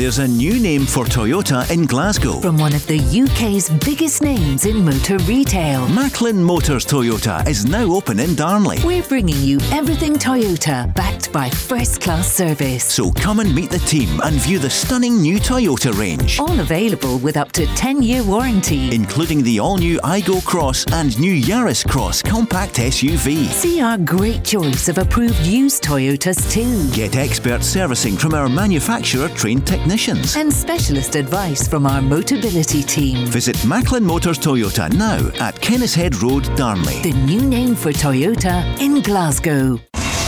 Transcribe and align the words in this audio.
There's 0.00 0.18
a 0.18 0.26
new 0.26 0.58
name 0.58 0.86
for 0.86 1.04
Toyota 1.04 1.70
in 1.70 1.84
Glasgow. 1.84 2.40
From 2.40 2.56
one 2.56 2.74
of 2.74 2.86
the 2.86 2.96
UK's 2.96 3.68
biggest 3.84 4.22
names 4.22 4.64
in 4.64 4.82
motor 4.82 5.18
retail. 5.18 5.86
Macklin 5.88 6.42
Motors 6.42 6.86
Toyota 6.86 7.46
is 7.46 7.66
now 7.66 7.84
open 7.92 8.18
in 8.18 8.34
Darnley. 8.34 8.78
We're 8.82 9.02
bringing 9.02 9.36
you 9.42 9.58
everything 9.70 10.14
Toyota, 10.14 10.94
backed 10.94 11.30
by 11.34 11.50
first 11.50 12.00
class 12.00 12.32
service. 12.32 12.82
So 12.82 13.10
come 13.10 13.40
and 13.40 13.54
meet 13.54 13.68
the 13.68 13.78
team 13.80 14.22
and 14.22 14.36
view 14.36 14.58
the 14.58 14.70
stunning 14.70 15.20
new 15.20 15.38
Toyota 15.38 15.92
range. 15.92 16.40
All 16.40 16.60
available 16.60 17.18
with 17.18 17.36
up 17.36 17.52
to 17.52 17.66
10 17.66 18.00
year 18.00 18.24
warranty. 18.24 18.94
Including 18.94 19.42
the 19.42 19.60
all 19.60 19.76
new 19.76 19.98
Aygo 19.98 20.42
Cross 20.46 20.86
and 20.94 21.20
new 21.20 21.34
Yaris 21.34 21.86
Cross 21.86 22.22
compact 22.22 22.76
SUV. 22.76 23.48
See 23.48 23.82
our 23.82 23.98
great 23.98 24.44
choice 24.44 24.88
of 24.88 24.96
approved 24.96 25.44
used 25.44 25.84
Toyotas 25.84 26.50
too. 26.50 26.90
Get 26.96 27.16
expert 27.16 27.62
servicing 27.62 28.16
from 28.16 28.32
our 28.32 28.48
manufacturer 28.48 29.28
trained 29.28 29.66
technicians 29.66 29.89
and 29.90 30.52
specialist 30.52 31.16
advice 31.16 31.66
from 31.66 31.84
our 31.84 32.00
Motability 32.00 32.86
team. 32.86 33.26
Visit 33.26 33.56
Macklin 33.66 34.04
Motors 34.04 34.38
Toyota 34.38 34.92
now 34.94 35.18
at 35.44 35.56
Kennishead 35.56 36.22
Road, 36.22 36.44
Darnley. 36.56 37.02
The 37.02 37.12
new 37.26 37.42
name 37.42 37.74
for 37.74 37.90
Toyota 37.90 38.62
in 38.80 39.02
Glasgow. 39.02 39.80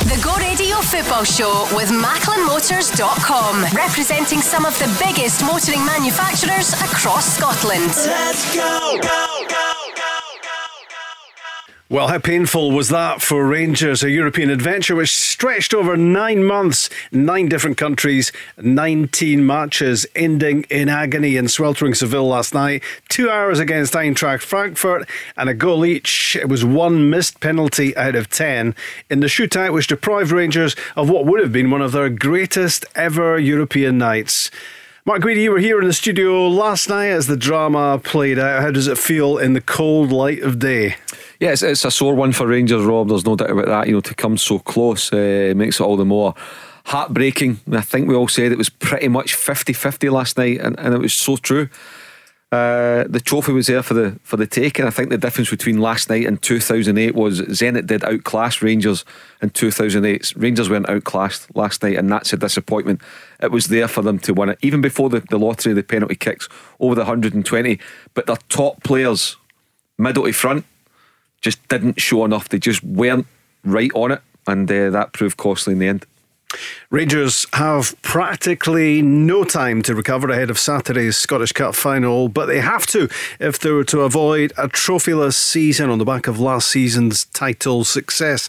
The 0.03 0.21
Go 0.25 0.35
Radio 0.39 0.79
Football 0.79 1.23
Show 1.23 1.69
with 1.77 1.91
MacklinMotors.com, 1.91 3.63
representing 3.77 4.41
some 4.41 4.67
of 4.67 4.77
the 4.81 4.91
biggest 4.99 5.43
motoring 5.43 5.87
manufacturers 5.87 6.73
across 6.73 7.37
Scotland. 7.37 7.87
Let's 7.87 8.57
go, 8.57 8.99
go, 9.01 9.47
go. 9.49 9.72
Well, 11.93 12.09
how 12.09 12.21
painful 12.21 12.71
was 12.71 12.89
that 12.89 13.21
for 13.21 13.47
Rangers? 13.47 14.03
A 14.03 14.09
European 14.09 14.49
adventure 14.49 14.97
which 14.97 15.15
stretched 15.15 15.75
over 15.75 15.95
nine 15.95 16.43
months, 16.43 16.89
nine 17.13 17.51
different 17.51 17.77
countries, 17.77 18.33
19 18.57 19.45
matches, 19.45 20.07
ending 20.17 20.63
in 20.71 20.89
agony 20.89 21.37
in 21.37 21.49
sweltering 21.49 21.93
Seville 21.93 22.27
last 22.27 22.55
night. 22.55 22.83
Two 23.11 23.29
hours 23.29 23.59
against 23.59 23.93
Eintracht 23.93 24.41
Frankfurt 24.41 25.07
and 25.37 25.51
a 25.51 25.55
goal 25.55 25.85
each. 25.85 26.35
It 26.35 26.49
was 26.49 26.65
one 26.65 27.11
missed 27.11 27.41
penalty 27.41 27.95
out 27.95 28.15
of 28.15 28.31
10 28.31 28.75
in 29.11 29.21
the 29.21 29.27
shootout, 29.27 29.75
which 29.75 29.87
deprived 29.87 30.33
Rangers 30.33 30.75
of 30.97 31.11
what 31.11 31.27
would 31.27 31.41
have 31.41 31.53
been 31.53 31.71
one 31.71 31.83
of 31.83 31.93
their 31.93 32.09
greatest 32.09 32.87
ever 32.95 33.39
European 33.39 33.99
nights. 33.99 34.51
Mark 35.05 35.23
Guidi, 35.23 35.43
you 35.43 35.51
were 35.51 35.59
here 35.59 35.81
in 35.81 35.89
the 35.89 35.93
studio 35.93 36.47
last 36.47 36.89
night 36.89 37.09
as 37.09 37.27
the 37.27 37.37
drama 37.37 38.01
played 38.05 38.39
out. 38.39 38.63
How 38.63 38.71
does 38.71 38.87
it 38.87 38.97
feel 38.97 39.37
in 39.37 39.53
the 39.53 39.61
cold 39.61 40.13
light 40.13 40.41
of 40.45 40.61
day? 40.61 40.95
Yeah, 41.41 41.51
it's, 41.51 41.63
it's 41.65 41.85
a 41.85 41.91
sore 41.91 42.15
one 42.15 42.31
for 42.31 42.47
Rangers, 42.47 42.85
Rob. 42.85 43.09
There's 43.09 43.27
no 43.27 43.35
doubt 43.35 43.51
about 43.51 43.67
that. 43.67 43.89
You 43.89 43.95
know, 43.95 44.01
to 44.01 44.15
come 44.15 44.39
so 44.39 44.61
close 44.61 45.13
uh, 45.13 45.55
makes 45.57 45.81
it 45.81 45.83
all 45.83 45.97
the 45.97 46.05
more 46.05 46.37
heartbreaking. 46.85 47.59
I 47.73 47.81
think 47.81 48.09
we 48.09 48.15
all 48.15 48.29
said 48.29 48.53
it 48.53 48.59
was 48.59 48.69
pretty 48.69 49.09
much 49.09 49.35
50 49.35 49.73
50 49.73 50.09
last 50.09 50.39
night, 50.39 50.61
and, 50.61 50.79
and 50.79 50.95
it 50.95 51.01
was 51.01 51.15
so 51.15 51.37
true. 51.37 51.69
Uh, 52.53 53.05
the 53.09 53.19
trophy 53.19 53.51
was 53.51 53.67
there 53.67 53.83
for 53.83 53.95
the 53.95 54.21
for 54.23 54.37
the 54.37 54.47
taking. 54.47 54.85
I 54.85 54.91
think 54.91 55.09
the 55.09 55.17
difference 55.17 55.49
between 55.49 55.81
last 55.81 56.11
night 56.11 56.27
and 56.27 56.41
2008 56.41 57.15
was 57.15 57.41
Zenit 57.41 57.87
did 57.87 58.05
outclass 58.05 58.61
Rangers 58.61 59.07
in 59.41 59.49
2008. 59.51 60.35
Rangers 60.37 60.69
weren't 60.69 60.89
outclassed 60.89 61.57
last 61.57 61.83
night, 61.83 61.97
and 61.97 62.13
that's 62.13 62.35
a 62.35 62.37
disappointment. 62.37 63.01
It 63.43 63.51
was 63.51 63.67
there 63.67 63.89
for 63.89 64.03
them 64.03 64.19
to 64.21 64.33
win 64.33 64.51
it, 64.51 64.59
even 64.63 64.81
before 64.81 65.11
the, 65.11 65.21
the 65.21 65.39
lottery, 65.39 65.75
the 65.75 65.83
penalty 65.83 66.15
kicks 66.15 66.49
over 66.79 66.95
the 66.95 67.01
120. 67.01 67.79
But 68.15 68.27
their 68.27 68.37
top 68.49 68.83
players, 68.85 69.37
middle 69.99 70.25
to 70.25 70.33
front, 70.33 70.65
just 71.41 71.67
didn't 71.69 72.01
show 72.01 72.25
enough. 72.25 72.49
They 72.49 72.59
just 72.59 72.85
weren't 72.85 73.27
right 73.65 73.91
on 73.95 74.13
it, 74.13 74.23
and 74.47 74.71
uh, 74.71 74.91
that 74.91 75.13
proved 75.13 75.37
costly 75.37 75.73
in 75.73 75.81
the 75.81 75.89
end. 75.89 76.07
Rangers 76.91 77.47
have 77.55 78.01
practically 78.03 79.03
no 79.03 79.45
time 79.45 79.83
to 79.83 79.95
recover 79.95 80.31
ahead 80.31 80.51
of 80.51 80.59
Saturday's 80.59 81.17
Scottish 81.17 81.53
Cup 81.53 81.75
final, 81.75 82.29
but 82.29 82.47
they 82.47 82.61
have 82.61 82.87
to 82.89 83.09
if 83.41 83.59
they 83.59 83.71
were 83.71 83.85
to 83.85 84.01
avoid 84.01 84.53
a 84.59 84.69
trophyless 84.69 85.35
season 85.35 85.91
on 85.91 85.99
the 85.99 86.05
back 86.05 86.27
of 86.27 86.39
last 86.39 86.69
season's 86.69 87.25
title 87.27 87.85
success. 87.85 88.49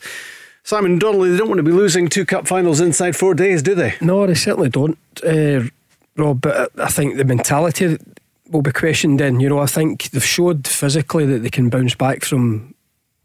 Simon 0.63 0.97
Donnelly, 0.97 1.31
they 1.31 1.37
don't 1.37 1.49
want 1.49 1.59
to 1.59 1.63
be 1.63 1.71
losing 1.71 2.07
two 2.07 2.25
cup 2.25 2.47
finals 2.47 2.79
inside 2.79 3.15
four 3.15 3.33
days, 3.33 3.61
do 3.61 3.75
they? 3.75 3.95
No, 3.99 4.25
they 4.25 4.33
certainly 4.33 4.69
don't, 4.69 4.97
uh, 5.25 5.63
Rob. 6.15 6.41
But 6.41 6.71
I 6.79 6.87
think 6.87 7.17
the 7.17 7.25
mentality 7.25 7.97
will 8.49 8.61
be 8.61 8.71
questioned 8.71 9.19
then. 9.19 9.41
You 9.41 9.49
know, 9.49 9.59
I 9.59 9.65
think 9.65 10.09
they've 10.11 10.23
showed 10.23 10.65
physically 10.65 11.25
that 11.25 11.39
they 11.39 11.49
can 11.49 11.69
bounce 11.69 11.95
back 11.95 12.23
from 12.23 12.73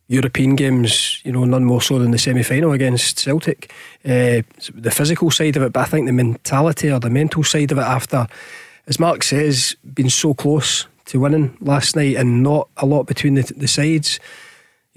European 0.09 0.57
games, 0.57 1.21
you 1.25 1.31
know, 1.31 1.45
none 1.45 1.65
more 1.65 1.81
so 1.81 1.99
than 1.99 2.11
the 2.11 2.19
semi 2.19 2.43
final 2.43 2.73
against 2.73 3.21
Celtic. 3.21 3.73
Uh, 4.05 4.43
the 4.75 4.91
physical 4.91 5.31
side 5.31 5.57
of 5.57 5.63
it, 5.63 5.73
but 5.73 5.81
I 5.81 5.85
think 5.85 6.07
the 6.07 6.13
mentality 6.13 6.91
or 6.91 6.99
the 6.99 7.11
mental 7.11 7.45
side 7.45 7.71
of 7.71 7.79
it 7.79 7.83
after, 7.83 8.27
as 8.89 8.99
Mark 8.99 9.23
says, 9.23 9.77
been 9.95 10.11
so 10.11 10.35
close 10.35 10.87
to 11.07 11.21
winning 11.21 11.57
last 11.61 11.95
night 11.95 12.17
and 12.17 12.43
not 12.43 12.69
a 12.79 12.87
lot 12.87 13.05
between 13.05 13.35
the, 13.35 13.43
the 13.43 13.69
sides. 13.69 14.19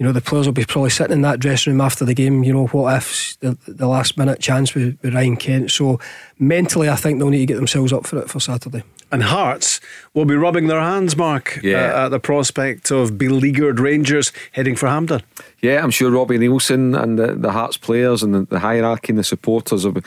You 0.02 0.08
know, 0.08 0.12
the 0.12 0.20
players 0.20 0.46
will 0.46 0.52
be 0.52 0.64
probably 0.64 0.90
sitting 0.90 1.12
in 1.12 1.22
that 1.22 1.38
dressing 1.38 1.72
room 1.72 1.80
after 1.80 2.04
the 2.04 2.12
game. 2.12 2.42
You 2.42 2.52
know, 2.52 2.66
what 2.66 2.96
if 2.96 3.38
the, 3.38 3.56
the 3.68 3.86
last 3.86 4.18
minute 4.18 4.40
chance 4.40 4.74
with, 4.74 4.98
with 5.00 5.14
Ryan 5.14 5.36
Kent? 5.36 5.70
So 5.70 6.00
mentally, 6.40 6.90
I 6.90 6.96
think 6.96 7.20
they'll 7.20 7.28
need 7.28 7.38
to 7.38 7.46
get 7.46 7.54
themselves 7.54 7.92
up 7.92 8.04
for 8.04 8.18
it 8.18 8.28
for 8.28 8.40
Saturday 8.40 8.82
and 9.12 9.22
Hearts 9.22 9.78
will 10.12 10.24
be 10.24 10.34
rubbing 10.34 10.66
their 10.66 10.80
hands, 10.80 11.16
Mark, 11.16 11.60
yeah. 11.62 11.76
uh, 11.76 12.06
at 12.06 12.08
the 12.08 12.18
prospect 12.18 12.90
of 12.90 13.16
beleaguered 13.16 13.78
Rangers 13.78 14.32
heading 14.50 14.74
for 14.74 14.88
Hampden. 14.88 15.22
Yeah, 15.60 15.84
I'm 15.84 15.92
sure 15.92 16.10
Robbie 16.10 16.38
Neilson 16.38 17.00
and 17.00 17.16
the, 17.16 17.36
the 17.36 17.52
Hearts 17.52 17.76
players 17.76 18.24
and 18.24 18.34
the, 18.34 18.42
the 18.46 18.58
hierarchy 18.58 19.10
and 19.10 19.18
the 19.18 19.24
supporters 19.24 19.84
of 19.84 19.98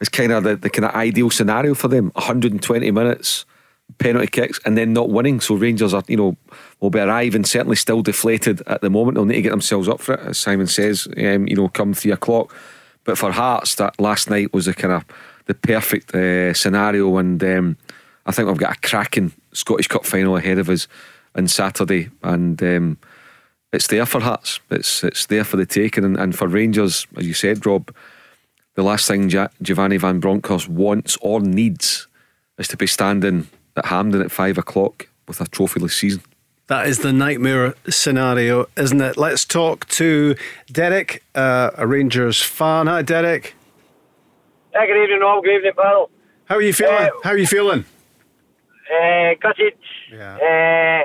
it's 0.00 0.08
kind 0.08 0.32
of 0.32 0.42
the, 0.42 0.56
the 0.56 0.70
kind 0.70 0.86
of 0.86 0.94
ideal 0.96 1.30
scenario 1.30 1.74
for 1.74 1.86
them. 1.86 2.10
120 2.16 2.90
minutes, 2.90 3.44
penalty 3.98 4.26
kicks, 4.26 4.60
and 4.64 4.76
then 4.76 4.92
not 4.92 5.10
winning. 5.10 5.40
So 5.40 5.54
Rangers 5.54 5.94
are, 5.94 6.02
you 6.08 6.16
know, 6.16 6.36
will 6.80 6.90
be 6.90 6.98
arriving 6.98 7.44
certainly 7.44 7.76
still 7.76 8.02
deflated 8.02 8.62
at 8.66 8.80
the 8.80 8.90
moment. 8.90 9.16
They'll 9.16 9.24
need 9.24 9.36
to 9.36 9.42
get 9.42 9.50
themselves 9.50 9.88
up 9.88 10.00
for 10.00 10.14
it, 10.14 10.20
as 10.20 10.38
Simon 10.38 10.66
says. 10.66 11.08
Um, 11.16 11.46
you 11.46 11.56
know, 11.56 11.68
come 11.68 11.94
three 11.94 12.12
o'clock. 12.12 12.54
But 13.04 13.18
for 13.18 13.30
Hearts, 13.30 13.76
that 13.76 13.98
last 14.00 14.28
night 14.28 14.52
was 14.52 14.66
a 14.66 14.74
kind 14.74 14.92
of 14.92 15.04
the 15.46 15.54
perfect 15.54 16.14
uh, 16.14 16.52
scenario, 16.54 17.16
and 17.16 17.42
um, 17.42 17.76
I 18.26 18.32
think 18.32 18.48
we've 18.48 18.58
got 18.58 18.76
a 18.76 18.88
cracking 18.88 19.32
Scottish 19.52 19.86
Cup 19.86 20.04
final 20.04 20.36
ahead 20.36 20.58
of 20.58 20.68
us 20.68 20.88
on 21.34 21.46
Saturday, 21.48 22.10
and 22.22 22.60
um, 22.62 22.98
it's 23.72 23.86
there 23.86 24.06
for 24.06 24.20
Hearts. 24.20 24.60
It's 24.70 25.04
it's 25.04 25.26
there 25.26 25.44
for 25.44 25.56
the 25.56 25.66
taking, 25.66 26.04
and, 26.04 26.16
and 26.16 26.36
for 26.36 26.48
Rangers, 26.48 27.06
as 27.16 27.26
you 27.26 27.34
said, 27.34 27.64
Rob. 27.64 27.94
The 28.74 28.82
last 28.82 29.08
thing 29.08 29.30
Giovanni 29.62 29.96
Van 29.96 30.20
Bronckhorst 30.20 30.68
wants 30.68 31.16
or 31.22 31.40
needs 31.40 32.08
is 32.58 32.68
to 32.68 32.76
be 32.76 32.86
standing 32.86 33.48
at 33.76 33.86
Hampden 33.86 34.20
at 34.22 34.30
five 34.30 34.58
o'clock 34.58 35.08
with 35.28 35.40
a 35.40 35.44
trophyless 35.44 35.92
season. 35.92 36.22
That 36.68 36.88
is 36.88 36.98
the 36.98 37.12
nightmare 37.12 37.74
scenario, 37.88 38.66
isn't 38.76 39.00
it? 39.00 39.16
Let's 39.16 39.44
talk 39.44 39.86
to 39.90 40.34
Derek, 40.70 41.22
uh, 41.34 41.70
a 41.76 41.86
Rangers 41.86 42.42
fan. 42.42 42.88
Hi, 42.88 43.02
Derek. 43.02 43.54
Hey, 44.74 44.86
good 44.88 45.02
evening, 45.04 45.22
all. 45.22 45.40
Good 45.42 45.56
evening, 45.58 45.72
pal. 45.76 46.10
How 46.46 46.56
are 46.56 46.62
you 46.62 46.72
feeling? 46.72 46.94
Uh, 46.94 47.10
How 47.22 47.30
are 47.30 47.38
you 47.38 47.46
feeling? 47.46 47.84
uh, 48.92 49.34
gutted. 49.40 49.74
Yeah. 50.12 50.36
Uh, 50.36 51.04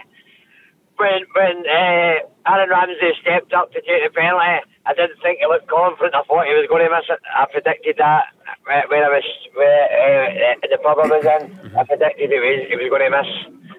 when 0.98 1.22
when 1.36 1.58
uh, 1.68 2.52
Aaron 2.52 2.70
Ramsey 2.70 3.12
stepped 3.22 3.54
up 3.54 3.72
to 3.74 3.81
take 3.81 4.04
the 4.06 4.10
penalty, 4.14 4.66
I 4.86 4.94
didn't 4.97 5.22
think 5.22 5.38
he 5.40 5.46
looked 5.46 5.69
confident. 5.69 6.18
I 6.18 6.25
thought 6.25 6.50
he 6.50 6.58
was 6.58 6.66
going 6.66 6.81
to 6.81 6.90
miss 6.90 7.06
it. 7.06 7.22
I 7.30 7.46
predicted 7.46 8.02
that 8.02 8.34
when 8.66 9.06
I 9.06 9.12
was 9.14 9.28
where, 9.53 9.86
uh, 9.86 10.66
the 10.66 10.81
pub 10.81 10.97
I 10.97 11.06
was 11.06 11.22
in. 11.22 11.42
Mm-hmm. 11.53 11.78
I 11.78 11.84
predicted 11.86 12.34
he 12.34 12.40
was 12.42 12.66
he 12.66 12.75
was 12.81 12.90
going 12.90 13.06
to 13.06 13.14
miss. 13.14 13.31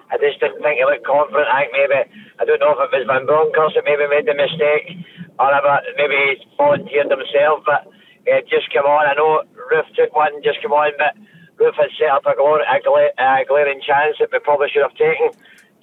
I 0.07 0.15
just 0.21 0.39
didn't 0.39 0.63
think 0.63 0.79
he 0.79 0.85
looked 0.87 1.03
confident. 1.03 1.49
I 1.51 1.67
think 1.67 1.75
maybe 1.75 1.99
I 2.39 2.43
don't 2.47 2.61
know 2.63 2.71
if 2.77 2.87
it 2.87 2.95
was 2.95 3.07
Van 3.09 3.27
Bronckhorst 3.27 3.75
that 3.75 3.83
maybe 3.83 4.07
made 4.07 4.29
the 4.29 4.37
mistake, 4.37 4.95
or 5.41 5.51
maybe 5.99 6.15
he 6.15 6.47
volunteered 6.55 7.11
himself. 7.11 7.67
But 7.67 7.83
uh, 8.23 8.39
just 8.47 8.71
come 8.71 8.87
on. 8.87 9.03
I 9.03 9.17
know 9.19 9.43
Roofe 9.59 9.91
took 9.99 10.15
one, 10.15 10.31
just 10.39 10.63
come 10.63 10.71
on, 10.71 10.95
but 10.95 11.19
Roofe 11.59 11.75
had 11.75 11.91
set 11.99 12.15
up 12.15 12.23
a, 12.23 12.33
glor- 12.39 12.63
a, 12.63 12.79
gla- 12.79 13.15
a 13.19 13.43
glaring 13.43 13.83
chance 13.83 14.15
that 14.23 14.31
we 14.31 14.39
probably 14.39 14.71
should 14.71 14.87
have 14.87 14.95
taken. 14.95 15.35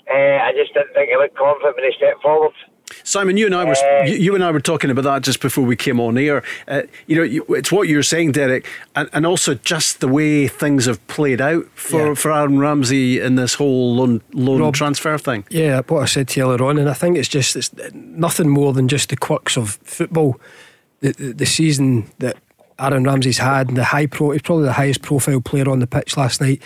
Uh, 0.09 0.41
I 0.43 0.57
just 0.57 0.73
didn't 0.73 0.97
think 0.97 1.13
he 1.13 1.17
looked 1.21 1.37
confident 1.37 1.77
when 1.77 1.85
he 1.85 1.95
stepped 1.97 2.25
forward. 2.25 2.57
Simon, 3.05 3.37
you 3.37 3.47
and 3.47 3.55
I 3.55 3.65
were 3.65 3.73
uh, 3.73 4.05
you, 4.05 4.35
and 4.35 4.43
I 4.43 4.51
were 4.51 4.61
talking 4.61 4.91
about 4.91 5.05
that 5.05 5.23
just 5.23 5.41
before 5.41 5.65
we 5.65 5.77
came 5.77 6.01
on 6.01 6.19
air. 6.19 6.43
Uh, 6.69 6.83
you 7.07 7.17
know, 7.17 7.23
you, 7.23 7.45
it's 7.51 7.73
what 7.73 7.89
you're 7.89 8.03
saying, 8.03 8.33
Derek, 8.33 8.67
and, 8.95 9.09
and 9.13 9.27
also 9.27 9.55
just 9.55 10.01
the 10.01 10.09
way 10.09 10.49
things 10.49 10.87
have 10.87 11.05
played 11.07 11.41
out 11.41 11.67
for, 11.75 12.09
yeah. 12.09 12.15
for 12.15 12.33
Aaron 12.33 12.59
Ramsey 12.59 13.21
in 13.21 13.37
this 13.37 13.55
whole 13.55 13.95
loan, 13.95 14.23
loan 14.33 14.61
Rob, 14.61 14.75
transfer 14.75 15.19
thing. 15.19 15.45
Yeah, 15.51 15.83
what 15.89 16.03
I 16.03 16.07
said 16.07 16.29
to 16.29 16.41
you 16.41 16.47
earlier 16.47 16.65
on, 16.69 16.79
and 16.79 16.89
I 16.89 16.95
think 16.95 17.17
it's 17.17 17.29
just 17.29 17.57
it's 17.57 17.73
nothing 17.93 18.49
more 18.49 18.73
than 18.73 18.89
just 18.89 19.11
the 19.11 19.17
quirks 19.17 19.57
of 19.57 19.79
football. 19.83 20.41
The, 21.01 21.13
the, 21.13 21.33
the 21.33 21.47
season 21.47 22.11
that 22.19 22.37
Aaron 22.79 23.05
Ramsey's 23.05 23.39
had, 23.39 23.69
the 23.75 23.85
high 23.85 24.07
pro, 24.07 24.31
he's 24.31 24.43
probably 24.43 24.65
the 24.65 24.73
highest 24.73 25.03
profile 25.03 25.41
player 25.41 25.69
on 25.69 25.81
the 25.81 25.87
pitch 25.87 26.17
last 26.17 26.41
night. 26.41 26.63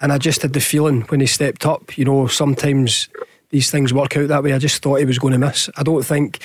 And 0.00 0.12
I 0.12 0.18
just 0.18 0.42
had 0.42 0.52
the 0.52 0.60
feeling 0.60 1.02
when 1.02 1.20
he 1.20 1.26
stepped 1.26 1.64
up, 1.64 1.96
you 1.96 2.04
know, 2.04 2.26
sometimes 2.26 3.08
these 3.54 3.70
things 3.70 3.94
work 3.94 4.16
out 4.16 4.26
that 4.26 4.42
way. 4.42 4.52
I 4.52 4.58
just 4.58 4.82
thought 4.82 4.96
he 4.96 5.04
was 5.04 5.20
going 5.20 5.32
to 5.32 5.38
miss. 5.38 5.70
I 5.76 5.84
don't 5.84 6.04
think, 6.04 6.44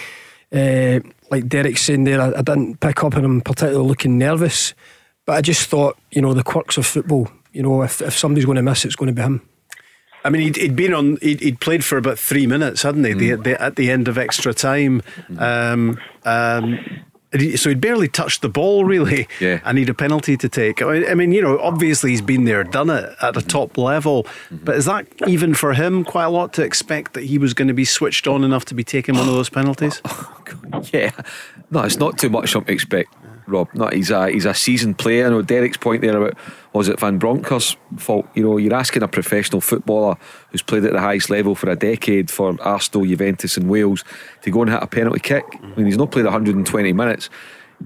uh, 0.53 0.99
like 1.31 1.47
Derek's 1.47 1.81
saying 1.81 2.03
there, 2.03 2.21
I, 2.21 2.37
I, 2.37 2.41
didn't 2.43 2.79
pick 2.79 3.03
up 3.03 3.17
on 3.17 3.25
him 3.25 3.41
particularly 3.41 3.87
looking 3.87 4.19
nervous. 4.19 4.75
But 5.25 5.37
I 5.37 5.41
just 5.41 5.67
thought, 5.67 5.97
you 6.11 6.21
know, 6.21 6.35
the 6.35 6.43
quirks 6.43 6.77
of 6.77 6.85
football, 6.85 7.27
you 7.51 7.63
know, 7.63 7.81
if, 7.81 7.99
if 7.99 8.15
somebody's 8.15 8.45
going 8.45 8.57
to 8.57 8.61
miss, 8.61 8.85
it's 8.85 8.95
going 8.95 9.07
to 9.07 9.13
be 9.13 9.23
him. 9.23 9.41
I 10.23 10.29
mean, 10.29 10.43
he'd, 10.43 10.57
he'd 10.57 10.75
been 10.75 10.93
on. 10.93 11.17
He'd, 11.19 11.39
he'd, 11.39 11.59
played 11.59 11.83
for 11.83 11.97
about 11.97 12.19
three 12.19 12.45
minutes, 12.45 12.83
hadn't 12.83 13.05
he? 13.05 13.13
Mm. 13.13 13.19
The, 13.19 13.35
the, 13.35 13.61
at 13.61 13.75
the 13.75 13.89
end 13.89 14.07
of 14.07 14.19
extra 14.19 14.53
time, 14.53 15.01
um, 15.39 15.97
um, 16.25 16.77
so 17.31 17.69
he'd 17.69 17.81
barely 17.81 18.07
touched 18.07 18.41
the 18.41 18.49
ball, 18.49 18.85
really. 18.85 19.27
Yeah. 19.39 19.59
And 19.63 19.77
he'd 19.77 19.89
a 19.89 19.93
penalty 19.93 20.35
to 20.37 20.49
take. 20.49 20.81
I 20.81 21.13
mean, 21.13 21.31
you 21.31 21.41
know, 21.41 21.59
obviously 21.59 22.11
he's 22.11 22.21
been 22.21 22.45
there, 22.45 22.63
done 22.63 22.89
it 22.89 23.15
at 23.21 23.37
a 23.37 23.41
top 23.41 23.77
level. 23.77 24.23
Mm-hmm. 24.23 24.65
But 24.65 24.75
is 24.75 24.85
that 24.85 25.05
even 25.27 25.53
for 25.53 25.73
him 25.73 26.03
quite 26.03 26.25
a 26.25 26.29
lot 26.29 26.53
to 26.53 26.63
expect 26.63 27.13
that 27.13 27.23
he 27.23 27.37
was 27.37 27.53
going 27.53 27.67
to 27.67 27.73
be 27.73 27.85
switched 27.85 28.27
on 28.27 28.43
enough 28.43 28.65
to 28.65 28.73
be 28.73 28.83
taking 28.83 29.15
one 29.15 29.27
of 29.27 29.33
those 29.33 29.49
penalties? 29.49 30.01
Yeah. 30.91 31.11
No, 31.69 31.81
it's 31.83 31.97
not 31.97 32.17
too 32.17 32.29
much 32.29 32.53
to 32.53 32.63
expect. 32.67 33.13
Rob. 33.49 33.73
Not 33.73 33.93
he's 33.93 34.11
a 34.11 34.29
he's 34.29 34.45
a 34.45 34.53
seasoned 34.53 34.97
player. 34.97 35.25
I 35.25 35.29
know 35.29 35.41
Derek's 35.41 35.77
point 35.77 36.01
there 36.01 36.17
about 36.17 36.37
was 36.73 36.87
it 36.87 36.99
Van 36.99 37.17
Bronckhorst's 37.17 37.75
fault? 37.97 38.27
You 38.35 38.43
know, 38.43 38.57
you're 38.57 38.73
asking 38.73 39.03
a 39.03 39.07
professional 39.07 39.61
footballer 39.61 40.15
who's 40.51 40.61
played 40.61 40.85
at 40.85 40.93
the 40.93 40.99
highest 40.99 41.29
level 41.29 41.55
for 41.55 41.69
a 41.69 41.75
decade 41.75 42.29
for 42.29 42.55
Arsenal, 42.61 43.05
Juventus, 43.05 43.57
and 43.57 43.69
Wales 43.69 44.03
to 44.43 44.51
go 44.51 44.61
and 44.61 44.71
hit 44.71 44.81
a 44.81 44.87
penalty 44.87 45.19
kick. 45.19 45.45
I 45.61 45.67
mean, 45.75 45.85
he's 45.85 45.97
not 45.97 46.11
played 46.11 46.25
120 46.25 46.93
minutes. 46.93 47.29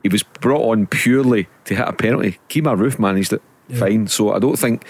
He 0.02 0.10
was 0.10 0.24
brought 0.24 0.70
on 0.70 0.88
purely 0.88 1.48
to 1.66 1.76
hit 1.76 1.88
a 1.88 1.94
penalty. 1.94 2.40
Kemar 2.50 2.78
Roofe 2.78 3.00
managed 3.00 3.34
it 3.34 3.42
yeah. 3.68 3.80
fine. 3.80 4.08
So 4.08 4.34
I 4.34 4.40
don't 4.40 4.58
think 4.58 4.86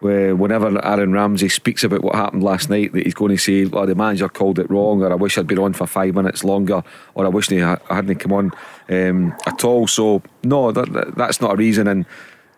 whenever 0.00 0.84
Aaron 0.84 1.12
Ramsey 1.12 1.48
speaks 1.48 1.82
about 1.82 2.02
what 2.02 2.14
happened 2.14 2.42
last 2.42 2.68
night, 2.68 2.92
that 2.92 3.04
he's 3.04 3.14
going 3.14 3.36
to 3.36 3.38
say, 3.38 3.64
"Well, 3.64 3.86
the 3.86 3.94
manager 3.94 4.28
called 4.28 4.58
it 4.58 4.70
wrong," 4.70 5.02
or 5.02 5.10
"I 5.10 5.14
wish 5.14 5.38
I'd 5.38 5.46
been 5.46 5.58
on 5.58 5.72
for 5.72 5.86
five 5.86 6.14
minutes 6.14 6.44
longer," 6.44 6.82
or 7.14 7.24
"I 7.24 7.28
wish 7.28 7.50
I 7.50 7.78
hadn't 7.88 8.16
come 8.16 8.32
on 8.32 8.52
um, 8.88 9.34
at 9.46 9.64
all." 9.64 9.86
So 9.86 10.22
no, 10.44 10.72
that, 10.72 11.14
that's 11.16 11.40
not 11.40 11.54
a 11.54 11.56
reason, 11.56 11.88
and 11.88 12.04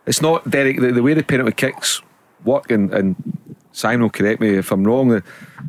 it's 0.07 0.21
not 0.21 0.49
Derek. 0.51 0.81
The, 0.81 0.93
the 0.93 1.03
way 1.03 1.15
the 1.15 1.23
penalty 1.23 1.53
kicks 1.53 2.03
work, 2.45 2.71
and, 2.71 2.93
and 2.93 3.17
Simon 3.73 4.03
will 4.03 4.11
correct 4.11 4.41
me 4.41 4.57
if 4.57 4.73
I'm 4.73 4.85
wrong. 4.85 5.09
The 5.09 5.23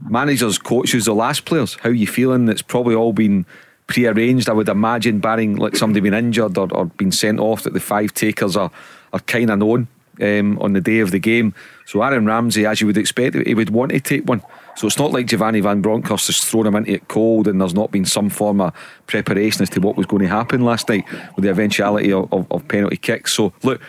managers, 0.07 0.57
coaches, 0.57 1.06
the 1.06 1.13
last 1.13 1.45
players, 1.45 1.75
how 1.75 1.89
you 1.89 2.07
feeling? 2.07 2.50
It's 2.50 2.62
probably 2.62 2.95
all 2.95 3.13
been 3.13 3.45
pre-arranged. 3.88 4.50
I 4.50 4.54
would 4.54 4.69
imagine, 4.69 5.19
barring 5.19 5.56
like 5.56 5.75
somebody 5.75 6.00
being 6.01 6.13
injured 6.13 6.57
or, 6.57 6.74
or 6.74 6.86
being 6.86 7.12
sent 7.12 7.39
off, 7.39 7.63
that 7.63 7.74
the 7.74 7.80
five 7.80 8.13
takers 8.13 8.57
are 8.57 8.72
are 9.12 9.19
kind 9.22 9.50
of 9.50 9.60
known 9.60 9.88
um, 10.21 10.57
on 10.60 10.74
the 10.74 10.81
day 10.81 11.00
of 11.00 11.12
the 11.12 11.19
game. 11.19 11.54
So 11.86 12.01
Aaron 12.01 12.25
Ramsey, 12.25 12.66
as 12.66 12.81
you 12.81 12.88
would 12.88 12.98
expect, 12.98 13.36
he 13.36 13.54
would 13.54 13.69
want 13.69 13.92
to 13.92 14.00
take 14.00 14.25
one. 14.25 14.42
So 14.75 14.88
it's 14.88 14.98
not 14.98 15.12
like 15.12 15.25
Giovanni 15.25 15.60
Van 15.60 15.81
Bronckhorst 15.81 16.27
has 16.27 16.39
thrown 16.39 16.68
him 16.68 16.75
into 16.75 16.94
it 16.94 17.07
cold 17.07 17.48
and 17.48 17.60
there's 17.60 17.74
not 17.74 17.92
been 17.92 18.06
some 18.06 18.30
form 18.30 18.62
of 18.62 18.74
preparation 19.07 19.62
as 19.62 19.69
to 19.71 19.81
what 19.81 19.98
was 19.98 20.06
going 20.06 20.21
to 20.21 20.30
happen 20.30 20.63
last 20.63 20.88
night 20.88 21.06
with 21.36 21.44
the 21.44 21.50
eventuality 21.50 22.13
of, 22.13 22.31
of, 22.31 22.50
of 22.51 22.68
penalty 22.68 22.98
kicks. 22.98 23.33
So 23.33 23.51
look, 23.63 23.81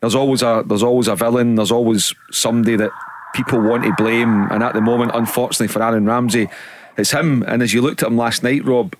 there's 0.00 0.14
always 0.14 0.42
a 0.42 0.62
there's 0.66 0.82
always 0.82 1.08
a 1.08 1.16
villain. 1.16 1.54
There's 1.54 1.72
always 1.72 2.14
somebody 2.30 2.76
that 2.76 2.90
people 3.34 3.60
want 3.60 3.84
to 3.84 3.94
blame. 3.96 4.50
And 4.50 4.62
at 4.62 4.74
the 4.74 4.82
moment, 4.82 5.12
unfortunately 5.14 5.68
for 5.68 5.82
Aaron 5.82 6.04
Ramsey, 6.04 6.48
it's 6.98 7.12
him. 7.12 7.42
And 7.44 7.62
as 7.62 7.72
you 7.72 7.80
looked 7.80 8.02
at 8.02 8.08
him 8.08 8.16
last 8.18 8.42
night, 8.42 8.64
Rob, 8.64 8.94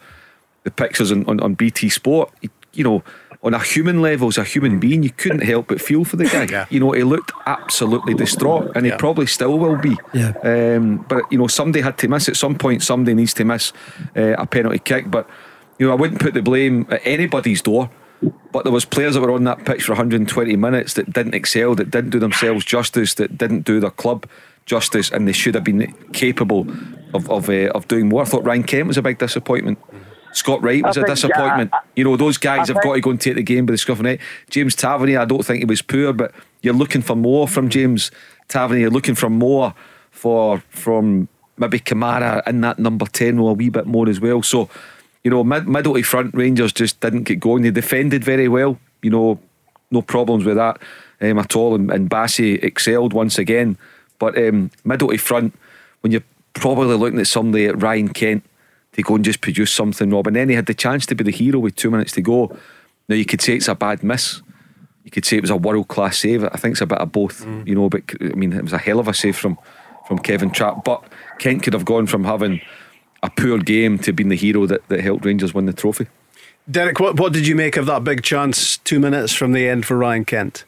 the 0.62 0.70
pictures 0.70 1.12
on, 1.12 1.26
on, 1.26 1.40
on 1.40 1.54
BT 1.54 1.90
Sport, 1.90 2.32
you 2.72 2.84
know 2.84 3.02
on 3.44 3.52
a 3.52 3.58
human 3.58 4.00
level, 4.00 4.28
as 4.28 4.38
a 4.38 4.44
human 4.44 4.80
being, 4.80 5.02
you 5.02 5.10
couldn't 5.10 5.42
help 5.42 5.68
but 5.68 5.80
feel 5.80 6.04
for 6.04 6.16
the 6.16 6.24
guy. 6.24 6.46
Yeah. 6.50 6.66
You 6.70 6.80
know, 6.80 6.92
he 6.92 7.02
looked 7.02 7.30
absolutely 7.46 8.14
distraught, 8.14 8.72
and 8.74 8.86
he 8.86 8.90
yeah. 8.90 8.96
probably 8.96 9.26
still 9.26 9.58
will 9.58 9.76
be. 9.76 9.96
Yeah. 10.14 10.32
Um, 10.42 11.04
but 11.08 11.30
you 11.30 11.36
know, 11.36 11.46
somebody 11.46 11.82
had 11.82 11.98
to 11.98 12.08
miss 12.08 12.28
at 12.28 12.36
some 12.36 12.56
point. 12.56 12.82
Somebody 12.82 13.14
needs 13.14 13.34
to 13.34 13.44
miss 13.44 13.72
uh, 14.16 14.34
a 14.38 14.46
penalty 14.46 14.78
kick. 14.78 15.10
But 15.10 15.28
you 15.78 15.86
know, 15.86 15.92
I 15.92 15.96
wouldn't 15.96 16.20
put 16.20 16.32
the 16.32 16.42
blame 16.42 16.86
at 16.90 17.02
anybody's 17.04 17.60
door. 17.60 17.90
But 18.52 18.64
there 18.64 18.72
was 18.72 18.86
players 18.86 19.14
that 19.14 19.20
were 19.20 19.32
on 19.32 19.44
that 19.44 19.66
pitch 19.66 19.82
for 19.82 19.92
120 19.92 20.56
minutes 20.56 20.94
that 20.94 21.12
didn't 21.12 21.34
excel, 21.34 21.74
that 21.74 21.90
didn't 21.90 22.10
do 22.10 22.18
themselves 22.18 22.64
justice, 22.64 23.14
that 23.14 23.36
didn't 23.36 23.66
do 23.66 23.80
their 23.80 23.90
club 23.90 24.26
justice, 24.64 25.10
and 25.10 25.28
they 25.28 25.32
should 25.32 25.54
have 25.54 25.64
been 25.64 25.92
capable 26.14 26.66
of 27.12 27.28
of, 27.28 27.50
uh, 27.50 27.68
of 27.74 27.86
doing 27.88 28.08
more. 28.08 28.22
I 28.22 28.24
thought 28.24 28.44
Ryan 28.46 28.62
Kent 28.62 28.88
was 28.88 28.96
a 28.96 29.02
big 29.02 29.18
disappointment. 29.18 29.78
Scott 30.34 30.62
Wright 30.62 30.82
was 30.82 30.98
I 30.98 31.02
a 31.02 31.04
think, 31.04 31.16
disappointment. 31.16 31.70
Yeah, 31.72 31.80
you 31.96 32.04
know, 32.04 32.16
those 32.16 32.38
guys 32.38 32.68
I 32.68 32.74
have 32.74 32.82
got 32.82 32.94
to 32.94 33.00
go 33.00 33.10
and 33.10 33.20
take 33.20 33.36
the 33.36 33.42
game 33.42 33.66
by 33.66 33.72
the 33.72 33.78
scruff 33.78 34.00
of. 34.00 34.18
James 34.50 34.74
Tavernier, 34.74 35.20
I 35.20 35.24
don't 35.24 35.44
think 35.44 35.60
he 35.60 35.64
was 35.64 35.80
poor, 35.80 36.12
but 36.12 36.32
you're 36.62 36.74
looking 36.74 37.02
for 37.02 37.14
more 37.14 37.46
from 37.46 37.68
James 37.68 38.10
Tavernier. 38.48 38.82
You're 38.82 38.90
looking 38.90 39.14
for 39.14 39.30
more 39.30 39.74
for 40.10 40.62
from 40.70 41.28
maybe 41.56 41.78
Kamara 41.78 42.46
in 42.48 42.60
that 42.62 42.78
number 42.78 43.06
10 43.06 43.38
or 43.38 43.50
a 43.50 43.54
wee 43.54 43.68
bit 43.68 43.86
more 43.86 44.08
as 44.08 44.20
well. 44.20 44.42
So, 44.42 44.68
you 45.22 45.30
know, 45.30 45.44
mid, 45.44 45.68
middle 45.68 45.94
to 45.94 46.02
front, 46.02 46.34
Rangers 46.34 46.72
just 46.72 47.00
didn't 47.00 47.24
get 47.24 47.40
going. 47.40 47.62
They 47.62 47.70
defended 47.70 48.24
very 48.24 48.48
well, 48.48 48.78
you 49.02 49.10
know, 49.10 49.38
no 49.90 50.02
problems 50.02 50.44
with 50.44 50.56
that 50.56 50.80
um, 51.20 51.38
at 51.38 51.54
all. 51.54 51.74
And, 51.74 51.90
and 51.90 52.10
Bassey 52.10 52.62
excelled 52.62 53.12
once 53.12 53.38
again. 53.38 53.78
But 54.18 54.36
um, 54.36 54.70
middle 54.84 55.08
to 55.08 55.16
front, 55.18 55.54
when 56.00 56.10
you're 56.10 56.24
probably 56.54 56.96
looking 56.96 57.20
at 57.20 57.26
somebody 57.26 57.66
at 57.66 57.80
Ryan 57.80 58.08
Kent, 58.08 58.44
to 58.94 59.02
go 59.02 59.14
and 59.16 59.24
just 59.24 59.40
produce 59.40 59.72
something, 59.72 60.10
Rob. 60.10 60.26
And 60.26 60.36
then 60.36 60.48
he 60.48 60.54
had 60.54 60.66
the 60.66 60.74
chance 60.74 61.06
to 61.06 61.14
be 61.14 61.24
the 61.24 61.30
hero 61.30 61.58
with 61.58 61.76
two 61.76 61.90
minutes 61.90 62.12
to 62.12 62.22
go. 62.22 62.56
Now 63.08 63.16
you 63.16 63.24
could 63.24 63.40
say 63.40 63.54
it's 63.54 63.68
a 63.68 63.74
bad 63.74 64.02
miss. 64.02 64.40
You 65.04 65.10
could 65.10 65.24
say 65.24 65.36
it 65.36 65.42
was 65.42 65.50
a 65.50 65.56
world 65.56 65.88
class 65.88 66.18
save. 66.18 66.44
I 66.44 66.56
think 66.56 66.72
it's 66.72 66.80
a 66.80 66.86
bit 66.86 66.98
of 66.98 67.12
both, 67.12 67.44
mm. 67.44 67.66
you 67.66 67.74
know. 67.74 67.88
But 67.88 68.02
I 68.20 68.34
mean, 68.34 68.52
it 68.52 68.62
was 68.62 68.72
a 68.72 68.78
hell 68.78 68.98
of 68.98 69.08
a 69.08 69.14
save 69.14 69.36
from 69.36 69.58
from 70.06 70.18
Kevin 70.18 70.50
Trapp. 70.50 70.84
But 70.84 71.04
Kent 71.38 71.62
could 71.62 71.74
have 71.74 71.84
gone 71.84 72.06
from 72.06 72.24
having 72.24 72.60
a 73.22 73.30
poor 73.30 73.58
game 73.58 73.98
to 73.98 74.12
being 74.12 74.28
the 74.28 74.36
hero 74.36 74.66
that, 74.66 74.86
that 74.88 75.00
helped 75.00 75.24
Rangers 75.24 75.54
win 75.54 75.66
the 75.66 75.72
trophy. 75.72 76.06
Derek, 76.70 77.00
what, 77.00 77.18
what 77.18 77.32
did 77.32 77.46
you 77.46 77.54
make 77.54 77.76
of 77.76 77.86
that 77.86 78.04
big 78.04 78.22
chance 78.22 78.78
two 78.78 78.98
minutes 78.98 79.34
from 79.34 79.52
the 79.52 79.68
end 79.68 79.84
for 79.84 79.96
Ryan 79.96 80.24
Kent? 80.24 80.64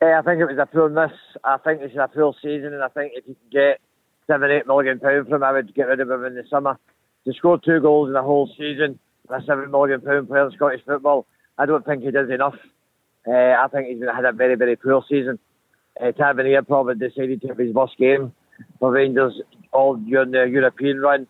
Yeah, 0.00 0.20
I 0.20 0.22
think 0.22 0.40
it 0.40 0.46
was 0.46 0.58
a 0.58 0.66
poor 0.66 0.88
miss. 0.88 1.12
I 1.42 1.56
think 1.58 1.80
it's 1.82 1.96
a 1.96 2.08
poor 2.08 2.34
season, 2.42 2.74
and 2.74 2.82
I 2.82 2.88
think 2.88 3.12
if 3.16 3.24
you 3.26 3.34
can 3.34 3.50
get 3.50 3.80
seven, 4.26 4.50
eight 4.50 4.66
million 4.66 5.00
pound 5.00 5.26
from 5.26 5.34
him, 5.34 5.42
I 5.42 5.52
would 5.52 5.74
get 5.74 5.84
rid 5.84 6.00
of 6.00 6.10
him 6.10 6.24
in 6.24 6.34
the 6.34 6.44
summer 6.48 6.78
to 7.26 7.32
score 7.34 7.58
two 7.58 7.80
goals 7.80 8.08
in 8.08 8.16
a 8.16 8.22
whole 8.22 8.48
season, 8.56 8.98
a 9.28 9.42
seven 9.42 9.70
million 9.70 10.00
pound 10.00 10.28
player 10.28 10.46
in 10.46 10.52
Scottish 10.52 10.80
football, 10.86 11.26
I 11.58 11.66
don't 11.66 11.84
think 11.84 12.02
he 12.02 12.10
does 12.10 12.30
enough. 12.30 12.54
Uh, 13.26 13.32
I 13.32 13.66
think 13.72 13.88
he's 13.88 13.98
had 14.14 14.24
a 14.24 14.32
very, 14.32 14.54
very 14.54 14.76
poor 14.76 15.04
season. 15.08 15.38
Uh, 16.00 16.12
Tavernier 16.12 16.62
probably 16.62 16.94
decided 16.94 17.40
to 17.42 17.48
have 17.48 17.58
his 17.58 17.74
worst 17.74 17.96
game 17.98 18.32
for 18.78 18.92
Rangers 18.92 19.32
all 19.72 19.96
during 19.96 20.30
the 20.30 20.44
European 20.44 21.00
run. 21.00 21.26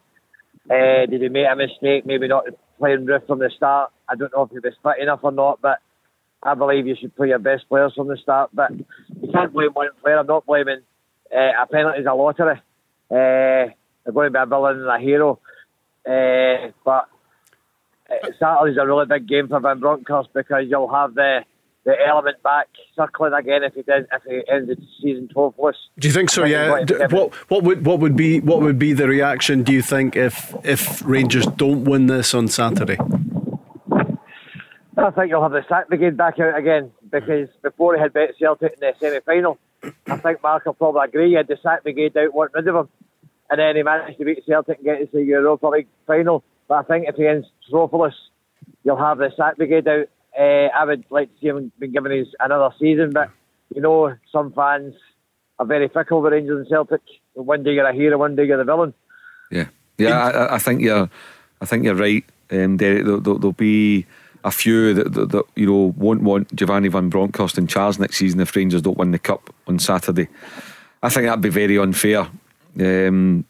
Uh, 0.70 1.06
did 1.08 1.22
he 1.22 1.28
make 1.28 1.46
a 1.50 1.56
mistake? 1.56 2.04
Maybe 2.04 2.28
not 2.28 2.44
playing 2.78 3.06
Roofe 3.06 3.26
from 3.26 3.38
the 3.38 3.50
start. 3.56 3.90
I 4.08 4.16
don't 4.16 4.32
know 4.34 4.42
if 4.42 4.50
he 4.50 4.58
was 4.58 4.74
fit 4.82 5.02
enough 5.02 5.20
or 5.22 5.32
not, 5.32 5.60
but 5.62 5.78
I 6.42 6.54
believe 6.54 6.86
you 6.86 6.96
should 7.00 7.16
play 7.16 7.28
your 7.28 7.38
best 7.38 7.68
players 7.68 7.94
from 7.96 8.08
the 8.08 8.18
start. 8.18 8.50
But 8.52 8.72
you 8.72 9.32
can't 9.32 9.52
blame 9.52 9.70
one 9.72 9.88
player. 10.02 10.18
I'm 10.18 10.26
not 10.26 10.44
blaming. 10.44 10.80
Uh, 11.34 11.62
a 11.62 11.66
penalty 11.66 12.00
is 12.00 12.06
a 12.06 12.14
lottery. 12.14 12.60
Uh, 13.10 13.72
they're 14.04 14.12
going 14.12 14.26
to 14.26 14.30
be 14.32 14.38
a 14.38 14.46
villain 14.46 14.80
and 14.80 14.88
a 14.88 14.98
hero. 14.98 15.40
Uh, 16.06 16.70
but 16.84 17.08
Saturday's 18.38 18.78
a 18.80 18.86
really 18.86 19.06
big 19.06 19.26
game 19.26 19.48
for 19.48 19.60
Van 19.60 19.80
Bronckhorst 19.80 20.32
because 20.32 20.64
you'll 20.68 20.92
have 20.92 21.14
the 21.14 21.40
the 21.84 21.94
element 22.04 22.42
back 22.42 22.66
circling 22.96 23.32
again 23.32 23.62
if 23.62 23.74
he 23.74 23.82
did 23.82 24.06
if 24.12 24.22
he 24.28 24.42
ends 24.52 24.68
the 24.68 24.76
season 25.00 25.28
twelfths. 25.28 25.78
Do 25.98 26.08
you 26.08 26.14
think 26.14 26.30
so? 26.30 26.44
Yeah. 26.44 26.84
what 27.10 27.34
what 27.48 27.62
would 27.62 27.86
what 27.86 28.00
would 28.00 28.16
be 28.16 28.40
what 28.40 28.60
would 28.60 28.78
be 28.78 28.92
the 28.92 29.06
reaction? 29.06 29.62
Do 29.62 29.72
you 29.72 29.82
think 29.82 30.16
if 30.16 30.54
if 30.64 31.04
Rangers 31.06 31.46
don't 31.46 31.84
win 31.84 32.06
this 32.06 32.34
on 32.34 32.48
Saturday? 32.48 32.98
I 34.98 35.10
think 35.10 35.28
you'll 35.28 35.42
have 35.42 35.52
the 35.52 35.64
sack 35.68 35.88
brigade 35.88 36.16
back 36.16 36.40
out 36.40 36.58
again 36.58 36.90
because 37.10 37.48
before 37.62 37.94
he 37.94 38.00
had 38.00 38.12
bet 38.12 38.30
Celtic 38.38 38.72
in 38.72 38.80
the 38.80 38.94
semi 38.98 39.20
final, 39.20 39.58
I 40.08 40.16
think 40.16 40.42
Mark 40.42 40.64
will 40.64 40.74
probably 40.74 41.02
agree. 41.04 41.28
He 41.28 41.34
had 41.34 41.48
the 41.48 41.58
sack 41.62 41.82
brigade 41.82 42.16
out, 42.16 42.34
wanting 42.34 42.54
rid 42.54 42.68
of 42.68 42.76
him 42.76 42.88
and 43.50 43.60
then 43.60 43.76
he 43.76 43.82
managed 43.82 44.18
to 44.18 44.24
beat 44.24 44.44
Celtic 44.46 44.78
and 44.78 44.84
get 44.84 45.10
to 45.10 45.18
the 45.18 45.24
Europa 45.24 45.66
League 45.68 45.88
final. 46.06 46.42
But 46.68 46.74
I 46.78 46.82
think 46.82 47.08
if 47.08 47.16
he 47.16 47.26
ends 47.26 47.46
trophyless, 47.70 48.14
you'll 48.84 48.96
have 48.96 49.18
the 49.18 49.30
sack 49.36 49.56
brigade 49.56 49.86
out. 49.88 50.08
Uh, 50.38 50.68
I 50.74 50.84
would 50.84 51.04
like 51.10 51.32
to 51.32 51.40
see 51.40 51.46
him 51.48 51.72
been 51.78 51.92
given 51.92 52.12
his 52.12 52.28
another 52.40 52.74
season, 52.78 53.12
but 53.12 53.30
you 53.74 53.80
know 53.80 54.14
some 54.30 54.52
fans 54.52 54.94
are 55.58 55.66
very 55.66 55.88
fickle 55.88 56.20
with 56.20 56.32
Rangers 56.32 56.58
and 56.58 56.68
Celtic. 56.68 57.00
One 57.34 57.62
day 57.62 57.72
you're 57.72 57.86
a 57.86 57.94
hero, 57.94 58.18
one 58.18 58.36
day 58.36 58.44
you're 58.44 58.58
the 58.58 58.64
villain. 58.64 58.92
Yeah, 59.50 59.68
yeah, 59.96 60.18
I, 60.18 60.56
I 60.56 60.58
think 60.58 60.82
you're, 60.82 61.08
I 61.60 61.64
think 61.64 61.84
you're 61.84 61.94
right. 61.94 62.24
Um, 62.50 62.76
there, 62.76 63.02
there'll, 63.02 63.20
there'll 63.20 63.52
be 63.52 64.06
a 64.44 64.50
few 64.50 64.94
that, 64.94 65.12
that, 65.14 65.30
that, 65.30 65.44
you 65.56 65.66
know 65.66 65.94
won't 65.96 66.22
want 66.22 66.54
Giovanni 66.54 66.88
Van 66.88 67.08
Bronckhorst 67.08 67.56
in 67.56 67.66
charge 67.66 67.98
next 67.98 68.16
season 68.16 68.40
if 68.40 68.54
Rangers 68.54 68.82
don't 68.82 68.98
win 68.98 69.12
the 69.12 69.18
cup 69.18 69.54
on 69.66 69.78
Saturday. 69.78 70.28
I 71.02 71.08
think 71.08 71.26
that'd 71.26 71.40
be 71.40 71.48
very 71.48 71.78
unfair 71.78 72.28
um, 72.80 73.44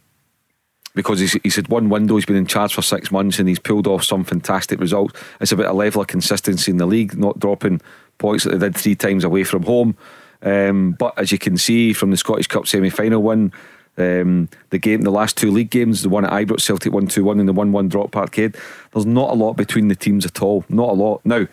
because 0.94 1.20
he's, 1.20 1.34
he's 1.42 1.56
had 1.56 1.68
one 1.68 1.90
window, 1.90 2.16
he's 2.16 2.24
been 2.24 2.36
in 2.36 2.46
charge 2.46 2.74
for 2.74 2.82
six 2.82 3.10
months 3.10 3.38
and 3.38 3.48
he's 3.48 3.58
pulled 3.58 3.86
off 3.86 4.02
some 4.02 4.24
fantastic 4.24 4.80
results. 4.80 5.18
It's 5.40 5.52
about 5.52 5.66
a 5.66 5.74
level 5.74 6.00
of 6.00 6.06
consistency 6.08 6.70
in 6.70 6.78
the 6.78 6.86
league, 6.86 7.16
not 7.16 7.38
dropping 7.38 7.82
points 8.18 8.44
that 8.44 8.58
they 8.58 8.66
did 8.66 8.76
three 8.76 8.94
times 8.94 9.22
away 9.22 9.44
from 9.44 9.62
home. 9.64 9.96
Um, 10.42 10.92
but 10.92 11.18
as 11.18 11.32
you 11.32 11.38
can 11.38 11.58
see 11.58 11.92
from 11.92 12.10
the 12.10 12.16
Scottish 12.16 12.46
Cup 12.46 12.66
semi 12.66 12.90
final 12.90 13.22
win, 13.22 13.52
um, 13.98 14.48
the 14.70 14.78
game, 14.78 15.02
the 15.02 15.10
last 15.10 15.36
two 15.36 15.50
league 15.50 15.70
games, 15.70 16.02
the 16.02 16.08
one 16.08 16.24
at 16.24 16.32
Ibrox 16.32 16.60
Celtic 16.60 16.92
1 16.92 17.06
2 17.08 17.24
1 17.24 17.40
and 17.40 17.48
the 17.48 17.52
1 17.52 17.72
1 17.72 17.88
drop 17.88 18.10
Parkhead, 18.10 18.56
there's 18.92 19.06
not 19.06 19.30
a 19.30 19.34
lot 19.34 19.54
between 19.54 19.88
the 19.88 19.94
teams 19.94 20.26
at 20.26 20.42
all. 20.42 20.64
Not 20.68 20.90
a 20.90 20.92
lot. 20.92 21.20
Now, 21.24 21.46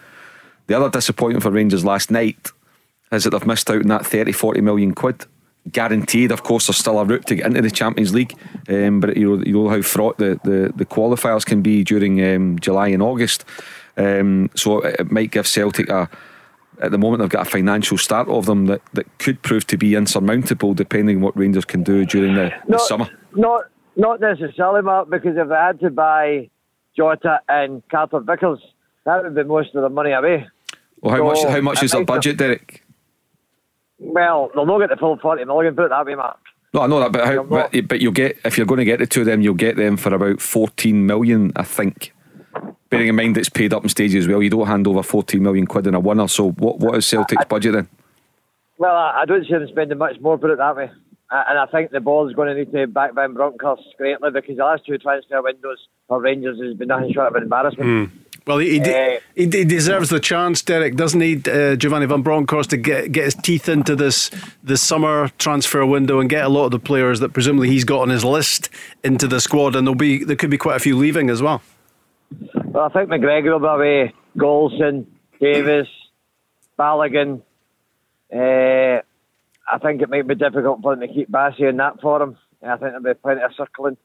the 0.68 0.78
other 0.78 0.90
disappointment 0.90 1.44
for 1.44 1.52
Rangers 1.52 1.86
last 1.86 2.12
night 2.12 2.52
is 3.12 3.24
that 3.24 3.32
they've 3.32 3.46
missed 3.46 3.70
out 3.70 3.82
on 3.82 3.88
that 3.88 4.06
30, 4.06 4.32
40 4.32 4.62
million 4.62 4.94
quid. 4.94 5.26
Guaranteed, 5.72 6.32
of 6.32 6.44
course, 6.44 6.68
there's 6.68 6.78
still 6.78 7.00
a 7.00 7.06
route 7.06 7.26
to 7.28 7.36
get 7.36 7.46
into 7.46 7.62
the 7.62 7.72
Champions 7.72 8.14
League, 8.14 8.38
um, 8.68 9.00
but 9.00 9.16
you 9.16 9.38
know, 9.38 9.44
you 9.46 9.54
know 9.54 9.70
how 9.70 9.82
fraught 9.82 10.18
the, 10.18 10.40
the, 10.44 10.74
the 10.76 10.86
qualifiers 10.86 11.46
can 11.46 11.62
be 11.62 11.84
during 11.84 12.24
um, 12.24 12.60
July 12.60 12.90
and 12.90 13.02
August. 13.02 13.46
Um, 13.96 14.50
so 14.56 14.82
it, 14.82 15.00
it 15.00 15.12
might 15.12 15.32
give 15.32 15.48
Celtic 15.48 15.90
a. 15.90 16.10
At 16.82 16.92
the 16.92 16.98
moment, 16.98 17.22
they've 17.22 17.30
got 17.30 17.48
a 17.48 17.50
financial 17.50 17.98
start 17.98 18.28
of 18.28 18.46
them 18.48 18.66
that, 18.66 18.82
that 18.94 19.20
could 19.20 19.42
prove 19.44 19.66
to 19.68 19.78
be 19.78 19.96
insurmountable, 19.96 20.74
depending 20.74 21.18
on 21.18 21.22
what 21.22 21.38
Rangers 21.38 21.66
can 21.66 21.84
do 21.84 22.04
during 22.04 22.34
the, 22.34 22.52
the 22.68 22.80
summer. 22.80 23.08
not 23.36 23.66
not 23.96 24.20
necessarily, 24.20 24.82
Mark, 24.82 25.10
because 25.10 25.38
if 25.38 25.48
they 25.48 25.56
had 25.56 25.80
to 25.82 25.92
buy 25.92 26.50
Jota 26.98 27.40
and 27.48 27.88
Carter 27.90 28.20
Vickers, 28.20 28.60
that 29.06 29.24
would 29.24 29.36
be 29.36 29.44
most 29.44 29.76
of 29.76 29.84
the 29.84 29.90
money 29.90 30.12
away. 30.12 30.48
Well, 31.02 31.16
how 31.16 31.24
much? 31.24 31.42
So, 31.42 31.50
How 31.50 31.62
much 31.62 31.84
is 31.84 31.92
their 31.92 32.06
budget, 32.06 32.38
Derek? 32.38 32.83
Well, 34.04 34.52
they'll 34.54 34.66
not 34.66 34.80
get 34.80 34.90
the 34.90 34.98
full 34.98 35.18
40 35.18 35.46
million, 35.46 35.76
put 35.76 35.86
it 35.86 35.90
that 35.90 36.06
way, 36.06 36.16
Mark. 36.16 36.38
No, 36.74 36.82
I 36.82 36.88
know 36.88 37.00
that, 37.00 37.12
but 37.12 37.26
how, 37.26 37.44
but, 37.44 37.72
but 37.88 38.02
you'll 38.02 38.12
get 38.12 38.40
if 38.44 38.58
you're 38.58 38.66
going 38.66 38.80
to 38.80 38.86
get 38.86 38.98
the 38.98 39.06
two 39.06 39.22
of 39.22 39.28
them, 39.28 39.42
you'll 39.42 39.54
get 39.54 39.76
them 39.76 39.96
for 39.96 40.12
about 40.14 40.42
fourteen 40.42 41.06
million, 41.06 41.52
I 41.56 41.64
think. 41.64 42.16
Bearing 42.90 43.10
in 43.10 43.16
mind 43.16 43.38
it's 43.38 43.50
paid 43.50 43.74
up 43.74 43.84
in 43.84 43.90
stages 43.90 44.26
as 44.26 44.28
well, 44.28 44.42
you 44.42 44.50
don't 44.50 44.66
hand 44.66 44.88
over 44.88 45.04
fourteen 45.04 45.44
million 45.44 45.68
quid 45.68 45.86
in 45.86 45.94
a 45.94 46.00
winner. 46.00 46.28
So 46.28 46.50
what 46.54 46.80
what 46.80 46.96
is 46.96 47.06
Celtic's 47.06 47.46
budget 47.46 47.74
then? 47.74 47.88
Well, 48.80 48.96
I, 48.96 49.22
I 49.22 49.26
don't 49.26 49.46
see 49.46 49.54
them 49.54 49.68
spending 49.68 50.00
much 50.00 50.20
more, 50.20 50.40
put 50.40 50.50
it 50.50 50.58
that 50.58 50.76
way. 50.76 50.90
And 51.30 51.58
I 51.58 51.66
think 51.68 51.92
the 51.92 52.00
board's 52.00 52.36
going 52.36 52.50
to 52.50 52.56
need 52.56 52.72
to 52.72 52.88
back 52.88 53.14
Van 53.16 53.34
Bronckhorst 53.34 53.96
greatly 53.98 54.30
because 54.32 54.58
the 54.58 54.64
last 54.64 54.86
two 54.86 54.98
transfer 54.98 55.42
windows 55.42 55.80
for 56.08 56.22
Rangers 56.22 56.60
has 56.60 56.76
been 56.76 56.90
nothing 56.90 57.12
short 57.14 57.28
of 57.28 57.36
an 57.36 57.44
embarrassment. 57.44 58.10
Hmm. 58.10 58.18
Well, 58.46 58.58
he, 58.58 58.72
he, 58.72 58.80
de- 58.80 59.16
Uh, 59.16 59.20
he, 59.36 59.46
de- 59.46 59.64
deserves 59.64 60.10
the 60.10 60.20
chance, 60.20 60.62
Derek, 60.62 60.96
doesn't 60.96 61.22
he, 61.22 61.42
uh, 61.50 61.76
Giovanni 61.78 62.06
Van 62.08 62.22
Bronckhorst, 62.22 62.72
to 62.72 62.78
get 62.78 63.12
get 63.12 63.24
his 63.26 63.36
teeth 63.36 63.70
into 63.70 63.96
this 63.96 64.30
this 64.62 64.82
summer 64.82 65.30
transfer 65.38 65.86
window 65.86 66.20
and 66.20 66.30
get 66.30 66.44
a 66.44 66.50
lot 66.50 66.66
of 66.66 66.72
the 66.72 66.80
players 66.80 67.22
that 67.22 67.32
presumably 67.34 67.70
he's 67.70 67.86
got 67.86 68.02
on 68.02 68.10
his 68.10 68.26
list 68.26 68.70
into 69.04 69.28
the 69.28 69.40
squad, 69.40 69.76
and 69.76 69.88
there'll 69.88 69.96
be 69.96 70.24
there 70.26 70.36
could 70.36 70.50
be 70.50 70.58
quite 70.58 70.76
a 70.76 70.80
few 70.80 70.98
leaving 70.98 71.30
as 71.30 71.42
well. 71.42 71.62
Well, 72.66 72.84
I 72.86 72.90
think 72.90 73.10
McGregor 73.10 73.52
will 73.54 73.60
be 73.60 73.66
away, 73.68 74.14
Goldson, 74.38 75.06
Davis, 75.40 75.88
Balogun. 76.78 77.42
Uh, 78.34 79.02
I 79.72 79.78
think 79.82 80.02
it 80.02 80.10
might 80.10 80.28
be 80.28 80.36
difficult 80.36 80.82
for 80.82 80.96
them 80.96 81.08
to 81.08 81.14
keep 81.14 81.32
Bassey 81.32 81.70
in 81.70 81.78
that 81.78 82.02
for 82.02 82.22
him. 82.22 82.38
I 82.62 82.72
think 82.72 82.82
there'll 82.92 83.04
be 83.04 83.14
plenty 83.14 83.42
of 83.42 83.52
circling. 83.56 83.98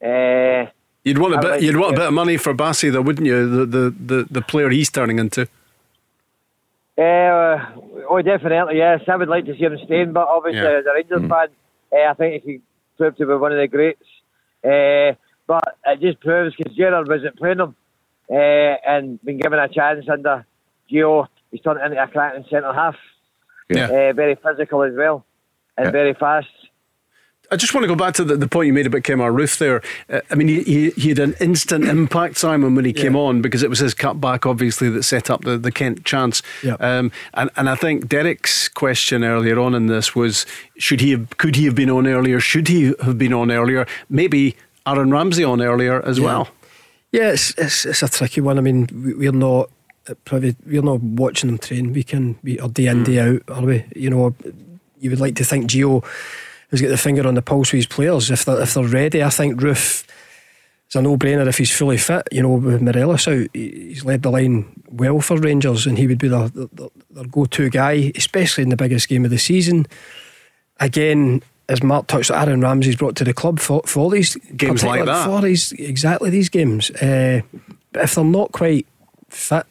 Uh, 0.00 0.66
You'd 1.04 1.18
want 1.18 1.34
a 1.34 1.38
bit. 1.40 1.50
like 1.50 1.62
you'd 1.62 1.76
want 1.76 1.94
a 1.94 1.96
bit 1.98 2.06
of 2.08 2.14
money 2.14 2.36
for 2.36 2.54
Bassey, 2.54 2.92
though, 2.92 3.00
wouldn't 3.02 3.26
you? 3.26 3.48
The 3.48 3.66
the 3.66 3.94
the, 3.98 4.26
the 4.30 4.42
player 4.42 4.70
he's 4.70 4.90
turning 4.90 5.18
into. 5.18 5.48
Uh, 6.96 7.58
oh, 8.10 8.20
definitely, 8.22 8.76
yes. 8.76 9.00
I 9.08 9.16
would 9.16 9.28
like 9.28 9.46
to 9.46 9.54
see 9.54 9.64
him 9.64 9.78
staying, 9.84 10.12
but 10.12 10.28
obviously, 10.28 10.60
Yeah. 10.60 10.78
as 10.80 10.86
a 10.86 10.92
Rangers 10.94 11.28
fan, 11.28 11.48
uh, 11.92 12.10
I 12.10 12.14
think 12.14 12.42
he 12.44 12.52
could 12.52 12.62
prove 12.98 13.16
to 13.16 13.26
be 13.26 13.34
one 13.34 13.52
of 13.52 13.58
the 13.58 13.66
greats. 13.68 14.02
Uh, 14.62 15.16
but 15.46 15.76
it 15.86 16.00
just 16.00 16.20
proves 16.20 16.54
because 16.56 16.76
Gerrard 16.76 17.08
wasn't 17.08 17.36
playing 17.36 17.58
him 17.60 17.74
uh, 18.30 18.34
and 18.34 19.20
been 19.24 19.38
given 19.38 19.58
a 19.58 19.68
chance 19.68 20.06
under 20.08 20.44
Gio. 20.90 21.26
He's 21.50 21.60
turned 21.62 21.80
into 21.80 22.00
a 22.00 22.06
cracking 22.06 22.44
centre 22.50 22.72
half. 22.72 22.96
Yeah. 23.68 23.86
Uh, 23.86 24.12
very 24.12 24.36
physical 24.36 24.82
as 24.82 24.92
well 24.94 25.24
and 25.76 25.86
Yeah. 25.86 25.90
very 25.92 26.14
fast. 26.14 26.46
I 27.52 27.56
just 27.56 27.74
want 27.74 27.84
to 27.84 27.88
go 27.88 27.94
back 27.94 28.14
to 28.14 28.24
the, 28.24 28.36
the 28.36 28.48
point 28.48 28.66
you 28.66 28.72
made 28.72 28.86
about 28.86 29.02
Kemar 29.02 29.30
Roofe 29.32 29.58
there. 29.58 29.82
Uh, 30.10 30.22
I 30.30 30.34
mean, 30.34 30.48
he, 30.48 30.62
he, 30.62 30.90
he 30.90 31.08
had 31.10 31.18
an 31.18 31.34
instant 31.38 31.84
impact, 31.84 32.38
Simon, 32.38 32.74
when 32.74 32.84
he 32.86 32.92
came 32.92 33.14
on 33.14 33.42
because 33.42 33.62
it 33.62 33.68
was 33.70 33.78
his 33.78 33.94
cutback, 33.94 34.48
obviously, 34.48 34.88
that 34.90 35.02
set 35.02 35.30
up 35.30 35.44
the, 35.44 35.58
the 35.58 35.70
Kent 35.70 36.04
chance. 36.04 36.42
Yeah. 36.62 36.74
Um, 36.80 37.12
and, 37.34 37.50
and 37.56 37.68
I 37.68 37.74
think 37.74 38.08
Derek's 38.08 38.68
question 38.68 39.22
earlier 39.22 39.60
on 39.60 39.74
in 39.74 39.86
this 39.86 40.14
was 40.14 40.46
should 40.78 41.00
he 41.00 41.10
have, 41.10 41.36
could 41.36 41.56
he 41.56 41.66
have 41.66 41.74
been 41.74 41.90
on 41.90 42.06
earlier? 42.06 42.40
Should 42.40 42.68
he 42.68 42.94
have 43.02 43.18
been 43.18 43.34
on 43.34 43.50
earlier? 43.50 43.86
Maybe 44.08 44.56
Aaron 44.86 45.10
Ramsey 45.10 45.44
on 45.44 45.60
earlier 45.60 46.02
as 46.06 46.18
well. 46.20 46.48
Yeah, 47.12 47.32
it's, 47.32 47.50
it's 47.58 47.84
it's 47.84 48.02
a 48.02 48.08
tricky 48.08 48.40
one. 48.40 48.56
I 48.56 48.62
mean, 48.62 48.88
we- 48.90 49.12
we're 49.14 49.32
not 49.32 49.68
uh, 50.08 50.14
probably 50.24 50.56
we're 50.66 50.80
not 50.80 51.02
watching 51.02 51.50
them 51.50 51.58
train. 51.58 51.92
We 51.92 52.02
can 52.02 52.32
be 52.42 52.58
or 52.58 52.70
day 52.70 52.86
in 52.86 53.04
day 53.04 53.18
out, 53.20 53.42
are 53.48 53.62
we? 53.62 53.84
You 53.94 54.08
know, 54.08 54.34
you 54.98 55.10
would 55.10 55.20
like 55.20 55.34
to 55.36 55.44
think 55.44 55.68
Gio 55.70 56.02
has 56.72 56.80
got 56.80 56.88
the 56.88 56.98
finger 56.98 57.26
on 57.28 57.34
the 57.34 57.42
pulse 57.42 57.70
with 57.70 57.78
his 57.78 57.86
players. 57.86 58.30
If 58.30 58.44
they're 58.44 58.60
if 58.60 58.74
they're 58.74 58.84
ready, 58.84 59.22
I 59.22 59.30
think 59.30 59.60
Roofe 59.60 60.04
is 60.88 60.96
a 60.96 61.02
no 61.02 61.16
brainer 61.16 61.46
if 61.46 61.58
he's 61.58 61.70
fully 61.70 61.98
fit. 61.98 62.26
You 62.32 62.42
know, 62.42 62.54
with 62.54 62.82
Morelos 62.82 63.28
out, 63.28 63.46
he's 63.52 64.04
led 64.04 64.22
the 64.22 64.30
line 64.30 64.82
well 64.90 65.20
for 65.20 65.38
Rangers, 65.38 65.86
and 65.86 65.96
he 65.96 66.08
would 66.08 66.18
be 66.18 66.28
their 66.28 66.48
their, 66.48 66.88
their 67.10 67.24
go 67.26 67.44
to 67.44 67.70
guy, 67.70 68.10
especially 68.16 68.62
in 68.62 68.70
the 68.70 68.76
biggest 68.76 69.08
game 69.08 69.24
of 69.24 69.30
the 69.30 69.38
season. 69.38 69.86
Again. 70.80 71.42
As 71.68 71.80
Mark 71.82 72.08
touched, 72.08 72.30
on, 72.30 72.48
Aaron 72.48 72.60
Ramsey's 72.60 72.96
brought 72.96 73.14
to 73.16 73.24
the 73.24 73.32
club 73.32 73.60
for, 73.60 73.82
for 73.86 74.10
these 74.10 74.34
Games 74.56 74.82
like 74.82 75.06
that. 75.06 75.24
For 75.24 75.40
these 75.40 75.72
exactly 75.72 76.28
these 76.28 76.48
games. 76.50 76.90
Uh, 76.90 77.42
but 77.92 78.02
if 78.02 78.16
they're 78.16 78.24
not 78.24 78.52
quite 78.52 78.86
fit 79.30 79.64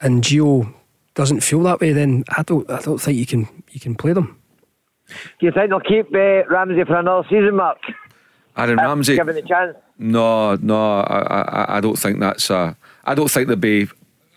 and 0.00 0.22
Gio 0.22 0.74
doesn't 1.14 1.40
feel 1.40 1.62
that 1.64 1.80
way, 1.80 1.92
then 1.92 2.24
I 2.28 2.42
don't 2.42 2.68
I 2.70 2.80
don't 2.80 2.98
think 2.98 3.18
you 3.18 3.26
can 3.26 3.48
you 3.70 3.80
can 3.80 3.94
play 3.94 4.12
them. 4.12 4.37
Do 5.08 5.46
you 5.46 5.52
think 5.52 5.70
they'll 5.70 5.80
keep 5.80 6.14
uh, 6.14 6.44
Ramsey 6.48 6.84
for 6.84 6.96
another 6.96 7.26
season, 7.28 7.56
Mark? 7.56 7.78
Aaron 8.56 8.78
Uh, 8.78 8.82
Ramsey. 8.82 9.16
Given 9.16 9.34
the 9.36 9.42
chance. 9.42 9.76
No, 9.98 10.54
no, 10.56 11.00
I, 11.00 11.18
I, 11.18 11.76
I 11.78 11.80
don't 11.80 11.98
think 11.98 12.20
that's 12.20 12.50
a. 12.50 12.76
I 13.04 13.14
don't 13.14 13.30
think 13.30 13.46
there'd 13.48 13.60
be. 13.60 13.88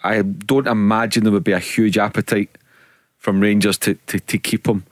I 0.03 0.21
don't 0.21 0.67
imagine 0.67 1.23
there 1.23 1.33
would 1.33 1.43
be 1.43 1.51
a 1.51 1.59
huge 1.59 1.97
appetite 1.97 2.49
from 3.17 3.39
Rangers 3.39 3.77
to, 3.79 3.93
to, 4.07 4.19
to 4.19 4.37
keep 4.39 4.65
him, 4.67 4.83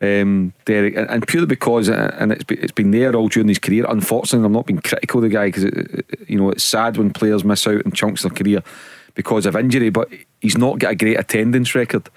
um, 0.00 0.54
Derek, 0.64 0.96
and, 0.96 1.06
and 1.10 1.28
purely 1.28 1.46
because, 1.46 1.88
and 1.90 2.32
it's 2.32 2.44
been, 2.44 2.58
it's 2.62 2.72
been 2.72 2.90
there 2.90 3.14
all 3.14 3.28
during 3.28 3.48
his 3.48 3.58
career. 3.58 3.84
Unfortunately, 3.86 4.46
I'm 4.46 4.52
not 4.52 4.64
being 4.66 4.80
critical 4.80 5.18
of 5.18 5.24
the 5.24 5.28
guy 5.34 5.46
because 5.50 5.64
you 6.26 6.38
know 6.38 6.48
it's 6.50 6.64
sad 6.64 6.96
when 6.96 7.12
players 7.12 7.44
miss 7.44 7.66
out 7.66 7.82
in 7.82 7.92
chunks 7.92 8.24
of 8.24 8.32
their 8.34 8.42
career 8.44 8.62
because 9.14 9.44
of 9.44 9.56
injury, 9.56 9.90
but 9.90 10.08
he's 10.40 10.56
not 10.56 10.78
got 10.78 10.92
a 10.92 10.96
great 10.96 11.18
attendance 11.18 11.74
record, 11.74 12.08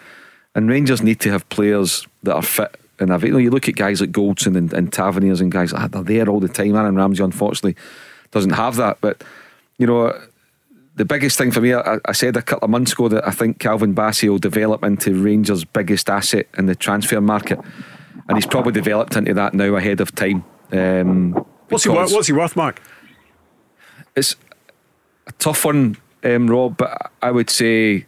and 0.56 0.70
Rangers 0.70 1.02
need 1.02 1.20
to 1.22 1.32
have 1.32 1.48
players 1.50 2.08
that 2.24 2.36
are 2.36 2.42
fit. 2.42 2.80
And 3.00 3.14
I've, 3.14 3.24
you 3.24 3.32
know, 3.32 3.38
you 3.38 3.50
look 3.50 3.70
at 3.70 3.76
guys 3.76 4.02
like 4.02 4.12
Goldson 4.12 4.58
and, 4.58 4.74
and 4.74 4.92
Taverniers 4.92 5.42
and 5.42 5.52
guys 5.52 5.72
like 5.72 5.92
that, 5.92 6.06
they're 6.06 6.26
there 6.26 6.30
all 6.30 6.40
the 6.40 6.48
time. 6.48 6.76
Aaron 6.76 6.96
Ramsey, 6.96 7.24
unfortunately, 7.24 7.76
doesn't 8.32 8.52
have 8.52 8.76
that. 8.76 8.98
But, 9.02 9.24
you 9.78 9.88
know, 9.88 10.20
the 10.96 11.06
biggest 11.06 11.38
thing 11.38 11.52
for 11.52 11.62
me, 11.62 11.74
I, 11.74 11.98
I 12.06 12.12
said 12.12 12.36
a 12.36 12.42
couple 12.42 12.66
of 12.66 12.72
months 12.72 12.92
ago 12.92 13.08
that 13.08 13.26
I 13.28 13.32
think 13.32 13.60
Calvin 13.60 13.96
Bassey 13.96 14.28
will 14.28 14.38
develop 14.38 14.84
into 14.84 15.14
Rangers' 15.22 15.64
biggest 15.64 16.10
asset 16.10 16.48
in 16.58 16.66
the 16.66 16.76
transfer 16.76 17.22
market. 17.22 17.60
And 18.28 18.38
he's 18.38 18.46
probably 18.46 18.74
developed 18.74 19.16
into 19.16 19.34
that 19.34 19.54
now 19.54 19.76
ahead 19.76 20.02
of 20.02 20.14
time. 20.14 20.44
Um, 20.72 21.34
What's 21.70 21.84
he, 21.84 21.90
wor- 21.90 22.00
because 22.00 22.14
what's 22.14 22.28
he 22.28 22.34
worth, 22.34 22.56
Mark? 22.56 22.82
It's 24.16 24.36
a 25.28 25.32
tough 25.34 25.66
one, 25.66 25.98
um, 26.24 26.50
Rob, 26.50 26.78
but 26.78 27.12
I 27.22 27.32
would 27.32 27.50
say 27.50 28.08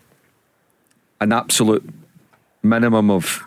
an 1.22 1.32
absolute 1.32 1.88
minimum 2.64 3.10
of 3.10 3.44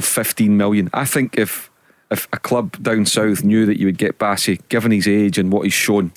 of 0.00 0.08
15 0.08 0.56
million. 0.56 0.90
I 0.92 1.04
think 1.04 1.38
if 1.38 1.70
if 2.10 2.26
a 2.32 2.38
club 2.38 2.82
down 2.82 3.06
south 3.06 3.44
knew 3.44 3.66
that 3.66 3.78
you 3.78 3.86
would 3.86 3.98
get 3.98 4.18
Bassey, 4.18 4.60
given 4.68 4.90
his 4.90 5.06
age 5.06 5.38
and 5.38 5.52
what 5.52 5.62
he's 5.62 5.72
shown, 5.72 6.12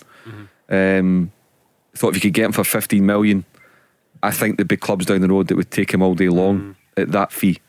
um, 0.70 1.32
thought 1.96 2.16
if 2.16 2.24
you 2.24 2.32
could 2.32 2.34
get 2.34 2.46
him 2.46 2.52
for 2.52 2.64
15 2.64 3.06
million, 3.06 3.46
I 4.24 4.32
think 4.32 4.58
there'd 4.58 4.68
be 4.68 4.78
clubs 4.78 5.06
down 5.06 5.22
the 5.22 5.28
road 5.28 5.50
that 5.50 5.56
would 5.56 5.70
take 5.70 5.94
him 5.94 6.02
all 6.02 6.16
day 6.16 6.30
long 6.30 6.76
at 6.98 7.12
that 7.12 7.32
fee. 7.32 7.60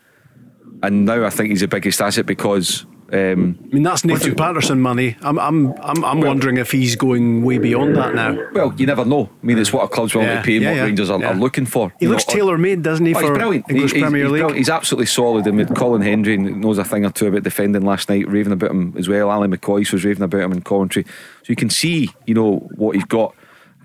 And 0.81 1.05
now 1.05 1.23
I 1.23 1.29
think 1.29 1.49
he's 1.49 1.61
the 1.61 1.67
biggest 1.67 2.01
asset 2.01 2.25
because 2.25 2.85
um, 3.15 3.57
I 3.71 3.73
mean, 3.75 3.83
that's 3.83 4.03
Nathan 4.03 4.35
Patterson 4.35 4.81
money. 4.81 5.15
I'm, 5.21 5.39
I'm, 5.39 5.73
I'm, 5.81 6.03
I'm 6.03 6.21
wondering 6.21 6.57
if 6.57 6.71
he's 6.71 6.95
going 6.95 7.43
way 7.43 7.57
beyond 7.57 7.95
that 7.95 8.13
now. 8.15 8.37
well, 8.53 8.73
you 8.77 8.85
never 8.85 9.05
know. 9.05 9.29
I 9.41 9.45
mean, 9.45 9.57
it's 9.57 9.71
what 9.71 9.83
a 9.83 9.87
club's 9.87 10.13
willing 10.13 10.29
Yeah, 10.29 10.41
to 10.41 10.45
pay 10.45 10.55
and 10.55 10.63
yeah, 10.63 10.69
what 10.71 10.77
yeah, 10.77 10.83
Rangers 10.83 11.09
are, 11.09 11.19
yeah. 11.19 11.31
are 11.31 11.35
looking 11.35 11.65
for. 11.65 11.93
He 11.99 12.05
You 12.05 12.11
looks 12.11 12.25
tailor 12.25 12.57
made, 12.57 12.81
doesn't 12.83 13.05
he, 13.05 13.13
Oh, 13.13 13.19
for 13.19 13.21
he's 13.29 13.37
brilliant. 13.37 13.69
English 13.69 13.91
He- 13.91 13.97
he's, 13.99 14.03
Premier 14.03 14.23
he's 14.23 14.31
League? 14.31 14.39
brilliant. 14.41 14.57
He's 14.57 14.69
absolutely 14.69 15.05
solid. 15.05 15.47
And 15.47 15.57
with 15.57 15.75
Colin 15.75 16.01
Hendry 16.01 16.37
knows 16.37 16.77
a 16.77 16.83
thing 16.83 17.05
or 17.05 17.11
two 17.11 17.27
about 17.27 17.43
defending 17.43 17.83
last 17.83 18.09
night, 18.09 18.27
raving 18.27 18.53
about 18.53 18.71
him 18.71 18.93
as 18.97 19.07
well. 19.07 19.31
Ally 19.31 19.47
McCoist 19.47 19.93
was 19.93 20.03
raving 20.03 20.23
about 20.23 20.41
him 20.41 20.51
in 20.51 20.61
Coventry. 20.61 21.03
So 21.03 21.45
you 21.47 21.55
can 21.55 21.69
see, 21.69 22.09
you 22.25 22.33
know, 22.33 22.57
what 22.75 22.95
he's 22.95 23.05
got. 23.05 23.33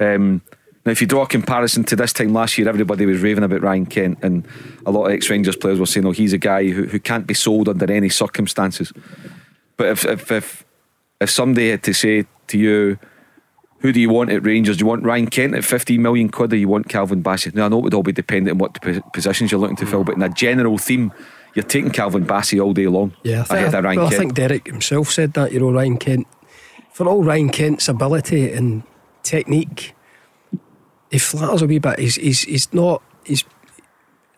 Um, 0.01 0.43
now, 0.91 0.93
if 0.93 1.01
you 1.01 1.07
draw 1.07 1.23
a 1.23 1.27
comparison 1.29 1.85
to 1.85 1.95
this 1.95 2.13
time 2.13 2.33
last 2.33 2.59
year, 2.59 2.69
everybody 2.69 3.07
was 3.07 3.21
raving 3.21 3.45
about 3.45 3.63
Ryan 3.63 3.87
Kent, 3.87 4.19
and 4.23 4.45
a 4.85 4.91
lot 4.91 5.07
of 5.07 5.13
ex 5.13 5.31
Rangers 5.31 5.55
players 5.55 5.79
were 5.79 5.87
saying, 5.87 6.05
oh, 6.05 6.11
he's 6.11 6.33
a 6.33 6.39
guy 6.39 6.69
who, 6.69 6.83
who 6.87 6.99
can't 6.99 7.29
be 7.29 7.35
sold 7.35 7.69
under 7.69 7.93
any 7.93 8.09
circumstances. 8.09 8.93
But 9.77 9.87
if, 9.87 10.05
if, 10.05 10.33
if, 10.33 10.67
if 11.21 11.31
somebody 11.31 11.71
had 11.71 11.85
to 11.85 11.95
say 11.95 12.27
to 12.49 12.59
you, 12.59 12.99
who 13.79 13.93
do 13.93 14.01
you 14.01 14.11
want 14.11 14.31
at 14.31 14.45
Rangers? 14.45 14.79
Do 14.79 14.83
you 14.83 14.89
want 14.89 15.05
Ryan 15.05 15.29
Kent 15.29 15.55
at 15.55 15.65
15 15.65 16.03
million 16.03 16.29
quid 16.29 16.53
or 16.53 16.57
you 16.57 16.67
want 16.67 16.89
Calvin 16.89 17.23
Bassey? 17.23 17.55
Now, 17.55 17.67
I 17.67 17.69
know 17.69 17.79
it 17.79 17.85
would 17.85 17.95
all 17.95 18.03
be 18.03 18.11
dependent 18.11 18.55
on 18.55 18.59
what 18.59 18.77
positions 19.13 19.53
you're 19.53 19.61
looking 19.61 19.77
to 19.77 19.87
fill, 19.87 20.03
but 20.03 20.17
in 20.17 20.23
a 20.23 20.29
general 20.29 20.77
theme, 20.77 21.13
you're 21.55 21.63
taking 21.63 21.93
Calvin 21.93 22.27
Bassey 22.27 22.61
all 22.61 22.73
day 22.73 22.89
long 22.89 23.15
Yeah, 23.23 23.43
I 23.43 23.45
think, 23.45 23.61
ahead 23.61 23.75
of 23.75 23.85
Ryan 23.85 23.99
well, 24.01 24.09
I 24.09 24.17
think 24.17 24.35
Derek 24.35 24.67
himself 24.67 25.13
said 25.13 25.35
that. 25.35 25.53
You 25.53 25.61
know, 25.61 25.71
Ryan 25.71 25.99
Kent, 25.99 26.27
for 26.91 27.07
all 27.07 27.23
Ryan 27.23 27.51
Kent's 27.51 27.89
ability 27.89 28.53
and 28.53 28.83
technique, 29.23 29.95
he 31.11 31.19
flatters 31.19 31.63
a 31.63 31.67
wee 31.67 31.79
bit. 31.79 31.99
He's 31.99 32.17
he's 32.17 32.43
he's 32.43 32.73
not 32.73 33.03
he's 33.25 33.45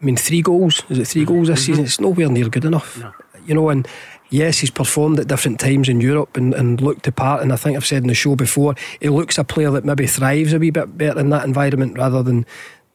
I 0.02 0.04
mean, 0.04 0.16
three 0.16 0.42
goals. 0.42 0.82
Is 0.88 0.98
it 0.98 1.06
3 1.06 1.22
mm-hmm. 1.22 1.32
goals 1.32 1.48
this 1.48 1.60
mm-hmm. 1.60 1.72
season? 1.72 1.84
It's 1.84 2.00
nowhere 2.00 2.28
near 2.28 2.48
good 2.48 2.64
enough. 2.64 3.02
You 3.46 3.54
know, 3.54 3.68
and 3.68 3.86
yes, 4.30 4.58
he's 4.58 4.70
performed 4.70 5.20
at 5.20 5.28
different 5.28 5.60
times 5.60 5.88
in 5.88 6.00
Europe 6.00 6.36
and, 6.36 6.52
and 6.54 6.80
looked 6.80 7.04
the 7.04 7.12
part. 7.12 7.40
And 7.40 7.52
I 7.52 7.56
think 7.56 7.76
I've 7.76 7.86
said 7.86 8.02
in 8.02 8.08
the 8.08 8.14
show 8.14 8.34
before, 8.34 8.74
he 9.00 9.08
looks 9.08 9.38
a 9.38 9.44
player 9.44 9.70
that 9.70 9.84
maybe 9.84 10.06
thrives 10.06 10.52
a 10.52 10.58
wee 10.58 10.70
bit 10.70 10.98
better 10.98 11.20
in 11.20 11.30
that 11.30 11.44
environment 11.44 11.96
rather 11.96 12.22
than 12.22 12.44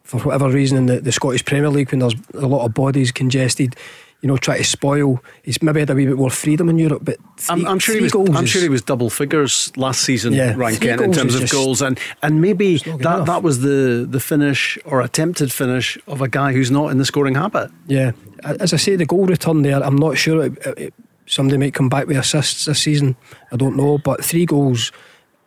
for 0.03 0.19
whatever 0.19 0.49
reason 0.49 0.77
in 0.77 0.85
the, 0.87 0.99
the 0.99 1.11
Scottish 1.11 1.45
Premier 1.45 1.69
League 1.69 1.91
when 1.91 1.99
there's 1.99 2.15
a 2.33 2.47
lot 2.47 2.65
of 2.65 2.73
bodies 2.73 3.11
congested. 3.11 3.75
You 4.21 4.27
know, 4.27 4.37
try 4.37 4.57
to 4.57 4.63
spoil. 4.63 5.23
He's 5.43 5.61
maybe 5.61 5.79
had 5.79 5.91
a 5.91 5.95
wee 5.95 6.07
bit 6.07 6.17
more 6.17 6.31
freedom 6.31 6.69
in 6.69 6.79
Europe, 6.79 7.03
but 7.05 7.17
three, 7.37 7.61
I'm, 7.61 7.67
I'm 7.67 7.79
sure 7.79 7.95
he 7.95 8.01
was. 8.01 8.15
I'm 8.15 8.43
is- 8.43 8.49
sure 8.49 8.61
he 8.61 8.69
was 8.69 8.81
double 8.81 9.11
figures 9.11 9.71
last 9.77 10.01
season, 10.01 10.33
Yeah, 10.33 10.55
Ryan 10.55 10.79
Kent, 10.79 11.01
in 11.01 11.11
terms 11.11 11.35
of 11.35 11.49
goals, 11.51 11.83
and 11.83 11.99
and 12.23 12.41
maybe 12.41 12.77
that 12.77 12.99
enough. 12.99 13.27
that 13.27 13.43
was 13.43 13.61
the 13.61 14.07
the 14.09 14.19
finish 14.19 14.77
or 14.85 15.01
attempted 15.01 15.51
finish 15.51 15.99
of 16.07 16.21
a 16.21 16.27
guy 16.27 16.51
who's 16.51 16.71
not 16.71 16.91
in 16.91 16.97
the 16.97 17.05
scoring 17.05 17.35
habit. 17.35 17.69
Yeah, 17.85 18.13
as 18.43 18.73
I 18.73 18.77
say, 18.77 18.95
the 18.95 19.05
goal 19.05 19.27
return 19.27 19.61
there, 19.61 19.83
I'm 19.83 19.97
not 19.97 20.17
sure. 20.17 20.45
It, 20.45 20.65
it, 20.77 20.93
somebody 21.27 21.57
might 21.57 21.75
come 21.75 21.89
back 21.89 22.07
with 22.07 22.17
assists 22.17 22.65
this 22.65 22.81
season. 22.81 23.15
I 23.51 23.55
don't 23.55 23.75
know, 23.75 23.99
but 23.99 24.25
three 24.25 24.45
goals 24.45 24.91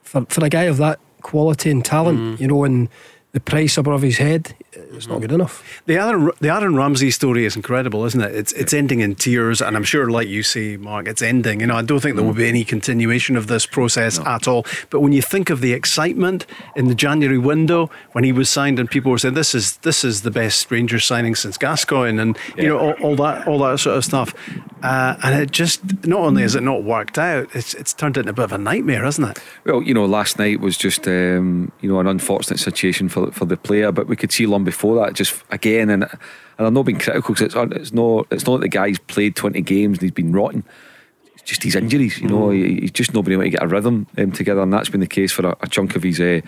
for 0.03 0.25
for 0.27 0.45
a 0.45 0.49
guy 0.49 0.65
of 0.65 0.77
that 0.77 1.01
quality 1.23 1.71
and 1.71 1.85
talent, 1.85 2.19
mm. 2.19 2.41
you 2.41 2.47
know, 2.47 2.65
and 2.65 2.89
the 3.33 3.41
price 3.41 3.77
above 3.77 4.03
his 4.03 4.19
head, 4.19 4.55
it's 4.73 5.09
not 5.09 5.21
good 5.21 5.33
enough. 5.33 5.83
The 5.87 5.97
Aaron, 5.97 6.31
the 6.41 6.49
Aaron 6.49 6.77
Ramsey 6.77 7.11
story 7.11 7.45
is 7.45 7.57
incredible, 7.57 8.05
isn't 8.05 8.21
it? 8.21 8.35
It's 8.35 8.53
it's 8.53 8.73
ending 8.73 9.01
in 9.01 9.17
tears, 9.17 9.61
and 9.61 9.77
I'm 9.77 9.85
sure, 9.85 10.11
like 10.11 10.29
you 10.29 10.43
say, 10.43 10.77
Mark, 10.77 11.09
it's 11.09 11.23
ending. 11.23 11.61
You 11.61 11.67
know, 11.67 11.77
I 11.77 11.83
don't 11.83 12.01
think 12.01 12.17
there 12.17 12.25
will 12.25 12.35
be 12.35 12.49
any 12.49 12.65
continuation 12.65 13.37
of 13.37 13.49
this 13.49 13.67
process 13.67 14.19
at 14.21 14.47
all. 14.47 14.65
But 14.91 15.01
when 15.01 15.13
you 15.13 15.23
think 15.23 15.51
of 15.51 15.61
the 15.61 15.73
excitement 15.73 16.47
in 16.77 16.87
the 16.87 16.95
January 16.95 17.39
window 17.39 17.91
when 18.13 18.23
he 18.23 18.33
was 18.33 18.49
signed, 18.49 18.79
and 18.79 18.89
people 18.89 19.11
were 19.11 19.19
saying 19.19 19.35
this 19.35 19.55
is 19.55 19.79
this 19.79 20.05
is 20.05 20.23
the 20.23 20.31
best 20.31 20.71
Rangers 20.71 21.05
signing 21.05 21.35
since 21.35 21.59
Gascoigne, 21.59 22.21
and 22.21 22.39
you 22.57 22.69
know 22.69 22.79
all, 22.79 22.93
all 23.03 23.17
that 23.17 23.49
all 23.49 23.59
that 23.59 23.81
sort 23.81 23.97
of 23.97 24.05
stuff, 24.05 24.35
uh, 24.83 25.17
and 25.25 25.41
it 25.41 25.51
just 25.51 26.07
not 26.07 26.21
only 26.21 26.43
has 26.43 26.55
it 26.55 26.63
not 26.63 26.85
worked 26.85 27.19
out, 27.19 27.49
it's 27.55 27.75
it's 27.75 27.93
turned 27.93 28.17
into 28.17 28.31
a 28.31 28.33
bit 28.33 28.45
of 28.45 28.53
a 28.53 28.59
nightmare, 28.59 29.05
hasn't 29.05 29.37
it? 29.37 29.43
Well, 29.65 29.83
you 29.83 29.95
know, 29.95 30.05
last 30.05 30.39
night 30.39 30.61
was 30.61 30.77
just 30.77 31.09
um, 31.09 31.73
you 31.81 31.91
know 31.91 31.99
an 31.99 32.07
unfortunate 32.07 32.61
situation 32.61 33.09
for 33.09 33.33
for 33.33 33.47
the 33.47 33.57
player, 33.57 33.91
but 33.91 34.07
we 34.07 34.15
could 34.15 34.31
see 34.31 34.47
long 34.61 34.65
before 34.65 35.05
that 35.05 35.15
just 35.15 35.43
again, 35.51 35.91
and 35.91 36.05
and 36.05 36.67
I'm 36.67 36.75
not 36.75 36.85
being 36.85 36.99
critical 36.99 37.35
because 37.35 37.55
it's 37.55 37.77
it's 37.77 37.93
not 37.93 38.27
it's 38.31 38.47
not 38.47 38.59
that 38.59 38.63
the 38.63 38.69
guy's 38.69 38.99
played 38.99 39.37
20 39.37 39.61
games 39.63 39.99
and 39.99 40.03
he's 40.03 40.11
been 40.11 40.33
rotten. 40.33 40.65
It's 41.35 41.43
just 41.43 41.63
his 41.63 41.75
injuries, 41.75 42.21
you 42.21 42.29
know. 42.29 42.51
He, 42.51 42.81
he's 42.81 42.91
just 42.91 43.15
not 43.15 43.25
been 43.25 43.35
able 43.35 43.45
to 43.45 43.51
get 43.51 43.63
a 43.63 43.67
rhythm 43.67 44.07
um, 44.19 44.33
together, 44.33 44.61
and 44.61 44.73
that's 44.73 44.91
been 44.91 45.01
the 45.01 45.07
case 45.07 45.33
for 45.33 45.47
a, 45.47 45.57
a 45.63 45.69
chunk 45.69 45.97
of 45.97 46.03
his. 46.03 46.21
Uh, 46.21 46.41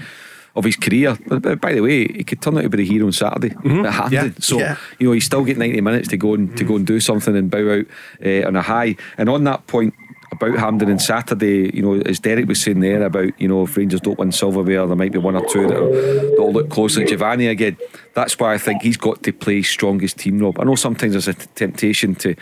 of 0.54 0.64
his 0.64 0.76
career, 0.76 1.16
but, 1.28 1.40
but 1.40 1.62
by 1.62 1.73
the 1.73 1.81
way, 1.81 2.07
he 2.07 2.25
could 2.25 2.42
turn 2.42 2.59
out 2.59 2.61
to 2.61 2.69
be 2.69 2.76
the 2.76 2.85
hero 2.85 3.07
on 3.07 3.12
Saturday 3.12 3.57
at 3.87 3.95
Hampden. 3.95 4.12
Yeah, 4.12 4.31
So 4.38 4.59
yeah. 4.59 4.76
you 4.99 5.07
know 5.07 5.12
he's 5.14 5.25
still 5.25 5.47
got 5.47 5.57
90 5.57 5.81
minutes 5.81 6.09
to 6.09 6.19
go 6.19 6.35
and 6.35 6.54
to 6.59 6.64
go 6.64 6.76
and 6.76 6.87
do 6.87 7.00
something 7.00 7.35
and 7.35 7.50
bow 7.50 7.78
out 7.78 7.87
uh, 8.23 8.47
on 8.47 8.57
a 8.57 8.61
high. 8.61 8.97
And 9.16 9.31
on 9.31 9.45
that 9.45 9.66
point, 9.66 9.95
about 10.33 10.59
Hampden 10.59 10.91
on 10.91 10.99
Saturday, 10.99 11.71
you 11.75 11.83
know, 11.83 12.01
as 12.01 12.19
Derek 12.19 12.49
was 12.49 12.61
saying 12.61 12.81
there 12.81 13.03
about, 13.03 13.39
you 13.41 13.47
know, 13.47 13.65
if 13.65 13.77
Rangers 13.77 14.01
don't 14.01 14.19
win 14.19 14.33
silverware, 14.33 14.87
there 14.87 14.97
might 14.97 15.12
be 15.12 15.19
one 15.19 15.37
or 15.37 15.47
two 15.47 15.69
that'll, 15.69 15.93
that'll 15.93 16.53
look 16.53 16.71
close 16.71 16.97
like 16.97 17.07
Giovanni 17.09 17.47
again. 17.47 17.77
That's 18.15 18.39
why 18.39 18.55
I 18.55 18.59
think 18.59 18.83
he's 18.83 18.97
got 18.97 19.23
to 19.25 19.33
play 19.33 19.62
strongest 19.62 20.19
team, 20.19 20.39
Rob. 20.39 20.59
I 20.59 20.65
know 20.65 20.75
sometimes 20.75 21.12
there's 21.12 21.29
a 21.29 21.35
t- 21.35 21.47
temptation 21.55 22.15
to 22.17 22.35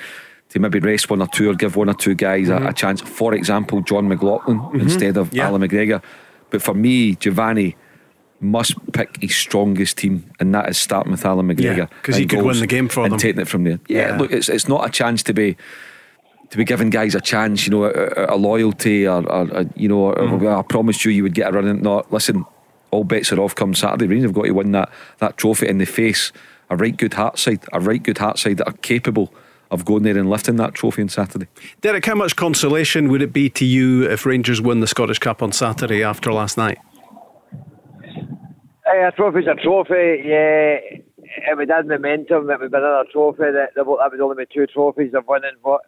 to 0.50 0.58
maybe 0.58 0.80
rest 0.80 1.08
one 1.10 1.22
or 1.22 1.28
two 1.28 1.48
or 1.48 1.54
give 1.54 1.76
one 1.76 1.88
or 1.88 1.94
two 1.94 2.14
guys 2.14 2.48
a, 2.48 2.56
a 2.56 2.58
mm-hmm. 2.60 2.72
chance. 2.72 3.00
For 3.00 3.34
example, 3.34 3.82
Jon 3.82 4.08
McLaughlin 4.08 4.58
mm-hmm. 4.58 4.80
instead 4.80 5.16
of 5.16 5.32
Yeah. 5.32 5.46
Allan 5.46 5.62
McGregor. 5.62 6.02
But 6.50 6.60
for 6.62 6.74
me, 6.74 7.14
Giovanni 7.14 7.76
must 8.40 8.74
pick 8.92 9.20
his 9.20 9.36
strongest 9.36 9.98
team, 9.98 10.28
and 10.40 10.52
that 10.54 10.68
is 10.68 10.78
starting 10.78 11.12
with 11.12 11.24
Allan 11.24 11.46
McGregor. 11.48 11.76
Yeah, 11.76 11.86
'cause 12.02 12.16
he 12.16 12.26
could 12.26 12.42
win 12.42 12.58
the 12.58 12.66
game 12.66 12.88
for 12.88 13.02
them. 13.02 13.04
and 13.04 13.12
them. 13.12 13.18
taking 13.18 13.42
it 13.42 13.48
from 13.48 13.64
there. 13.64 13.78
Yeah, 13.86 14.08
Yeah. 14.08 14.18
look, 14.18 14.32
it's 14.32 14.48
it's 14.48 14.66
not 14.68 14.84
a 14.86 14.90
chance 14.90 15.22
to 15.24 15.32
be 15.32 15.56
to 16.50 16.56
be 16.56 16.64
giving 16.64 16.90
guys 16.90 17.14
a 17.14 17.20
chance, 17.20 17.64
you 17.66 17.70
know, 17.70 17.84
a, 17.84 17.90
a- 17.90 18.34
a 18.34 18.36
loyalty 18.36 19.06
or, 19.06 19.22
or, 19.30 19.48
or, 19.54 19.64
you 19.76 19.88
know, 19.88 20.12
Mm. 20.12 20.40
well, 20.40 20.58
I 20.58 20.62
promised 20.62 21.04
you 21.04 21.10
you 21.12 21.22
would 21.22 21.34
get 21.34 21.48
a 21.48 21.52
run. 21.52 21.66
in. 21.66 21.82
No, 21.82 22.04
listen, 22.10 22.44
all 22.90 23.04
bets 23.04 23.32
are 23.32 23.38
off 23.40 23.54
come 23.54 23.74
Saturday. 23.74 24.06
Rangers 24.06 24.24
have 24.28 24.34
got 24.34 24.44
to 24.46 24.50
win 24.52 24.72
that 24.72 24.90
that 25.18 25.36
trophy 25.36 25.68
in 25.68 25.78
the 25.78 25.86
face. 25.86 26.32
A 26.70 26.76
right 26.76 26.96
good 26.96 27.14
heart 27.14 27.38
side, 27.38 27.64
a 27.72 27.80
right 27.80 28.02
good 28.02 28.18
heart 28.18 28.38
side 28.38 28.58
that 28.58 28.66
are 28.68 28.72
capable 28.82 29.32
of 29.72 29.84
going 29.84 30.02
there 30.04 30.16
and 30.18 30.28
lifting 30.30 30.56
that 30.56 30.74
trophy 30.74 31.02
on 31.02 31.08
Saturday. 31.08 31.46
Derek, 31.80 32.04
how 32.06 32.14
much 32.16 32.34
consolation 32.36 33.08
would 33.08 33.22
it 33.22 33.32
be 33.32 33.48
to 33.50 33.64
you 33.64 34.02
if 34.10 34.26
Rangers 34.26 34.60
win 34.60 34.80
the 34.80 34.86
Scottish 34.88 35.18
Cup 35.20 35.42
on 35.42 35.52
Saturday 35.52 36.02
after 36.02 36.32
last 36.32 36.56
night? 36.56 36.78
Hey, 38.86 39.04
a 39.04 39.12
trophy's 39.12 39.46
a 39.46 39.54
trophy. 39.54 40.22
Yeah, 40.24 40.78
it 40.82 41.56
would 41.56 41.70
add 41.70 41.86
momentum. 41.86 42.50
It 42.50 42.60
would 42.60 42.70
be 42.72 42.76
another 42.78 43.04
trophy. 43.12 43.42
That 43.52 43.70
that 43.76 43.86
would 43.86 44.20
only 44.20 44.44
be 44.44 44.52
two 44.52 44.66
trophies 44.66 45.14
of 45.14 45.26
winning 45.28 45.52
what 45.62 45.82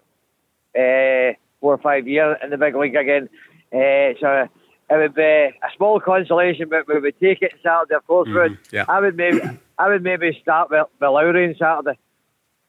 uh, 0.76 1.34
four 1.60 1.74
or 1.74 1.78
five 1.78 2.06
years 2.06 2.36
in 2.42 2.50
the 2.50 2.58
big 2.58 2.74
league 2.74 2.96
again. 2.96 3.28
Uh, 3.72 4.12
so 4.20 4.48
it 4.90 4.96
would 4.96 5.14
be 5.14 5.22
a 5.22 5.52
small 5.76 6.00
consolation, 6.00 6.68
but 6.68 6.86
we 6.86 6.98
would 7.00 7.18
take 7.20 7.42
it 7.42 7.52
Saturday. 7.62 7.94
Of 7.94 8.06
course, 8.06 8.28
would. 8.30 8.58
yeah. 8.70 8.84
I 8.88 9.00
would 9.00 9.16
maybe 9.16 9.40
I 9.78 9.88
would 9.88 10.02
maybe 10.02 10.38
start 10.42 10.70
with, 10.70 10.86
with 11.00 11.10
Lowry 11.10 11.48
on 11.48 11.54
Saturday. 11.58 11.98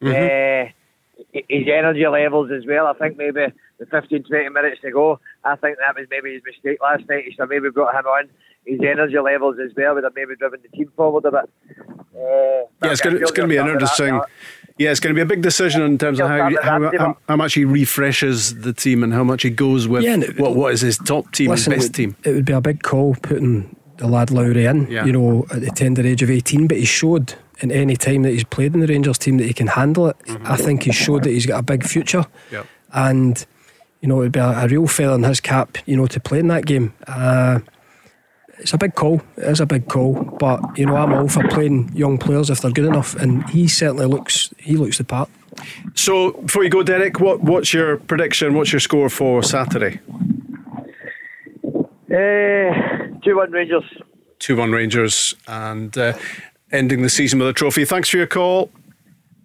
Uh, 0.02 0.72
his 1.32 1.68
energy 1.68 2.06
levels 2.08 2.52
as 2.52 2.66
well. 2.66 2.88
I 2.88 2.94
think 2.94 3.18
maybe 3.18 3.46
the 3.80 3.86
15, 3.86 4.24
20 4.24 4.50
minutes 4.50 4.82
to 4.82 4.92
go, 4.92 5.20
I 5.44 5.56
think 5.56 5.78
that 5.78 5.96
was 5.96 6.08
maybe 6.10 6.34
his 6.34 6.42
mistake 6.46 6.80
last 6.82 7.08
night. 7.10 7.26
Have 7.39 7.50
maybe 7.50 7.70
brought 7.70 7.96
him 7.96 8.06
on. 8.06 8.30
His 8.66 8.80
energy 8.82 9.20
levels 9.20 9.58
as 9.63 9.72
well 9.76 9.96
would 9.96 10.04
have 10.06 10.16
maybe 10.16 10.36
driven 10.36 10.62
the 10.62 10.70
team 10.70 10.92
forward 10.96 11.26
a 11.26 11.32
bit. 11.32 11.50
Uh, 12.16 12.68
Yeah, 12.82 12.92
it's 12.92 13.02
going, 13.02 13.16
to, 13.16 13.22
it's 13.22 13.32
going 13.32 13.50
to 13.50 13.54
be 13.54 13.58
an 13.58 13.68
interesting. 13.68 14.22
Yeah, 14.78 14.90
it's 14.92 15.00
going 15.00 15.14
to 15.14 15.18
be 15.18 15.22
a 15.22 15.26
big 15.26 15.42
decision 15.44 15.82
in 15.84 15.98
terms 16.00 16.20
of 16.20 16.28
how, 16.28 16.50
how, 16.62 16.92
how, 16.98 17.18
how 17.30 17.36
much 17.36 17.54
he 17.54 17.64
refreshes 17.64 18.60
the 18.62 18.74
team 18.74 19.04
and 19.04 19.14
how 19.14 19.24
much 19.24 19.44
he 19.44 19.50
goes 19.52 19.88
with 19.88 20.04
Yeah, 20.04 20.18
it- 20.18 20.40
what, 20.40 20.56
what 20.56 20.74
is 20.74 20.82
his 20.82 20.98
top 20.98 21.32
team, 21.32 21.52
Listen, 21.52 21.74
his 21.74 21.84
best 21.86 21.94
team. 21.96 22.16
it 22.24 22.32
would 22.34 22.46
be 22.46 22.54
a 22.54 22.62
big 22.62 22.82
call 22.82 23.16
putting 23.22 23.76
the 23.98 24.08
lad 24.08 24.32
Lowry 24.32 24.66
in, 24.66 24.90
Yeah. 24.90 25.06
you 25.06 25.12
know, 25.12 25.46
at 25.52 25.62
the 25.62 25.70
tender 25.70 26.02
age 26.06 26.24
of 26.24 26.32
18, 26.32 26.66
but 26.68 26.78
he 26.78 26.86
showed 26.86 27.36
in 27.60 27.72
any 27.72 27.96
time 27.96 28.24
that 28.24 28.32
he's 28.32 28.44
played 28.44 28.74
in 28.74 28.80
the 28.80 28.88
Rangers 28.88 29.20
team 29.20 29.38
that 29.38 29.46
he 29.46 29.54
can 29.54 29.68
handle 29.68 30.08
it. 30.08 30.16
I 30.44 30.58
think 30.58 30.84
he 30.84 30.92
showed 30.92 31.24
that 31.24 31.30
he's 31.30 31.46
got 31.46 31.60
a 31.60 31.64
big 31.64 31.84
future. 31.86 32.26
Yep. 32.52 32.66
And, 32.94 33.46
you 34.02 34.08
know, 34.10 34.16
it 34.16 34.24
would 34.24 34.32
be 34.32 34.40
a, 34.40 34.64
a 34.64 34.68
real 34.68 34.88
feather 34.88 35.14
in 35.14 35.24
his 35.24 35.40
cap, 35.40 35.78
you 35.86 35.96
know, 35.96 36.08
to 36.08 36.20
play 36.20 36.40
in 36.40 36.48
that 36.48 36.66
game. 36.66 36.94
Uh, 37.08 37.60
it's 38.60 38.74
a 38.74 38.78
big 38.78 38.96
call. 38.96 39.22
It 39.38 39.44
is 39.46 39.60
a 39.60 39.66
big 39.66 39.88
call, 39.88 40.13
but 40.39 40.78
you 40.78 40.86
know 40.86 40.96
I'm 40.96 41.13
all 41.13 41.28
for 41.28 41.48
playing 41.48 41.92
young 41.94 42.18
players 42.18 42.50
if 42.50 42.62
they're 42.62 42.72
good 42.72 42.86
enough, 42.86 43.16
and 43.16 43.50
he 43.50 43.68
certainly 43.68 44.06
looks 44.06 44.54
he 44.58 44.78
looks 44.78 44.98
the 44.98 45.04
part. 45.04 45.30
So 45.96 46.32
before 46.34 46.63
you 46.63 46.70
go, 46.70 46.84
Derek, 46.84 47.20
what, 47.20 47.42
what's 47.42 47.74
your 47.74 47.98
prediction? 47.98 48.54
What's 48.56 48.74
your 48.74 48.80
score 48.80 49.10
for 49.10 49.44
Saturday? 49.44 50.00
Uh, 52.08 53.20
2 53.24 53.36
1 53.36 53.52
Rangers. 53.52 53.84
2 54.39 54.56
1 54.56 54.72
Rangers 54.72 55.36
and 55.48 55.98
uh, 55.98 56.13
ending 56.72 57.02
the 57.02 57.10
season 57.10 57.39
with 57.39 57.48
a 57.48 57.54
trophy. 57.54 57.86
Thanks 57.86 58.10
for 58.10 58.18
your 58.18 58.28
call. 58.28 58.72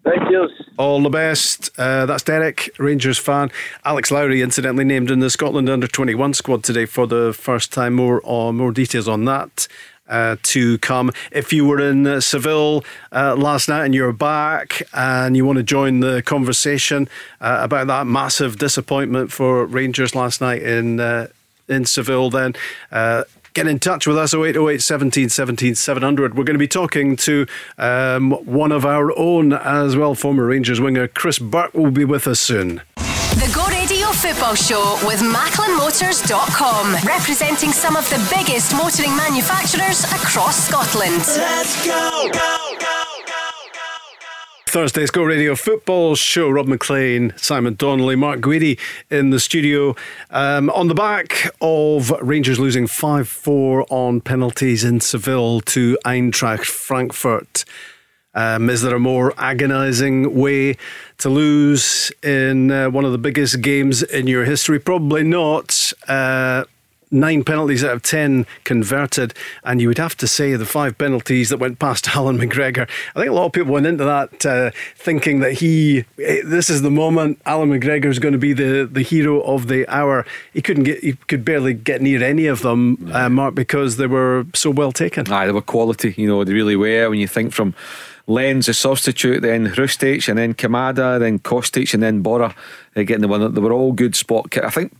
Thank 0.04 0.30
you. 0.30 0.48
All 0.78 1.02
the 1.02 1.10
best. 1.10 1.70
Uh, 1.76 2.06
that's 2.06 2.22
Derek, 2.22 2.70
Rangers 2.78 3.18
fan. 3.18 3.50
Alex 3.84 4.12
Lowry, 4.12 4.42
incidentally 4.42 4.84
named 4.84 5.10
in 5.10 5.18
the 5.18 5.28
Scotland 5.28 5.68
under 5.68 5.88
21 5.88 6.34
squad 6.34 6.62
today 6.62 6.86
for 6.86 7.04
the 7.08 7.32
first 7.32 7.72
time. 7.72 7.94
More 7.94 8.20
on 8.22 8.56
more 8.56 8.70
details 8.70 9.08
on 9.08 9.24
that. 9.24 9.66
Uh, 10.08 10.36
to 10.42 10.78
come. 10.78 11.12
If 11.30 11.52
you 11.52 11.66
were 11.66 11.78
in 11.78 12.06
uh, 12.06 12.22
Seville 12.22 12.82
uh, 13.12 13.36
last 13.36 13.68
night 13.68 13.84
and 13.84 13.94
you're 13.94 14.10
back 14.14 14.80
and 14.94 15.36
you 15.36 15.44
want 15.44 15.58
to 15.58 15.62
join 15.62 16.00
the 16.00 16.22
conversation 16.22 17.10
uh, 17.42 17.58
about 17.60 17.88
that 17.88 18.06
massive 18.06 18.56
disappointment 18.56 19.30
for 19.32 19.66
Rangers 19.66 20.14
last 20.14 20.40
night 20.40 20.62
in 20.62 20.98
uh, 20.98 21.26
in 21.68 21.84
Seville, 21.84 22.30
then 22.30 22.54
uh, 22.90 23.24
get 23.58 23.66
in 23.66 23.80
touch 23.80 24.06
with 24.06 24.16
us 24.16 24.32
0808 24.32 24.80
17 24.80 25.28
17 25.28 25.74
700. 25.74 26.36
We're 26.36 26.44
going 26.44 26.54
to 26.54 26.60
be 26.60 26.68
talking 26.68 27.16
to 27.16 27.44
um, 27.76 28.30
one 28.44 28.70
of 28.70 28.86
our 28.86 29.16
own 29.18 29.52
as 29.52 29.96
well, 29.96 30.14
former 30.14 30.46
Rangers 30.46 30.80
winger 30.80 31.08
Chris 31.08 31.40
Burke 31.40 31.74
will 31.74 31.90
be 31.90 32.04
with 32.04 32.28
us 32.28 32.38
soon. 32.38 32.82
The 32.96 33.50
Go 33.52 33.66
Radio 33.66 34.06
Football 34.12 34.54
Show 34.54 34.98
with 35.04 35.20
MacklinMotors.com, 35.20 37.04
representing 37.04 37.72
some 37.72 37.96
of 37.96 38.08
the 38.10 38.34
biggest 38.36 38.72
motoring 38.74 39.16
manufacturers 39.16 40.04
across 40.04 40.68
Scotland. 40.68 41.18
Let's 41.18 41.84
go, 41.84 41.92
go, 41.92 42.28
go, 42.30 42.32
go, 42.32 42.38
go. 42.38 42.67
Thursday's 44.68 45.10
Go 45.10 45.22
Radio 45.22 45.54
Football 45.54 46.14
Show. 46.14 46.50
Rob 46.50 46.66
Maclean, 46.66 47.32
Simon 47.36 47.74
Donnelly, 47.74 48.16
Mark 48.16 48.40
Guidi 48.40 48.78
in 49.10 49.30
the 49.30 49.40
studio. 49.40 49.96
Um, 50.30 50.68
on 50.70 50.88
the 50.88 50.94
back 50.94 51.50
of 51.62 52.10
Rangers 52.20 52.58
losing 52.58 52.86
5 52.86 53.26
4 53.26 53.86
on 53.88 54.20
penalties 54.20 54.84
in 54.84 55.00
Seville 55.00 55.62
to 55.62 55.96
Eintracht 56.04 56.66
Frankfurt. 56.66 57.64
Um, 58.34 58.68
is 58.68 58.82
there 58.82 58.94
a 58.94 59.00
more 59.00 59.32
agonising 59.38 60.34
way 60.38 60.76
to 61.18 61.30
lose 61.30 62.12
in 62.22 62.70
uh, 62.70 62.90
one 62.90 63.06
of 63.06 63.12
the 63.12 63.18
biggest 63.18 63.62
games 63.62 64.02
in 64.02 64.26
your 64.26 64.44
history? 64.44 64.78
Probably 64.78 65.22
not. 65.22 65.92
Uh, 66.06 66.64
nine 67.10 67.44
penalties 67.44 67.84
out 67.84 67.92
of 67.92 68.02
ten 68.02 68.46
converted, 68.64 69.34
and 69.64 69.80
you 69.80 69.88
would 69.88 69.98
have 69.98 70.16
to 70.18 70.26
say 70.26 70.54
the 70.54 70.66
five 70.66 70.98
penalties 70.98 71.48
that 71.50 71.58
went 71.58 71.78
past 71.78 72.08
Allan 72.16 72.38
McGregor. 72.38 72.88
I 73.14 73.20
think 73.20 73.30
a 73.30 73.34
lot 73.34 73.46
of 73.46 73.52
people 73.52 73.72
went 73.72 73.86
into 73.86 74.04
that 74.04 74.46
uh, 74.46 74.70
thinking 74.96 75.40
that 75.40 75.54
he, 75.54 76.04
eh, 76.22 76.42
this 76.44 76.70
is 76.70 76.82
the 76.82 76.90
moment 76.90 77.40
Allan 77.46 77.70
McGregor 77.70 78.06
is 78.06 78.18
going 78.18 78.32
to 78.32 78.38
be 78.38 78.52
the, 78.52 78.88
the 78.90 79.02
hero 79.02 79.40
of 79.42 79.68
the 79.68 79.88
hour. 79.88 80.26
He 80.52 80.62
couldn't 80.62 80.84
get, 80.84 81.02
he 81.02 81.12
could 81.12 81.44
barely 81.44 81.74
get 81.74 82.02
near 82.02 82.22
any 82.22 82.46
of 82.46 82.62
them, 82.62 83.10
uh, 83.12 83.28
Mark, 83.28 83.54
because 83.54 83.96
they 83.96 84.06
were 84.06 84.46
so 84.54 84.70
well 84.70 84.92
taken. 84.92 85.30
Aye, 85.30 85.46
they 85.46 85.52
were 85.52 85.62
quality, 85.62 86.14
you 86.16 86.26
know, 86.26 86.44
they 86.44 86.52
really 86.52 86.76
were. 86.76 87.10
When 87.10 87.18
you 87.18 87.28
think 87.28 87.52
from 87.52 87.74
Lenz, 88.26 88.68
a 88.68 88.74
substitute, 88.74 89.40
then 89.40 89.66
Hrustic, 89.66 90.28
and 90.28 90.38
then 90.38 90.54
Kamada, 90.54 91.18
then 91.18 91.38
Kostic, 91.38 91.94
and 91.94 92.02
then 92.02 92.22
Borré 92.22 92.54
uh, 92.94 93.02
getting 93.02 93.22
the 93.22 93.28
winner. 93.28 93.48
They 93.48 93.60
were 93.60 93.72
all 93.72 93.92
good 93.92 94.14
spot. 94.14 94.56
I 94.58 94.70
think 94.70 94.94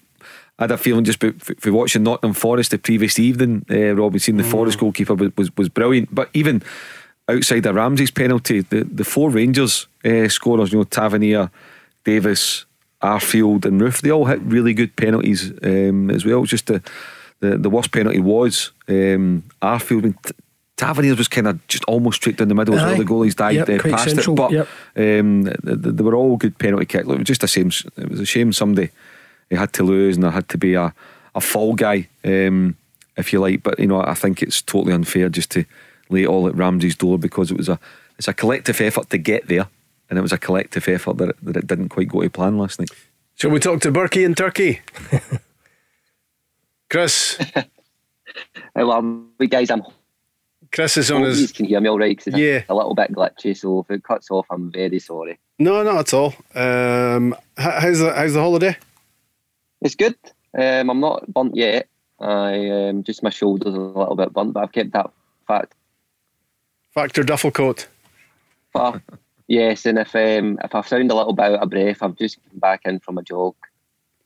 I 0.59 0.65
had 0.65 0.73
a 0.73 0.77
feeling 0.77 1.05
just 1.05 1.21
for 1.21 1.73
watching 1.73 2.03
Nottingham 2.03 2.35
Forest 2.35 2.73
the 2.73 2.79
previous 2.79 3.19
evening, 3.19 3.65
uh, 3.71 3.95
Rob, 3.95 4.19
seen 4.19 4.39
the 4.39 4.43
mm. 4.43 4.51
Forest 4.51 4.79
goalkeeper 4.79 5.15
was, 5.15 5.31
was, 5.37 5.57
was 5.57 5.69
brilliant. 5.69 6.13
But 6.13 6.31
even 6.35 6.63
outside 7.29 7.65
of 7.67 7.77
Ramsey's 7.77 8.11
penalty, 8.11 8.63
the, 8.63 8.83
the 8.83 9.05
four 9.05 9.31
Rangers 9.31 9.87
uh, 10.05 10.29
scorers, 10.29 10.73
you 10.73 10.79
know, 10.79 10.85
Tavernier, 10.85 11.51
Davis, 12.05 12.65
Arfield, 13.01 13.67
and 13.67 13.81
Roofe, 13.81 14.01
they 14.01 14.11
all 14.11 14.25
hit 14.25 14.41
really 14.43 14.75
good 14.75 14.97
penalties 14.97 15.53
um, 15.63 16.11
as 16.11 16.25
well. 16.25 16.43
Just 16.43 16.67
the, 16.67 16.83
the, 17.39 17.57
the 17.57 17.71
worst 17.71 17.93
penalty 17.93 18.19
was 18.19 18.73
um, 18.89 19.45
Arfield. 19.63 20.33
Tavernier 20.77 21.15
was 21.15 21.29
kind 21.29 21.47
of 21.47 21.65
just 21.69 21.85
almost 21.85 22.17
straight 22.17 22.37
down 22.37 22.49
the 22.49 22.55
middle 22.57 22.75
as 22.75 22.83
well. 22.83 22.97
The 22.97 23.05
goalies 23.05 23.37
died 23.37 23.55
yep, 23.57 23.69
uh, 23.69 23.91
past 23.91 24.11
central, 24.11 24.35
it, 24.35 24.37
but 24.37 24.51
yep. 24.51 24.69
um, 24.97 25.45
they, 25.45 25.91
they, 25.91 26.03
were 26.03 26.15
all 26.17 26.37
good 26.37 26.59
penalty 26.59 26.87
kicks. 26.87 27.09
It 27.09 27.19
was 27.19 27.27
just 27.27 27.45
a 27.45 27.49
shame. 27.49 27.71
It 27.97 28.09
was 28.09 28.21
a 28.21 28.27
shame 28.27 28.53
somebody 28.53 28.91
he 29.51 29.57
had 29.57 29.73
to 29.75 29.83
lose, 29.83 30.17
and 30.17 30.25
there 30.25 30.31
had 30.31 30.49
to 30.51 30.59
be 30.59 30.75
a 30.75 30.95
a 31.35 31.41
fall 31.41 31.75
guy, 31.75 32.09
um, 32.25 32.77
if 33.17 33.33
you 33.33 33.41
like. 33.41 33.63
But 33.63 33.79
you 33.79 33.87
know, 33.87 34.03
I 34.03 34.15
think 34.15 34.43
it's 34.43 34.63
totally 34.63 34.93
unfair 34.93 35.29
just 35.29 35.51
to 35.53 35.65
lay 36.09 36.23
it 36.23 36.29
all 36.29 36.49
at 36.49 36.57
Ramsey's 36.57 36.97
door 36.97 37.19
because 37.19 37.51
it 37.51 37.57
was 37.57 37.69
a 37.69 37.79
it's 38.19 38.29
a 38.29 38.35
collective 38.35 38.81
effort 38.81 39.11
to 39.11 39.19
get 39.19 39.49
there, 39.49 39.69
and 40.11 40.19
it 40.19 40.23
was 40.23 40.33
a 40.33 40.39
collective 40.39 40.89
effort 40.89 41.19
that 41.19 41.31
it, 41.31 41.37
that 41.43 41.57
it 41.57 41.67
didn't 41.67 41.91
quite 41.91 42.09
go 42.09 42.23
to 42.23 42.31
plan 42.31 42.59
last 42.59 42.79
night. 42.79 42.91
Shall 43.37 43.51
we 43.51 43.61
talk 43.61 43.81
to 43.83 43.93
Berkey 43.93 44.25
in 44.25 44.35
Turkey? 44.35 44.81
Chris. 46.91 47.41
Hello, 48.75 49.27
guys. 49.49 49.71
I'm 49.71 49.83
Chris 50.73 50.97
is 50.97 51.11
on 51.11 51.23
his. 51.23 51.41
You 51.41 51.49
can 51.49 51.67
hear 51.67 51.81
me 51.81 51.89
all 51.89 51.99
right 51.99 52.17
because 52.17 52.39
yeah. 52.39 52.63
a 52.69 52.75
little 52.75 52.95
bit 52.95 53.13
glitchy. 53.13 53.57
So 53.57 53.81
if 53.81 53.91
it 53.91 54.03
cuts 54.03 54.31
off, 54.31 54.47
I'm 54.51 54.71
very 54.71 54.99
sorry. 54.99 55.39
No, 55.59 55.83
not 55.83 55.99
at 55.99 56.15
all. 56.15 56.35
Um, 56.55 57.35
how's 57.57 58.01
the 58.01 58.13
how's 58.15 58.35
the 58.35 58.41
holiday? 58.41 58.77
It's 59.81 59.95
good. 59.95 60.17
Um, 60.57 60.91
I'm 60.91 61.01
not 61.01 61.33
burnt 61.33 61.55
yet. 61.55 61.89
I 62.21 62.69
um, 62.71 63.05
just 63.05 63.23
my 63.23 63.31
shoulders 63.31 63.75
a 63.75 63.79
little 63.79 64.17
bit 64.17 64.33
burnt, 64.33 64.55
but 64.55 64.65
I've 64.65 64.73
kept 64.73 64.93
that 64.93 65.11
fact. 65.47 65.75
Factor 66.91 67.23
duffel 67.23 67.51
coat. 67.51 67.87
But, 68.73 69.01
yes, 69.47 69.87
and 69.87 69.99
if 69.99 70.15
um, 70.15 70.59
if 70.65 70.75
I 70.75 70.81
sound 70.83 71.11
a 71.11 71.15
little 71.15 71.33
bit 71.33 71.47
out 71.47 71.63
of 71.63 71.71
breath, 71.71 72.03
I've 72.03 72.17
just 72.17 72.39
come 72.49 72.59
back 72.59 72.83
in 72.85 72.99
from 73.01 73.19
a 73.19 73.23
jog. 73.23 73.55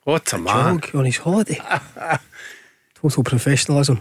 What 0.05 0.33
a, 0.33 0.37
a 0.37 0.38
man! 0.38 0.81
Jog 0.81 0.95
on 0.95 1.05
his 1.05 1.19
holiday. 1.19 1.61
Total 2.95 3.25
professionalism. 3.25 4.01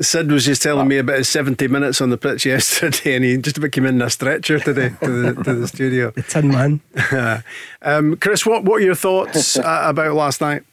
Sid 0.00 0.30
was 0.30 0.44
just 0.44 0.60
telling 0.60 0.88
me 0.88 0.98
about 0.98 1.18
his 1.18 1.28
70 1.28 1.68
minutes 1.68 2.00
on 2.00 2.10
the 2.10 2.16
pitch 2.16 2.46
yesterday, 2.46 3.14
and 3.14 3.24
he 3.24 3.36
just 3.38 3.58
about 3.58 3.72
came 3.72 3.86
in 3.86 4.02
a 4.02 4.10
stretcher 4.10 4.58
today 4.58 4.92
to 5.02 5.32
the, 5.32 5.44
to 5.44 5.54
the 5.54 5.68
studio. 5.68 6.10
The 6.10 6.22
Tin 6.22 6.48
Man. 6.48 6.80
um, 7.82 8.16
Chris, 8.16 8.44
what, 8.44 8.64
what 8.64 8.82
are 8.82 8.84
your 8.84 8.96
thoughts 8.96 9.56
uh, 9.56 9.82
about 9.84 10.14
last 10.14 10.40
night? 10.40 10.64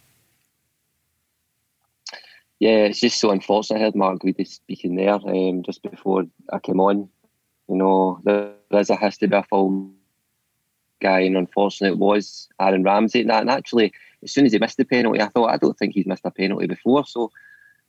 Yeah, 2.62 2.86
it's 2.86 3.00
just 3.00 3.20
so 3.20 3.32
unfortunate. 3.32 3.80
I 3.80 3.82
heard 3.82 3.96
Mark 3.96 4.20
Guidi 4.20 4.48
speaking 4.48 4.96
there 4.96 5.16
um, 5.16 5.64
just 5.64 5.82
before 5.82 6.26
I 6.54 6.60
came 6.60 6.80
on. 6.80 7.10
You 7.68 7.76
know, 7.76 8.20
there, 8.24 8.52
there's 8.70 8.92
a 8.92 8.96
history 8.96 9.26
of 9.26 9.34
a 9.34 9.44
full 9.50 9.90
guy, 11.02 11.22
and 11.22 11.38
unfortunately, 11.38 11.96
it 11.96 12.00
was 12.00 12.50
Aaron 12.60 12.84
Ramsey. 12.84 13.22
And 13.22 13.50
actually, 13.50 13.92
as 14.22 14.32
soon 14.32 14.46
as 14.46 14.54
he 14.54 14.60
missed 14.60 14.78
the 14.78 14.86
penalty, 14.86 15.20
I 15.20 15.30
thought, 15.30 15.50
I 15.50 15.58
don't 15.58 15.76
think 15.76 15.96
he's 15.96 16.06
missed 16.06 16.22
a 16.24 16.30
penalty 16.30 16.68
before. 16.68 17.04
So 17.04 17.32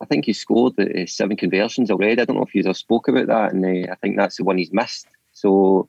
I 0.01 0.07
think 0.07 0.25
he 0.25 0.33
scored 0.33 0.81
uh, 0.81 1.05
seven 1.05 1.37
conversions 1.37 1.91
already. 1.91 2.23
I 2.23 2.25
don't 2.25 2.37
know 2.37 2.45
if 2.45 2.55
you 2.55 2.63
have 2.65 2.77
spoke 2.79 3.09
about 3.09 3.27
that, 3.27 3.53
and 3.53 3.67
uh, 3.67 3.93
I 3.93 3.97
think 3.97 4.17
that's 4.17 4.39
the 4.39 4.45
one 4.45 4.57
he's 4.57 4.73
missed. 4.73 5.07
So 5.35 5.87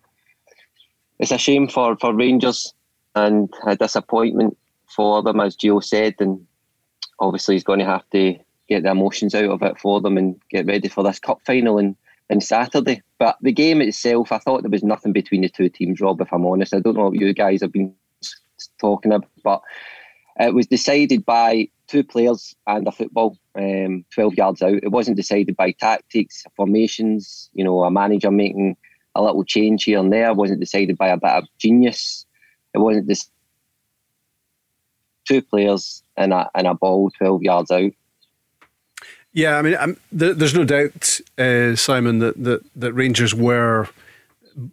it's 1.19 1.31
a 1.31 1.37
shame 1.37 1.69
for, 1.69 1.95
for 2.01 2.13
Rangers 2.13 2.73
and 3.15 3.49
a 3.65 3.77
disappointment 3.77 4.57
for 4.93 5.23
them, 5.23 5.39
as 5.39 5.55
Gio 5.55 5.81
said. 5.81 6.15
And 6.19 6.45
obviously, 7.21 7.55
he's 7.55 7.63
going 7.63 7.79
to 7.79 7.85
have 7.85 8.09
to 8.09 8.37
get 8.73 8.83
the 8.83 8.91
emotions 8.91 9.35
out 9.35 9.45
of 9.49 9.61
it 9.61 9.79
for 9.79 10.01
them 10.01 10.17
and 10.17 10.39
get 10.49 10.65
ready 10.65 10.87
for 10.87 11.03
this 11.03 11.19
cup 11.19 11.39
final 11.45 11.77
and 11.77 11.95
in 12.29 12.41
Saturday. 12.41 13.01
But 13.19 13.37
the 13.41 13.51
game 13.51 13.81
itself, 13.81 14.31
I 14.31 14.37
thought 14.39 14.63
there 14.63 14.71
was 14.71 14.83
nothing 14.83 15.13
between 15.13 15.41
the 15.41 15.49
two 15.49 15.69
teams, 15.69 16.01
Rob, 16.01 16.21
if 16.21 16.33
I'm 16.33 16.45
honest. 16.45 16.73
I 16.73 16.79
don't 16.79 16.95
know 16.95 17.05
what 17.05 17.19
you 17.19 17.33
guys 17.33 17.61
have 17.61 17.71
been 17.71 17.93
talking 18.79 19.11
about, 19.11 19.29
but 19.43 19.61
it 20.39 20.53
was 20.53 20.67
decided 20.67 21.25
by 21.25 21.67
two 21.87 22.03
players 22.03 22.55
and 22.65 22.87
a 22.87 22.91
football 22.91 23.37
um, 23.55 24.05
12 24.13 24.33
yards 24.35 24.61
out. 24.61 24.79
It 24.81 24.91
wasn't 24.91 25.17
decided 25.17 25.55
by 25.55 25.71
tactics, 25.71 26.43
formations, 26.55 27.49
you 27.53 27.63
know, 27.63 27.83
a 27.83 27.91
manager 27.91 28.31
making 28.31 28.75
a 29.15 29.21
little 29.21 29.43
change 29.43 29.83
here 29.83 29.99
and 29.99 30.11
there. 30.11 30.29
It 30.29 30.37
wasn't 30.37 30.59
decided 30.59 30.97
by 30.97 31.09
a 31.09 31.17
bit 31.17 31.29
of 31.29 31.43
genius. 31.59 32.25
It 32.73 32.79
wasn't 32.79 33.07
this 33.07 33.29
two 35.25 35.41
players 35.41 36.03
and 36.17 36.33
a, 36.33 36.49
and 36.55 36.67
a 36.67 36.73
ball 36.73 37.11
12 37.17 37.43
yards 37.43 37.71
out. 37.71 37.91
Yeah, 39.33 39.57
I 39.57 39.61
mean, 39.63 39.97
there, 40.11 40.33
there's 40.33 40.53
no 40.53 40.63
doubt, 40.63 41.19
uh, 41.39 41.75
Simon, 41.75 42.19
that, 42.19 42.41
that, 42.43 42.61
that 42.75 42.93
Rangers 42.93 43.33
were 43.33 43.89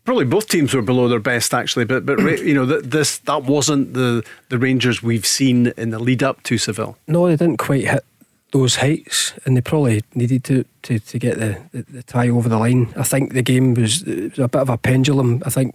probably 0.05 0.25
both 0.25 0.49
teams 0.49 0.75
were 0.75 0.83
below 0.83 1.09
their 1.09 1.21
best 1.21 1.55
actually, 1.55 1.85
but 1.85 2.05
but 2.05 2.19
you 2.41 2.55
know 2.55 2.67
that 2.67 2.91
this 2.91 3.19
that 3.19 3.45
wasn't 3.45 3.95
the 3.95 4.25
the 4.49 4.59
Rangers 4.59 5.03
we've 5.03 5.27
seen 5.27 5.69
in 5.77 5.91
the 5.91 5.99
lead 5.99 6.23
up 6.23 6.43
to 6.45 6.59
Seville. 6.59 6.97
No, 7.07 7.27
they 7.27 7.37
didn't 7.37 7.59
quite 7.59 7.87
hit 7.89 8.05
those 8.53 8.77
heights, 8.77 9.33
and 9.45 9.57
they 9.57 9.61
probably 9.61 10.03
needed 10.15 10.45
to 10.45 10.65
to, 10.83 10.99
to 10.99 11.19
get 11.19 11.39
the, 11.39 11.61
the, 11.73 11.83
the 11.83 12.03
tie 12.03 12.29
over 12.29 12.49
the 12.49 12.59
line. 12.59 12.93
I 12.97 13.03
think 13.03 13.33
the 13.33 13.43
game 13.43 13.75
was, 13.75 14.05
was 14.05 14.39
a 14.39 14.49
bit 14.49 14.61
of 14.61 14.69
a 14.69 14.79
pendulum. 14.79 15.43
I 15.47 15.51
think 15.51 15.75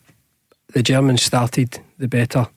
the 0.73 0.83
Germans 0.83 1.23
started 1.23 1.79
the 1.97 2.07
better. 2.07 2.47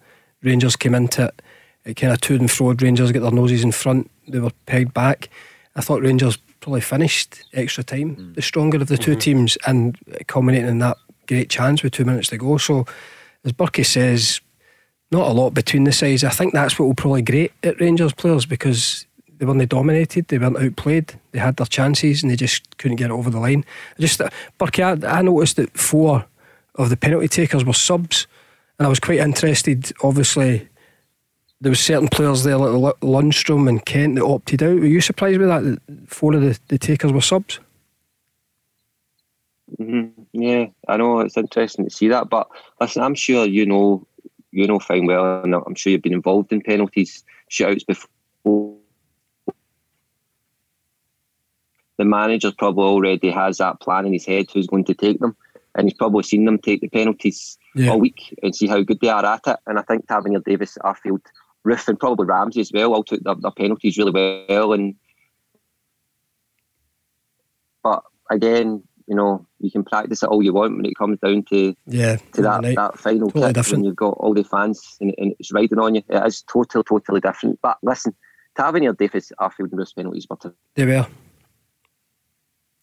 Rangers 0.42 0.76
came 0.76 0.94
into 0.94 1.26
it, 1.26 1.42
it 1.84 1.94
kind 1.94 2.12
of 2.12 2.20
to 2.22 2.34
and 2.34 2.50
fro. 2.50 2.74
Rangers 2.74 3.12
get 3.12 3.22
their 3.22 3.30
noses 3.30 3.64
in 3.64 3.72
front. 3.72 4.10
They 4.26 4.38
were 4.38 4.52
pegged 4.66 4.94
back. 4.94 5.28
I 5.78 5.80
thought 5.80 6.02
Rangers 6.02 6.36
probably 6.60 6.80
finished 6.80 7.44
extra 7.54 7.84
time 7.84 8.16
mm. 8.16 8.34
the 8.34 8.42
stronger 8.42 8.78
of 8.78 8.88
the 8.88 8.98
2 8.98 9.12
mm-hmm. 9.12 9.20
teams 9.20 9.56
and 9.64 9.96
culminating 10.26 10.68
in 10.68 10.80
that 10.80 10.96
great 11.28 11.48
chance 11.48 11.84
with 11.84 11.92
two 11.92 12.04
minutes 12.04 12.28
to 12.28 12.36
go. 12.36 12.58
So, 12.58 12.84
as 13.44 13.52
Burkey 13.52 13.86
says, 13.86 14.40
not 15.12 15.28
a 15.28 15.32
lot 15.32 15.54
between 15.54 15.84
the 15.84 15.92
sides. 15.92 16.24
I 16.24 16.30
think 16.30 16.52
that's 16.52 16.78
what 16.78 16.86
will 16.86 16.94
probably 16.94 17.22
grate 17.22 17.52
at 17.62 17.80
Rangers 17.80 18.12
players 18.12 18.44
because 18.44 19.06
they 19.38 19.46
weren't 19.46 19.68
dominated, 19.68 20.26
they 20.26 20.38
weren't 20.38 20.58
outplayed, 20.58 21.14
they 21.30 21.38
had 21.38 21.56
their 21.56 21.66
chances 21.66 22.22
and 22.24 22.32
they 22.32 22.36
just 22.36 22.76
couldn't 22.78 22.96
get 22.96 23.10
it 23.10 23.12
over 23.12 23.30
the 23.30 23.38
line. 23.38 23.64
Just 24.00 24.20
Burkey, 24.58 24.82
I, 24.82 25.18
I 25.18 25.22
noticed 25.22 25.56
that 25.56 25.78
four 25.78 26.26
of 26.74 26.90
the 26.90 26.96
penalty 26.96 27.28
takers 27.28 27.64
were 27.64 27.72
subs, 27.72 28.26
and 28.78 28.86
I 28.86 28.88
was 28.88 28.98
quite 28.98 29.20
interested. 29.20 29.92
Obviously, 30.02 30.68
there 31.60 31.70
was 31.70 31.80
certain 31.80 32.08
players 32.08 32.44
there 32.44 32.56
like 32.56 32.94
Lundstram 33.00 33.68
and 33.68 33.84
Kent 33.84 34.14
that 34.16 34.24
opted 34.24 34.62
out. 34.62 34.78
Were 34.78 34.86
you 34.86 35.00
surprised 35.00 35.40
by 35.40 35.46
that? 35.46 35.64
That 35.64 36.08
four 36.08 36.34
of 36.34 36.42
the, 36.42 36.58
the 36.68 36.78
takers 36.78 37.12
were 37.12 37.20
subs. 37.20 37.58
Mm-hmm. 39.78 40.22
Yeah, 40.32 40.66
I 40.86 40.96
know 40.96 41.20
it's 41.20 41.36
interesting 41.36 41.84
to 41.84 41.90
see 41.90 42.08
that, 42.08 42.30
but 42.30 42.48
listen, 42.80 43.02
I'm 43.02 43.14
sure 43.14 43.44
you 43.44 43.66
know 43.66 44.06
you 44.50 44.66
know 44.66 44.78
fine 44.78 45.06
well, 45.06 45.42
and 45.42 45.54
I'm 45.54 45.74
sure 45.74 45.92
you've 45.92 46.02
been 46.02 46.12
involved 46.14 46.52
in 46.52 46.62
penalties 46.62 47.24
shoutouts 47.50 47.86
before. 47.86 48.76
The 51.98 52.04
manager 52.04 52.52
probably 52.56 52.84
already 52.84 53.30
has 53.30 53.58
that 53.58 53.80
plan 53.80 54.06
in 54.06 54.12
his 54.12 54.24
head 54.24 54.46
who's 54.52 54.68
going 54.68 54.84
to 54.84 54.94
take 54.94 55.18
them, 55.18 55.36
and 55.74 55.86
he's 55.86 55.98
probably 55.98 56.22
seen 56.22 56.44
them 56.44 56.58
take 56.58 56.80
the 56.80 56.88
penalties 56.88 57.58
yeah. 57.74 57.90
all 57.90 57.98
week 57.98 58.38
and 58.42 58.54
see 58.54 58.68
how 58.68 58.80
good 58.82 59.00
they 59.00 59.08
are 59.08 59.26
at 59.26 59.40
it. 59.46 59.56
And 59.66 59.78
I 59.78 59.82
think 59.82 60.06
Tavernier 60.06 60.40
Davis, 60.40 60.78
Arfield, 60.84 61.22
Roofe, 61.68 61.88
and 61.88 61.98
probably 61.98 62.26
Ramsey 62.26 62.60
as 62.60 62.72
well 62.72 62.94
all 62.94 63.04
took 63.04 63.22
their, 63.22 63.34
their 63.34 63.50
penalties 63.50 63.98
really 63.98 64.44
well. 64.48 64.72
And 64.72 64.94
but 67.82 68.02
again, 68.30 68.82
you 69.06 69.14
know, 69.14 69.46
you 69.60 69.70
can 69.70 69.84
practice 69.84 70.22
it 70.22 70.28
all 70.28 70.42
you 70.42 70.52
want 70.52 70.76
when 70.76 70.84
it 70.84 70.96
comes 70.96 71.18
down 71.20 71.42
to 71.50 71.74
yeah 71.86 72.16
to 72.34 72.42
that, 72.42 72.62
that 72.62 72.98
final 72.98 73.30
totally 73.30 73.54
kick 73.54 73.72
when 73.72 73.84
you've 73.84 73.96
got 73.96 74.16
all 74.18 74.34
the 74.34 74.44
fans 74.44 74.96
and, 75.00 75.14
and, 75.18 75.34
it's 75.38 75.52
riding 75.52 75.78
on 75.78 75.94
you. 75.94 76.02
It 76.08 76.26
is 76.26 76.42
totally, 76.42 76.84
totally 76.84 77.20
different. 77.20 77.58
But 77.62 77.78
listen, 77.82 78.14
Tavernier, 78.56 78.92
Davis, 78.92 79.32
Arfield 79.40 79.60
and 79.60 79.70
Bruce 79.72 79.92
penalties 79.92 80.26
were 80.28 80.52
They 80.74 80.84
were. 80.84 81.06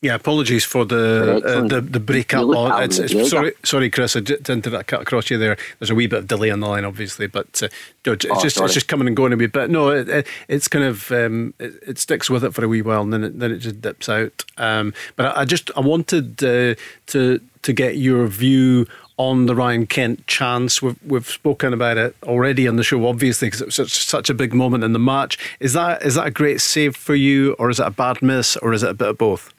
Yeah, 0.02 0.14
apologies 0.16 0.64
for 0.64 0.86
the 0.86 1.42
uh, 1.44 1.68
the, 1.68 1.82
the 1.82 2.00
break 2.00 2.34
up. 2.34 2.46
It's, 2.84 3.00
it's, 3.00 3.30
sorry, 3.30 3.54
sorry, 3.64 3.90
Chris. 3.90 4.16
I 4.16 4.20
j- 4.20 4.36
to 4.38 4.52
inter- 4.52 4.84
cut 4.84 5.02
across 5.02 5.32
you 5.32 5.38
there. 5.38 5.58
There's 5.80 5.90
a 5.90 5.96
wee 5.96 6.06
bit 6.06 6.20
of 6.20 6.28
delay 6.28 6.52
on 6.52 6.60
the 6.60 6.68
line, 6.68 6.86
obviously, 6.86 7.26
but 7.28 7.64
uh, 7.64 7.70
it's 8.06 8.26
Oh, 8.30 8.42
just 8.42 8.58
sorry. 8.58 8.66
it's 8.66 8.74
just 8.76 8.88
coming 8.88 9.08
and 9.08 9.16
going 9.16 9.34
a 9.34 9.36
wee 9.38 9.48
bit. 9.48 9.72
No, 9.72 9.90
it, 9.90 10.08
it, 10.08 10.28
it's 10.48 10.68
kind 10.68 10.86
of 10.86 11.12
um, 11.12 11.54
it, 11.60 11.74
it 11.88 11.98
sticks 11.98 12.30
with 12.30 12.44
it 12.44 12.54
for 12.54 12.64
a 12.64 12.68
wee 12.68 12.84
while, 12.84 13.02
and 13.02 13.14
then 13.14 13.24
it, 13.24 13.40
then 13.40 13.52
it 13.52 13.60
just 13.60 13.82
dips 13.82 14.08
out. 14.08 14.44
Um, 14.58 14.94
but 15.16 15.36
I, 15.36 15.42
I 15.42 15.46
just 15.46 15.72
I 15.76 15.80
wanted 15.80 16.44
uh, 16.44 16.76
to 17.08 17.40
to 17.64 17.74
get 17.74 17.98
your 17.98 18.28
view 18.28 18.86
on 19.18 19.46
the 19.48 19.56
Ryan 19.56 19.88
Kent 19.88 20.28
chance. 20.28 20.82
We've 20.84 21.02
we've 21.04 21.28
spoken 21.28 21.74
about 21.74 21.98
it 21.98 22.16
already 22.24 22.68
on 22.68 22.76
the 22.76 22.84
show, 22.84 23.08
obviously, 23.08 23.48
because 23.48 23.62
it 23.62 23.66
was 23.68 23.76
such, 23.76 23.92
such 24.06 24.30
a 24.30 24.36
big 24.36 24.54
moment 24.54 24.84
in 24.84 24.92
the 24.94 25.00
match. 25.00 25.40
Is 25.62 25.74
that 25.74 26.04
is 26.04 26.14
that 26.16 26.28
a 26.28 26.32
great 26.32 26.62
save 26.62 26.96
for 26.98 27.16
you, 27.16 27.54
or 27.54 27.72
is 27.72 27.80
it 27.80 27.88
a 27.88 27.92
bad 27.92 28.22
miss, 28.22 28.56
or 28.58 28.74
is 28.74 28.84
it 28.84 28.90
a 28.90 28.94
bit 28.94 29.08
of 29.08 29.18
both? 29.18 29.52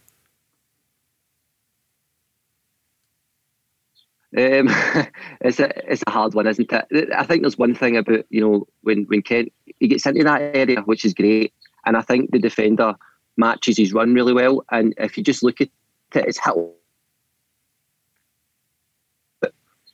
Um, 4.37 4.69
it's 5.41 5.61
a 5.61 5.91
it's 5.91 6.03
a 6.07 6.11
hard 6.11 6.35
one, 6.35 6.47
isn't 6.47 6.71
it? 6.71 7.09
I 7.15 7.25
think 7.25 7.43
there's 7.43 7.59
one 7.59 7.75
thing 7.75 7.97
about 7.97 8.25
you 8.31 8.41
know 8.41 8.67
when 8.83 9.05
when 9.05 9.23
Kent 9.23 9.53
he 9.81 9.89
gets 9.89 10.07
into 10.07 10.25
that 10.25 10.55
area, 10.55 10.81
which 10.83 11.05
is 11.05 11.15
great, 11.15 11.55
and 11.87 11.97
I 11.97 12.03
think 12.03 12.31
the 12.31 12.39
defender 12.39 12.95
matches 13.37 13.79
his 13.79 13.93
run 13.93 14.15
really 14.15 14.33
well. 14.33 14.65
And 14.71 14.95
if 14.99 15.17
you 15.17 15.25
just 15.25 15.43
look 15.43 15.61
at 15.61 15.69
it, 16.15 16.25
it's 16.27 16.39
hit. 16.45 16.55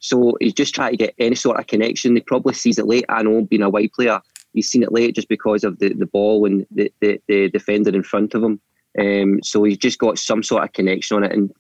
So 0.01 0.37
he's 0.41 0.55
just 0.55 0.75
trying 0.75 0.93
to 0.93 0.97
get 0.97 1.15
any 1.19 1.37
sort 1.37 1.61
of 1.61 1.69
connection. 1.69 2.17
He 2.17 2.23
probably 2.23 2.55
sees 2.55 2.79
it 2.79 2.87
late. 2.89 3.05
I 3.09 3.23
know, 3.23 3.43
being 3.43 3.63
a 3.63 3.71
wide 3.71 3.93
player, 3.93 4.21
he's 4.53 4.69
seen 4.69 4.83
it 4.83 4.93
late 4.93 5.15
just 5.15 5.29
because 5.29 5.63
of 5.63 5.79
the, 5.79 5.95
the 5.95 6.07
ball 6.07 6.45
and 6.45 6.67
the, 6.73 6.93
the, 7.01 7.21
the 7.29 7.49
defender 7.49 7.91
in 7.91 8.03
front 8.03 8.35
of 8.35 8.43
him. 8.43 8.61
Um, 8.99 9.41
so 9.45 9.63
he's 9.63 9.79
just 9.79 10.01
got 10.01 10.19
some 10.19 10.43
sort 10.43 10.65
of 10.65 10.73
connection 10.73 11.19
on 11.19 11.25
it. 11.25 11.31
And 11.33 11.53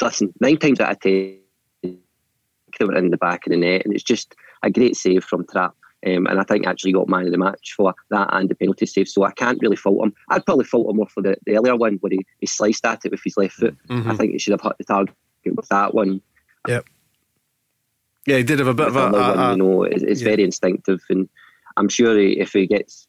listen, 0.00 0.32
nine 0.40 0.56
times 0.56 0.80
out 0.80 0.90
of 0.90 1.00
ten, 1.00 1.38
they 2.78 2.84
were 2.84 2.96
in 2.96 3.10
the 3.10 3.16
back 3.16 3.46
of 3.46 3.50
the 3.50 3.56
net, 3.56 3.82
and 3.84 3.94
it's 3.94 4.02
just 4.02 4.34
a 4.62 4.70
great 4.70 4.96
save 4.96 5.24
from 5.24 5.46
Trapp. 5.46 5.74
Um, 6.04 6.26
and 6.26 6.40
I 6.40 6.42
think 6.42 6.66
actually 6.66 6.92
got 6.92 7.08
man 7.08 7.26
of 7.26 7.30
the 7.30 7.38
match 7.38 7.74
for 7.76 7.94
that 8.10 8.28
and 8.32 8.48
the 8.48 8.56
penalty 8.56 8.86
save. 8.86 9.08
So 9.08 9.22
I 9.22 9.30
can't 9.30 9.60
really 9.62 9.76
fault 9.76 10.04
him. 10.04 10.12
I'd 10.30 10.44
probably 10.44 10.64
fault 10.64 10.90
him 10.90 10.96
more 10.96 11.08
for 11.08 11.22
the, 11.22 11.36
the 11.46 11.56
earlier 11.56 11.76
one 11.76 11.98
where 12.00 12.10
he, 12.10 12.26
he 12.40 12.46
sliced 12.46 12.84
at 12.84 13.04
it 13.04 13.12
with 13.12 13.22
his 13.22 13.36
left 13.36 13.54
foot. 13.54 13.76
I 13.88 14.16
think 14.16 14.32
he 14.32 14.38
should 14.40 14.50
have 14.50 14.62
hit 14.62 14.78
the 14.78 14.84
target 14.84 15.14
with 15.44 15.68
that 15.68 15.94
one. 15.94 16.20
Yep. 16.66 16.86
Yeah, 18.26 18.36
he 18.36 18.42
did 18.42 18.58
have 18.58 18.68
a 18.68 18.74
bit 18.74 18.88
of 18.88 18.96
a, 18.96 19.10
one, 19.10 19.50
you 19.50 19.56
know, 19.56 19.82
it's, 19.84 20.02
it's 20.02 20.20
yeah. 20.20 20.28
very 20.30 20.44
instinctive, 20.44 21.00
and 21.08 21.28
I'm 21.76 21.88
sure 21.88 22.16
he, 22.18 22.38
if 22.38 22.52
he 22.52 22.66
gets 22.66 23.08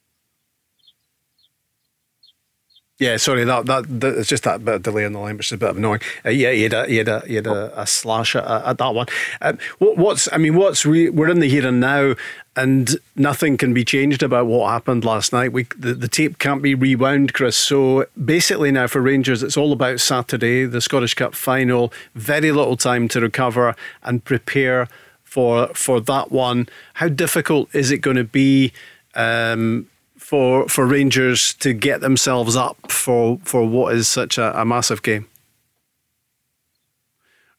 Yeah, 3.00 3.16
sorry, 3.16 3.42
that, 3.42 3.66
that 3.66 4.00
that 4.00 4.18
it's 4.18 4.28
just 4.28 4.44
that 4.44 4.64
bit 4.64 4.76
of 4.76 4.82
delay 4.84 5.04
on 5.04 5.14
the 5.14 5.18
line, 5.18 5.36
which 5.36 5.48
is 5.48 5.52
a 5.52 5.56
bit 5.56 5.74
annoying. 5.74 6.00
Uh, 6.24 6.28
yeah, 6.28 6.52
he 6.52 6.62
had 6.62 6.72
a 6.72 6.86
he 6.86 6.96
had 6.98 7.08
a 7.08 7.20
he 7.26 7.34
had 7.34 7.46
a, 7.48 7.80
a 7.80 7.88
slash 7.88 8.36
at, 8.36 8.44
at 8.44 8.78
that 8.78 8.94
one. 8.94 9.06
Um, 9.40 9.58
what, 9.78 9.96
what's 9.96 10.28
I 10.32 10.36
mean, 10.36 10.54
what's 10.54 10.86
re, 10.86 11.10
we're 11.10 11.28
in 11.28 11.40
the 11.40 11.48
here 11.48 11.66
and 11.66 11.80
now, 11.80 12.14
and 12.54 12.96
nothing 13.16 13.56
can 13.56 13.74
be 13.74 13.84
changed 13.84 14.22
about 14.22 14.46
what 14.46 14.70
happened 14.70 15.04
last 15.04 15.32
night. 15.32 15.52
We 15.52 15.64
the, 15.76 15.94
the 15.94 16.06
tape 16.06 16.38
can't 16.38 16.62
be 16.62 16.76
rewound, 16.76 17.34
Chris. 17.34 17.56
So 17.56 18.06
basically 18.24 18.70
now 18.70 18.86
for 18.86 19.00
Rangers, 19.00 19.42
it's 19.42 19.56
all 19.56 19.72
about 19.72 19.98
Saturday, 19.98 20.64
the 20.64 20.80
Scottish 20.80 21.14
Cup 21.14 21.34
final. 21.34 21.92
Very 22.14 22.52
little 22.52 22.76
time 22.76 23.08
to 23.08 23.20
recover 23.20 23.74
and 24.04 24.22
prepare 24.24 24.86
for 25.24 25.66
for 25.74 26.00
that 26.02 26.30
one. 26.30 26.68
How 26.94 27.08
difficult 27.08 27.74
is 27.74 27.90
it 27.90 27.98
going 27.98 28.18
to 28.18 28.24
be? 28.24 28.72
Um, 29.16 29.88
for 30.34 30.68
for 30.68 30.84
Rangers 30.84 31.54
to 31.54 31.72
get 31.72 32.00
themselves 32.00 32.56
up 32.56 32.90
for 32.90 33.38
for 33.44 33.64
what 33.64 33.94
is 33.94 34.08
such 34.08 34.36
a, 34.36 34.60
a 34.60 34.64
massive 34.64 35.00
game. 35.00 35.28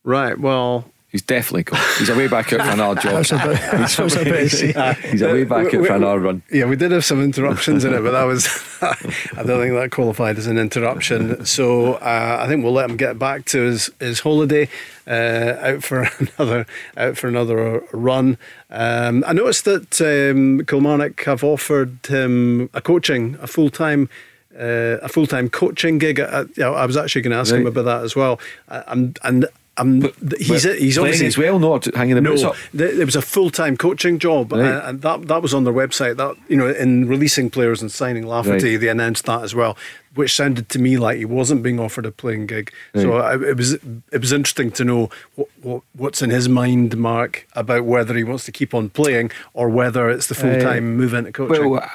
Right. 0.04 0.38
Well, 0.38 0.84
He's 1.16 1.22
definitely 1.22 1.64
gone. 1.64 1.80
He's 1.98 2.10
away 2.10 2.28
back 2.28 2.52
out 2.52 2.60
for 2.60 2.72
another 2.72 3.00
job. 3.02 3.14
That's 3.14 3.32
about, 3.32 3.56
that's 3.56 3.98
what 3.98 4.02
I 4.02 4.04
was 4.04 4.16
about 4.16 4.34
to 4.34 4.50
say. 4.50 5.10
He's 5.12 5.22
away 5.22 5.46
back 5.46 5.68
out 5.68 5.86
for 5.86 5.94
another 5.94 6.20
run. 6.20 6.44
yeah, 6.52 6.66
we 6.66 6.76
did 6.76 6.92
have 6.92 7.06
some 7.06 7.24
interruptions 7.24 7.86
in 7.86 7.94
it, 7.94 8.02
but 8.02 8.12
that 8.12 8.26
was 8.26 8.46
I 8.82 9.44
don't 9.44 9.62
think 9.62 9.76
that 9.76 9.92
qualified 9.92 10.38
as 10.38 10.48
an 10.48 10.58
interruption. 10.58 11.46
So 11.46 11.94
uh, 11.94 12.40
I 12.42 12.48
think 12.48 12.66
we'll 12.66 12.74
let 12.74 12.90
him 12.90 12.98
get 12.98 13.18
back 13.18 13.46
to 13.46 13.62
his 13.62 13.90
his 14.02 14.20
holiday. 14.20 14.68
Uh, 15.08 15.56
out 15.62 15.84
for 15.86 16.10
another 16.38 16.66
out 16.98 17.18
for 17.18 17.30
another 17.30 17.82
run. 17.94 18.38
Um, 18.70 19.24
I 19.26 19.32
noticed 19.32 19.64
that 19.64 20.02
um, 20.02 20.66
Kilmarnock 20.66 21.24
have 21.24 21.46
offered 21.46 22.06
him 22.06 22.70
a 22.74 22.82
coaching, 22.82 23.38
a 23.42 23.48
full 23.48 23.70
time. 23.70 24.10
Uh, 24.54 25.00
a 25.02 25.08
full 25.08 25.28
time 25.28 25.50
coaching 25.50 25.98
gig. 25.98 26.20
I, 26.20 26.44
I, 26.60 26.64
I 26.64 26.86
was 26.86 26.98
actually 26.98 27.22
going 27.22 27.32
to 27.32 27.38
ask 27.38 27.54
him 27.54 27.68
about 27.68 27.86
that 27.86 28.04
as 28.04 28.18
well. 28.18 28.38
Uh, 28.68 28.84
and 29.24 29.48
um, 29.78 30.02
he's 30.38 30.64
But 30.66 30.78
he's 30.80 30.98
obviously 30.98 31.28
as 31.28 31.38
well, 31.38 31.60
not 31.60 31.86
hanging 31.94 32.16
the 32.16 32.22
boots 32.22 32.44
no, 32.44 32.50
up. 32.52 32.56
th- 32.78 32.96
there 32.96 33.06
was 33.06 33.16
a 33.16 33.22
full 33.22 33.50
time 33.50 33.76
coaching 33.78 34.20
job, 34.20 34.52
Right. 34.54 34.62
uh, 34.62 34.82
and 34.86 35.02
that 35.02 35.28
that 35.28 35.42
was 35.42 35.54
on 35.54 35.64
their 35.66 35.74
website. 35.74 36.18
That 36.18 36.36
you 36.48 36.56
know, 36.56 36.70
in 36.70 37.08
releasing 37.08 37.50
players 37.50 37.82
and 37.82 37.92
signing 37.92 38.26
Lafferty, 38.26 38.72
Right. 38.74 38.80
they 38.82 38.88
announced 38.88 39.26
that 39.26 39.44
as 39.44 39.54
well, 39.54 39.78
which 40.14 40.34
sounded 40.34 40.70
to 40.70 40.80
me 40.80 40.98
like 40.98 41.18
he 41.18 41.26
wasn't 41.26 41.62
being 41.62 41.80
offered 41.80 42.06
a 42.06 42.12
playing 42.12 42.46
gig. 42.48 42.72
So 42.96 43.16
I, 43.18 43.34
it 43.36 43.58
was 43.58 43.74
it 43.74 44.22
was 44.22 44.32
interesting 44.32 44.72
to 44.72 44.86
know 44.86 45.10
what, 45.36 45.48
what 45.62 45.82
what's 45.94 46.22
in 46.22 46.30
his 46.30 46.48
mind, 46.48 46.96
Mark, 46.98 47.46
about 47.54 47.84
whether 47.86 48.16
he 48.16 48.24
wants 48.24 48.46
to 48.46 48.52
keep 48.54 48.74
on 48.74 48.90
playing 48.90 49.32
or 49.54 49.68
whether 49.70 50.10
it's 50.10 50.28
the 50.28 50.36
full 50.36 50.60
time 50.62 50.96
move 50.96 51.14
into 51.14 51.32
coaching. 51.34 51.70
Well, 51.70 51.90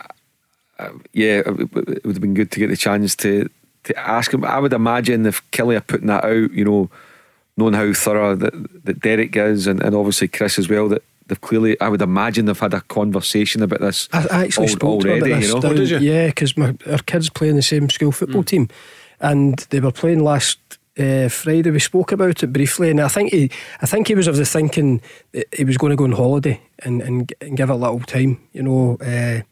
uh, 0.78 0.90
yeah, 1.12 1.38
it 1.46 1.46
would 1.74 1.88
it 1.88 2.04
would 2.04 2.14
have 2.16 2.20
been 2.20 2.34
good 2.34 2.50
to 2.52 2.58
get 2.60 2.68
the 2.68 2.76
chance 2.76 3.16
to 3.16 3.48
to 3.84 3.98
ask 3.98 4.34
him. 4.34 4.44
I 4.44 4.58
would 4.58 4.74
imagine 4.74 5.24
if 5.24 5.40
Killie 5.50 5.76
are 5.76 5.80
putting 5.80 6.08
that 6.08 6.24
out, 6.24 6.52
you 6.52 6.64
know, 6.66 6.90
knowing 7.60 7.74
how 7.74 7.92
thorough 7.92 8.34
that, 8.34 8.84
that 8.84 9.00
Derek 9.00 9.36
is, 9.36 9.66
and, 9.68 9.80
and 9.82 9.94
obviously 9.94 10.26
Chris 10.28 10.58
as 10.58 10.68
well, 10.68 10.88
that 10.88 11.02
they've 11.28 11.40
clearly, 11.40 11.80
I 11.80 11.88
would 11.88 12.02
imagine 12.02 12.46
they've 12.46 12.58
had 12.58 12.74
a 12.74 12.80
conversation 12.80 13.62
about 13.62 13.80
this. 13.80 14.08
I, 14.12 14.26
I 14.30 14.44
actually 14.44 14.66
al- 14.66 14.72
spoke 14.72 15.00
to 15.02 15.12
about 15.16 15.28
this. 15.28 15.46
you 15.48 15.54
know. 15.54 15.60
down- 15.60 15.72
Oh, 15.72 15.76
did 15.76 15.90
you? 15.90 15.98
Yeah, 15.98 16.26
because 16.26 16.54
our 16.58 16.98
kids 17.06 17.30
play 17.30 17.48
in 17.48 17.56
the 17.56 17.62
same 17.62 17.88
school 17.90 18.10
football 18.12 18.42
team, 18.42 18.68
and 19.20 19.58
they 19.70 19.78
were 19.80 19.92
playing 19.92 20.24
last 20.24 20.58
uh, 20.98 21.28
Friday. 21.28 21.70
We 21.70 21.78
spoke 21.78 22.10
about 22.12 22.42
it 22.42 22.52
briefly, 22.52 22.90
and 22.90 23.00
I 23.00 23.08
think 23.08 23.32
he, 23.32 23.50
I 23.80 23.86
think 23.86 24.08
he 24.08 24.14
was 24.16 24.26
of 24.26 24.36
the 24.36 24.44
thinking 24.44 25.00
that 25.32 25.46
he 25.54 25.64
was 25.64 25.76
going 25.78 25.90
to 25.90 25.96
go 25.96 26.04
on 26.04 26.12
holiday 26.12 26.60
and 26.80 27.00
and, 27.02 27.32
and 27.40 27.56
give 27.56 27.70
it 27.70 27.72
a 27.72 27.76
little 27.76 28.00
time. 28.00 28.40
You 28.52 28.62
know, 28.62 28.98
uh, 29.00 29.42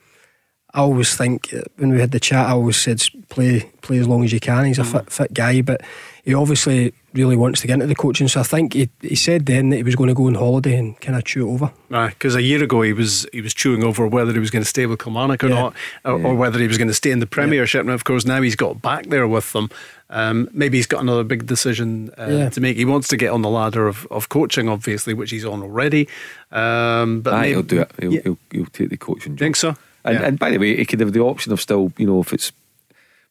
I 0.75 0.81
always 0.81 1.17
think 1.17 1.55
uh, 1.55 1.63
when 1.77 1.91
we 1.91 2.01
had 2.01 2.11
the 2.11 2.21
chat, 2.21 2.47
I 2.49 2.53
always 2.53 2.77
said 2.77 3.03
play 3.31 3.71
play 3.83 3.99
as 3.99 4.09
long 4.09 4.25
as 4.25 4.33
you 4.33 4.41
can. 4.41 4.65
He's 4.67 4.79
a 4.79 4.85
fit, 4.85 5.11
fit 5.13 5.33
guy, 5.33 5.63
but 5.63 5.81
he 6.29 6.35
obviously 6.35 6.93
really 7.15 7.37
wants 7.37 7.63
to 7.63 7.67
get 7.67 7.73
into 7.75 7.87
the 7.87 7.95
coaching. 7.95 8.29
So 8.29 8.41
I 8.41 8.43
think 8.43 8.75
he, 8.75 8.91
he 9.01 9.15
said 9.15 9.47
then 9.47 9.71
that 9.71 9.77
he 9.79 9.83
was 9.83 9.97
going 9.97 10.09
to 10.09 10.15
go 10.15 10.27
on 10.27 10.35
holiday 10.35 10.77
and 10.77 11.01
kind 11.01 11.17
of 11.17 11.25
chew 11.25 11.49
it 11.49 11.53
over. 11.55 11.73
Because 11.89 12.35
a 12.35 12.43
year 12.43 12.63
ago 12.63 12.83
he 12.83 12.93
was 12.93 13.27
he 13.33 13.41
was 13.41 13.55
chewing 13.55 13.83
over 13.83 14.07
whether 14.07 14.33
he 14.35 14.39
was 14.39 14.51
going 14.51 14.63
to 14.63 14.69
stay 14.69 14.85
with 14.85 14.99
Kilmarnock 15.03 15.43
or 15.43 15.49
Yeah. 15.49 15.55
not, 15.55 15.75
or, 16.05 16.23
or 16.27 16.35
whether 16.35 16.59
he 16.59 16.67
was 16.69 16.77
going 16.77 16.89
to 16.89 16.95
stay 16.95 17.11
in 17.13 17.21
the 17.21 17.27
Premiership. 17.27 17.81
And 17.81 17.91
of 17.91 18.05
course 18.05 18.27
now 18.27 18.43
he's 18.43 18.57
got 18.57 18.83
back 18.83 19.07
there 19.07 19.27
with 19.27 19.51
them. 19.55 19.71
Um, 20.11 20.49
maybe 20.53 20.77
he's 20.77 20.87
got 20.87 21.01
another 21.01 21.25
big 21.25 21.47
decision 21.47 22.11
uh, 22.19 22.27
Yeah. 22.31 22.49
to 22.51 22.61
make. 22.61 22.77
He 22.77 22.85
wants 22.85 23.09
to 23.09 23.17
get 23.17 23.31
on 23.31 23.41
the 23.41 23.49
ladder 23.51 23.89
of, 23.89 24.07
of 24.11 24.29
coaching, 24.29 24.69
obviously, 24.69 25.15
which 25.15 25.31
he's 25.31 25.47
on 25.47 25.63
already. 25.63 26.09
Um, 26.53 27.21
but 27.23 27.33
Aye, 27.35 27.41
maybe, 27.41 27.53
he'll 27.55 27.63
do 27.63 27.81
it. 27.81 27.91
He'll, 28.01 28.13
Yeah. 28.13 28.21
he'll, 28.25 28.39
he'll 28.53 28.67
take 28.67 28.91
the 28.91 28.97
coaching 28.99 29.33
job. 29.37 29.39
Think 29.47 29.57
so? 29.57 29.77
And, 30.05 30.19
Yeah. 30.19 30.27
and 30.27 30.39
by 30.39 30.51
the 30.51 30.59
way, 30.59 30.77
he 30.77 30.85
could 30.85 31.01
have 31.01 31.13
the 31.15 31.21
option 31.21 31.53
of 31.53 31.61
still, 31.61 31.93
you 31.97 32.07
know, 32.07 32.21
if 32.21 32.33
it's 32.35 32.53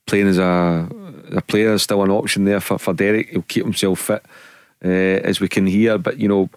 playing 0.08 0.28
as 0.28 0.38
a, 0.40 0.88
a 1.32 1.42
player, 1.42 1.74
is 1.74 1.84
still 1.84 2.02
an 2.04 2.10
option 2.12 2.46
there 2.46 2.60
for, 2.60 2.80
for 2.80 2.94
Derek. 2.94 3.30
He'll 3.30 3.44
keep 3.44 3.64
himself 3.64 4.00
fit, 4.00 4.24
uh, 4.84 4.88
as 4.88 5.40
we 5.40 5.48
can 5.48 5.68
hear. 5.68 5.98
But 6.00 6.18
you 6.20 6.28
know, 6.28 6.50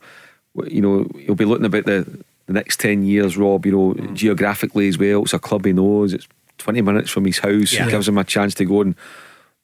you 0.66 0.80
know, 0.80 1.06
he'll 1.20 1.34
be 1.34 1.44
looking 1.44 1.66
about 1.66 1.84
the, 1.84 2.06
the 2.46 2.52
next 2.52 2.80
ten 2.80 3.04
years, 3.04 3.36
Rob. 3.36 3.66
You 3.66 3.72
know, 3.72 3.94
Mm. 3.94 4.14
geographically 4.14 4.88
as 4.88 4.96
well. 4.98 5.22
It's 5.22 5.34
a 5.34 5.38
club 5.38 5.64
he 5.66 5.72
knows. 5.72 6.12
It's 6.14 6.26
twenty 6.58 6.80
minutes 6.82 7.10
from 7.10 7.24
his 7.26 7.38
house. 7.38 7.72
Yeah. 7.72 7.86
It 7.86 7.90
gives 7.90 8.08
him 8.08 8.18
a 8.18 8.24
chance 8.24 8.54
to 8.54 8.64
go 8.64 8.80
and 8.82 8.94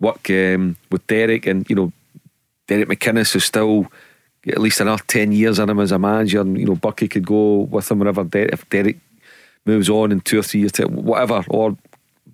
work 0.01 0.29
um, 0.31 0.77
with 0.91 1.07
Derek, 1.07 1.47
and 1.47 1.69
you 1.71 1.77
know, 1.77 1.93
Derek 2.67 2.89
McInnes 2.89 3.35
is 3.35 3.45
still. 3.45 3.87
At 4.49 4.59
least 4.61 4.81
another 4.81 5.03
ten 5.09 5.33
years 5.33 5.59
in 5.59 5.69
him 5.69 5.81
as 5.81 5.91
a 5.91 5.99
manager, 5.99 6.41
and 6.41 6.57
you 6.57 6.67
know 6.67 6.77
Bucky 6.77 7.09
could 7.09 7.27
go 7.27 7.63
with 7.69 7.91
him 7.91 7.99
whenever 7.99 8.23
Der- 8.23 8.49
if 8.53 8.69
Derek 8.71 8.97
moves 9.65 9.89
on 9.91 10.13
in 10.13 10.21
two 10.21 10.39
or 10.39 10.43
three 10.45 10.61
years, 10.61 10.71
time, 10.71 10.95
whatever, 10.95 11.43
or 11.49 11.77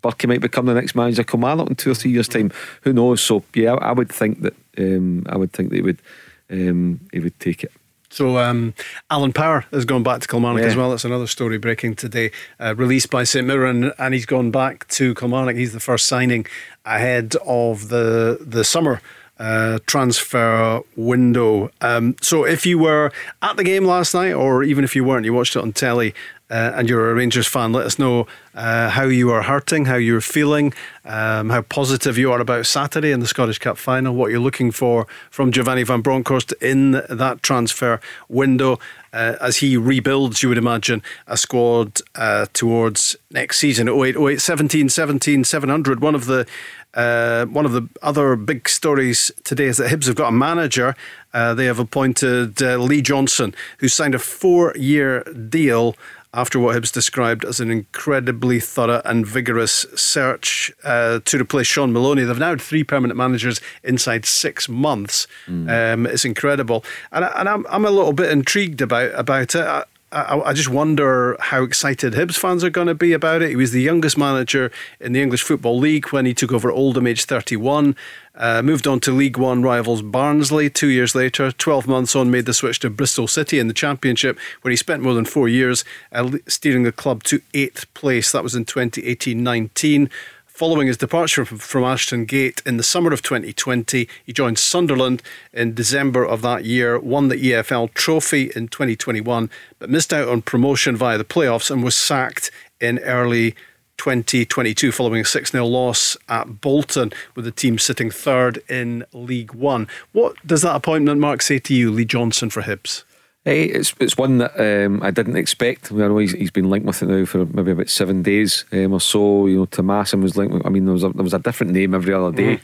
Burkie 0.03 0.27
might 0.27 0.41
become 0.41 0.67
the 0.67 0.75
next 0.75 0.95
manager 0.95 1.23
of 1.23 1.29
Kilmarnock 1.29 1.69
in 1.71 1.77
two 1.77 1.91
or 1.93 1.95
three 1.95 2.11
years' 2.11 2.29
time. 2.29 2.51
Who 2.83 2.93
knows? 2.93 3.21
So 3.23 3.43
yeah, 3.55 3.75
I, 3.75 3.88
I 3.88 3.93
would 3.93 4.11
think 4.11 4.43
that 4.43 4.55
um, 4.79 5.25
I 5.29 5.37
would 5.37 5.53
think 5.53 5.71
that 5.71 5.77
he 5.77 5.83
would 5.83 6.03
um, 6.51 7.01
he 7.12 7.21
would 7.21 7.38
take 7.41 7.65
it. 7.65 7.73
So 8.11 8.37
um, 8.37 8.75
Alan 9.11 9.33
Power 9.33 9.65
has 9.73 9.87
gone 9.87 10.03
back 10.03 10.21
to 10.21 10.29
Kilmarnock 10.29 10.61
Yeah. 10.61 10.69
as 10.69 10.77
well. 10.77 10.91
That's 10.91 11.07
another 11.07 11.27
story 11.27 11.57
breaking 11.57 11.95
today. 11.97 12.31
Uh, 12.61 12.75
released 12.77 13.09
by 13.11 13.25
St 13.25 13.47
Mirren, 13.47 13.91
and 13.99 14.12
he's 14.12 14.27
gone 14.27 14.51
back 14.51 14.87
to 14.88 15.15
Kilmarnock. 15.15 15.57
He's 15.57 15.73
the 15.73 15.81
first 15.81 16.07
signing 16.07 16.45
ahead 16.85 17.35
of 17.47 17.88
the 17.88 18.38
the 18.41 18.65
summer. 18.65 19.01
Uh, 19.38 19.79
transfer 19.87 20.83
window. 20.95 21.69
Um, 21.81 22.15
so, 22.21 22.45
if 22.45 22.65
you 22.65 22.79
were 22.79 23.11
at 23.41 23.57
the 23.57 23.65
game 23.65 23.85
last 23.85 24.15
night, 24.15 24.33
or 24.35 24.62
even 24.62 24.85
if 24.85 24.95
you 24.95 25.03
weren't, 25.05 25.25
you 25.25 25.33
watched 25.33 25.57
it 25.57 25.62
on 25.62 25.73
telly. 25.73 26.15
Uh, 26.53 26.73
and 26.75 26.88
you're 26.88 27.11
a 27.11 27.15
Rangers 27.15 27.47
fan, 27.47 27.73
let 27.73 27.87
us 27.87 27.99
know 27.99 28.27
uh, 28.55 28.91
how 28.91 29.05
you 29.05 29.31
are 29.31 29.43
hurting, 29.43 29.87
how 29.87 29.97
you're 29.97 30.21
feeling, 30.21 30.75
um, 31.07 31.49
how 31.49 31.62
positive 31.62 32.19
you 32.19 32.31
are 32.31 32.41
about 32.41 32.67
Saturday 32.67 33.11
in 33.11 33.21
the 33.21 33.27
Scottish 33.27 33.59
Cup 33.59 33.79
final, 33.79 34.15
what 34.15 34.31
you're 34.31 34.38
looking 34.38 34.71
for 34.71 35.07
from 35.31 35.51
Giovanni 35.51 35.83
van 35.83 36.03
Bronckhorst 36.03 36.53
in 36.61 36.91
that 37.09 37.43
transfer 37.43 38.01
window. 38.29 38.79
Uh, 39.15 39.37
as 39.41 39.59
he 39.59 39.79
rebuilds, 39.79 40.43
you 40.43 40.51
would 40.51 40.59
imagine, 40.59 41.03
a 41.27 41.38
squad 41.38 42.01
uh, 42.17 42.47
towards 42.53 43.17
next 43.31 43.59
season. 43.59 43.88
08, 43.88 44.17
08, 44.17 44.41
17, 44.41 44.88
17, 44.91 45.45
700. 45.45 46.01
One 46.01 46.15
of 46.15 46.27
the 46.27 46.47
uh, 46.95 47.47
one 47.47 47.65
of 47.65 47.73
the 47.73 47.88
other 48.03 48.37
big 48.37 48.69
stories 48.69 49.31
today 49.45 49.65
is 49.65 49.79
that 49.79 49.91
Hibs 49.91 50.07
have 50.07 50.17
got 50.17 50.29
a 50.29 50.33
manager. 50.33 50.95
Uh, 51.33 51.55
they 51.55 51.65
have 51.65 51.79
appointed 51.79 52.62
uh, 52.62 52.77
Lee 52.77 53.01
Johnson, 53.01 53.55
who 53.79 53.88
signed 53.88 54.15
a 54.15 54.19
four 54.19 54.75
year 54.77 55.23
deal 55.25 55.97
after 56.35 56.59
what 56.59 56.77
Hibs 56.77 56.92
described 56.92 57.45
as 57.45 57.61
an 57.61 57.71
incredibly 57.71 58.59
thorough 58.59 59.03
and 59.05 59.27
vigorous 59.27 59.87
search 59.95 60.73
uh, 60.85 61.21
to 61.25 61.40
replace 61.40 61.66
Shaun 61.66 61.92
Maloney. 61.92 62.25
They've 62.25 62.38
now 62.38 62.51
had 62.51 62.61
three 62.62 62.85
permanent 62.85 63.16
managers 63.18 63.61
inside 63.83 64.25
six 64.25 64.68
months. 64.68 65.27
Mm. 65.47 65.95
Um, 65.95 66.07
it's 66.07 66.25
incredible, 66.25 66.85
and, 67.11 67.25
I, 67.25 67.33
and 67.40 67.49
I'm, 67.49 67.66
I'm 67.68 67.85
a 67.85 67.90
little 67.90 68.12
bit 68.12 68.31
intrigued 68.31 68.81
about 68.81 69.12
about 69.14 69.55
it. 69.55 69.62
I, 69.62 69.85
I, 70.12 70.51
I, 70.51 70.53
just 70.53 70.68
wonder 70.68 71.37
how 71.40 71.62
excited 71.62 72.12
Hibs 72.12 72.37
fans 72.37 72.62
are 72.62 72.70
going 72.70 72.87
to 72.87 72.94
be 72.94 73.14
about 73.14 73.40
it. 73.40 73.48
He 73.48 73.57
was 73.57 73.72
the 73.72 73.81
youngest 73.81 74.18
manager 74.18 74.70
in 75.01 75.12
the 75.12 75.22
English 75.22 75.42
Football 75.42 75.79
League 75.79 76.09
when 76.09 76.27
he 76.27 76.35
took 76.35 76.53
over 76.53 76.70
Oldham, 76.70 77.07
age 77.07 77.25
31. 77.25 77.96
Uh, 78.35 78.62
moved 78.62 78.87
on 78.87 79.01
to 79.01 79.12
League 79.12 79.38
One 79.38 79.62
rivals 79.62 80.03
Barnsley 80.03 80.68
two 80.68 80.88
years 80.88 81.14
later. 81.14 81.51
12 81.51 81.87
months 81.87 82.14
on, 82.14 82.31
made 82.31 82.46
the 82.46 82.55
switch 82.55 82.79
to 82.81 82.90
Bristol 82.90 83.27
City 83.27 83.59
in 83.59 83.68
the 83.68 83.75
Championship, 83.75 84.38
where 84.61 84.70
he 84.70 84.77
spent 84.77 85.03
more 85.03 85.14
than 85.14 85.25
four 85.25 85.48
years 85.48 85.85
uh, 86.12 86.31
steering 86.46 86.83
the 86.83 86.92
club 86.92 87.22
to 87.25 87.40
eighth 87.55 87.92
place. 87.94 88.33
That 88.33 88.42
was 88.42 88.55
in 88.55 88.66
2018 88.66 89.42
19. 89.42 90.11
Following 90.53 90.87
his 90.87 90.99
departure 90.99 91.47
from 91.47 91.83
Ashton 91.83 92.27
Gate 92.27 92.61
in 92.67 92.77
the 92.77 92.83
summer 92.83 93.11
of 93.11 93.23
2020, 93.23 94.07
he 94.23 94.33
joined 94.35 94.59
Sunderland 94.59 95.23
in 95.51 95.73
December 95.73 96.27
of 96.27 96.43
that 96.43 96.67
year, 96.67 96.99
won 96.99 97.29
the 97.29 97.37
EFL 97.37 97.93
trophy 97.95 98.53
in 98.55 98.69
2021, 98.69 99.49
but 99.79 99.88
missed 99.88 100.12
out 100.12 100.29
on 100.29 100.43
promotion 100.43 100.95
via 100.95 101.17
the 101.17 101.25
playoffs 101.25 101.71
and 101.71 101.83
was 101.83 101.97
sacked 101.97 102.51
in 102.83 102.99
early 102.99 103.53
2022 103.97 104.93
following 104.93 105.23
a 105.23 105.25
6 105.25 105.53
0 105.53 105.65
loss 105.65 106.19
at 106.29 106.61
Bolton, 106.61 107.12
with 107.35 107.47
the 107.47 107.51
team 107.51 107.79
sitting 107.79 108.11
third 108.11 108.59
in 108.69 109.07
League 109.15 109.55
One. 109.55 109.88
What 110.12 110.37
does 110.47 110.61
that 110.61 110.77
appointment, 110.77 111.19
Mark, 111.19 111.41
say 111.41 111.61
to 111.61 111.75
you, 111.75 111.91
Lee 111.91 112.05
Johnson 112.05 112.51
for 112.51 112.61
Hibs? 112.61 113.05
Hey, 113.44 113.64
it's 113.64 113.92
it's 113.98 114.16
one 114.16 114.38
that 114.38 114.55
um, 114.59 115.02
I 115.02 115.11
didn't 115.11 115.37
expect. 115.37 115.90
I 115.90 115.96
know 115.96 116.18
he's, 116.18 116.33
he's 116.33 116.52
been 116.52 116.70
linked 116.70 116.87
with 116.87 117.02
it 117.02 117.07
now 117.07 117.24
for 117.24 117.44
maybe 117.46 117.72
about 117.72 117.88
seven 117.88 118.22
days 118.22 118.64
um, 118.70 118.92
or 118.92 119.00
so. 119.00 119.46
You 119.46 119.57
know, 119.57 119.66
Tomasson 119.66 120.22
was 120.22 120.37
linked. 120.37 120.55
With, 120.55 120.64
I 120.64 120.68
mean, 120.68 120.85
there 120.85 120.92
was 120.92 121.02
a, 121.02 121.09
there 121.09 121.24
was 121.24 121.35
a 121.35 121.40
different 121.40 121.72
name 121.72 121.92
every 121.92 122.14
other 122.14 122.31
day. 122.31 122.61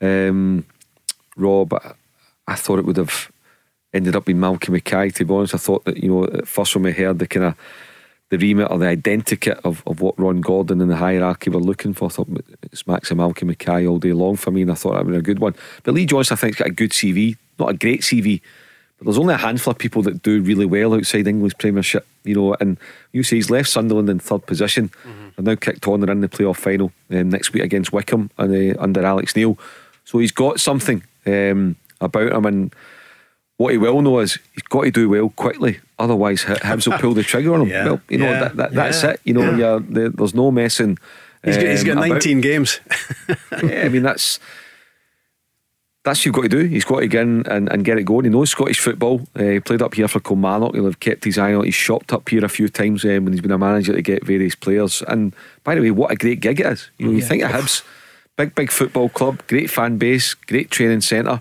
Mm-hmm. 0.00 0.30
Um, 0.30 0.66
Rob, 1.36 1.96
I 2.46 2.54
thought 2.54 2.78
it 2.78 2.84
would 2.84 2.96
have 2.96 3.32
ended 3.92 4.14
up 4.14 4.26
being 4.26 4.38
Malky 4.38 4.68
Mackay. 4.68 5.10
To 5.10 5.24
be 5.24 5.34
honest, 5.34 5.54
I 5.54 5.58
thought 5.58 5.84
that 5.84 5.96
you 5.96 6.08
know 6.08 6.24
at 6.24 6.46
first 6.46 6.76
when 6.76 6.84
we 6.84 6.92
heard 6.92 7.18
the 7.18 7.26
kind 7.26 7.46
of 7.46 7.58
the 8.30 8.38
remit 8.38 8.70
or 8.70 8.78
the 8.78 8.86
identikit 8.86 9.60
of, 9.64 9.82
of 9.84 10.00
what 10.00 10.18
Ron 10.18 10.40
Gordon 10.40 10.80
and 10.80 10.90
the 10.92 10.96
hierarchy 10.96 11.50
were 11.50 11.58
looking 11.58 11.92
for, 11.92 12.06
I 12.06 12.08
thought 12.10 12.28
it's 12.62 12.86
Max 12.86 13.10
and 13.10 13.18
Malky 13.18 13.42
Mackay 13.42 13.84
all 13.84 13.98
day 13.98 14.12
long 14.12 14.36
for 14.36 14.52
me, 14.52 14.62
and 14.62 14.70
I 14.70 14.74
thought 14.74 14.92
that 14.92 15.06
would 15.06 15.12
be 15.12 15.18
a 15.18 15.22
good 15.22 15.40
one. 15.40 15.56
But 15.82 15.94
Lee 15.94 16.06
Johnson, 16.06 16.34
I 16.34 16.36
think, 16.36 16.54
has 16.54 16.58
got 16.60 16.70
a 16.70 16.74
good 16.74 16.92
CV, 16.92 17.36
not 17.58 17.70
a 17.70 17.74
great 17.74 18.02
CV 18.02 18.40
there's 19.04 19.18
only 19.18 19.34
a 19.34 19.38
handful 19.38 19.72
of 19.72 19.78
people 19.78 20.02
that 20.02 20.22
do 20.22 20.42
really 20.42 20.66
well 20.66 20.94
outside 20.94 21.28
English 21.28 21.52
Premiership, 21.58 22.06
you 22.24 22.34
know. 22.34 22.56
And 22.60 22.78
you 23.12 23.22
see, 23.22 23.36
he's 23.36 23.50
left 23.50 23.68
Sunderland 23.68 24.08
in 24.08 24.18
third 24.18 24.46
position. 24.46 24.90
Mm-hmm. 25.04 25.28
They're 25.36 25.54
now 25.54 25.58
kicked 25.60 25.86
on. 25.86 26.00
They're 26.00 26.10
in 26.10 26.20
the 26.20 26.28
playoff 26.28 26.56
final 26.56 26.92
um, 27.10 27.28
next 27.28 27.52
week 27.52 27.62
against 27.62 27.92
Wycombe 27.92 28.30
and, 28.38 28.76
uh, 28.76 28.80
under 28.80 29.04
Alex 29.04 29.36
Neil. 29.36 29.58
So 30.04 30.18
he's 30.18 30.32
got 30.32 30.60
something 30.60 31.02
um, 31.26 31.76
about 32.00 32.32
him. 32.32 32.46
And 32.46 32.74
what 33.56 33.72
he 33.72 33.78
will 33.78 34.02
know 34.02 34.18
is 34.20 34.38
he's 34.52 34.62
got 34.62 34.82
to 34.82 34.90
do 34.90 35.08
well 35.08 35.30
quickly. 35.30 35.80
Otherwise, 35.98 36.44
Hibs 36.44 36.88
will 36.88 36.98
pull 36.98 37.14
the 37.14 37.22
trigger 37.22 37.54
on 37.54 37.62
him. 37.62 37.68
yeah. 37.70 37.84
Well, 37.84 38.00
you 38.08 38.18
know, 38.18 38.30
yeah. 38.30 38.40
that, 38.40 38.56
that, 38.56 38.72
that's 38.72 39.02
yeah. 39.02 39.10
it. 39.10 39.20
You 39.24 39.34
know, 39.34 39.78
there's 39.78 40.34
no 40.34 40.50
messing. 40.50 40.98
He's 41.44 41.56
got, 41.56 41.66
he's 41.66 41.84
got 41.84 41.98
um, 41.98 42.08
19 42.08 42.38
about. 42.38 42.42
games. 42.42 42.80
yeah, 43.62 43.82
I 43.84 43.88
mean, 43.90 44.02
that's 44.02 44.40
that's 46.04 46.20
what 46.20 46.26
you've 46.26 46.34
got 46.34 46.42
to 46.42 46.48
do. 46.48 46.64
He's 46.66 46.84
got 46.84 47.00
to 47.00 47.06
get 47.06 47.22
in 47.22 47.46
and, 47.46 47.68
and 47.70 47.84
get 47.84 47.98
it 47.98 48.04
going. 48.04 48.24
He 48.24 48.30
knows 48.30 48.50
Scottish 48.50 48.78
football. 48.78 49.22
Uh, 49.34 49.42
he 49.42 49.60
played 49.60 49.80
up 49.80 49.94
here 49.94 50.06
for 50.06 50.20
Kilmarnock. 50.20 50.74
He'll 50.74 50.84
have 50.84 51.00
kept 51.00 51.24
his 51.24 51.38
eye 51.38 51.54
on. 51.54 51.62
it. 51.62 51.66
He's 51.66 51.74
shopped 51.74 52.12
up 52.12 52.28
here 52.28 52.44
a 52.44 52.48
few 52.48 52.68
times 52.68 53.04
um, 53.04 53.24
when 53.24 53.32
he's 53.32 53.40
been 53.40 53.50
a 53.50 53.58
manager 53.58 53.94
to 53.94 54.02
get 54.02 54.24
various 54.24 54.54
players. 54.54 55.02
And 55.08 55.34
by 55.64 55.74
the 55.74 55.80
way, 55.80 55.90
what 55.90 56.10
a 56.10 56.16
great 56.16 56.40
gig 56.40 56.60
it 56.60 56.66
is. 56.66 56.90
You 56.98 57.06
know, 57.06 57.12
you 57.12 57.18
yeah. 57.18 57.26
think 57.26 57.42
of 57.42 57.50
Hibs, 57.52 57.82
big 58.36 58.54
big 58.54 58.70
football 58.70 59.08
club, 59.08 59.42
great 59.46 59.70
fan 59.70 59.96
base, 59.96 60.34
great 60.34 60.70
training 60.70 61.00
centre, 61.00 61.40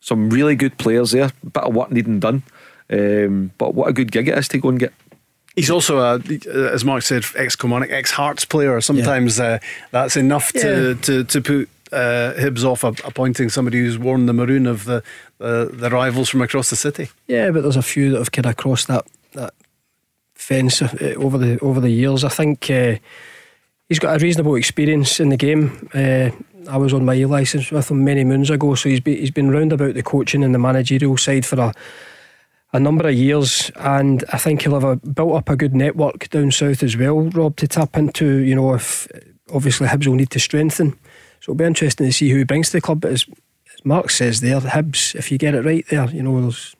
some 0.00 0.30
really 0.30 0.56
good 0.56 0.78
players 0.78 1.10
there. 1.10 1.30
Bit 1.44 1.64
of 1.64 1.74
work 1.74 1.90
needing 1.90 2.18
done, 2.18 2.44
um, 2.90 3.52
but 3.58 3.74
what 3.74 3.88
a 3.88 3.92
good 3.92 4.10
gig 4.10 4.28
it 4.28 4.38
is 4.38 4.48
to 4.48 4.58
go 4.58 4.70
and 4.70 4.80
get 4.80 4.94
He's 5.58 5.70
also 5.70 5.98
a, 5.98 6.20
as 6.72 6.84
Mark 6.84 7.02
said, 7.02 7.24
ex 7.34 7.56
Kilmarnock, 7.56 7.90
ex 7.90 8.12
Hearts 8.12 8.44
player. 8.44 8.80
Sometimes 8.80 9.40
yeah. 9.40 9.44
uh, 9.44 9.58
that's 9.90 10.16
enough 10.16 10.52
to, 10.52 10.90
yeah. 10.90 11.02
to 11.02 11.24
to 11.24 11.40
put 11.40 11.68
uh, 11.92 12.34
Hibs 12.36 12.64
off 12.64 12.84
appointing 12.84 13.48
somebody 13.48 13.78
who's 13.78 13.98
worn 13.98 14.26
the 14.26 14.32
maroon 14.32 14.66
of 14.66 14.84
the 14.84 15.02
uh, 15.40 15.66
the 15.70 15.90
rivals 15.90 16.28
from 16.28 16.42
across 16.42 16.70
the 16.70 16.76
city. 16.76 17.10
Yeah, 17.26 17.50
but 17.50 17.62
there's 17.62 17.76
a 17.76 17.82
few 17.82 18.10
that 18.10 18.18
have 18.18 18.32
kind 18.32 18.46
of 18.46 18.56
crossed 18.56 18.88
that 18.88 19.06
that 19.32 19.54
fence 20.34 20.82
uh, 20.82 21.14
over 21.16 21.38
the 21.38 21.58
over 21.60 21.80
the 21.80 21.90
years. 21.90 22.24
I 22.24 22.28
think 22.28 22.70
uh, 22.70 22.96
he's 23.88 23.98
got 23.98 24.16
a 24.16 24.24
reasonable 24.24 24.54
experience 24.54 25.20
in 25.20 25.28
the 25.28 25.36
game. 25.36 25.88
Uh, 25.94 26.30
I 26.68 26.76
was 26.76 26.92
on 26.92 27.04
my 27.04 27.14
E 27.14 27.24
license 27.24 27.70
with 27.70 27.90
him 27.90 28.04
many 28.04 28.24
moons 28.24 28.50
ago, 28.50 28.74
so 28.74 28.88
he's 28.88 29.00
been, 29.00 29.16
he's 29.16 29.30
been 29.30 29.50
round 29.50 29.72
about 29.72 29.94
the 29.94 30.02
coaching 30.02 30.44
and 30.44 30.54
the 30.54 30.58
managerial 30.58 31.16
side 31.16 31.46
for 31.46 31.60
a 31.60 31.74
a 32.72 32.80
number 32.80 33.08
of 33.08 33.14
years, 33.14 33.70
and 33.76 34.24
I 34.32 34.38
think 34.38 34.62
he'll 34.62 34.74
have 34.74 34.84
a, 34.84 34.96
built 34.96 35.34
up 35.34 35.48
a 35.48 35.56
good 35.56 35.74
network 35.74 36.28
down 36.28 36.50
south 36.50 36.82
as 36.82 36.96
well, 36.96 37.22
Rob, 37.30 37.56
to 37.56 37.68
tap 37.68 37.96
into. 37.96 38.38
You 38.38 38.54
know, 38.54 38.74
if 38.74 39.08
obviously 39.52 39.88
Hibs 39.88 40.06
will 40.06 40.14
need 40.14 40.30
to 40.30 40.40
strengthen. 40.40 40.98
So 41.48 41.52
it'll 41.52 41.60
be 41.60 41.64
interesting 41.64 42.06
to 42.06 42.12
see 42.12 42.28
who 42.28 42.36
he 42.36 42.44
brings 42.44 42.68
to 42.68 42.76
the 42.76 42.82
club. 42.82 43.00
But 43.00 43.12
as, 43.12 43.24
as 43.74 43.82
Mark 43.82 44.10
says 44.10 44.42
there, 44.42 44.60
Hibs, 44.60 45.14
if 45.14 45.32
you 45.32 45.38
get 45.38 45.54
it 45.54 45.64
right 45.64 45.82
there, 45.88 46.06
you 46.10 46.22
know, 46.22 46.42
there's 46.42 46.76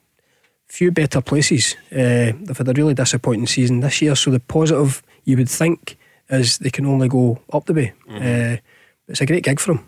few 0.67 0.91
better 0.91 1.21
places. 1.21 1.75
Uh, 1.91 2.37
they've 2.39 2.55
had 2.55 2.67
a 2.67 2.73
really 2.73 2.93
disappointing 2.93 3.47
season 3.47 3.79
this 3.79 3.99
year. 3.99 4.15
So 4.15 4.29
the 4.29 4.39
positive 4.39 5.01
you 5.25 5.37
would 5.37 5.49
think 5.49 5.97
is 6.29 6.59
they 6.59 6.69
can 6.69 6.85
only 6.85 7.07
go 7.07 7.39
up 7.51 7.65
the 7.65 7.73
way. 7.73 7.93
Mm-hmm. 8.07 8.17
Uh, 8.53 8.57
it's 9.07 9.21
a 9.21 9.25
great 9.25 9.43
gig 9.43 9.59
for 9.59 9.73
them. 9.73 9.87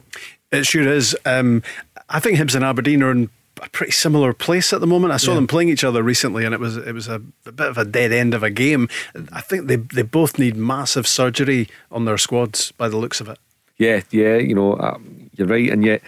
It 0.52 0.66
sure 0.66 0.92
is. 0.92 1.16
Um, 1.26 1.62
I 2.10 2.20
think 2.20 2.40
Hibs 2.40 2.56
and 2.56 2.66
Aberdeen 2.66 3.04
are 3.04 3.12
in 3.12 3.30
a 3.62 3.70
pretty 3.70 3.92
similar 3.92 4.34
place 4.34 4.74
at 4.74 4.82
the 4.82 4.88
moment. 4.88 5.14
I 5.14 5.18
saw 5.18 5.34
yeah. 5.34 5.36
them 5.36 5.46
playing 5.46 5.70
each 5.70 5.84
other 5.84 6.02
recently, 6.02 6.44
and 6.44 6.56
it 6.56 6.60
was 6.60 6.76
it 6.76 6.94
was 6.94 7.08
a, 7.08 7.22
a, 7.46 7.52
bit 7.52 7.68
of 7.68 7.78
a 7.78 7.86
dead 7.86 8.12
end 8.12 8.34
of 8.34 8.42
a 8.42 8.50
game. 8.50 8.90
I 9.32 9.42
think 9.42 9.68
they 9.68 9.76
they 9.76 10.02
both 10.02 10.40
need 10.40 10.56
massive 10.58 11.06
surgery 11.06 11.70
on 11.92 12.06
their 12.06 12.18
squads 12.18 12.72
by 12.72 12.90
the 12.90 12.98
looks 12.98 13.22
of 13.22 13.30
it 13.30 13.38
yeah, 13.82 14.02
yeah, 14.12 14.38
you 14.38 14.54
know, 14.54 14.74
uh, 14.74 15.00
you're 15.36 15.48
right. 15.48 15.70
And 15.70 15.84
yet, 15.84 16.04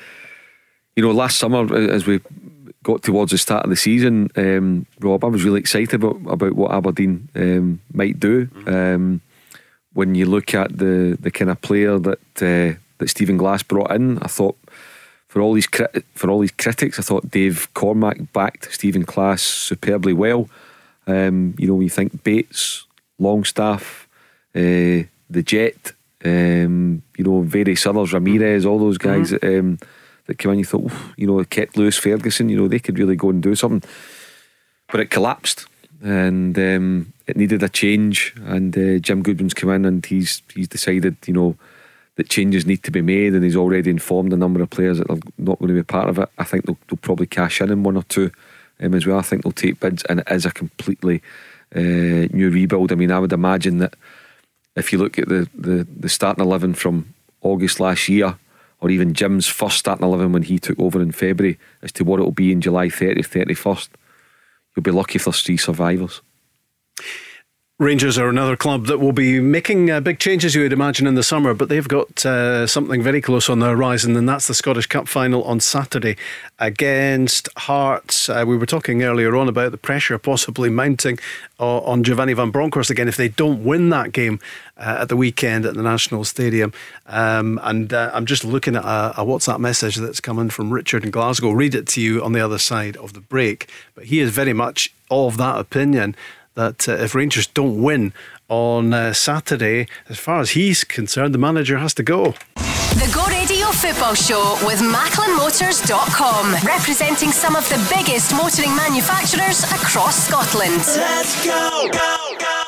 you 0.95 1.01
know, 1.01 1.11
last 1.11 1.39
summer, 1.39 1.61
uh, 1.73 1.87
as 1.87 2.05
we 2.05 2.19
got 2.83 3.01
towards 3.01 3.31
the 3.31 3.37
start 3.39 3.63
of 3.63 3.71
the 3.71 3.75
season, 3.75 4.29
um, 4.35 4.85
Rob, 4.99 5.23
I 5.23 5.27
was 5.27 5.43
really 5.43 5.59
excited 5.59 5.95
about, 5.95 6.17
about 6.27 6.53
what 6.53 6.71
Aberdeen 6.71 7.29
um, 7.35 7.79
might 7.91 8.19
do. 8.19 8.45
Mm-hmm. 8.45 8.69
Um, 8.69 9.21
when 9.93 10.13
you 10.13 10.27
look 10.27 10.53
at 10.53 10.77
the, 10.77 11.17
the 11.19 11.31
kind 11.31 11.49
of 11.49 11.61
player 11.61 11.97
that 11.97 12.19
uh, 12.37 12.79
that 12.99 13.09
Stephen 13.09 13.37
Glass 13.37 13.63
brought 13.63 13.91
in, 13.91 14.19
I 14.19 14.27
thought 14.27 14.57
for 15.27 15.41
all 15.41 15.53
these 15.53 15.67
crit- 15.67 16.05
for 16.13 16.29
all 16.29 16.41
these 16.41 16.51
critics, 16.51 16.99
I 16.99 17.01
thought 17.01 17.31
Dave 17.31 17.67
Cormack 17.73 18.31
backed 18.33 18.71
Stephen 18.71 19.01
Glass 19.01 19.41
superbly 19.41 20.13
well. 20.13 20.47
Um, 21.07 21.55
you 21.57 21.67
know, 21.67 21.73
when 21.73 21.83
you 21.83 21.89
think 21.89 22.23
Bates, 22.23 22.85
Longstaff, 23.17 24.07
uh, 24.55 25.09
the 25.29 25.43
Jet, 25.43 25.93
um, 26.23 27.03
you 27.17 27.23
know, 27.23 27.41
various 27.41 27.85
others, 27.85 28.13
Ramirez, 28.13 28.65
all 28.65 28.79
those 28.79 28.97
guys 28.97 29.31
mm-hmm. 29.31 29.45
that, 29.45 29.59
um, 29.59 29.79
that 30.27 30.37
came 30.37 30.51
in. 30.53 30.59
You 30.59 30.65
thought, 30.65 30.91
you 31.17 31.27
know, 31.27 31.43
kept 31.43 31.77
Lewis 31.77 31.97
Ferguson. 31.97 32.49
You 32.49 32.57
know, 32.57 32.67
they 32.67 32.79
could 32.79 32.97
really 32.97 33.15
go 33.15 33.29
and 33.29 33.43
do 33.43 33.55
something, 33.55 33.89
but 34.91 34.99
it 34.99 35.09
collapsed, 35.09 35.67
and 36.01 36.57
um, 36.57 37.13
it 37.27 37.35
needed 37.35 37.63
a 37.63 37.69
change. 37.69 38.33
And 38.45 38.77
uh, 38.77 38.99
Jim 38.99 39.21
Goodwin's 39.21 39.53
come 39.53 39.69
in, 39.69 39.85
and 39.85 40.05
he's 40.05 40.41
he's 40.53 40.67
decided, 40.67 41.17
you 41.25 41.33
know, 41.33 41.55
that 42.15 42.29
changes 42.29 42.65
need 42.65 42.83
to 42.83 42.91
be 42.91 43.01
made, 43.01 43.33
and 43.33 43.43
he's 43.43 43.55
already 43.55 43.89
informed 43.89 44.33
a 44.33 44.37
number 44.37 44.61
of 44.61 44.69
players 44.69 44.99
that 44.99 45.07
they're 45.07 45.17
not 45.37 45.59
going 45.59 45.69
to 45.69 45.73
be 45.73 45.79
a 45.79 45.83
part 45.83 46.09
of 46.09 46.19
it. 46.19 46.29
I 46.37 46.43
think 46.43 46.65
they'll, 46.65 46.77
they'll 46.87 46.97
probably 46.97 47.25
cash 47.25 47.59
in 47.59 47.69
in 47.69 47.83
one 47.83 47.97
or 47.97 48.03
two 48.03 48.31
um, 48.79 48.93
as 48.93 49.05
well. 49.05 49.19
I 49.19 49.23
think 49.23 49.43
they'll 49.43 49.51
take 49.51 49.79
bids, 49.79 50.03
and 50.03 50.19
it 50.19 50.27
is 50.31 50.45
a 50.45 50.51
completely 50.51 51.21
uh, 51.75 52.29
new 52.31 52.49
rebuild. 52.49 52.91
I 52.91 52.95
mean, 52.95 53.11
I 53.11 53.19
would 53.19 53.33
imagine 53.33 53.79
that 53.79 53.95
if 54.75 54.91
you 54.91 54.99
look 54.99 55.19
at 55.19 55.29
the, 55.29 55.47
the, 55.55 55.87
the 55.99 56.09
starting 56.09 56.43
11 56.43 56.73
from 56.73 57.13
August 57.41 57.79
last 57.79 58.09
year, 58.09 58.37
or 58.81 58.89
even 58.89 59.13
Jim's 59.13 59.47
first 59.47 59.77
starting 59.77 60.05
11 60.05 60.31
when 60.31 60.43
he 60.43 60.59
took 60.59 60.79
over 60.79 61.01
in 61.01 61.11
February, 61.11 61.57
as 61.81 61.91
to 61.93 62.03
what 62.03 62.19
it'll 62.19 62.31
be 62.31 62.51
in 62.51 62.61
July 62.61 62.87
30th, 62.87 63.29
31st, 63.29 63.89
you'll 64.75 64.83
be 64.83 64.91
lucky 64.91 65.15
if 65.15 65.25
there's 65.25 65.41
three 65.41 65.57
survivors. 65.57 66.21
Rangers 67.79 68.19
are 68.19 68.29
another 68.29 68.55
club 68.55 68.85
that 68.85 68.99
will 68.99 69.13
be 69.13 69.39
making 69.39 69.89
uh, 69.89 69.99
big 69.99 70.19
changes, 70.19 70.53
you 70.53 70.61
would 70.61 70.71
imagine, 70.71 71.07
in 71.07 71.15
the 71.15 71.23
summer, 71.23 71.55
but 71.55 71.69
they've 71.69 71.87
got 71.87 72.23
uh, 72.23 72.67
something 72.67 73.01
very 73.01 73.19
close 73.19 73.49
on 73.49 73.57
the 73.57 73.65
horizon, 73.67 74.15
and 74.15 74.29
that's 74.29 74.45
the 74.45 74.53
Scottish 74.53 74.85
Cup 74.85 75.07
final 75.07 75.43
on 75.45 75.59
Saturday 75.59 76.15
against 76.59 77.49
Hearts. 77.57 78.29
Uh, 78.29 78.45
we 78.45 78.57
were 78.57 78.67
talking 78.67 79.01
earlier 79.01 79.35
on 79.35 79.49
about 79.49 79.71
the 79.71 79.79
pressure 79.79 80.19
possibly 80.19 80.69
mounting 80.69 81.17
on 81.57 82.03
Giovanni 82.03 82.33
Van 82.33 82.51
Bronckhorst 82.51 82.91
again 82.91 83.07
if 83.07 83.17
they 83.17 83.29
don't 83.29 83.63
win 83.63 83.89
that 83.89 84.11
game 84.11 84.39
uh, 84.77 84.97
at 84.99 85.09
the 85.09 85.17
weekend 85.17 85.65
at 85.65 85.73
the 85.73 85.81
National 85.81 86.23
Stadium. 86.23 86.73
Um, 87.07 87.59
and 87.63 87.91
uh, 87.91 88.11
I'm 88.13 88.27
just 88.27 88.45
looking 88.45 88.75
at 88.75 88.85
a, 88.85 89.21
a 89.21 89.25
WhatsApp 89.25 89.59
message 89.59 89.95
that's 89.95 90.19
coming 90.19 90.51
from 90.51 90.71
Richard 90.71 91.05
in 91.05 91.09
Glasgow. 91.09 91.49
Read 91.49 91.73
it 91.73 91.87
to 91.87 92.01
you 92.01 92.23
on 92.23 92.33
the 92.33 92.41
other 92.41 92.59
side 92.59 92.97
of 92.97 93.13
the 93.13 93.21
break, 93.21 93.67
but 93.95 94.05
he 94.05 94.19
is 94.19 94.29
very 94.29 94.53
much 94.53 94.93
of 95.09 95.37
that 95.37 95.57
opinion 95.57 96.15
that 96.55 96.87
uh, 96.87 96.93
if 96.93 97.15
Rangers 97.15 97.47
don't 97.47 97.81
win 97.81 98.13
on 98.49 98.93
uh, 98.93 99.13
Saturday, 99.13 99.87
as 100.09 100.19
far 100.19 100.39
as 100.39 100.51
he's 100.51 100.83
concerned, 100.83 101.33
the 101.33 101.39
manager 101.39 101.77
has 101.77 101.93
to 101.95 102.03
go. 102.03 102.33
The 102.55 103.11
Go 103.13 103.25
Radio 103.27 103.67
Football 103.67 104.13
Show 104.13 104.57
with 104.65 104.79
MacklinMotors.com, 104.79 106.53
representing 106.65 107.31
some 107.31 107.55
of 107.55 107.67
the 107.69 107.77
biggest 107.95 108.31
motoring 108.33 108.75
manufacturers 108.75 109.63
across 109.63 110.27
Scotland. 110.27 110.75
Let's 110.75 111.43
go, 111.45 111.89
go, 111.91 112.35
go. 112.39 112.62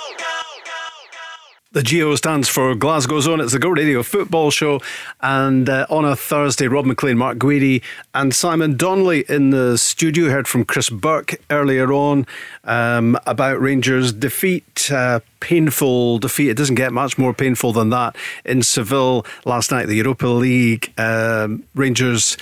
The 1.76 1.84
GO 1.84 2.16
stands 2.16 2.48
for 2.48 2.74
Glasgow 2.74 3.20
Zone. 3.20 3.42
It's 3.42 3.52
the 3.52 3.60
Go 3.60 3.68
Radio 3.68 4.02
Football 4.02 4.50
Show. 4.50 4.80
And 5.20 5.68
uh, 5.68 5.86
on 5.90 6.06
a 6.06 6.16
Thursday, 6.16 6.70
Rob 6.70 6.86
Maclean, 6.86 7.18
Mark 7.18 7.38
Guidi, 7.38 7.82
and 8.14 8.34
Simon 8.34 8.78
Donnelly 8.78 9.26
in 9.28 9.50
the 9.50 9.78
studio. 9.78 10.30
Heard 10.30 10.48
from 10.48 10.64
Chris 10.64 10.90
Burke 10.90 11.36
earlier 11.50 11.92
on 11.92 12.28
um, 12.64 13.20
about 13.28 13.60
Rangers' 13.60 14.14
defeat. 14.14 14.90
Uh, 14.90 15.20
painful 15.42 16.20
defeat. 16.20 16.48
It 16.48 16.56
doesn't 16.56 16.76
get 16.76 16.94
much 16.94 17.18
more 17.18 17.34
painful 17.34 17.74
than 17.74 17.90
that 17.90 18.16
in 18.46 18.64
Seville 18.64 19.26
last 19.44 19.70
night, 19.70 19.88
the 19.88 19.96
Europa 19.96 20.28
League. 20.28 20.94
Um, 20.98 21.66
Rangers. 21.76 22.38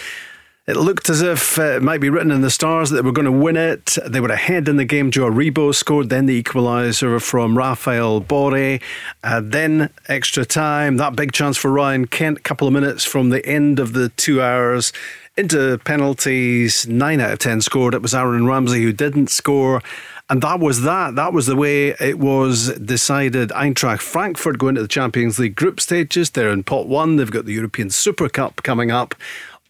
It 0.65 0.77
looked 0.77 1.09
as 1.09 1.21
if 1.21 1.57
it 1.57 1.83
might 1.83 1.99
be 1.99 2.09
written 2.09 2.31
in 2.31 2.39
the 2.39 2.49
stars 2.49 2.89
that 2.89 2.95
they 2.95 3.01
were 3.01 3.11
going 3.11 3.25
to 3.25 3.31
win 3.31 3.57
it. 3.57 3.97
They 4.07 4.21
were 4.21 4.29
ahead 4.29 4.69
in 4.69 4.77
the 4.77 4.85
game. 4.85 5.11
Joe 5.11 5.29
Aribo 5.29 5.75
scored, 5.75 6.07
then 6.07 6.25
the 6.25 6.41
equaliser 6.41 7.21
from 7.21 7.57
Rafael 7.57 8.21
Borré. 8.21 8.81
Uh, 9.25 9.41
then 9.43 9.89
extra 10.07 10.45
time, 10.45 10.95
that 10.97 11.17
big 11.17 11.33
chance 11.33 11.57
for 11.57 11.69
Ryan 11.69 12.07
Kent, 12.07 12.37
a 12.37 12.41
couple 12.41 12.65
of 12.65 12.73
minutes 12.73 13.03
from 13.03 13.29
the 13.29 13.45
end 13.45 13.77
of 13.77 13.91
the 13.91 14.07
two 14.09 14.41
hours 14.41 14.93
into 15.35 15.77
penalties. 15.79 16.87
Nine 16.87 17.19
out 17.19 17.33
of 17.33 17.39
ten 17.39 17.59
scored. 17.59 17.93
It 17.93 18.01
was 18.01 18.15
Aaron 18.15 18.47
Ramsey 18.47 18.83
who 18.83 18.93
didn't 18.93 19.31
score. 19.31 19.81
And 20.29 20.41
that 20.41 20.61
was 20.61 20.83
that. 20.83 21.15
That 21.15 21.33
was 21.33 21.47
the 21.47 21.57
way 21.57 21.89
it 21.89 22.17
was 22.17 22.73
decided. 22.79 23.49
Eintracht 23.49 23.99
Frankfurt 23.99 24.57
going 24.57 24.75
to 24.75 24.81
the 24.81 24.87
Champions 24.87 25.37
League 25.37 25.55
group 25.55 25.81
stages. 25.81 26.29
They're 26.29 26.49
in 26.51 26.63
pot 26.63 26.87
one. 26.87 27.17
They've 27.17 27.29
got 27.29 27.43
the 27.43 27.51
European 27.51 27.89
Super 27.89 28.29
Cup 28.29 28.63
coming 28.63 28.89
up 28.89 29.13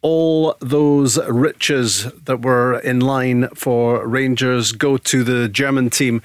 all 0.04 0.54
those 0.60 1.18
riches 1.28 2.04
that 2.26 2.42
were 2.42 2.78
in 2.80 3.00
line 3.00 3.48
for 3.54 4.06
Rangers 4.06 4.70
go 4.70 4.98
to 4.98 5.24
the 5.24 5.48
German 5.48 5.88
team 5.88 6.20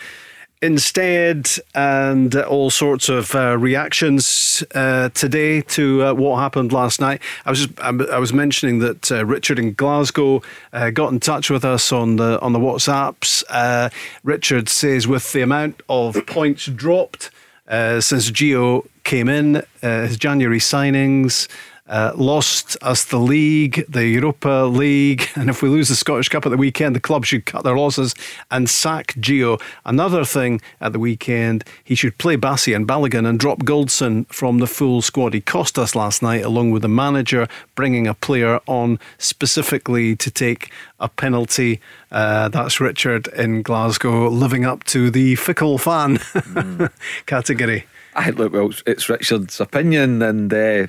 instead, 0.61 1.49
and 1.73 2.35
all 2.35 2.69
sorts 2.69 3.07
of 3.07 3.33
uh, 3.33 3.57
reactions 3.57 4.61
uh, 4.75 5.07
today 5.13 5.61
to 5.61 6.03
uh, 6.03 6.13
what 6.13 6.39
happened 6.39 6.73
last 6.73 6.99
night. 6.99 7.21
I 7.45 7.51
was 7.51 7.65
just, 7.65 7.79
I 7.79 8.19
was 8.19 8.33
mentioning 8.33 8.79
that 8.79 9.09
uh, 9.09 9.25
Richard 9.25 9.57
in 9.57 9.73
Glasgow 9.75 10.41
uh, 10.73 10.89
got 10.89 11.13
in 11.13 11.21
touch 11.21 11.49
with 11.49 11.63
us 11.63 11.93
on 11.93 12.17
the 12.17 12.37
on 12.41 12.51
the 12.51 12.59
WhatsApps. 12.59 13.45
Uh, 13.47 13.89
Richard 14.25 14.67
says 14.67 15.07
with 15.07 15.31
the 15.31 15.41
amount 15.41 15.81
of 15.87 16.27
points 16.27 16.65
dropped 16.65 17.31
since 17.69 18.29
Gio 18.29 18.85
came 19.05 19.29
in, 19.29 19.63
his 19.81 20.17
January 20.17 20.59
signings. 20.59 21.47
Uh, 21.89 22.11
lost 22.15 22.77
us 22.83 23.05
the 23.05 23.17
league, 23.17 23.83
the 23.89 24.05
Europa 24.05 24.69
League, 24.71 25.27
and 25.35 25.49
if 25.49 25.63
we 25.63 25.69
lose 25.69 25.89
the 25.89 25.95
Scottish 25.95 26.29
Cup 26.29 26.45
at 26.45 26.49
the 26.49 26.57
weekend, 26.57 26.95
the 26.95 26.99
club 26.99 27.25
should 27.25 27.47
cut 27.47 27.63
their 27.63 27.75
losses 27.75 28.13
and 28.51 28.69
sack 28.69 29.07
Gio. 29.15 29.59
Another 29.85 30.23
thing 30.23 30.61
at 30.79 30.93
the 30.93 30.99
weekend, 30.99 31.63
he 31.83 31.95
should 31.95 32.17
play 32.19 32.37
Bassey 32.37 32.75
and 32.75 32.87
Balogun 32.87 33.27
and 33.27 33.39
drop 33.39 33.63
Goldson 33.63 34.27
from 34.27 34.59
the 34.59 34.67
full 34.67 35.01
squad. 35.01 35.33
He 35.33 35.41
cost 35.41 35.79
us 35.79 35.95
last 35.95 36.21
night, 36.21 36.45
along 36.45 36.69
with 36.69 36.83
the 36.83 36.87
manager 36.87 37.47
bringing 37.73 38.05
a 38.05 38.13
player 38.13 38.59
on 38.67 38.99
specifically 39.17 40.15
to 40.15 40.29
take 40.29 40.71
a 40.99 41.09
penalty. 41.09 41.79
Uh, 42.11 42.49
that's 42.49 42.79
Richard 42.79 43.27
in 43.29 43.63
Glasgow, 43.63 44.29
living 44.29 44.63
up 44.63 44.83
to 44.85 45.09
the 45.09 45.35
fickle 45.35 45.79
fan 45.79 46.17
mm. 46.17 46.91
category. 47.25 47.85
I 48.15 48.29
look 48.31 48.53
well. 48.53 48.71
It's 48.85 49.09
Richard's 49.09 49.59
opinion, 49.59 50.21
and 50.21 50.53
uh, 50.53 50.87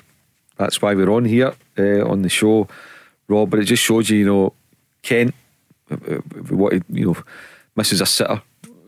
that's 0.61 0.81
why 0.81 0.93
we're 0.93 1.09
on 1.09 1.25
here 1.25 1.53
uh, 1.77 2.07
on 2.07 2.21
the 2.21 2.29
show, 2.29 2.67
Rob. 3.27 3.49
But 3.49 3.59
it 3.59 3.65
just 3.65 3.83
shows 3.83 4.09
you, 4.09 4.19
you 4.19 4.25
know, 4.25 4.53
Kent, 5.01 5.33
what 6.49 6.73
you 6.89 7.05
know, 7.05 7.17
misses 7.75 8.01
a 8.01 8.05
sitter. 8.05 8.41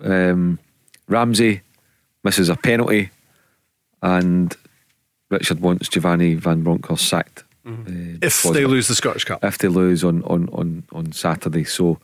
Um, 0.04 0.60
Ramsey 1.08 1.62
misses 2.24 2.50
a 2.50 2.56
penalty, 2.56 3.10
and 4.02 4.56
Richard 5.30 5.62
wants 5.62 5.90
Giovanni 5.90 6.36
Van 6.36 6.62
Bronckhorst 6.62 7.08
sacked. 7.08 7.44
Mm-hmm. 7.66 8.16
Uh, 8.16 8.18
if 8.22 8.44
they 8.44 8.66
lose 8.66 8.88
the 8.88 8.96
Scottish 8.96 9.26
Cup, 9.26 9.44
if 9.44 9.58
they 9.58 9.68
lose 9.68 10.04
on 10.04 10.24
on 10.24 10.50
on 10.50 10.84
on 10.92 11.12
Saturday, 11.12 11.64
so. 11.64 12.00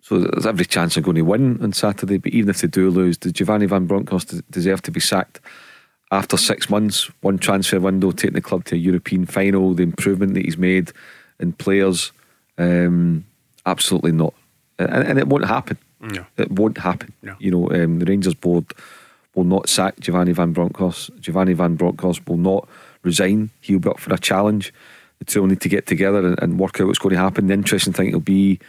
So 0.00 0.20
there's 0.20 0.46
every 0.46 0.64
chance 0.64 0.94
they're 0.94 1.02
going 1.02 1.16
to 1.16 1.22
win 1.22 1.62
on 1.62 1.74
Saturday. 1.74 2.16
But 2.16 2.32
even 2.32 2.48
if 2.48 2.62
they 2.62 2.68
do 2.68 2.88
lose, 2.88 3.18
does 3.18 3.32
Giovanni 3.32 3.66
Van 3.66 3.86
Bronckhorst 3.86 4.40
deserve 4.50 4.80
to 4.82 4.90
be 4.90 5.00
sacked? 5.00 5.40
After 6.10 6.36
six 6.36 6.70
months, 6.70 7.10
one 7.20 7.38
transfer 7.38 7.80
window, 7.80 8.10
taking 8.10 8.34
the 8.34 8.40
club 8.40 8.64
to 8.64 8.74
a 8.74 8.78
European 8.78 9.26
final, 9.26 9.74
the 9.74 9.82
improvement 9.82 10.34
that 10.34 10.44
he's 10.44 10.56
made 10.56 10.92
in 11.38 11.52
players, 11.52 12.12
um, 12.56 13.24
absolutely 13.66 14.12
not. 14.12 14.34
And, 14.78 14.90
and, 14.90 15.18
it 15.18 15.28
won't 15.28 15.46
happen. 15.46 15.76
No. 16.00 16.24
It 16.36 16.52
won't 16.52 16.78
happen. 16.78 17.12
No. 17.22 17.36
You 17.38 17.50
know, 17.50 17.70
um, 17.70 17.98
the 17.98 18.06
Rangers 18.06 18.34
board 18.34 18.64
will 19.34 19.44
not 19.44 19.68
sack 19.68 19.98
Giovanni 20.00 20.32
Van 20.32 20.52
Bronckhorst. 20.52 21.10
Giovanni 21.20 21.52
Van 21.52 21.74
Bronckhorst 21.74 22.26
will 22.26 22.36
not 22.36 22.68
resign. 23.02 23.50
He'll 23.60 23.80
be 23.80 23.90
up 23.90 24.00
for 24.00 24.14
a 24.14 24.18
challenge. 24.18 24.72
The 25.18 25.24
two 25.24 25.40
will 25.40 25.48
need 25.48 25.60
to 25.60 25.68
get 25.68 25.86
together 25.86 26.24
and, 26.24 26.38
and 26.40 26.58
work 26.58 26.80
out 26.80 26.86
what's 26.86 26.98
going 26.98 27.14
to 27.14 27.20
happen. 27.20 27.48
The 27.48 27.54
interesting 27.54 27.92
thing 27.92 28.12
will 28.12 28.20
be, 28.20 28.60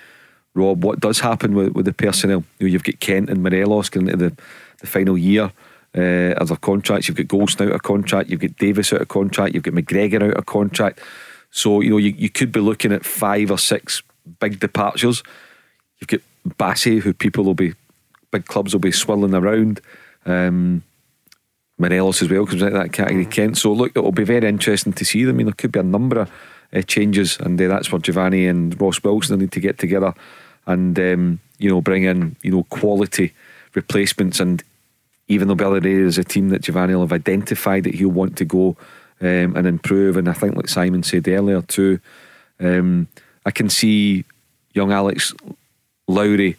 Rob, 0.55 0.83
what 0.83 0.99
does 0.99 1.19
happen 1.19 1.53
with, 1.53 1.73
with 1.73 1.85
the 1.85 1.93
personnel. 1.93 2.43
You 2.59 2.67
know, 2.67 2.71
you've 2.71 2.83
got 2.83 2.99
Kent 2.99 3.29
and 3.29 3.43
Morelos 3.43 3.89
going 3.89 4.07
into 4.07 4.29
the, 4.29 4.37
the 4.79 4.87
final 4.87 5.17
year 5.17 5.51
uh, 5.97 6.33
other 6.37 6.55
contracts. 6.55 7.07
You've 7.07 7.17
got 7.17 7.27
Goldson 7.27 7.67
out 7.67 7.73
of 7.73 7.83
contract, 7.83 8.29
you've 8.29 8.41
got 8.41 8.57
Davis 8.57 8.93
out 8.93 9.01
of 9.01 9.07
contract, 9.07 9.53
you've 9.53 9.63
got 9.63 9.73
McGregor 9.73 10.29
out 10.29 10.37
of 10.37 10.45
contract. 10.45 10.99
So, 11.51 11.81
you 11.81 11.89
know, 11.89 11.97
you, 11.97 12.11
you 12.11 12.29
could 12.29 12.51
be 12.51 12.59
looking 12.59 12.91
at 12.91 13.05
five 13.05 13.49
or 13.49 13.57
six 13.57 14.03
big 14.39 14.59
departures. 14.59 15.23
You've 15.99 16.07
got 16.07 16.21
Bassey, 16.57 16.99
who 16.99 17.13
people 17.13 17.43
will 17.43 17.55
be, 17.55 17.73
big 18.31 18.45
clubs 18.45 18.73
will 18.73 18.79
be 18.79 18.91
swirling 18.91 19.33
around. 19.33 19.81
Um, 20.25 20.83
Morelos 21.79 22.21
as 22.21 22.29
well 22.29 22.45
comes 22.45 22.61
out 22.61 22.73
that 22.73 22.93
category, 22.93 23.23
mm-hmm. 23.23 23.31
Kent. 23.31 23.57
So, 23.57 23.71
look, 23.73 23.93
it'll 23.95 24.11
be 24.11 24.23
very 24.23 24.47
interesting 24.47 24.93
to 24.93 25.05
see 25.05 25.23
them. 25.23 25.35
I 25.35 25.37
mean, 25.37 25.45
there 25.47 25.53
could 25.53 25.71
be 25.71 25.79
a 25.79 25.83
number 25.83 26.21
of 26.21 26.31
uh, 26.73 26.81
changes, 26.83 27.37
and 27.39 27.59
uh, 27.59 27.67
that's 27.67 27.91
where 27.91 27.99
Giovanni 27.99 28.47
and 28.47 28.79
Ross 28.79 29.01
Wilson 29.03 29.39
need 29.39 29.51
to 29.53 29.59
get 29.59 29.79
together 29.79 30.13
and, 30.67 30.99
um, 30.99 31.39
you 31.57 31.69
know, 31.69 31.81
bring 31.81 32.03
in, 32.03 32.35
you 32.43 32.51
know, 32.51 32.63
quality 32.63 33.33
replacements 33.73 34.39
and 34.39 34.63
even 35.29 35.47
though 35.47 35.55
Belleray 35.55 36.05
is 36.05 36.17
a 36.17 36.23
team 36.23 36.49
that 36.49 36.63
Giovanni 36.63 36.95
will 36.95 37.03
have 37.03 37.13
identified 37.13 37.85
that 37.85 37.95
he'll 37.95 38.09
want 38.09 38.35
to 38.37 38.45
go 38.45 38.75
um, 39.21 39.55
and 39.55 39.67
improve. 39.67 40.17
And 40.17 40.27
I 40.27 40.33
think, 40.33 40.55
like 40.55 40.67
Simon 40.67 41.03
said 41.03 41.27
earlier 41.27 41.61
too, 41.61 41.99
um, 42.59 43.07
I 43.45 43.51
can 43.51 43.69
see 43.69 44.25
young 44.73 44.91
Alex 44.91 45.33
Lowry 46.07 46.57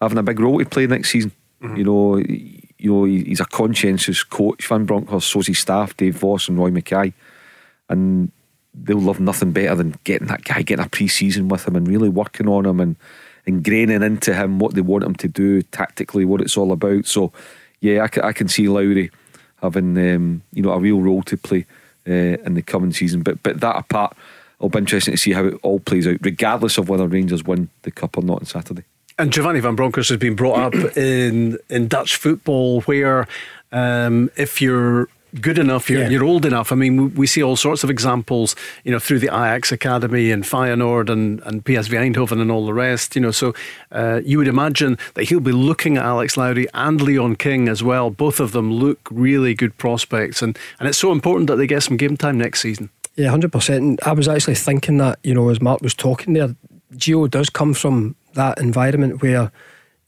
having 0.00 0.18
a 0.18 0.22
big 0.22 0.40
role 0.40 0.58
to 0.58 0.64
play 0.64 0.86
next 0.86 1.10
season. 1.10 1.32
Mm-hmm. 1.60 1.76
You 1.76 1.84
know, 1.84 2.16
you 2.18 2.92
know 2.92 3.04
he's 3.04 3.40
a 3.40 3.44
conscientious 3.44 4.22
coach. 4.22 4.66
Van 4.68 4.86
Bronckhorst, 4.86 5.28
so's 5.28 5.48
his 5.48 5.58
staff, 5.58 5.96
Dave 5.96 6.16
Vos 6.16 6.48
and 6.48 6.56
Roy 6.56 6.70
Makaay, 6.70 7.12
and 7.88 8.30
they'll 8.74 9.00
love 9.00 9.18
nothing 9.18 9.50
better 9.50 9.74
than 9.74 9.98
getting 10.04 10.28
that 10.28 10.44
guy, 10.44 10.62
getting 10.62 10.84
a 10.84 10.88
pre-season 10.88 11.48
with 11.48 11.66
him, 11.66 11.74
and 11.74 11.88
really 11.88 12.08
working 12.08 12.48
on 12.48 12.64
him 12.64 12.78
and 12.78 12.94
ingraining 13.48 14.04
into 14.04 14.34
him 14.34 14.60
what 14.60 14.74
they 14.74 14.82
want 14.82 15.02
him 15.02 15.16
to 15.16 15.26
do 15.26 15.62
tactically, 15.62 16.24
what 16.24 16.40
it's 16.40 16.56
all 16.56 16.70
about. 16.70 17.06
So 17.06 17.32
yeah, 17.80 18.06
I, 18.06 18.28
I 18.28 18.32
can 18.32 18.48
see 18.48 18.68
Lowry 18.68 19.10
having 19.62 19.96
um, 19.98 20.42
you 20.52 20.62
know 20.62 20.70
a 20.70 20.78
real 20.78 21.00
role 21.00 21.22
to 21.24 21.36
play 21.36 21.66
uh, 22.06 22.12
in 22.44 22.54
the 22.54 22.62
coming 22.62 22.92
season. 22.92 23.22
But 23.22 23.42
but 23.42 23.60
that 23.60 23.76
apart, 23.76 24.16
it'll 24.58 24.70
be 24.70 24.78
interesting 24.78 25.12
to 25.12 25.18
see 25.18 25.32
how 25.32 25.44
it 25.44 25.58
all 25.62 25.80
plays 25.80 26.06
out, 26.06 26.18
regardless 26.22 26.78
of 26.78 26.88
whether 26.88 27.06
Rangers 27.06 27.44
win 27.44 27.68
the 27.82 27.90
cup 27.90 28.16
or 28.16 28.22
not 28.22 28.40
on 28.40 28.46
Saturday. 28.46 28.84
And 29.18 29.32
Giovanni 29.32 29.60
Van 29.60 29.74
Bronckhorst 29.74 30.10
has 30.10 30.18
been 30.18 30.36
brought 30.36 30.74
up 30.74 30.96
in 30.96 31.58
in 31.68 31.88
Dutch 31.88 32.16
football, 32.16 32.82
where 32.82 33.26
um, 33.72 34.30
if 34.36 34.62
you're 34.62 35.08
good 35.38 35.58
enough, 35.58 35.88
you're, 35.88 36.02
Yeah. 36.02 36.08
you're 36.08 36.24
old 36.24 36.44
enough. 36.44 36.72
I 36.72 36.74
mean, 36.76 36.96
we, 36.96 37.06
we 37.08 37.26
see 37.26 37.42
all 37.42 37.56
sorts 37.56 37.84
of 37.84 37.90
examples, 37.90 38.54
you 38.84 38.92
know, 38.92 38.98
through 38.98 39.18
the 39.20 39.28
Ajax 39.28 39.72
Academy 39.72 40.30
and 40.30 40.44
Feyenoord 40.44 41.08
and, 41.08 41.40
and 41.44 41.64
PSV 41.64 42.12
Eindhoven 42.14 42.40
and 42.40 42.50
all 42.50 42.66
the 42.66 42.74
rest, 42.74 43.14
you 43.16 43.22
know. 43.22 43.30
So 43.30 43.54
uh, 43.92 44.20
you 44.24 44.38
would 44.38 44.48
imagine 44.48 44.98
that 45.14 45.24
he'll 45.24 45.40
be 45.40 45.52
looking 45.52 45.96
at 45.96 46.04
Alex 46.04 46.36
Lowry 46.36 46.66
and 46.74 47.00
Leon 47.00 47.36
King 47.36 47.68
as 47.68 47.82
well. 47.82 48.10
Both 48.10 48.40
of 48.40 48.52
them 48.52 48.72
look 48.72 48.98
really 49.10 49.54
good 49.54 49.76
prospects. 49.78 50.42
And, 50.42 50.58
and 50.78 50.88
it's 50.88 50.98
so 50.98 51.12
important 51.12 51.46
that 51.48 51.56
they 51.56 51.66
get 51.66 51.82
some 51.82 51.96
game 51.96 52.16
time 52.16 52.38
next 52.38 52.60
season. 52.60 52.90
Yeah, 53.16 53.30
hundred 53.30 53.50
percent. 53.50 53.82
And 53.82 54.00
I 54.04 54.12
was 54.12 54.28
actually 54.28 54.54
thinking 54.54 54.98
that 54.98 55.18
you 55.24 55.34
know, 55.34 55.48
as 55.48 55.60
Mark 55.60 55.80
was 55.82 55.92
talking 55.94 56.34
there, 56.34 56.54
Gio 56.94 57.28
does 57.28 57.50
come 57.50 57.74
from 57.74 58.14
that 58.34 58.58
environment 58.60 59.22
where 59.22 59.50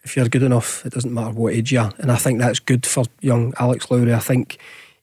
if 0.04 0.16
you're 0.16 0.28
good 0.28 0.44
enough, 0.44 0.86
it 0.86 0.92
doesn't 0.92 1.12
matter 1.12 1.32
what 1.32 1.52
age 1.52 1.72
you 1.72 1.80
are, 1.80 1.92
and 1.98 2.10
I 2.12 2.16
think 2.16 2.38
that's 2.38 2.60
good 2.60 2.86
for 2.86 3.04
young 3.20 3.52
Alex 3.58 3.90
Lowry. 3.90 4.14
I 4.14 4.20
think 4.20 4.58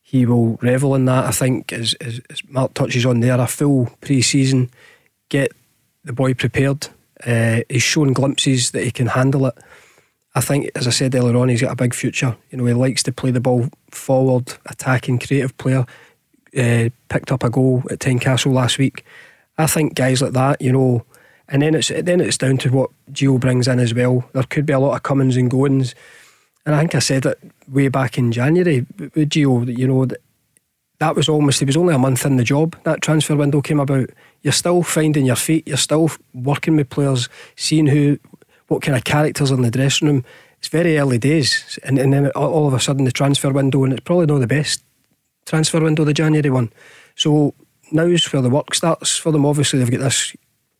he 0.08 0.26
will 0.26 0.56
revel 0.62 0.96
in 0.96 1.04
that. 1.04 1.26
I 1.26 1.32
think 1.32 1.74
as, 1.74 1.94
as, 2.00 2.22
as 2.30 2.42
Mark 2.48 2.74
touches 2.74 3.06
on 3.06 3.20
there, 3.20 3.38
a 3.38 3.46
full 3.46 3.90
pre-season, 4.00 4.70
get 5.28 5.52
the 6.06 6.14
boy 6.14 6.34
prepared. 6.34 6.88
Uh, 7.26 7.60
he's 7.68 7.84
shown 7.84 8.14
glimpses 8.14 8.72
that 8.72 8.86
he 8.86 8.92
can 8.92 9.08
handle 9.08 9.48
it. 9.48 9.58
I 10.34 10.40
think, 10.40 10.72
as 10.76 10.88
I 10.88 10.92
said 10.92 11.14
earlier 11.14 11.36
on, 11.36 11.50
he's 11.50 11.60
got 11.60 11.74
a 11.74 11.76
big 11.76 11.94
future. 11.94 12.38
You 12.52 12.58
know, 12.58 12.66
he 12.68 12.74
likes 12.74 13.04
to 13.04 13.12
play 13.12 13.32
the 13.32 13.42
ball 13.42 13.68
forward, 13.92 14.54
attacking, 14.68 15.20
creative 15.20 15.58
player. 15.58 15.86
Uh, 16.58 16.88
picked 17.10 17.34
up 17.34 17.44
a 17.44 17.50
goal 17.50 17.84
at 17.92 18.00
Tynecastle 18.00 18.54
last 18.54 18.78
week. 18.78 19.04
I 19.58 19.68
think 19.68 19.94
guys 19.94 20.22
like 20.22 20.32
that, 20.32 20.62
you 20.62 20.72
know, 20.72 21.04
and 21.50 21.62
then 21.62 21.76
it's 21.76 21.90
then 21.90 22.22
it's 22.22 22.38
down 22.38 22.60
to 22.60 22.70
what 22.70 22.92
Gio 23.12 23.38
brings 23.38 23.68
in 23.68 23.80
as 23.80 23.94
well. 23.94 24.24
There 24.32 24.44
could 24.44 24.66
be 24.66 24.72
a 24.72 24.80
lot 24.80 24.96
of 24.96 25.04
comings 25.04 25.36
and 25.36 25.52
goings, 25.52 25.96
and 26.68 26.76
I 26.76 26.80
think 26.80 26.96
I 26.96 27.00
said 27.00 27.26
it 27.26 27.40
way 27.70 27.88
back 27.88 28.18
in 28.18 28.34
January 28.34 28.86
with 29.00 29.30
Gio. 29.30 29.66
that, 29.66 29.80
You 29.80 29.88
know 29.88 30.06
that 30.06 30.20
that 31.00 31.16
was 31.16 31.30
almost 31.30 31.60
he 31.60 31.66
was 31.66 31.78
only 31.78 31.96
a 31.96 31.98
month 31.98 32.26
in 32.26 32.36
the 32.36 32.44
job. 32.44 32.76
That 32.84 33.02
transfer 33.02 33.38
window 33.38 33.62
came 33.62 33.80
about. 33.80 34.10
You're 34.42 34.52
still 34.52 34.84
finding 34.84 35.26
your 35.26 35.38
feet. 35.38 35.66
You're 35.66 35.78
still 35.78 36.12
working 36.34 36.76
with 36.76 36.90
players, 36.90 37.30
seeing 37.56 37.88
who, 37.88 38.20
what 38.68 38.82
kind 38.82 38.98
of 38.98 39.06
characters 39.06 39.50
are 39.50 39.56
in 39.56 39.62
the 39.62 39.72
dressing 39.72 40.10
room. 40.10 40.26
It's 40.60 40.68
very 40.68 41.00
early 41.00 41.18
days, 41.18 41.80
and, 41.86 41.98
and 41.98 42.12
then 42.12 42.32
all 42.32 42.68
of 42.68 42.74
a 42.74 42.82
sudden 42.82 43.06
the 43.06 43.14
transfer 43.14 43.52
window, 43.52 43.86
and 43.86 43.94
it's 43.94 44.04
probably 44.04 44.26
not 44.26 44.40
the 44.40 44.48
best 44.48 44.84
transfer 45.46 45.80
window, 45.80 46.04
the 46.04 46.14
January 46.14 46.50
one. 46.50 46.74
So 47.16 47.54
now's 47.94 48.26
where 48.34 48.42
the 48.42 48.50
work 48.50 48.76
starts 48.76 49.16
for 49.16 49.32
them. 49.32 49.46
Obviously, 49.46 49.80
they've 49.80 49.92
got 49.92 50.02
this 50.02 50.36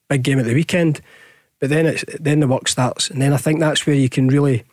big 0.10 0.24
game 0.24 0.40
at 0.40 0.46
the 0.46 0.54
weekend, 0.54 1.00
but 1.62 1.70
then 1.70 1.86
it's 1.86 2.04
then 2.20 2.42
the 2.42 2.48
work 2.48 2.68
starts, 2.68 3.10
and 3.10 3.22
then 3.22 3.32
I 3.32 3.38
think 3.38 3.62
that's 3.62 3.88
where 3.88 3.96
you 3.96 4.10
can 4.10 4.28
really 4.28 4.66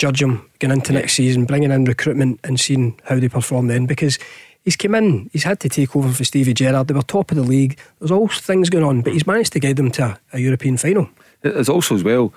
judge 0.00 0.22
him 0.22 0.48
going 0.58 0.72
into 0.72 0.92
next 0.92 1.12
season, 1.12 1.44
bringing 1.44 1.70
in 1.70 1.84
recruitment 1.84 2.40
and 2.42 2.58
seeing 2.58 2.98
how 3.04 3.20
they 3.20 3.28
perform 3.28 3.68
then. 3.68 3.86
Because 3.86 4.18
he's 4.64 4.74
come 4.76 4.94
in, 4.94 5.28
he's 5.32 5.44
had 5.44 5.60
to 5.60 5.68
take 5.68 5.94
over 5.94 6.10
for 6.10 6.24
Stevie 6.24 6.54
Gerrard. 6.54 6.88
They 6.88 6.94
were 6.94 7.02
top 7.02 7.30
of 7.30 7.36
the 7.36 7.44
league. 7.44 7.78
There's 7.98 8.10
all 8.10 8.28
things 8.28 8.70
going 8.70 8.84
on, 8.84 9.02
but 9.02 9.12
he's 9.12 9.26
managed 9.26 9.52
to 9.52 9.60
get 9.60 9.76
them 9.76 9.90
to 9.92 10.04
a, 10.04 10.18
a 10.32 10.38
European 10.40 10.78
final. 10.78 11.08
There's 11.42 11.68
also 11.68 11.94
as 11.94 12.02
well, 12.02 12.32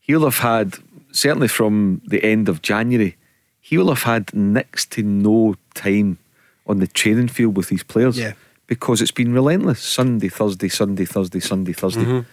he'll 0.00 0.24
have 0.24 0.38
had 0.38 0.76
certainly 1.12 1.48
from 1.48 2.02
the 2.06 2.22
end 2.22 2.48
of 2.48 2.60
January, 2.60 3.16
he 3.60 3.78
will 3.78 3.88
have 3.88 4.02
had 4.02 4.34
next 4.34 4.90
to 4.92 5.02
no 5.02 5.54
time 5.74 6.18
on 6.66 6.78
the 6.78 6.86
training 6.86 7.28
field 7.28 7.56
with 7.56 7.68
these 7.68 7.82
players. 7.82 8.18
Yeah. 8.18 8.32
Because 8.66 9.00
it's 9.00 9.12
been 9.12 9.32
relentless. 9.32 9.80
Sunday, 9.80 10.28
Thursday, 10.28 10.68
Sunday, 10.68 11.04
Thursday, 11.04 11.40
Sunday, 11.40 11.72
Thursday. 11.72 12.02
Mm-hmm. 12.02 12.28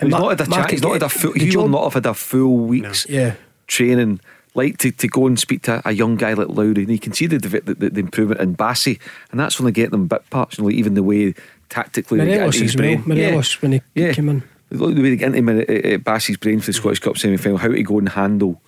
And 0.00 0.12
He's 0.12 0.20
not 0.20 0.38
had 0.38 0.46
a 0.46 0.50
Mark. 0.50 0.70
He's 0.70 0.82
not 0.82 0.92
had 0.92 1.02
a 1.02 1.08
full. 1.08 1.32
He 1.32 1.56
will 1.56 1.68
not 1.68 1.84
have 1.84 1.94
had 1.94 2.06
a 2.06 2.14
full 2.14 2.58
week's 2.58 3.08
Yeah. 3.08 3.34
Training. 3.68 4.20
Like 4.54 4.78
to, 4.78 4.90
to 4.90 5.06
go 5.06 5.28
and 5.28 5.38
speak 5.38 5.62
to 5.64 5.80
a 5.84 5.92
young 5.92 6.16
guy 6.16 6.32
like 6.32 6.48
Lowry, 6.48 6.82
and 6.82 6.88
you 6.88 6.98
can 6.98 7.12
see 7.12 7.26
the, 7.26 7.38
the, 7.38 7.60
the, 7.60 7.90
the 7.90 8.00
improvement 8.00 8.40
in 8.40 8.56
Bassey, 8.56 8.98
and 9.30 9.38
that's 9.38 9.60
only 9.60 9.70
get 9.70 9.92
them 9.92 10.08
bit 10.08 10.28
parts. 10.30 10.58
You 10.58 10.64
know, 10.64 10.70
even 10.70 10.94
the 10.94 11.02
way 11.04 11.34
tactically 11.68 12.18
they 12.18 12.26
get 12.26 12.36
Morelos 12.38 12.54
into 12.56 12.64
his 12.64 12.74
as 12.74 12.80
well. 12.80 13.02
Morelos 13.06 13.62
when 13.62 13.72
he 13.72 13.82
Yeah. 13.94 14.12
came 14.14 14.28
in. 14.30 14.42
Look 14.70 14.96
the 14.96 15.02
way 15.02 15.10
they 15.10 15.16
get 15.16 15.34
into 15.34 15.52
uh, 15.52 15.94
uh, 15.94 15.98
Bassey's 15.98 16.38
brain 16.38 16.58
for 16.60 16.66
the 16.66 16.72
Scottish 16.72 16.98
Cup 16.98 17.16
semi 17.18 17.36
final, 17.36 17.58
how 17.58 17.68
to 17.68 17.82
go 17.82 17.98
and 17.98 18.08
handle 18.08 18.60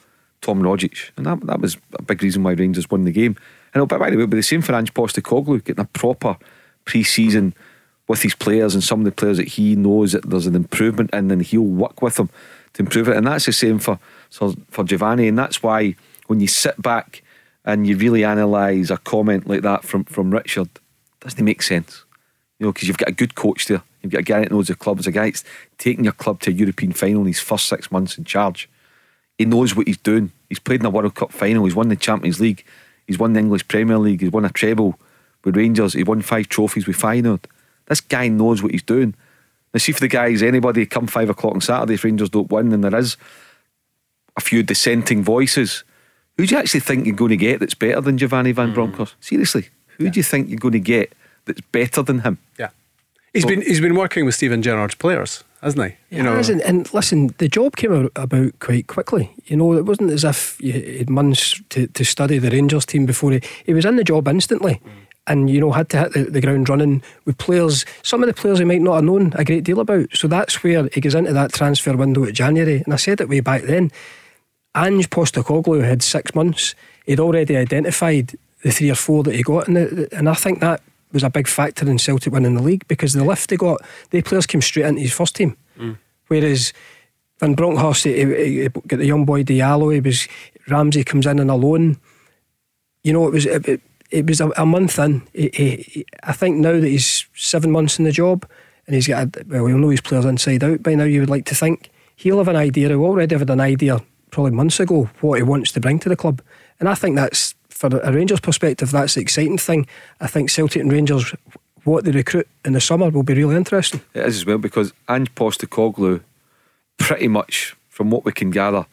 Tom 0.43 0.63
Rogic. 0.63 1.11
And 1.17 1.27
that, 1.27 1.41
that 1.47 1.61
was 1.61 1.77
a 1.95 2.03
big 2.03 2.23
reason 2.23 2.43
why 2.43 2.53
Rangers 2.53 2.89
won 2.91 3.05
the 3.05 3.11
game. 3.11 3.35
And 3.75 3.83
oh, 3.83 3.87
by 3.87 3.97
the 3.97 4.17
way, 4.17 4.23
it'll 4.23 4.27
be 4.27 4.37
the 4.37 4.43
same 4.43 4.63
for 4.63 4.75
Ange 4.75 4.95
Postecoglou, 4.95 5.65
getting 5.65 5.83
a 5.83 5.89
proper 5.89 6.37
pre 6.85 7.03
season 7.03 7.55
with 8.07 8.23
his 8.23 8.35
players 8.35 8.75
and 8.75 8.85
some 8.85 9.01
of 9.01 9.05
the 9.07 9.13
players 9.13 9.39
that 9.39 9.49
he 9.49 9.77
knows 9.77 10.13
that 10.13 10.29
there's 10.29 10.47
an 10.47 10.57
improvement 10.57 11.11
in, 11.13 11.31
and 11.31 11.43
he'll 11.43 11.63
work 11.63 12.01
with 12.01 12.17
them 12.17 12.29
to 12.75 12.83
improve 12.83 13.09
it. 13.09 13.17
And 13.17 13.27
that's 13.27 13.47
the 13.47 13.53
same 13.53 13.79
for, 13.79 13.99
for, 14.31 14.55
for 14.71 14.85
Giovanni. 14.85 15.29
And 15.29 15.39
that's 15.39 15.63
why 15.63 15.97
when 16.27 16.41
you 16.41 16.47
sit 16.47 16.81
back 16.81 17.23
and 17.65 17.87
you 17.87 17.97
really 17.97 18.23
analyse 18.23 18.91
a 18.91 18.97
comment 18.97 19.47
like 19.47 19.63
that 19.63 19.85
from, 19.85 20.05
from 20.05 20.31
Richard, 20.31 20.69
doesn't 21.21 21.45
make 21.45 21.63
sense? 21.63 22.05
You 22.59 22.67
know, 22.67 22.73
because 22.73 22.89
you've 22.89 22.99
got 22.99 23.09
a 23.09 23.13
good 23.13 23.35
coach 23.35 23.67
there. 23.67 23.83
You've 24.03 24.13
got 24.13 24.21
a 24.21 24.25
guy 24.25 24.41
that 24.41 24.51
knows 24.51 24.69
the 24.69 24.75
club. 24.75 24.97
There's 24.97 25.07
a 25.07 25.13
guy 25.13 25.27
that's 25.27 25.45
taking 25.77 26.05
your 26.05 26.15
club 26.15 26.41
to 26.41 26.51
a 26.51 26.55
European 26.55 26.93
final 26.93 27.21
in 27.23 27.27
his 27.27 27.41
first 27.41 27.67
six 27.67 27.91
months 27.91 28.17
in 28.17 28.25
charge. 28.25 28.69
He 29.37 29.45
knows 29.45 29.75
what 29.75 29.87
he's 29.87 29.99
doing. 29.99 30.33
He's 30.49 30.59
played 30.59 30.81
in 30.81 30.87
a 30.87 30.91
World 30.91 31.15
Cup 31.15 31.33
final. 31.33 31.65
He's 31.65 31.75
won 31.75 31.89
the 31.89 31.97
Champions 31.97 32.41
League. 32.41 32.65
He's 33.07 33.19
won 33.19 33.33
the 33.33 33.41
English 33.41 33.69
Premier 33.69 33.99
League. 33.99 34.21
He's 34.21 34.31
won 34.31 34.45
a 34.45 34.51
treble 34.51 34.99
with 35.45 35.57
Rangers. 35.57 35.95
He 35.95 36.05
won 36.05 36.23
five 36.23 36.49
trophies 36.49 36.87
with 36.87 36.99
Feyenoord. 36.99 37.45
This 37.87 38.01
guy 38.01 38.29
knows 38.29 38.63
what 38.63 38.73
he's 38.73 38.83
doing. 38.83 39.15
Now, 39.73 39.79
see 39.79 39.93
for 39.93 40.01
the 40.01 40.09
guys, 40.09 40.43
anybody 40.43 40.87
come 40.87 41.07
five 41.07 41.31
o'clock 41.31 41.55
on 41.55 41.61
Saturday 41.61 41.95
if 41.95 42.05
Rangers 42.05 42.31
don't 42.31 42.51
win, 42.51 42.73
and 42.73 42.85
there 42.85 42.95
is 42.97 43.17
a 44.41 44.43
few 44.43 44.63
dissenting 44.63 45.23
voices. 45.23 45.85
Who 46.37 46.47
do 46.47 46.55
you 46.55 46.61
actually 46.61 46.81
think 46.81 47.07
you're 47.07 47.15
going 47.15 47.31
to 47.31 47.37
get 47.37 47.61
that's 47.61 47.75
better 47.75 48.01
than 48.01 48.17
Giovanni 48.17 48.53
Van 48.53 48.69
hmm. 48.69 48.75
Bronckhorst? 48.75 49.15
Seriously, 49.21 49.69
who 49.99 50.09
do 50.09 50.19
you 50.19 50.25
think 50.25 50.49
you're 50.49 50.59
going 50.59 50.73
to 50.73 50.81
get 50.81 51.13
that's 51.45 51.61
better 51.61 52.03
than 52.03 52.21
him? 52.21 52.39
Yeah. 52.59 52.71
He's 53.33 53.47
been 53.47 53.63
he's 53.63 53.81
been 53.81 53.95
working 53.95 54.25
with 54.25 54.35
Stephen 54.35 54.63
Gerrard's 54.63 54.97
players, 54.97 55.45
hasn't 55.63 55.93
he? 55.93 56.17
You 56.17 56.23
know, 56.25 56.37
and, 56.37 56.61
and 56.63 56.93
listen, 56.93 57.33
the 57.39 57.49
job 57.49 57.77
came 57.77 58.11
about 58.17 58.59
quite 58.59 58.89
quickly. 58.89 59.33
You 59.45 59.57
know, 59.57 59.75
it 59.75 59.85
wasn't 59.85 60.11
as 60.11 60.25
if 60.25 60.61
you 60.61 60.73
had 60.73 61.11
months 61.11 61.61
to, 61.69 61.87
to 61.87 62.05
study 62.05 62.39
the 62.39 62.51
Rangers 62.51 62.87
team 62.87 63.07
before 63.07 63.31
he, 63.33 63.41
he 63.65 63.75
was 63.75 63.85
in 63.85 63.97
the 63.97 64.05
job 64.05 64.27
instantly. 64.27 64.81
Hmm. 64.83 64.91
And 65.27 65.51
you 65.51 65.61
know, 65.61 65.71
had 65.71 65.91
to 65.91 65.99
hit 65.99 66.13
the, 66.15 66.25
the 66.25 66.41
ground 66.41 66.69
running 66.69 67.03
with 67.25 67.39
players. 67.39 67.85
Some 68.03 68.23
of 68.23 68.27
the 68.27 68.35
players 68.35 68.59
he 68.59 68.65
might 68.65 68.81
not 68.81 68.95
have 68.97 69.05
known 69.05 69.33
a 69.37 69.45
great 69.45 69.63
deal 69.63 69.79
about. 69.79 70.09
So 70.17 70.27
that's 70.27 70.65
where 70.65 70.89
he 70.93 71.01
goes 71.01 71.15
into 71.15 71.33
that 71.35 71.53
transfer 71.53 71.97
window 71.97 72.25
at 72.25 72.35
January. 72.35 72.83
And 72.85 72.93
I 72.93 72.97
said 72.97 73.21
it 73.21 73.29
way 73.29 73.41
back 73.41 73.63
then. 73.63 73.93
Ange 74.77 75.11
Postecoglou 75.11 75.85
had 75.85 76.03
six 76.03 76.35
months. 76.35 76.75
He'd 77.07 77.21
already 77.21 77.57
identified 77.57 78.37
the 78.63 78.71
three 78.71 78.91
or 78.91 78.95
four 78.95 79.23
that 79.25 79.35
he 79.35 79.43
got, 79.43 79.67
and, 79.67 79.77
the, 79.77 80.09
and 80.13 80.29
I 80.29 80.35
think 80.35 80.61
that 80.61 80.83
was 81.13 81.23
a 81.23 81.31
big 81.31 81.49
factor 81.49 81.89
in 81.89 81.99
Celtic 81.99 82.33
winning 82.33 82.55
the 82.55 82.63
league 82.63 82.87
because 82.87 83.15
the 83.15 83.25
lift 83.25 83.51
they 83.51 83.57
got, 83.57 83.81
the 84.11 84.23
players 84.23 84.47
came 84.47 84.63
straight 84.63 84.87
into 84.87 85.01
his 85.01 85.13
first 85.13 85.35
team. 85.35 85.57
Mm. 85.79 85.99
Whereas 86.29 86.73
Van 87.41 87.55
Bronckhorst, 87.55 88.05
he, 88.05 88.25
he, 88.25 88.63
he 88.63 88.69
got 88.69 88.99
the 88.99 89.07
young 89.07 89.25
boy 89.25 89.43
Diallo. 89.43 89.93
He 89.93 90.01
was 90.01 90.29
Ramsey 90.69 91.05
comes 91.05 91.27
in 91.27 91.39
and 91.41 91.51
alone. 91.51 91.99
You 93.03 93.13
know, 93.13 93.27
it 93.27 93.33
was 93.33 93.47
it, 93.47 93.67
it, 93.67 93.81
it 94.11 94.27
was 94.27 94.41
a, 94.41 94.51
a 94.51 94.67
month 94.67 94.99
in. 94.99 95.23
He, 95.33 96.07
I 96.23 96.33
think 96.33 96.59
now 96.59 96.73
that 96.73 96.85
he's 96.85 97.27
seven 97.35 97.71
months 97.71 97.99
in 97.99 98.05
the 98.05 98.13
job, 98.13 98.47
and 98.87 98.95
he's 98.95 99.09
got 99.09 99.37
a, 99.37 99.45
well, 99.49 99.67
he'll 99.67 99.79
know 99.79 99.89
his 99.89 100.01
players 100.01 100.27
inside 100.27 100.63
out 100.63 100.83
by 100.83 100.95
now. 100.95 101.05
You 101.05 101.21
would 101.21 101.31
like 101.31 101.47
to 101.47 101.55
think 101.55 101.91
he'll 102.15 102.39
have 102.39 102.49
an 102.49 102.57
idea. 102.57 102.89
He 102.89 102.95
already 102.95 103.37
had 103.37 103.51
an 103.51 103.61
idea 103.61 104.01
probably 104.31 104.53
months 104.53 104.81
ago 104.81 105.11
what 105.21 105.37
he 105.39 105.43
wants 105.43 105.73
to 105.73 105.81
bring 105.81 105.99
to 106.01 106.09
the 106.09 106.17
club, 106.17 106.43
and 106.79 106.89
I 106.89 106.95
think 106.95 107.17
that's 107.17 107.55
for 107.69 107.87
a 107.89 108.13
Rangers 108.13 108.41
perspective. 108.41 108.91
That's 108.91 109.15
the 109.15 109.21
exciting 109.21 109.59
thing. 109.59 109.87
I 110.21 110.27
think 110.27 110.51
Celtic 110.51 110.83
and 110.83 110.93
Rangers, 110.93 111.35
what 111.85 112.05
they 112.05 112.11
recruit 112.11 112.47
in 112.65 112.73
the 112.75 112.81
summer, 112.81 113.09
will 113.11 113.23
be 113.23 113.35
really 113.35 113.57
interesting. 113.57 114.01
It 114.15 114.27
is 114.27 114.37
as 114.39 114.47
well 114.47 114.59
because 114.59 114.93
Ange 115.09 115.35
Postecoglou, 115.35 116.21
pretty 116.99 117.29
much 117.29 117.75
from 117.89 118.11
what 118.11 118.25
we 118.25 118.33
can 118.33 118.51
gather, 118.51 118.87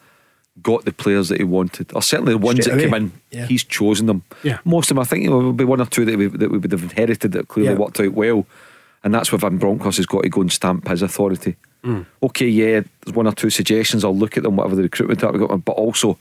got 0.64 0.86
the 0.86 0.92
players 0.94 1.30
that 1.30 1.38
he 1.38 1.44
wanted, 1.44 1.92
or 1.94 2.02
certainly 2.02 2.32
the 2.34 2.38
ones 2.40 2.62
Straight 2.62 2.76
that 2.78 2.84
away. 2.86 2.92
came 2.92 2.94
in. 2.94 3.12
Yeah. 3.32 3.46
He's 3.46 3.64
chosen 3.64 4.08
them. 4.08 4.24
Yeah. 4.44 4.60
Most 4.66 4.90
of 4.90 4.96
them, 4.96 5.02
I 5.02 5.06
think, 5.06 5.26
there'll 5.26 5.54
be 5.54 5.64
one 5.66 5.82
or 5.82 5.86
two 5.86 6.06
that 6.06 6.18
we, 6.18 6.28
that 6.28 6.50
we 6.50 6.58
would 6.58 6.72
have 6.72 6.84
inherited 6.84 7.34
that 7.34 7.48
clearly 7.48 7.74
Yeah. 7.74 7.78
worked 7.80 8.00
out 8.00 8.14
well, 8.14 8.46
and 9.04 9.14
that's 9.14 9.32
where 9.32 9.40
Van 9.40 9.58
Bronckhorst 9.58 9.98
has 9.98 10.06
got 10.06 10.24
to 10.24 10.30
go 10.30 10.42
and 10.42 10.52
stamp 10.52 10.88
his 10.88 11.02
authority. 11.02 11.58
Mm. 11.88 12.06
Okay, 12.22 12.48
yeah, 12.48 12.82
there's 13.02 13.16
one 13.16 13.28
or 13.28 13.32
two 13.32 13.50
suggestions. 13.50 14.04
I'll 14.04 14.16
look 14.16 14.36
at 14.36 14.44
them, 14.44 14.58
whatever 14.58 14.76
the 14.76 14.84
recruitment 14.84 15.20
department 15.20 15.50
got, 15.50 15.66
but 15.66 15.72
also 15.74 16.18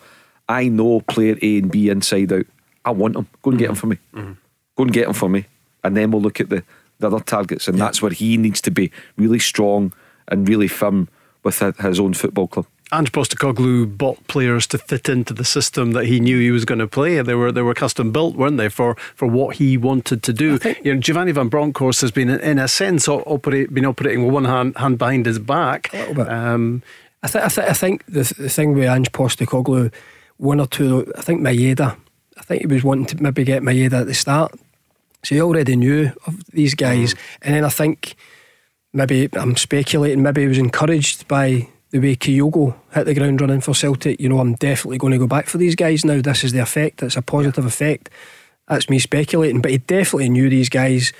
I 0.48 0.68
know 0.68 1.00
player 1.00 1.36
A 1.42 1.58
and 1.58 1.70
B 1.70 1.88
inside 1.88 2.32
out. 2.32 2.46
I 2.84 2.92
want 2.92 3.14
them. 3.14 3.26
Go 3.42 3.50
and 3.50 3.58
get 3.58 3.66
them 3.66 3.76
mm. 3.76 3.80
for 3.80 3.86
me. 3.88 3.98
Mm. 4.14 4.36
Go 4.76 4.82
and 4.84 4.92
get 4.92 5.06
them 5.06 5.14
for 5.14 5.28
me, 5.28 5.46
and 5.82 5.96
then 5.96 6.12
we'll 6.12 6.22
look 6.22 6.40
at 6.40 6.50
the, 6.50 6.62
the 7.00 7.08
other 7.08 7.20
targets, 7.20 7.66
and 7.66 7.78
that's 7.78 8.00
where 8.00 8.12
he 8.12 8.36
needs 8.36 8.60
to 8.62 8.70
be 8.70 8.92
really 9.16 9.40
strong 9.40 9.92
and 10.28 10.48
really 10.48 10.68
firm 10.68 11.08
with 11.42 11.58
his 11.58 11.98
own 12.00 12.14
football 12.14 12.46
club. 12.46 12.66
Ange 12.92 13.10
Postecoglou 13.10 13.98
bought 13.98 14.24
players 14.28 14.66
to 14.68 14.78
fit 14.78 15.08
into 15.08 15.34
the 15.34 15.44
system 15.44 15.92
that 15.92 16.06
he 16.06 16.20
knew 16.20 16.38
he 16.38 16.50
was 16.50 16.64
going 16.64 16.78
to 16.78 16.86
play. 16.86 17.20
They 17.20 17.34
were 17.34 17.50
they 17.50 17.62
were 17.62 17.74
custom 17.74 18.12
built, 18.12 18.36
weren't 18.36 18.58
they, 18.58 18.68
for, 18.68 18.96
for 19.14 19.26
what 19.26 19.56
he 19.56 19.76
wanted 19.76 20.22
to 20.22 20.32
do? 20.32 20.58
you 20.84 20.94
know, 20.94 21.00
Giovanni 21.00 21.32
Van 21.32 21.48
Bronckhorst 21.48 22.00
has 22.00 22.10
been, 22.12 22.28
in 22.28 22.58
a 22.58 22.68
sense, 22.68 23.08
operate, 23.08 23.74
been 23.74 23.86
operating 23.86 24.24
with 24.24 24.32
one 24.32 24.44
hand, 24.44 24.76
hand 24.76 24.98
behind 24.98 25.26
his 25.26 25.38
back. 25.38 25.92
A 25.92 25.96
little 25.96 26.14
bit. 26.14 26.28
Um, 26.28 26.82
I, 27.22 27.28
th- 27.28 27.44
I, 27.44 27.48
th- 27.48 27.68
I 27.68 27.72
think 27.72 28.06
the, 28.06 28.32
the 28.38 28.48
thing 28.48 28.74
with 28.74 28.88
Ange 28.88 29.10
Postecoglou, 29.10 29.92
one 30.36 30.60
or 30.60 30.66
two, 30.66 31.12
I 31.16 31.22
think 31.22 31.40
Maeda 31.40 31.96
I 32.36 32.42
think 32.42 32.62
he 32.62 32.66
was 32.66 32.84
wanting 32.84 33.06
to 33.06 33.22
maybe 33.22 33.44
get 33.44 33.62
Maeda 33.62 34.00
at 34.00 34.06
the 34.06 34.14
start. 34.14 34.52
So 35.24 35.34
he 35.34 35.40
already 35.40 35.76
knew 35.76 36.12
of 36.26 36.44
these 36.46 36.74
guys. 36.74 37.14
Mm. 37.14 37.18
And 37.42 37.54
then 37.54 37.64
I 37.64 37.68
think 37.68 38.14
maybe 38.92 39.28
I'm 39.32 39.56
speculating, 39.56 40.22
maybe 40.22 40.42
he 40.42 40.48
was 40.48 40.58
encouraged 40.58 41.26
by 41.26 41.68
the 41.90 41.98
way 41.98 42.16
Kyogo 42.16 42.74
hit 42.92 43.04
the 43.04 43.14
ground 43.14 43.40
running 43.40 43.60
for 43.60 43.74
Celtic. 43.74 44.20
You 44.20 44.28
know, 44.28 44.38
I'm 44.38 44.54
definitely 44.54 44.98
going 44.98 45.12
to 45.12 45.18
go 45.18 45.26
back 45.26 45.46
for 45.46 45.58
these 45.58 45.74
guys 45.74 46.04
now. 46.04 46.20
This 46.20 46.44
is 46.44 46.52
the 46.52 46.60
effect. 46.60 47.02
It's 47.02 47.16
a 47.16 47.22
positive 47.22 47.64
effect. 47.64 48.10
That's 48.68 48.90
me 48.90 48.98
speculating. 48.98 49.60
But 49.60 49.70
he 49.70 49.78
definitely 49.78 50.28
knew 50.28 50.50
these 50.50 50.68
guys. 50.68 51.12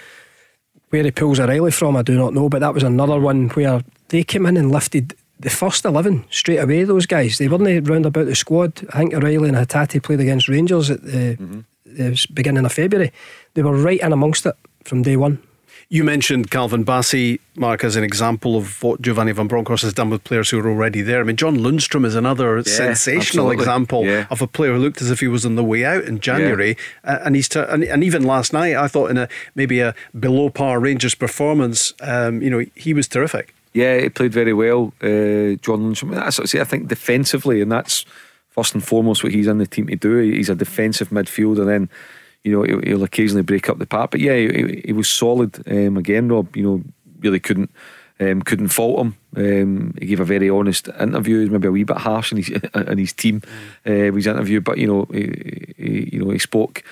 Where 0.90 1.02
he 1.02 1.10
pulls 1.10 1.40
O'Riley 1.40 1.72
from, 1.72 1.96
I 1.96 2.02
do 2.02 2.16
not 2.16 2.32
know. 2.32 2.48
But 2.48 2.60
that 2.60 2.74
was 2.74 2.84
another 2.84 3.18
one 3.18 3.48
where 3.50 3.82
they 4.08 4.22
came 4.22 4.46
in 4.46 4.56
and 4.56 4.70
lifted 4.70 5.14
the 5.38 5.50
first 5.50 5.84
11 5.84 6.24
straight 6.30 6.58
away, 6.58 6.84
those 6.84 7.06
guys. 7.06 7.38
They 7.38 7.48
weren't 7.48 7.88
round 7.88 8.06
about 8.06 8.26
the 8.26 8.34
squad. 8.34 8.86
I 8.92 8.98
think 8.98 9.14
O'Riley 9.14 9.48
and 9.48 9.56
Hatate 9.56 10.02
played 10.02 10.20
against 10.20 10.48
Rangers 10.48 10.90
at 10.90 11.02
the, 11.02 11.36
mm-hmm. 11.36 11.60
the 11.84 12.26
beginning 12.32 12.64
of 12.64 12.72
February. 12.72 13.12
They 13.54 13.62
were 13.62 13.76
right 13.76 14.00
in 14.00 14.12
amongst 14.12 14.46
it 14.46 14.54
from 14.84 15.02
day 15.02 15.16
one. 15.16 15.42
You 15.89 16.03
mentioned 16.03 16.51
Calvin 16.51 16.84
Bassey, 16.84 17.39
Mark, 17.55 17.84
as 17.84 17.95
an 17.95 18.03
example 18.03 18.57
of 18.57 18.82
what 18.82 19.01
Giovanni 19.01 19.30
Van 19.30 19.47
Bronckhorst 19.47 19.84
has 19.84 19.95
done 19.95 20.11
with 20.11 20.24
players 20.24 20.51
who 20.51 20.59
are 20.59 20.68
already 20.68 21.01
there. 21.01 21.20
I 21.20 21.22
mean, 21.22 21.37
John 21.37 21.59
Lundstram 21.59 22.05
is 22.05 22.16
another 22.16 22.61
sensational 22.64 23.47
absolutely. 23.53 23.57
example 23.57 24.05
Yeah. 24.05 24.26
of 24.28 24.43
a 24.43 24.49
player 24.49 24.72
who 24.72 24.80
looked 24.80 25.01
as 25.01 25.12
if 25.12 25.20
he 25.20 25.28
was 25.28 25.47
on 25.47 25.55
the 25.55 25.62
way 25.62 25.84
out 25.84 26.03
in 26.03 26.18
January. 26.18 26.76
Uh, 27.05 27.18
and 27.24 27.37
he's 27.37 27.49
t- 27.49 27.61
and, 27.61 27.84
and 27.84 28.03
even 28.03 28.24
last 28.24 28.53
night, 28.53 28.74
I 28.74 28.89
thought 28.89 29.12
in 29.12 29.16
a 29.16 29.28
maybe 29.55 29.78
a 29.78 29.95
below 30.18 30.51
par 30.51 30.80
Rangers 30.80 31.14
performance, 31.14 31.95
um, 32.01 32.43
you 32.43 32.51
know, 32.51 32.64
he 32.74 32.93
was 32.93 33.07
terrific. 33.07 33.55
Yeah, 33.72 34.01
he 34.01 34.09
played 34.09 34.32
very 34.32 34.55
well, 34.55 34.93
uh, 35.03 35.55
John 35.62 35.82
Lundstram. 35.84 36.12
That's 36.14 36.39
what 36.39 36.45
I 36.45 36.47
say. 36.47 36.61
I 36.61 36.64
think 36.64 36.89
defensively, 36.89 37.61
and 37.61 37.70
that's 37.70 38.05
first 38.51 38.74
and 38.74 38.82
foremost 38.82 39.22
what 39.22 39.32
he's 39.32 39.47
in 39.47 39.59
the 39.59 39.66
team 39.68 39.87
to 39.87 39.95
do. 39.95 40.16
He's 40.18 40.49
a 40.51 40.55
defensive 40.57 41.11
midfielder, 41.11 41.61
and 41.61 41.68
then 41.68 41.91
you 42.45 42.53
know 42.53 42.62
he'll, 42.62 42.82
he'll 42.82 43.05
occasionally 43.05 43.43
break 43.43 43.68
up 43.68 43.78
the 43.78 43.87
park. 43.87 44.11
But 44.12 44.20
yeah, 44.20 44.37
he, 44.37 44.82
he 44.87 44.93
was 44.93 45.09
solid 45.09 45.62
um, 45.68 45.97
again. 45.97 46.28
Rob, 46.28 46.57
you 46.57 46.62
know, 46.62 46.82
really 47.20 47.41
couldn't 47.41 47.70
um, 48.20 48.43
couldn't 48.43 48.68
fault 48.68 49.01
him. 49.01 49.16
Um, 49.37 49.95
he 49.99 50.07
gave 50.07 50.20
a 50.20 50.24
very 50.24 50.49
honest 50.49 50.89
interview, 50.89 51.49
maybe 51.49 51.68
a 51.68 51.72
wee 51.72 51.84
bit 51.84 51.99
harsh 51.99 52.32
in 52.32 52.39
his 52.39 52.49
in 52.74 52.99
his 52.99 53.12
team 53.12 53.43
uh, 53.87 54.11
with 54.12 54.16
his 54.16 54.26
interview, 54.26 54.61
but 54.61 54.78
you 54.78 54.87
know, 54.87 55.07
he, 55.12 55.74
he, 55.76 56.11
you 56.14 56.24
know, 56.24 56.30
he 56.30 56.39
spoke 56.39 56.82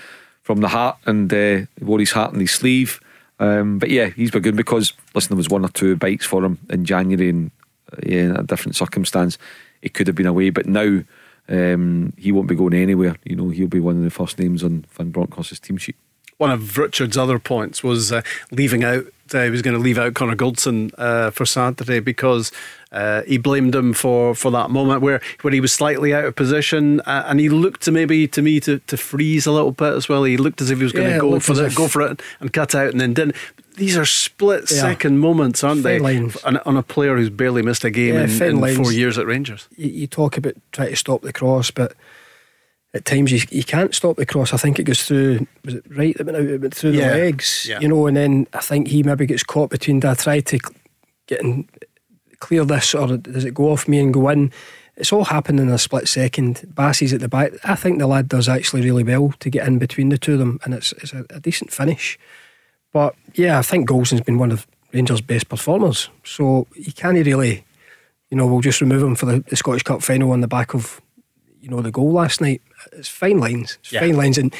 from 0.42 0.60
the 0.60 0.68
heart 0.68 0.98
and 1.06 1.32
uh, 1.32 1.60
wore 1.80 1.98
his 1.98 2.12
heart 2.12 2.34
on 2.34 2.40
his 2.40 2.52
sleeve. 2.52 3.00
Um, 3.40 3.78
but 3.78 3.90
yeah, 3.90 4.08
he's 4.08 4.30
been 4.30 4.42
good 4.42 4.56
because 4.56 4.92
listen, 5.14 5.30
there 5.30 5.38
was 5.38 5.48
one 5.48 5.64
or 5.64 5.70
two 5.70 5.96
bites 5.96 6.26
for 6.26 6.44
him 6.44 6.58
in 6.70 6.84
January, 6.84 7.30
and 7.30 7.50
uh, 7.92 7.96
yeah, 8.06 8.20
in 8.20 8.36
a 8.36 8.42
different 8.42 8.76
circumstance, 8.76 9.38
it 9.82 9.94
could 9.94 10.06
have 10.06 10.16
been 10.16 10.26
away. 10.26 10.50
But 10.50 10.66
now 10.66 11.02
um, 11.48 12.12
he 12.16 12.32
won't 12.32 12.48
be 12.48 12.54
going 12.54 12.74
anywhere. 12.74 13.16
You 13.24 13.36
know, 13.36 13.48
he'll 13.50 13.68
be 13.68 13.80
one 13.80 13.96
of 13.96 14.02
the 14.02 14.10
first 14.10 14.38
names 14.38 14.62
on 14.62 14.86
Van 14.90 15.10
Bronckhorst's 15.10 15.60
team 15.60 15.76
sheet. 15.76 15.96
One 16.38 16.50
of 16.50 16.78
Richard's 16.78 17.16
other 17.16 17.38
points 17.38 17.84
was 17.84 18.10
uh, 18.12 18.22
leaving 18.50 18.82
out. 18.82 19.04
Uh, 19.32 19.44
he 19.44 19.50
was 19.50 19.62
going 19.62 19.76
to 19.76 19.82
leave 19.82 19.98
out 19.98 20.14
Connor 20.14 20.36
Goldson 20.36 20.90
uh, 20.98 21.30
for 21.30 21.46
Saturday 21.46 22.00
because 22.00 22.52
uh, 22.92 23.22
he 23.22 23.38
blamed 23.38 23.74
him 23.74 23.94
for, 23.94 24.34
for 24.34 24.50
that 24.50 24.68
moment 24.70 25.00
where, 25.00 25.20
where 25.40 25.52
he 25.52 25.60
was 25.60 25.72
slightly 25.72 26.12
out 26.12 26.24
of 26.26 26.36
position 26.36 27.00
uh, 27.02 27.24
and 27.26 27.40
he 27.40 27.48
looked 27.48 27.82
to 27.82 27.90
maybe 27.92 28.28
to 28.28 28.42
me 28.42 28.60
to, 28.60 28.80
to 28.80 28.96
freeze 28.96 29.46
a 29.46 29.52
little 29.52 29.72
bit 29.72 29.94
as 29.94 30.08
well. 30.08 30.24
He 30.24 30.36
looked 30.36 30.60
as 30.60 30.70
if 30.70 30.78
he 30.78 30.84
was 30.84 30.92
going 30.92 31.08
Yeah, 31.08 31.14
to 31.14 31.20
go 31.20 31.40
for 31.40 31.52
as 31.52 31.58
the, 31.58 31.70
go 31.74 31.88
for 31.88 32.02
it 32.02 32.20
and 32.40 32.52
cut 32.52 32.74
out 32.74 32.90
and 32.90 33.00
then 33.00 33.14
didn't. 33.14 33.36
These 33.74 33.96
are 33.96 34.04
split 34.04 34.68
They 34.68 34.76
are. 34.78 34.80
second 34.80 35.18
moments, 35.18 35.62
aren't 35.64 35.82
they? 35.82 35.98
Fine 35.98 36.02
lines. 36.22 36.36
On, 36.44 36.56
on 36.58 36.76
a 36.76 36.82
player 36.82 37.16
who's 37.16 37.30
barely 37.30 37.62
missed 37.62 37.84
a 37.84 37.90
game 37.90 38.14
Yeah, 38.14 38.46
in, 38.46 38.64
in 38.64 38.76
four 38.76 38.92
years 38.92 39.18
at 39.18 39.26
Rangers. 39.26 39.68
you, 39.76 39.88
you 39.88 40.06
talk 40.06 40.36
about 40.36 40.54
trying 40.72 40.90
to 40.90 40.96
stop 40.96 41.22
the 41.22 41.32
cross, 41.32 41.70
but 41.70 41.94
at 42.92 43.04
times 43.04 43.32
you, 43.32 43.40
you 43.50 43.64
can't 43.64 43.94
stop 43.94 44.16
the 44.16 44.24
cross. 44.26 44.52
I 44.54 44.56
think 44.56 44.78
it 44.78 44.84
goes 44.84 45.02
through, 45.04 45.46
was 45.64 45.74
it 45.74 45.84
right 45.90 46.16
that 46.16 46.26
went 46.26 46.36
out? 46.38 46.44
It 46.44 46.60
went 46.60 46.74
through 46.74 46.92
Yeah. 46.92 47.10
the 47.10 47.16
legs, 47.18 47.66
Yeah. 47.68 47.80
you 47.80 47.88
know, 47.88 48.06
and 48.06 48.16
then 48.16 48.46
I 48.52 48.60
think 48.60 48.88
he 48.88 49.02
maybe 49.02 49.26
gets 49.26 49.42
caught 49.42 49.70
between, 49.70 50.04
I 50.04 50.14
try 50.14 50.38
to 50.40 50.58
get 51.26 51.40
in, 51.40 51.68
clear 52.38 52.64
this 52.64 52.94
or 52.94 53.16
does 53.16 53.44
it 53.44 53.54
go 53.54 53.70
off 53.72 53.88
me 53.88 53.98
and 53.98 54.14
go 54.14 54.28
in? 54.28 54.52
It's 54.96 55.12
all 55.12 55.24
happened 55.24 55.58
in 55.58 55.68
a 55.70 55.78
split 55.78 56.06
second. 56.06 56.62
Bassey's 56.72 57.12
at 57.12 57.18
the 57.20 57.28
back. 57.28 57.52
I 57.64 57.74
think 57.74 57.98
the 57.98 58.06
lad 58.06 58.28
does 58.28 58.48
actually 58.48 58.82
really 58.82 59.02
well 59.02 59.32
to 59.40 59.50
get 59.50 59.66
in 59.66 59.78
between 59.80 60.10
the 60.10 60.18
two 60.18 60.34
of 60.34 60.38
them, 60.38 60.60
and 60.64 60.72
it's, 60.72 60.92
it's 60.92 61.12
a, 61.12 61.26
a 61.30 61.40
decent 61.40 61.72
finish. 61.72 62.16
But 62.94 63.16
yeah, 63.34 63.58
I 63.58 63.62
think 63.62 63.88
Goldson's 63.88 64.20
been 64.22 64.38
one 64.38 64.52
of 64.52 64.66
Rangers' 64.92 65.20
best 65.20 65.48
performers. 65.48 66.08
So 66.22 66.68
you 66.76 66.92
can't 66.92 67.16
really, 67.26 67.64
you 68.30 68.36
know, 68.36 68.46
we'll 68.46 68.60
just 68.60 68.80
remove 68.80 69.02
him 69.02 69.16
for 69.16 69.26
the, 69.26 69.40
the 69.48 69.56
Scottish 69.56 69.82
Cup 69.82 70.00
final 70.00 70.30
on 70.30 70.40
the 70.40 70.46
back 70.48 70.74
of, 70.74 71.00
you 71.60 71.68
know, 71.68 71.82
the 71.82 71.90
goal 71.90 72.12
last 72.12 72.40
night. 72.40 72.62
It's 72.92 73.08
fine 73.08 73.38
lines. 73.38 73.78
It's 73.80 73.92
Yeah. 73.92 74.00
fine 74.00 74.16
lines. 74.16 74.38
And 74.38 74.54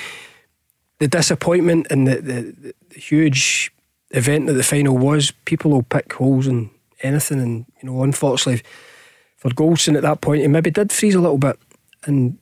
the 0.99 1.07
disappointment 1.07 1.87
and 1.91 2.09
the, 2.09 2.17
the, 2.21 2.75
the 2.91 3.01
huge 3.01 3.73
event 4.11 4.49
that 4.49 4.55
the 4.55 4.63
final 4.65 4.99
was, 4.99 5.31
people 5.45 5.71
will 5.71 5.83
pick 5.85 6.13
holes 6.15 6.49
in 6.49 6.71
anything. 7.05 7.41
And, 7.41 7.67
you 7.81 7.89
know, 7.89 8.03
unfortunately 8.03 8.65
for 9.37 9.51
Goldson 9.51 9.95
at 9.97 10.03
that 10.03 10.21
point, 10.23 10.43
he 10.43 10.49
maybe 10.49 10.73
did 10.73 10.91
freeze 10.91 11.15
a 11.15 11.21
little 11.21 11.39
bit. 11.39 11.57
And 12.05 12.37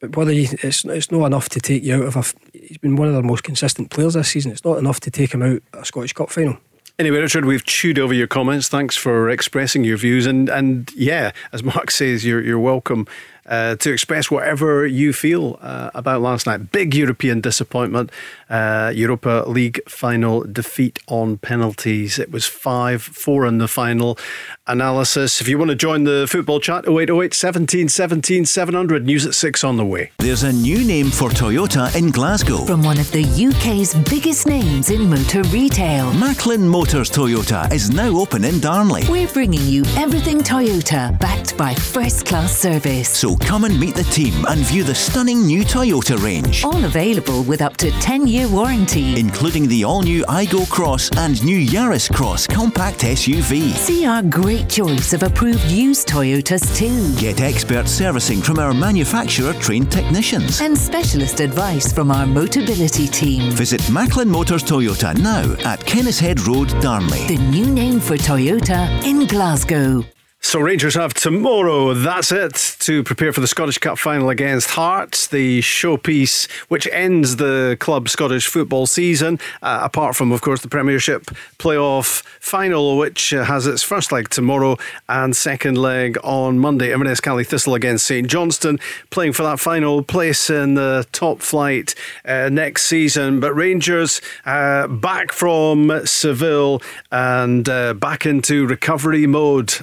but 0.00 0.16
whether 0.16 0.32
he, 0.32 0.48
it's 0.62 0.84
it's 0.84 1.10
not 1.10 1.26
enough 1.26 1.48
to 1.50 1.60
take 1.60 1.82
you 1.82 1.96
out 1.96 2.04
of 2.04 2.16
a. 2.16 2.24
He's 2.56 2.78
been 2.78 2.96
one 2.96 3.08
of 3.08 3.14
their 3.14 3.22
most 3.22 3.44
consistent 3.44 3.90
players 3.90 4.14
this 4.14 4.28
season. 4.28 4.52
It's 4.52 4.64
not 4.64 4.78
enough 4.78 5.00
to 5.00 5.10
take 5.10 5.32
him 5.32 5.42
out 5.42 5.62
a 5.72 5.84
Scottish 5.84 6.12
Cup 6.12 6.30
final. 6.30 6.58
Anyway, 6.98 7.18
Richard, 7.18 7.44
we've 7.44 7.64
chewed 7.64 7.98
over 7.98 8.12
your 8.12 8.26
comments. 8.26 8.68
Thanks 8.68 8.96
for 8.96 9.30
expressing 9.30 9.84
your 9.84 9.96
views, 9.96 10.26
and 10.26 10.48
and 10.48 10.90
yeah, 10.94 11.32
as 11.52 11.62
Mark 11.62 11.90
says, 11.92 12.24
you're 12.24 12.42
you're 12.42 12.58
welcome 12.58 13.06
uh, 13.48 13.76
to 13.76 13.92
express 13.92 14.30
whatever 14.30 14.86
you 14.86 15.12
feel 15.12 15.58
uh, 15.60 15.90
about 15.94 16.20
last 16.20 16.46
night. 16.46 16.70
Big 16.70 16.94
European 16.94 17.40
disappointment, 17.40 18.10
uh, 18.50 18.92
Europa 18.94 19.44
League 19.46 19.80
final 19.88 20.42
defeat 20.42 20.98
on 21.08 21.38
penalties. 21.38 22.18
It 22.18 22.30
was 22.30 22.46
five 22.46 23.02
four 23.02 23.46
in 23.46 23.58
the 23.58 23.68
final 23.68 24.18
analysis. 24.66 25.40
If 25.40 25.48
you 25.48 25.58
want 25.58 25.70
to 25.70 25.76
join 25.76 26.04
the 26.04 26.26
football 26.28 26.60
chat, 26.60 26.86
0808 26.86 27.34
17 27.34 27.88
17 27.88 28.44
700. 28.44 29.06
News 29.06 29.24
at 29.24 29.34
six 29.34 29.64
on 29.64 29.76
the 29.76 29.84
way. 29.84 30.10
There's 30.18 30.42
a 30.42 30.52
new 30.52 30.84
name 30.84 31.10
for 31.10 31.30
Toyota 31.30 31.94
in 31.96 32.10
Glasgow. 32.10 32.64
From 32.66 32.82
one 32.82 32.98
of 32.98 33.10
the 33.12 33.22
UK's 33.22 33.94
biggest 34.10 34.46
names 34.46 34.90
in 34.90 35.08
motor 35.08 35.42
retail. 35.44 36.12
Macklin 36.14 36.68
Motors 36.68 37.10
Toyota 37.10 37.72
is 37.72 37.90
now 37.90 38.08
open 38.18 38.44
in 38.44 38.60
Darnley. 38.60 39.04
We're 39.08 39.28
bringing 39.28 39.62
you 39.62 39.84
everything 39.96 40.40
Toyota, 40.40 41.18
backed 41.18 41.56
by 41.56 41.74
first 41.74 42.26
class 42.26 42.56
service. 42.56 43.08
So 43.08 43.37
come 43.38 43.64
and 43.64 43.78
meet 43.78 43.94
the 43.94 44.04
team 44.04 44.44
and 44.48 44.60
view 44.60 44.82
the 44.84 44.94
stunning 44.94 45.46
new 45.46 45.62
Toyota 45.62 46.22
range, 46.22 46.64
All 46.64 46.84
available 46.84 47.42
with 47.44 47.62
up 47.62 47.76
to 47.78 47.90
10 48.00 48.26
year 48.26 48.48
warranty. 48.48 49.18
including 49.18 49.68
the 49.68 49.84
all 49.84 50.02
new 50.02 50.24
Aygo 50.26 50.68
Cross 50.68 51.10
and 51.16 51.42
new 51.44 51.58
Yaris 51.58 52.12
Cross 52.12 52.46
compact 52.48 52.98
SUV. 53.00 53.72
See 53.72 54.06
our 54.06 54.22
great 54.22 54.68
choice 54.68 55.12
of 55.12 55.22
approved 55.22 55.64
used 55.70 56.08
Toyotas 56.08 56.76
too. 56.76 57.14
Get 57.20 57.40
expert 57.40 57.88
servicing 57.88 58.40
from 58.40 58.58
our 58.58 58.74
manufacturer 58.74 59.52
trained 59.54 59.90
technicians. 59.90 60.60
And 60.60 60.76
specialist 60.76 61.40
advice 61.40 61.92
from 61.92 62.10
our 62.10 62.26
Motability 62.26 63.10
team. 63.12 63.50
Visit 63.52 63.88
Macklin 63.90 64.28
Motors 64.28 64.62
Toyota 64.62 65.16
now 65.18 65.42
at 65.70 65.80
Kennishead 65.80 66.46
Road, 66.46 66.68
Darnley. 66.80 67.26
The 67.28 67.38
new 67.50 67.66
name 67.66 68.00
for 68.00 68.16
Toyota 68.16 68.88
in 69.04 69.26
Glasgow. 69.26 70.04
So 70.40 70.60
Rangers 70.60 70.94
have 70.94 71.14
tomorrow. 71.14 71.92
That's 71.92 72.30
it 72.30 72.76
to 72.80 73.02
prepare 73.02 73.32
for 73.32 73.40
the 73.40 73.48
Scottish 73.48 73.76
Cup 73.78 73.98
final 73.98 74.30
against 74.30 74.70
Hearts, 74.70 75.26
the 75.26 75.58
showpiece 75.60 76.50
which 76.68 76.86
ends 76.92 77.36
the 77.36 77.76
club 77.80 78.08
Scottish 78.08 78.46
football 78.46 78.86
season. 78.86 79.40
Uh, 79.60 79.80
apart 79.82 80.14
from, 80.16 80.30
of 80.30 80.40
course, 80.40 80.62
the 80.62 80.68
Premiership 80.68 81.24
playoff 81.58 82.22
final, 82.40 82.96
which 82.96 83.34
uh, 83.34 83.44
has 83.44 83.66
its 83.66 83.82
first 83.82 84.12
leg 84.12 84.30
tomorrow 84.30 84.78
and 85.08 85.34
second 85.36 85.76
leg 85.76 86.16
on 86.22 86.58
Monday. 86.58 86.92
Inverness 86.92 87.20
Caley 87.20 87.44
Thistle 87.44 87.74
against 87.74 88.06
St 88.06 88.26
Johnstone, 88.26 88.78
playing 89.10 89.32
for 89.32 89.42
that 89.42 89.58
final 89.58 90.02
place 90.02 90.48
in 90.48 90.74
the 90.74 91.04
top 91.10 91.40
flight 91.40 91.94
uh, 92.24 92.48
next 92.48 92.84
season. 92.84 93.40
But 93.40 93.54
Rangers 93.54 94.22
uh, 94.46 94.86
back 94.86 95.32
from 95.32 96.06
Seville 96.06 96.80
and 97.10 97.68
uh, 97.68 97.92
back 97.94 98.24
into 98.24 98.66
recovery 98.66 99.26
mode. 99.26 99.74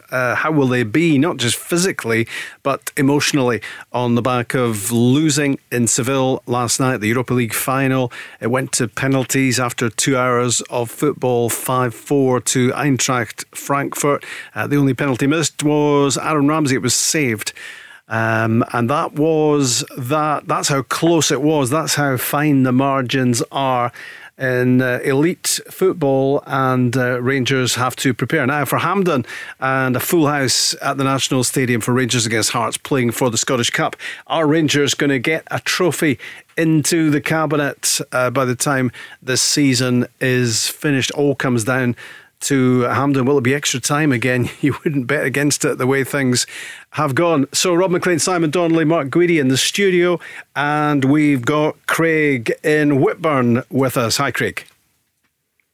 How 0.45 0.51
will 0.51 0.67
they 0.67 0.83
be? 0.83 1.17
Not 1.17 1.37
just 1.37 1.55
physically, 1.57 2.27
but 2.61 2.91
emotionally 2.97 3.63
on 3.91 4.13
the 4.13 4.21
back 4.21 4.53
of 4.53 4.91
losing 4.91 5.57
in 5.71 5.87
Seville 5.87 6.43
last 6.45 6.79
night, 6.79 6.97
the 6.97 7.07
Europa 7.07 7.33
League 7.33 7.51
final. 7.51 8.11
It 8.39 8.51
went 8.51 8.71
to 8.73 8.87
penalties 8.87 9.59
after 9.59 9.89
two 9.89 10.15
hours 10.15 10.61
of 10.69 10.91
football, 10.91 11.49
5 11.49 11.95
4 11.95 12.41
to 12.41 12.69
Eintracht 12.73 13.43
Frankfurt. 13.55 14.23
Uh, 14.53 14.67
the 14.67 14.75
only 14.77 14.93
penalty 14.93 15.25
missed 15.25 15.63
was 15.63 16.15
Aaron 16.15 16.47
Ramsey. 16.47 16.75
It 16.75 16.83
was 16.83 16.93
saved 16.93 17.51
Um, 18.07 18.63
and 18.71 18.87
that 18.91 19.13
was 19.13 19.83
that. 19.97 20.47
That's 20.47 20.67
how 20.67 20.83
close 20.83 21.31
it 21.31 21.41
was. 21.41 21.71
That's 21.71 21.95
how 21.95 22.17
fine 22.17 22.61
the 22.61 22.71
margins 22.71 23.41
are 23.51 23.91
in 24.37 24.81
uh, 24.81 24.99
elite 25.03 25.59
football, 25.69 26.43
and 26.45 26.95
uh, 26.97 27.21
Rangers 27.21 27.75
have 27.75 27.95
to 27.97 28.13
prepare 28.13 28.45
now 28.45 28.65
for 28.65 28.79
Hampden 28.79 29.25
and 29.59 29.95
a 29.95 29.99
full 29.99 30.27
house 30.27 30.75
at 30.81 30.97
the 30.97 31.03
National 31.03 31.43
Stadium 31.43 31.81
for 31.81 31.93
Rangers 31.93 32.25
against 32.25 32.51
Hearts 32.51 32.77
playing 32.77 33.11
for 33.11 33.29
the 33.29 33.37
Scottish 33.37 33.69
Cup. 33.69 33.95
Are 34.27 34.45
Rangers 34.45 34.93
going 34.93 35.09
to 35.09 35.19
get 35.19 35.47
a 35.51 35.59
trophy 35.61 36.19
into 36.57 37.09
the 37.09 37.21
cabinet 37.21 37.99
uh, 38.11 38.29
by 38.29 38.45
the 38.45 38.55
time 38.55 38.91
this 39.21 39.41
season 39.41 40.07
is 40.19 40.67
finished? 40.67 41.11
All 41.11 41.35
comes 41.35 41.63
down 41.63 41.95
to 42.45 42.81
Hampden. 42.81 43.25
Will 43.25 43.37
it 43.37 43.43
be 43.43 43.53
extra 43.53 43.79
time 43.79 44.11
again? 44.11 44.49
You 44.61 44.75
wouldn't 44.83 45.05
bet 45.05 45.25
against 45.25 45.63
it 45.63 45.77
the 45.77 45.85
way 45.85 46.03
things 46.03 46.47
have 46.91 47.13
gone. 47.13 47.47
So, 47.53 47.75
Rob 47.75 47.91
Maclean, 47.91 48.17
Simon 48.17 48.49
Donnelly, 48.49 48.85
Mark 48.85 49.09
Guidi 49.09 49.39
in 49.39 49.47
the 49.49 49.57
studio, 49.57 50.19
and 50.55 51.05
we've 51.05 51.45
got 51.45 51.75
Craig 51.85 52.51
in 52.63 52.99
Whitburn 52.99 53.63
with 53.69 53.95
us. 53.95 54.17
Hi, 54.17 54.31
Craig. 54.31 54.65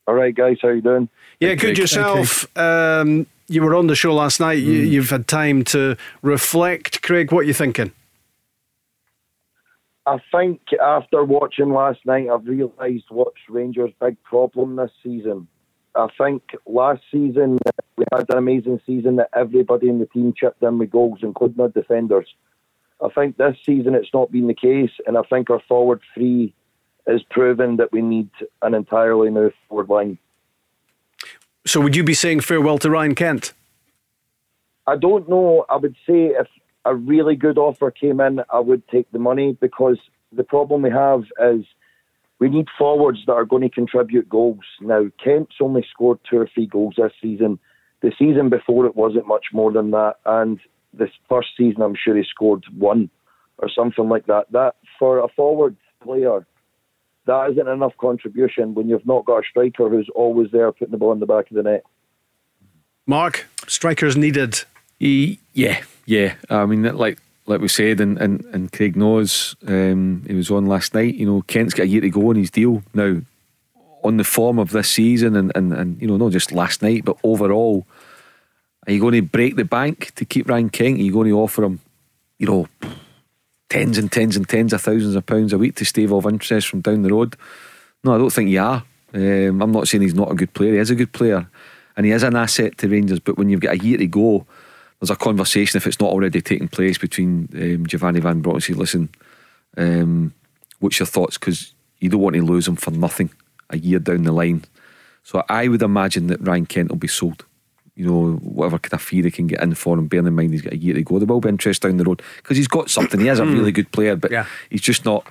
All 0.07 0.15
right, 0.15 0.36
guys, 0.36 0.57
how 0.61 0.69
you 0.69 0.82
doing? 0.82 1.07
Yeah, 1.39 1.55
good 1.55 1.59
Craig. 1.59 1.78
Hi, 1.78 1.82
yourself. 1.82 2.57
Um, 2.57 3.28
you 3.47 3.61
were 3.61 3.76
on 3.76 3.88
the 3.88 3.95
show 3.95 4.13
last 4.13 4.39
night. 4.39 4.59
You, 4.59 4.74
you've 4.74 5.09
had 5.09 5.28
time 5.28 5.63
to 5.65 5.95
reflect. 6.22 7.01
Craig, 7.01 7.32
what 7.32 7.41
are 7.41 7.43
you 7.43 7.53
thinking? 7.53 7.91
I 10.05 10.17
think 10.32 10.61
after 10.84 11.24
watching 11.24 11.72
last 11.72 11.99
night, 12.05 12.28
I've 12.30 12.45
realised 12.45 13.05
what's 13.09 13.38
Rangers' 13.47 13.93
big 14.01 14.22
problem 14.24 14.76
this 14.76 14.91
season. 15.03 15.47
I 15.95 16.07
think 16.17 16.41
last 16.65 17.01
season 17.11 17.57
uh, 17.65 17.71
we 17.97 18.05
had 18.11 18.25
an 18.29 18.37
amazing 18.37 18.79
season 18.85 19.17
that 19.17 19.29
everybody 19.35 19.89
in 19.89 19.99
the 19.99 20.05
team 20.05 20.33
chipped 20.35 20.63
in 20.63 20.77
with 20.77 20.91
goals, 20.91 21.19
including 21.21 21.59
our 21.61 21.69
defenders. 21.69 22.27
I 23.03 23.09
think 23.09 23.37
this 23.37 23.57
season 23.65 23.95
it's 23.95 24.13
not 24.13 24.31
been 24.31 24.47
the 24.47 24.53
case, 24.53 24.91
and 25.05 25.17
I 25.17 25.21
think 25.23 25.49
our 25.49 25.61
forward 25.67 26.01
three 26.13 26.53
is 27.07 27.21
proven 27.29 27.77
that 27.77 27.91
we 27.91 28.01
need 28.01 28.29
an 28.61 28.73
entirely 28.73 29.29
new 29.29 29.51
forward 29.67 29.89
line. 29.89 30.17
So, 31.65 31.81
would 31.81 31.95
you 31.95 32.03
be 32.03 32.13
saying 32.13 32.41
farewell 32.41 32.77
to 32.79 32.89
Ryan 32.89 33.15
Kent? 33.15 33.53
I 34.87 34.95
don't 34.95 35.29
know. 35.29 35.65
I 35.69 35.75
would 35.75 35.95
say 36.07 36.27
if 36.27 36.47
a 36.85 36.95
really 36.95 37.35
good 37.35 37.57
offer 37.57 37.91
came 37.91 38.19
in, 38.19 38.41
I 38.51 38.59
would 38.59 38.87
take 38.87 39.11
the 39.11 39.19
money 39.19 39.57
because 39.59 39.97
the 40.31 40.43
problem 40.43 40.81
we 40.81 40.89
have 40.89 41.23
is 41.41 41.65
we 42.41 42.49
need 42.49 42.67
forwards 42.75 43.19
that 43.27 43.33
are 43.33 43.45
going 43.45 43.61
to 43.61 43.69
contribute 43.69 44.27
goals. 44.27 44.65
Now, 44.81 45.03
Kent's 45.23 45.57
only 45.61 45.85
scored 45.89 46.17
two 46.27 46.39
or 46.39 46.49
three 46.51 46.65
goals 46.65 46.95
this 46.97 47.11
season. 47.21 47.59
The 48.01 48.11
season 48.17 48.49
before 48.49 48.87
it 48.87 48.95
wasn't 48.95 49.27
much 49.27 49.45
more 49.53 49.71
than 49.71 49.91
that, 49.91 50.15
and 50.25 50.59
this 50.91 51.11
first 51.29 51.49
season 51.55 51.83
I'm 51.83 51.93
sure 51.95 52.17
he 52.17 52.23
scored 52.27 52.65
one 52.75 53.11
or 53.59 53.69
something 53.69 54.09
like 54.09 54.25
that. 54.25 54.51
That 54.51 54.73
for 54.97 55.19
a 55.19 55.27
forward 55.27 55.77
player, 56.03 56.47
that 57.27 57.51
isn't 57.51 57.67
enough 57.67 57.93
contribution 58.01 58.73
when 58.73 58.89
you've 58.89 59.05
not 59.05 59.25
got 59.25 59.43
a 59.43 59.47
striker 59.47 59.87
who's 59.87 60.09
always 60.15 60.49
there 60.51 60.71
putting 60.71 60.91
the 60.91 60.97
ball 60.97 61.13
in 61.13 61.19
the 61.19 61.27
back 61.27 61.51
of 61.51 61.55
the 61.55 61.61
net. 61.61 61.83
Mark, 63.05 63.45
strikers 63.67 64.17
needed. 64.17 64.63
He, 64.99 65.39
yeah, 65.53 65.83
yeah. 66.07 66.33
I 66.49 66.65
mean, 66.65 66.81
like 66.81 67.19
like 67.52 67.62
we 67.62 67.68
said, 67.68 67.99
and, 67.99 68.18
and, 68.18 68.43
and 68.54 68.72
Craig 68.72 68.95
knows, 68.95 69.56
um, 69.68 70.24
he 70.26 70.34
was 70.34 70.49
on 70.49 70.66
last 70.66 70.93
night. 70.93 71.16
You 71.16 71.26
know, 71.26 71.41
Kent's 71.43 71.74
got 71.74 71.84
a 71.84 71.88
year 71.88 72.02
to 72.02 72.10
go 72.10 72.30
on 72.30 72.36
his 72.36 72.52
deal 72.52 72.82
now. 72.93 73.22
On 74.04 74.18
the 74.18 74.24
form 74.24 74.58
of 74.58 74.72
this 74.72 74.89
season, 74.89 75.36
and, 75.36 75.52
and, 75.54 75.72
and 75.74 76.02
you 76.02 76.08
know, 76.08 76.18
not 76.18 76.32
just 76.32 76.52
last 76.52 76.82
night, 76.82 77.06
but 77.06 77.18
overall, 77.24 77.86
are 78.88 78.93
you 78.93 78.99
going 78.99 79.14
to 79.14 79.22
break 79.22 79.58
the 79.58 79.64
bank 79.64 80.12
to 80.16 80.26
keep 80.26 80.49
Ryan 80.49 80.72
Kent? 80.72 80.97
Are 80.97 81.04
you 81.04 81.14
going 81.14 81.30
to 81.30 81.39
offer 81.39 81.64
him, 81.64 81.80
you 82.39 82.47
know, 82.47 82.68
tens 83.70 83.99
and 83.99 84.12
tens 84.12 84.36
and 84.36 84.49
tens 84.49 84.74
of 84.74 84.82
thousands 84.82 85.14
of 85.14 85.24
pounds 85.28 85.54
a 85.54 85.60
week 85.60 85.76
to 85.76 85.86
stave 85.86 86.12
off 86.12 86.26
interest 86.26 86.68
from 86.68 86.82
down 86.82 87.04
the 87.04 87.14
road? 87.14 87.36
No, 88.04 88.16
I 88.16 88.18
don't 88.18 88.34
think 88.34 88.49
you 88.49 88.60
are. 88.60 88.84
Um, 89.14 89.62
I'm 89.62 89.72
not 89.72 89.88
saying 89.88 90.02
he's 90.02 90.16
not 90.16 90.32
a 90.32 90.36
good 90.36 90.54
player. 90.54 90.74
He 90.74 90.80
is 90.80 90.89
a 90.89 90.95
good 90.95 91.14
player, 91.14 91.47
and 91.95 92.04
he 92.04 92.12
is 92.12 92.24
an 92.24 92.36
asset 92.36 92.80
to 92.80 92.89
Rangers. 92.89 93.20
But 93.20 93.38
when 93.38 93.49
you've 93.49 93.60
got 93.60 93.76
a 93.76 93.86
year 93.86 93.99
to 93.99 94.08
go, 94.08 94.47
there's 95.02 95.10
a 95.10 95.16
conversation 95.16 95.78
if 95.78 95.88
it's 95.88 95.99
not 95.99 96.12
already 96.12 96.41
taking 96.41 96.68
place 96.68 96.97
between 96.97 97.49
um, 97.56 97.86
Giovanni 97.88 98.20
Van 98.22 98.39
Bronckhorst. 98.41 98.70
and 98.70 98.76
say, 98.78 98.80
listen, 98.80 99.10
um, 99.78 100.34
what's 100.80 100.99
your 100.99 101.08
thoughts? 101.08 101.38
Because 101.38 101.74
you 101.99 102.08
don't 102.10 102.22
want 102.22 102.36
to 102.36 102.41
lose 102.45 102.68
him 102.68 102.76
for 102.76 102.91
nothing 102.91 103.32
a 103.72 103.78
year 103.78 103.99
down 103.99 104.24
the 104.24 104.32
line. 104.32 104.64
So 105.24 105.43
I 105.49 105.68
would 105.68 105.82
imagine 105.82 106.28
that 106.28 106.45
Ryan 106.45 106.66
Kent 106.66 106.89
will 106.89 106.97
be 106.97 107.08
sold. 107.08 107.45
You 107.95 108.06
know, 108.06 108.32
whatever 108.38 108.80
kind 108.80 108.93
of 108.93 109.02
fee 109.02 109.22
they 109.22 109.32
can 109.32 109.47
get 109.47 109.62
in 109.62 109.76
for 109.76 109.97
him, 109.97 110.08
bearing 110.08 110.28
in 110.28 110.36
mind 110.36 110.52
he's 110.54 110.62
got 110.62 110.74
a 110.74 110.78
year 110.78 110.93
to 110.93 111.04
go. 111.04 111.20
There 111.20 111.28
will 111.28 111.41
be 111.41 111.49
interest 111.49 111.82
down 111.82 111.97
the 111.97 112.04
road 112.06 112.22
because 112.38 112.58
he's 112.58 112.68
got 112.68 112.89
something. 112.89 113.20
He 113.20 113.28
is 113.28 113.39
a 113.39 113.45
really 113.45 113.72
good 113.74 113.91
player, 113.91 114.16
but 114.16 114.32
Yeah. 114.32 114.45
he's 114.70 114.82
just 114.82 115.04
not 115.04 115.28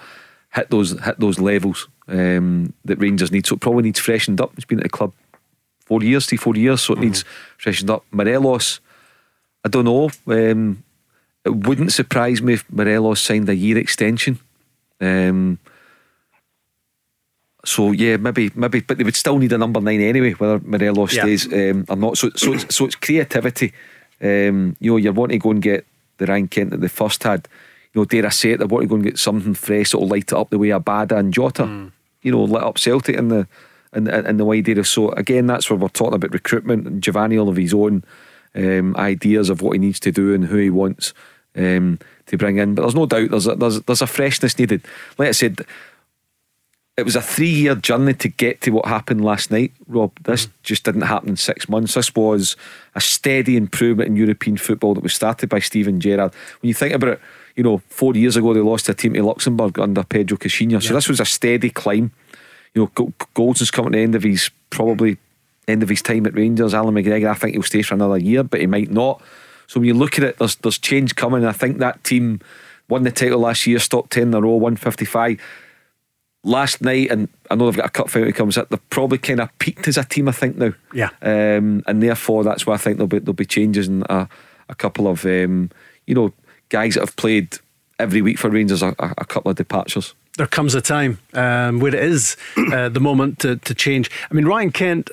hit 0.53 0.68
those 0.71 0.99
hit 1.01 1.18
those 1.21 1.39
levels 1.41 1.89
um, 2.09 2.73
that 2.85 2.99
Rangers 3.01 3.33
need. 3.33 3.47
So 3.47 3.55
it 3.55 3.61
probably 3.61 3.85
needs 3.85 3.99
freshened 3.99 4.41
up. 4.41 4.53
He's 4.57 4.64
been 4.64 4.79
at 4.79 4.85
the 4.85 4.89
club 4.91 5.12
four 5.87 6.03
years, 6.03 6.27
three, 6.27 6.39
four 6.39 6.55
years, 6.55 6.81
so 6.83 6.93
it 6.95 7.01
needs 7.01 7.25
freshened 7.59 7.91
up. 7.91 8.05
Morelos, 8.12 8.81
I 9.64 9.68
don't 9.68 9.84
know. 9.84 10.11
Um, 10.26 10.82
it 11.44 11.54
wouldn't 11.54 11.92
surprise 11.92 12.40
me 12.42 12.54
if 12.54 12.70
Morelos 12.70 13.20
signed 13.20 13.48
a 13.48 13.54
year 13.54 13.78
extension. 13.78 14.38
Um, 15.00 15.58
so 17.64 17.92
yeah, 17.92 18.16
maybe, 18.16 18.50
maybe, 18.54 18.80
but 18.80 18.96
they 18.98 19.04
would 19.04 19.16
still 19.16 19.38
need 19.38 19.52
a 19.52 19.58
number 19.58 19.80
nine 19.80 20.00
anyway, 20.00 20.32
whether 20.32 20.61
Morelos 20.61 21.14
Yeah. 21.14 21.22
stays 21.24 21.52
um, 21.52 21.84
or 21.88 21.96
not. 21.96 22.16
So, 22.18 22.30
so, 22.36 22.54
it's, 22.54 22.74
so 22.74 22.86
it's 22.86 22.94
creativity. 22.94 23.72
Um, 24.22 24.76
you 24.80 24.92
know, 24.92 24.96
you're 24.96 25.12
wanting 25.12 25.40
to 25.40 25.42
go 25.42 25.50
and 25.50 25.62
get 25.62 25.86
the 26.18 26.26
Ryan 26.26 26.48
Kent 26.48 26.70
that 26.70 26.80
they 26.80 26.88
first 26.88 27.22
had. 27.22 27.48
You 27.92 28.00
know, 28.00 28.04
dare 28.04 28.26
I 28.26 28.30
say 28.30 28.52
it, 28.52 28.58
they 28.58 28.64
want 28.66 28.84
to 28.84 28.88
go 28.88 28.94
and 28.94 29.04
get 29.04 29.18
something 29.18 29.54
fresh 29.54 29.90
that'll 29.90 30.06
light 30.06 30.32
it 30.32 30.32
up 30.32 30.50
the 30.50 30.58
way 30.58 30.68
Abada 30.68 31.18
and 31.18 31.34
Jota, 31.34 31.90
you 32.22 32.30
know, 32.32 32.44
lit 32.44 32.62
up 32.62 32.78
Celtic 32.78 33.16
in 33.16 33.28
the 33.28 33.46
in, 33.94 34.06
in, 34.06 34.26
in 34.26 34.36
the 34.36 34.44
wide 34.44 34.68
area. 34.68 34.84
So 34.84 35.11
again, 35.12 35.46
that's 35.46 35.68
where 35.68 35.78
we're 35.78 35.88
talking 35.88 36.14
about 36.14 36.32
recruitment. 36.32 36.86
And 36.86 37.02
Giovanni 37.02 37.36
all 37.36 37.48
of 37.48 37.56
his 37.56 37.74
own 37.74 38.04
um, 38.55 38.96
ideas 38.96 39.51
of 39.51 39.62
what 39.62 39.72
he 39.72 39.78
needs 39.78 40.01
to 40.01 40.12
do 40.12 40.34
and 40.34 40.44
who 40.44 40.57
he 40.57 40.70
wants 40.70 41.14
um, 41.57 41.98
to 42.26 42.36
bring 42.36 42.59
in. 42.59 42.74
But 42.74 42.82
there's 42.82 42.94
no 42.94 43.07
doubt 43.07 43.30
there's 43.30 43.46
a, 43.46 43.55
there's 43.55 43.80
there's 43.82 44.03
a 44.03 44.07
freshness 44.07 44.59
needed. 44.59 44.84
Like 45.18 45.28
I 45.28 45.32
said, 45.32 45.64
it 46.96 47.05
was 47.05 47.16
a 47.16 47.22
three 47.22 47.48
year 47.48 47.74
journey 47.74 48.14
to 48.14 48.28
get 48.28 48.61
to 48.62 48.70
what 48.70 48.86
happened 48.86 49.24
last 49.24 49.51
night, 49.51 49.72
Rob. 49.86 50.12
This 50.22 50.48
just 50.62 50.84
didn't 50.84 51.03
happen 51.03 51.30
in 51.30 51.36
six 51.36 51.68
months. 51.68 51.94
This 51.94 52.14
was 52.14 52.57
a 52.94 53.01
steady 53.01 53.57
improvement 53.57 54.09
in 54.09 54.16
European 54.16 54.57
football 54.57 54.94
that 54.94 55.03
was 55.03 55.14
started 55.14 55.48
by 55.48 55.61
Steven 55.61 56.01
Gerrard. 56.01 56.32
When 56.61 56.68
you 56.68 56.74
think 56.74 56.94
about 56.94 57.14
it, 57.14 57.20
you 57.57 57.64
know, 57.64 57.78
four 57.88 58.14
years 58.14 58.36
ago 58.36 58.53
they 58.53 58.61
lost 58.61 58.88
a 58.88 58.94
team 58.94 59.14
to 59.14 59.22
Luxembourg 59.22 59.78
under 59.78 60.05
Pedro 60.05 60.36
Caixinha. 60.36 60.82
So 60.82 60.94
this 60.94 61.09
was 61.09 61.20
a 61.20 61.24
steady 61.24 61.70
climb. 61.70 62.12
You 62.74 62.82
know, 62.82 62.90
Go- 62.94 63.12
Goldson's 63.34 63.70
coming 63.70 63.92
to 63.92 63.98
the 63.98 64.03
end 64.03 64.14
of 64.14 64.22
his 64.22 64.51
probably 64.70 65.16
end 65.71 65.83
of 65.83 65.89
his 65.89 66.03
time 66.03 66.27
at 66.27 66.35
Rangers. 66.35 66.75
Allan 66.75 66.95
McGregor, 66.95 67.31
I 67.31 67.35
think 67.35 67.55
he'll 67.55 67.62
stay 67.62 67.83
for 67.83 67.95
another 67.95 68.18
year, 68.18 68.43
but 68.43 68.61
he 68.61 68.66
might 68.66 68.91
not. 68.91 69.23
So 69.66 69.81
when 69.81 69.87
you 69.87 69.95
look 69.95 70.18
at 70.18 70.25
it, 70.25 70.39
there's 70.39 70.57
there's 70.57 70.79
change 70.79 71.16
coming. 71.16 71.45
I 71.45 71.53
think 71.53 71.79
that 71.79 72.03
team 72.05 72.41
won 72.89 73.05
the 73.05 73.12
title 73.12 73.41
last 73.41 73.66
year, 73.66 73.79
stopped 73.79 74.12
ten 74.12 74.29
in 74.29 74.35
a 74.35 74.41
row, 74.41 74.57
one 74.57 74.77
fifty 74.77 75.05
five 75.05 75.41
last 76.43 76.81
night, 76.81 77.11
and 77.11 77.29
I 77.51 77.55
know 77.55 77.66
they've 77.66 77.77
got 77.77 77.87
a 77.87 77.91
cup 77.91 78.11
final 78.11 78.27
that 78.27 78.35
comes 78.35 78.57
up. 78.57 78.68
They've 78.68 78.91
probably 78.91 79.18
kind 79.18 79.41
of 79.41 79.57
peaked 79.59 79.89
as 79.89 79.97
a 79.97 80.05
team, 80.05 80.29
I 80.29 80.33
think 80.33 80.57
now. 80.57 80.73
Yeah. 80.93 81.11
Um, 81.23 81.83
and 81.87 82.03
therefore, 82.03 82.45
that's 82.45 82.66
why 82.66 82.75
I 82.75 82.79
think 82.79 82.97
there'll 82.97 83.09
be 83.09 83.18
there'll 83.18 83.35
be 83.35 83.45
changes 83.45 83.89
in 83.89 84.05
a, 84.09 84.29
a 84.68 84.75
couple 84.75 85.07
of 85.09 85.25
um, 85.25 85.71
you 86.07 86.14
know 86.14 86.33
guys 86.68 86.95
that 86.95 87.01
have 87.01 87.16
played 87.16 87.59
every 87.99 88.23
week 88.23 88.39
for 88.39 88.51
Rangers. 88.51 88.83
A, 88.83 88.95
a, 88.99 89.14
a 89.18 89.25
couple 89.25 89.51
of 89.51 89.57
departures. 89.57 90.14
There 90.37 90.47
comes 90.47 90.75
a 90.75 90.81
time 90.81 91.18
um, 91.35 91.81
where 91.81 91.95
it 91.95 92.03
is 92.03 92.37
uh, 92.57 92.89
the 92.89 93.01
moment 93.01 93.41
to, 93.41 93.57
to 93.57 93.75
change. 93.75 94.11
I 94.31 94.35
mean, 94.35 94.47
Ryan 94.47 94.73
Kent 94.73 95.11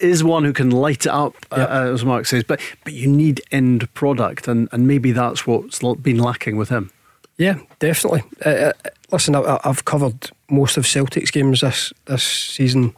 is 0.00 0.24
one 0.24 0.44
who 0.44 0.52
can 0.52 0.70
light 0.70 1.06
it 1.06 1.12
up, 1.12 1.34
uh, 1.50 1.90
as 1.92 2.04
Mark 2.04 2.26
says, 2.26 2.44
but 2.44 2.60
but 2.84 2.92
you 2.92 3.08
need 3.08 3.40
end 3.50 3.92
product, 3.94 4.48
and, 4.48 4.68
and 4.72 4.86
maybe 4.86 5.12
that's 5.12 5.46
what's 5.46 5.80
been 6.02 6.18
lacking 6.18 6.56
with 6.56 6.68
him. 6.68 6.90
Yeah, 7.36 7.58
definitely. 7.78 8.24
Uh, 8.44 8.48
uh, 8.48 8.72
listen, 9.12 9.34
I, 9.34 9.60
I've 9.64 9.84
covered 9.84 10.30
most 10.50 10.76
of 10.76 10.86
Celtic's 10.86 11.30
games 11.30 11.60
this 11.60 11.92
this 12.06 12.22
season, 12.22 12.94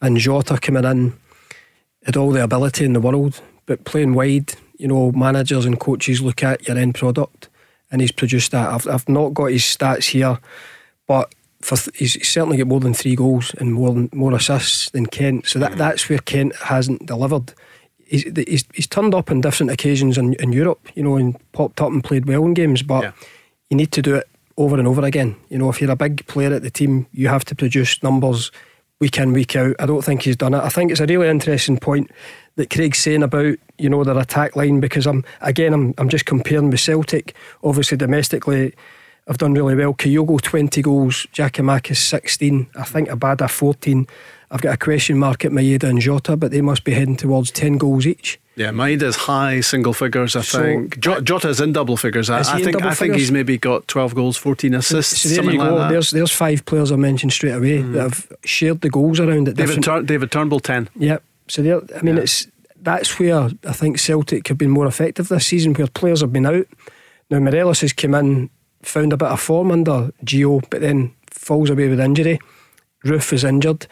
and 0.00 0.16
Jota 0.16 0.58
coming 0.58 0.84
in 0.84 1.12
had 2.04 2.16
all 2.16 2.30
the 2.30 2.42
ability 2.42 2.84
in 2.84 2.92
the 2.92 3.00
world, 3.00 3.40
but 3.66 3.84
playing 3.84 4.14
wide, 4.14 4.54
you 4.78 4.88
know, 4.88 5.12
managers 5.12 5.66
and 5.66 5.78
coaches 5.78 6.22
look 6.22 6.42
at 6.42 6.66
your 6.66 6.78
end 6.78 6.94
product, 6.94 7.48
and 7.90 8.00
he's 8.00 8.12
produced 8.12 8.52
that. 8.52 8.70
I've, 8.70 8.86
I've 8.86 9.08
not 9.08 9.34
got 9.34 9.46
his 9.46 9.62
stats 9.62 10.10
here, 10.10 10.38
but 11.06 11.34
for 11.66 11.76
th- 11.76 11.96
he's 11.96 12.14
he's 12.14 12.28
certainly 12.28 12.56
got 12.56 12.68
more 12.68 12.78
than 12.80 12.94
three 12.94 13.16
goals 13.16 13.52
and 13.58 13.74
more 13.74 13.92
than 13.92 14.08
more 14.12 14.32
assists 14.32 14.90
than 14.90 15.06
Kent. 15.06 15.46
So 15.46 15.58
that 15.58 15.72
hmm. 15.72 15.78
that's 15.78 16.08
where 16.08 16.18
Kent 16.20 16.54
hasn't 16.56 17.06
delivered. 17.06 17.52
He's, 18.06 18.22
he's, 18.22 18.64
he's 18.72 18.86
turned 18.86 19.16
up 19.16 19.32
on 19.32 19.40
different 19.40 19.72
occasions 19.72 20.16
in, 20.16 20.34
in 20.34 20.52
Europe, 20.52 20.88
you 20.94 21.02
know, 21.02 21.16
and 21.16 21.36
popped 21.50 21.80
up 21.80 21.90
and 21.90 22.04
played 22.04 22.26
well 22.26 22.44
in 22.44 22.54
games, 22.54 22.84
but 22.84 23.02
Yeah. 23.02 23.12
you 23.68 23.76
need 23.76 23.90
to 23.90 24.00
do 24.00 24.14
it 24.14 24.28
over 24.56 24.78
and 24.78 24.86
over 24.86 25.04
again. 25.04 25.34
You 25.48 25.58
know, 25.58 25.68
if 25.70 25.80
you're 25.80 25.90
a 25.90 25.96
big 25.96 26.24
player 26.28 26.54
at 26.54 26.62
the 26.62 26.70
team, 26.70 27.08
you 27.10 27.26
have 27.26 27.44
to 27.46 27.56
produce 27.56 28.00
numbers 28.04 28.52
week 29.00 29.18
in, 29.18 29.32
week 29.32 29.56
out. 29.56 29.74
I 29.80 29.86
don't 29.86 30.04
think 30.04 30.22
he's 30.22 30.36
done 30.36 30.54
it. 30.54 30.62
I 30.62 30.68
think 30.68 30.92
it's 30.92 31.00
a 31.00 31.06
really 31.06 31.28
interesting 31.28 31.78
point 31.78 32.12
that 32.54 32.70
Craig's 32.70 32.98
saying 32.98 33.24
about 33.24 33.56
you 33.76 33.88
know 33.88 34.04
their 34.04 34.18
attack 34.18 34.54
line 34.54 34.78
because 34.78 35.04
I'm 35.06 35.24
again 35.40 35.74
I'm 35.74 35.92
I'm 35.98 36.08
just 36.08 36.26
comparing 36.26 36.70
with 36.70 36.78
Celtic. 36.78 37.34
Obviously 37.64 37.96
domestically, 37.96 38.72
I've 39.28 39.38
done 39.38 39.54
really 39.54 39.74
well. 39.74 39.94
Kyogo 39.94 40.40
twenty 40.40 40.82
goals, 40.82 41.26
Giakoumakis 41.32 41.96
sixteen. 41.96 42.68
I 42.76 42.84
think 42.84 43.08
Abada 43.08 43.50
fourteen. 43.50 44.06
I've 44.50 44.60
got 44.60 44.74
a 44.74 44.76
question 44.76 45.18
mark 45.18 45.44
at 45.44 45.50
Maeda 45.50 45.84
and 45.84 46.00
Jota, 46.00 46.36
but 46.36 46.52
they 46.52 46.60
must 46.60 46.84
be 46.84 46.92
heading 46.92 47.16
towards 47.16 47.50
ten 47.50 47.78
goals 47.78 48.06
each. 48.06 48.38
Yeah, 48.54 48.70
Maeda's 48.70 49.16
high 49.16 49.60
single 49.60 49.92
figures, 49.92 50.34
I 50.34 50.40
So- 50.40 50.62
think. 50.62 50.98
Jo- 50.98 51.20
Jota's 51.20 51.60
in 51.60 51.74
double 51.74 51.98
figures. 51.98 52.30
I, 52.30 52.38
I 52.38 52.62
think 52.62 52.82
I 52.82 52.94
think 52.94 53.14
he's 53.14 53.30
maybe 53.30 53.58
got 53.58 53.86
12 53.86 54.14
goals, 54.14 54.38
14 54.38 54.74
assists, 54.74 55.20
So 55.20 55.28
there 55.28 55.36
something 55.36 55.54
you 55.56 55.60
go. 55.60 55.74
like 55.74 55.78
that. 55.78 55.92
There's 55.92 56.10
there's 56.10 56.32
five 56.32 56.64
players 56.64 56.90
I 56.90 56.96
mentioned 56.96 57.32
straight 57.32 57.52
away 57.52 57.82
mm. 57.82 57.92
that 57.92 58.02
have 58.02 58.32
shared 58.44 58.80
the 58.80 58.88
goals 58.88 59.20
around 59.20 59.48
at 59.48 59.56
David. 59.56 59.82
Tur- 59.82 60.02
David 60.02 60.30
Turnbull, 60.30 60.60
10. 60.60 60.88
Yep. 60.96 61.22
So 61.48 61.62
there, 61.62 61.80
I 61.96 62.02
mean, 62.02 62.16
it's 62.16 62.46
that's 62.80 63.18
where 63.18 63.50
I 63.66 63.72
think 63.72 63.98
Celtic 63.98 64.48
have 64.48 64.56
been 64.56 64.70
more 64.70 64.86
effective 64.86 65.28
this 65.28 65.46
season, 65.46 65.74
where 65.74 65.88
players 65.88 66.22
have 66.22 66.32
been 66.32 66.46
out. 66.46 66.66
Now 67.30 67.40
Morelos 67.40 67.80
has 67.82 67.92
come 67.92 68.14
in, 68.14 68.48
found 68.82 69.12
a 69.12 69.16
bit 69.16 69.28
of 69.28 69.40
form 69.40 69.70
under 69.70 70.12
Gio, 70.24 70.62
but 70.70 70.80
then 70.80 71.14
falls 71.30 71.70
away 71.70 71.88
with 71.88 72.00
injury. 72.00 72.38
Roofe 73.04 73.32
is 73.32 73.44
injured. 73.44 73.86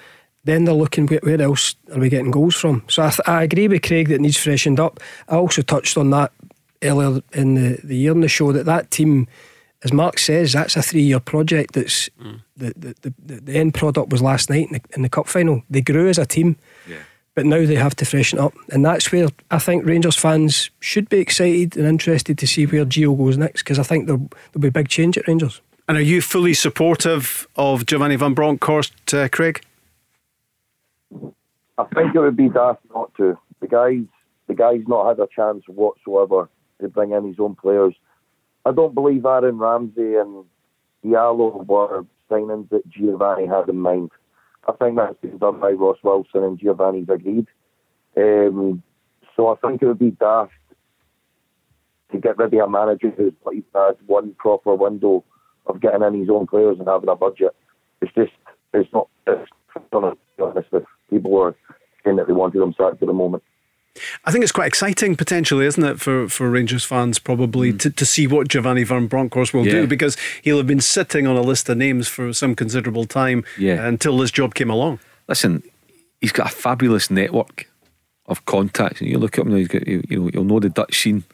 Then 0.44 0.64
they're 0.64 0.74
looking 0.74 1.06
where, 1.06 1.20
where 1.22 1.40
else 1.40 1.74
are 1.92 1.98
we 1.98 2.08
getting 2.08 2.30
goals 2.30 2.54
from? 2.54 2.84
So 2.88 3.02
I, 3.02 3.10
th- 3.10 3.20
I 3.26 3.42
agree 3.42 3.68
with 3.68 3.82
Craig 3.82 4.08
that 4.08 4.20
needs 4.20 4.36
freshened 4.36 4.78
up. 4.78 5.00
I 5.28 5.36
also 5.36 5.62
touched 5.62 5.96
on 5.96 6.10
that 6.10 6.32
earlier 6.82 7.22
in 7.32 7.54
the, 7.54 7.80
the 7.82 7.96
year 7.96 8.12
in 8.12 8.20
the 8.20 8.28
show 8.28 8.52
that 8.52 8.66
that 8.66 8.90
team, 8.90 9.26
as 9.84 9.92
Mark 9.92 10.18
says, 10.18 10.52
that's 10.52 10.76
a 10.76 10.82
three 10.82 11.02
year 11.02 11.20
project. 11.20 11.72
That's 11.74 12.10
the, 12.56 12.74
the, 12.76 12.94
the, 13.00 13.14
the, 13.24 13.40
the 13.40 13.54
end 13.54 13.72
product 13.74 14.10
was 14.10 14.20
last 14.20 14.50
night 14.50 14.66
in 14.66 14.74
the, 14.74 14.80
in 14.94 15.02
the 15.02 15.08
cup 15.08 15.28
final. 15.28 15.62
They 15.70 15.80
grew 15.80 16.08
as 16.08 16.18
a 16.18 16.26
team, 16.26 16.56
but 17.34 17.46
now 17.46 17.64
they 17.64 17.74
have 17.74 17.96
to 17.96 18.04
freshen 18.04 18.38
up, 18.38 18.54
and 18.70 18.84
that's 18.84 19.10
where 19.10 19.28
I 19.50 19.58
think 19.58 19.84
Rangers 19.84 20.16
fans 20.16 20.70
should 20.80 21.08
be 21.08 21.18
excited 21.18 21.76
and 21.76 21.86
interested 21.86 22.38
to 22.38 22.46
see 22.46 22.66
where 22.66 22.84
Gio 22.84 23.16
goes 23.16 23.36
next 23.36 23.62
because 23.62 23.78
I 23.78 23.82
think 23.82 24.06
there'll, 24.06 24.28
there'll 24.52 24.62
be 24.62 24.68
a 24.68 24.72
big 24.72 24.88
change 24.88 25.18
at 25.18 25.26
Rangers. 25.26 25.60
And 25.88 25.98
are 25.98 26.02
you 26.02 26.22
fully 26.22 26.54
supportive 26.54 27.46
of 27.56 27.86
Giovanni 27.86 28.16
Van 28.16 28.34
Bronckhorst, 28.34 29.12
uh, 29.12 29.28
Craig? 29.28 29.60
I 31.76 31.84
think 31.94 32.14
it 32.14 32.20
would 32.20 32.36
be 32.36 32.48
daft 32.48 32.80
not 32.94 33.14
to. 33.16 33.38
The 33.60 33.66
guy's 33.66 34.06
the 34.46 34.54
guy's 34.54 34.86
not 34.86 35.08
had 35.08 35.18
a 35.18 35.28
chance 35.34 35.64
whatsoever 35.66 36.48
to 36.80 36.88
bring 36.88 37.12
in 37.12 37.26
his 37.26 37.40
own 37.40 37.54
players. 37.54 37.94
I 38.64 38.72
don't 38.72 38.94
believe 38.94 39.24
Aaron 39.24 39.58
Ramsey 39.58 40.14
and 40.14 40.44
Diallo 41.04 41.66
were 41.66 42.04
signings 42.30 42.68
that 42.70 42.88
Giovanni 42.88 43.46
had 43.46 43.68
in 43.68 43.76
mind. 43.76 44.10
I 44.66 44.72
think 44.72 44.96
that's 44.96 45.20
been 45.20 45.38
done 45.38 45.60
by 45.60 45.70
Ross 45.70 45.98
Wilson 46.02 46.42
and 46.42 46.58
Giovanni's 46.58 47.08
agreed. 47.08 47.46
Um, 48.16 48.82
so 49.36 49.48
I 49.48 49.56
think 49.56 49.82
it 49.82 49.86
would 49.86 49.98
be 49.98 50.12
daft 50.12 50.52
to 52.12 52.18
get 52.18 52.38
rid 52.38 52.54
of 52.54 52.60
a 52.60 52.70
manager 52.70 53.10
who's 53.10 53.32
not 53.44 53.54
had 53.74 53.96
one 54.06 54.34
proper 54.38 54.74
window 54.74 55.24
of 55.66 55.80
getting 55.80 56.02
in 56.02 56.20
his 56.20 56.30
own 56.30 56.46
players 56.46 56.78
and 56.78 56.88
having 56.88 57.08
a 57.08 57.16
budget. 57.16 57.54
It's 58.00 58.12
just, 58.14 58.32
it's 58.72 58.92
not, 58.92 59.08
it's, 59.26 59.50
to 59.92 60.16
be 60.36 60.42
honest 60.42 60.72
with 60.72 60.84
people 61.10 61.30
who 61.30 61.38
are 61.38 61.56
saying 62.04 62.16
that 62.16 62.26
they 62.26 62.32
wanted 62.32 62.62
him 62.62 62.74
sacked 62.76 63.02
at 63.02 63.06
the 63.06 63.12
moment. 63.12 63.42
I 64.24 64.32
think 64.32 64.42
it's 64.42 64.52
quite 64.52 64.66
exciting 64.66 65.14
potentially, 65.16 65.66
isn't 65.66 65.84
it, 65.84 66.00
for, 66.00 66.28
for 66.28 66.50
Rangers 66.50 66.84
fans 66.84 67.18
probably 67.18 67.70
hmm. 67.70 67.76
to, 67.78 67.90
to 67.90 68.06
see 68.06 68.26
what 68.26 68.48
Giovanni 68.48 68.84
Van 68.84 69.06
Bronckhorst 69.06 69.54
will 69.54 69.66
Yeah. 69.66 69.72
do 69.72 69.86
because 69.86 70.16
he'll 70.42 70.56
have 70.58 70.66
been 70.66 70.80
sitting 70.80 71.26
on 71.26 71.36
a 71.36 71.42
list 71.42 71.68
of 71.68 71.78
names 71.78 72.08
for 72.08 72.32
some 72.32 72.54
considerable 72.54 73.06
time 73.06 73.44
Yeah. 73.58 73.86
until 73.86 74.18
this 74.18 74.30
job 74.30 74.54
came 74.54 74.70
along. 74.70 74.98
Listen, 75.28 75.62
he's 76.20 76.32
got 76.32 76.52
a 76.52 76.54
fabulous 76.54 77.10
network 77.10 77.70
of 78.26 78.44
contacts. 78.46 79.00
And 79.00 79.10
you 79.10 79.18
look 79.18 79.38
at 79.38 79.44
him 79.44 79.52
now, 79.52 79.58
he's 79.58 79.68
got, 79.68 79.86
you, 79.86 80.02
you 80.08 80.20
know, 80.20 80.30
you'll 80.32 80.44
know 80.44 80.60
the 80.60 80.70
Dutch 80.70 80.98
scene 81.00 81.24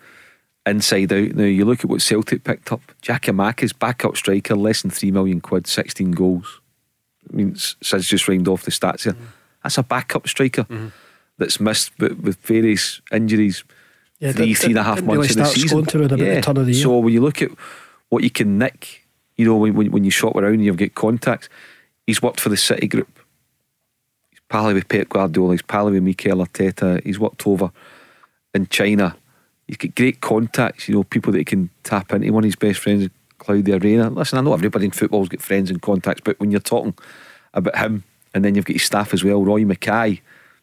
inside 0.66 1.12
out. 1.12 1.34
Now, 1.34 1.44
you 1.44 1.64
look 1.64 1.80
at 1.80 1.86
what 1.90 2.02
Celtic 2.02 2.44
picked 2.44 2.72
up. 2.72 2.80
Giakoumakis, 3.02 3.78
backup 3.78 4.16
striker, 4.16 4.54
less 4.54 4.82
than 4.82 4.90
3 4.90 5.10
million 5.12 5.40
quid, 5.40 5.66
16 5.66 6.12
goals. 6.12 6.60
I 7.32 7.36
mean, 7.36 7.54
Sid's 7.56 8.08
just 8.08 8.28
rhymed 8.28 8.48
off 8.48 8.64
the 8.64 8.70
stats 8.70 9.04
here. 9.04 9.12
Mm. 9.12 9.26
That's 9.62 9.78
a 9.78 9.82
backup 9.82 10.26
striker 10.26 10.64
mm-hmm. 10.64 10.88
That's 11.40 11.58
missed 11.58 11.90
with, 11.98 12.20
with 12.20 12.36
various 12.42 13.00
injuries. 13.10 13.64
Yeah, 14.18 14.32
three, 14.32 14.48
did- 14.48 14.58
three 14.58 14.70
and 14.72 14.78
a 14.78 14.82
half 14.82 14.96
didn't 14.96 15.08
really 15.10 15.18
months 15.18 15.30
of 15.30 15.36
the 15.38 15.44
season. 15.46 15.78
about 15.78 16.10
the 16.10 16.16
the. 16.66 16.74
So 16.74 16.98
when 16.98 17.14
you 17.14 17.22
look 17.22 17.40
at 17.40 17.50
what 18.10 18.22
you 18.22 18.30
can 18.30 18.58
nick, 18.58 19.06
you 19.38 19.46
know, 19.46 19.56
when, 19.56 19.74
when, 19.74 19.90
when 19.90 20.04
you 20.04 20.10
shop 20.10 20.36
around 20.36 20.52
and 20.54 20.64
you've 20.64 20.76
got 20.76 20.94
contacts, 20.94 21.48
he's 22.06 22.20
worked 22.20 22.40
for 22.40 22.50
the 22.50 22.58
City 22.58 22.86
Group. 22.86 23.18
He's 24.30 24.40
pally 24.50 24.74
with 24.74 24.88
Pep 24.88 25.08
Guardiola, 25.08 25.54
he's 25.54 25.62
pally 25.62 25.92
with 25.92 26.02
Mikel 26.02 26.44
Arteta, 26.44 27.02
he's 27.02 27.18
worked 27.18 27.46
over 27.46 27.72
in 28.54 28.66
China. 28.66 29.16
He's 29.66 29.78
got 29.78 29.94
great 29.94 30.20
contacts, 30.20 30.88
you 30.88 30.94
know, 30.94 31.04
people 31.04 31.32
that 31.32 31.38
he 31.38 31.44
can 31.44 31.70
tap 31.84 32.12
into. 32.12 32.30
One 32.32 32.44
of 32.44 32.48
his 32.48 32.56
best 32.56 32.80
friends 32.80 33.04
is 33.04 33.10
Claudio 33.38 33.78
Reyna. 33.78 34.10
Listen, 34.10 34.38
I 34.38 34.42
know 34.42 34.52
everybody 34.52 34.84
in 34.84 34.90
football's 34.90 35.30
got 35.30 35.40
friends 35.40 35.70
and 35.70 35.80
contacts, 35.80 36.20
but 36.22 36.38
when 36.38 36.50
you're 36.50 36.60
talking 36.60 36.94
about 37.54 37.78
him, 37.78 38.04
and 38.34 38.44
then 38.44 38.54
you've 38.54 38.66
got 38.66 38.74
his 38.74 38.82
staff 38.82 39.14
as 39.14 39.24
well, 39.24 39.42
Roy 39.42 39.62
Makaay, 39.64 40.20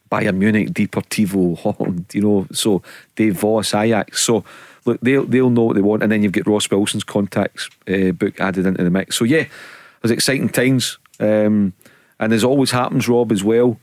Bayern 0.09 0.37
Munich, 0.37 0.69
Deportivo, 0.69 1.57
Holland, 1.57 2.05
you 2.13 2.21
know, 2.21 2.47
so 2.51 2.81
Dave 3.15 3.39
Vos, 3.39 3.73
Ajax. 3.73 4.21
So 4.21 4.43
look, 4.85 4.99
they'll 5.01 5.25
they'll 5.25 5.49
know 5.49 5.63
what 5.63 5.75
they 5.75 5.81
want, 5.81 6.03
and 6.03 6.11
then 6.11 6.23
you've 6.23 6.31
got 6.31 6.47
Ross 6.47 6.69
Wilson's 6.69 7.03
contacts 7.03 7.69
uh, 7.87 8.11
book 8.11 8.39
added 8.39 8.65
into 8.65 8.83
the 8.83 8.89
mix. 8.89 9.17
So 9.17 9.25
yeah, 9.25 9.45
there's 10.01 10.11
exciting 10.11 10.49
times, 10.49 10.97
um, 11.19 11.73
and 12.19 12.33
as 12.33 12.43
always 12.43 12.71
happens, 12.71 13.07
Rob 13.07 13.31
as 13.31 13.43
well. 13.43 13.79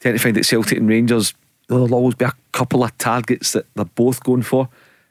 Tend 0.00 0.18
to 0.18 0.22
find 0.22 0.36
that 0.36 0.44
Celtic 0.44 0.76
and 0.76 0.88
Rangers 0.88 1.32
there'll 1.68 1.94
always 1.94 2.14
be 2.14 2.24
a 2.24 2.32
couple 2.52 2.84
of 2.84 2.96
targets 2.98 3.52
that 3.52 3.66
they're 3.74 3.84
both 3.84 4.22
going 4.22 4.42
for 4.42 4.68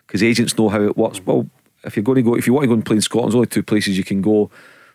because 0.08 0.24
agents 0.24 0.58
know 0.58 0.70
how 0.70 0.82
it 0.82 0.98
works. 0.98 1.20
Well, 1.26 1.50
if 1.84 1.96
you're 1.96 2.04
going 2.04 2.18
to 2.18 2.22
go, 2.22 2.36
if 2.36 2.48
you 2.48 2.54
want 2.54 2.64
to 2.64 2.68
go 2.68 2.74
and 2.74 2.86
play 2.86 2.96
in 2.96 3.02
Scotland, 3.02 3.32
there's 3.32 3.36
only 3.36 3.48
two 3.48 3.64
places 3.64 3.98
you 3.98 4.04
can 4.04 4.22
go. 4.22 4.50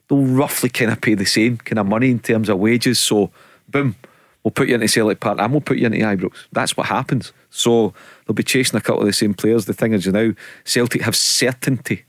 They'll 0.09 0.23
roughly 0.23 0.69
kind 0.69 0.91
of 0.91 1.01
pay 1.01 1.15
the 1.15 1.27
same 1.27 1.59
kind 1.59 1.79
of 1.79 1.87
money 1.87 2.11
in 2.11 2.19
terms 2.19 2.49
of 2.49 2.59
wages. 2.59 2.99
So, 2.99 3.31
boom, 3.69 3.95
we'll 4.43 4.53
put 4.53 4.69
you 4.69 4.75
into 4.75 4.89
Celtic 4.89 5.21
Park 5.21 5.39
and 5.41 5.53
we'll 5.53 5.61
put 5.61 5.79
you 5.79 5.87
into 5.87 5.99
Ibrox. 5.99 6.33
That's 6.53 6.77
what 6.77 6.87
happens. 6.87 7.33
So 7.51 7.93
they'll 8.27 8.35
be 8.35 8.43
chasing 8.43 8.77
a 8.79 8.81
couple 8.81 9.01
of 9.03 9.07
the 9.07 9.13
same 9.13 9.35
players. 9.35 9.67
The 9.67 9.75
thing 9.75 9.93
is, 9.93 10.07
you 10.07 10.13
know, 10.13 10.35
Celtic 10.65 11.03
have 11.03 11.17
certainty 11.17 12.05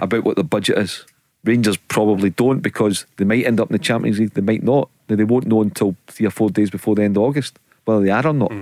about 0.00 0.24
what 0.24 0.36
the 0.36 0.44
budget 0.44 0.78
is. 0.78 1.04
Rangers 1.44 1.76
probably 1.76 2.30
don't 2.30 2.60
because 2.60 3.04
they 3.16 3.24
might 3.24 3.44
end 3.44 3.60
up 3.60 3.68
in 3.70 3.74
the 3.74 3.78
Champions 3.82 4.18
League, 4.18 4.32
they 4.34 4.40
might 4.40 4.62
not. 4.62 4.88
Now, 5.08 5.16
They 5.16 5.24
won't 5.24 5.46
know 5.46 5.60
until 5.62 5.94
three 6.06 6.26
or 6.26 6.30
four 6.30 6.48
days 6.48 6.70
before 6.70 6.94
the 6.94 7.02
end 7.02 7.16
of 7.16 7.22
August 7.24 7.58
whether 7.84 8.00
they 8.02 8.10
are 8.10 8.26
or 8.26 8.32
not. 8.32 8.52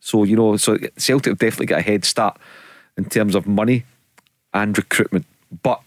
So, 0.00 0.24
you 0.24 0.36
know, 0.36 0.56
so 0.56 0.76
Celtic 0.98 1.30
have 1.30 1.38
definitely 1.38 1.66
got 1.66 1.78
a 1.78 1.82
head 1.82 2.04
start 2.04 2.38
in 2.96 3.04
terms 3.04 3.34
of 3.34 3.46
money 3.46 3.84
and 4.52 4.76
recruitment. 4.76 5.26
But 5.62 5.80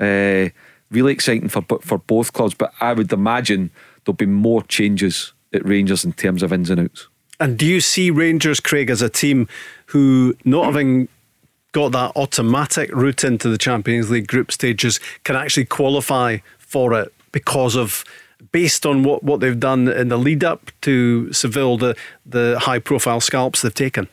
uh, 0.00 0.48
really 0.90 1.12
exciting 1.12 1.48
for 1.48 1.62
for 1.82 1.98
both 1.98 2.32
clubs. 2.32 2.54
But 2.54 2.72
I 2.80 2.92
would 2.94 3.12
imagine 3.12 3.70
there'll 4.04 4.16
be 4.16 4.26
more 4.26 4.62
changes 4.62 5.32
at 5.52 5.64
Rangers 5.66 6.04
in 6.04 6.12
terms 6.12 6.42
of 6.42 6.52
ins 6.52 6.70
and 6.70 6.80
outs. 6.80 7.08
And 7.38 7.58
do 7.58 7.66
you 7.66 7.80
see 7.80 8.10
Rangers, 8.10 8.60
Craig, 8.60 8.90
as 8.90 9.00
a 9.00 9.08
team 9.08 9.48
who, 9.86 10.36
not 10.44 10.66
having 10.66 11.08
got 11.72 11.92
that 11.92 12.12
automatic 12.16 12.94
route 12.94 13.24
into 13.24 13.48
the 13.48 13.56
Champions 13.56 14.10
League 14.10 14.26
group 14.26 14.52
stages, 14.52 15.00
can 15.24 15.36
actually 15.36 15.64
qualify 15.64 16.38
for 16.58 16.92
it 16.92 17.12
because 17.32 17.76
of, 17.76 18.04
based 18.52 18.84
on 18.84 19.04
what, 19.04 19.22
what 19.22 19.40
they've 19.40 19.58
done 19.58 19.88
in 19.88 20.08
the 20.08 20.18
lead 20.18 20.44
up 20.44 20.70
to 20.82 21.32
Seville, 21.32 21.78
the, 21.78 21.96
the 22.26 22.58
high 22.60 22.78
profile 22.78 23.20
scalps 23.20 23.62
they've 23.62 23.72
taken? 23.72 24.06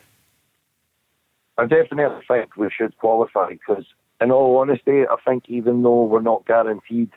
I 1.58 1.66
definitely 1.66 2.24
think 2.28 2.56
we 2.56 2.70
should 2.76 2.96
qualify 2.98 3.50
because, 3.50 3.84
in 4.22 4.32
all 4.32 4.58
honesty, 4.58 5.02
I 5.02 5.16
think 5.26 5.46
even 5.50 5.82
though 5.82 6.04
we're 6.04 6.22
not 6.22 6.46
guaranteed 6.46 7.10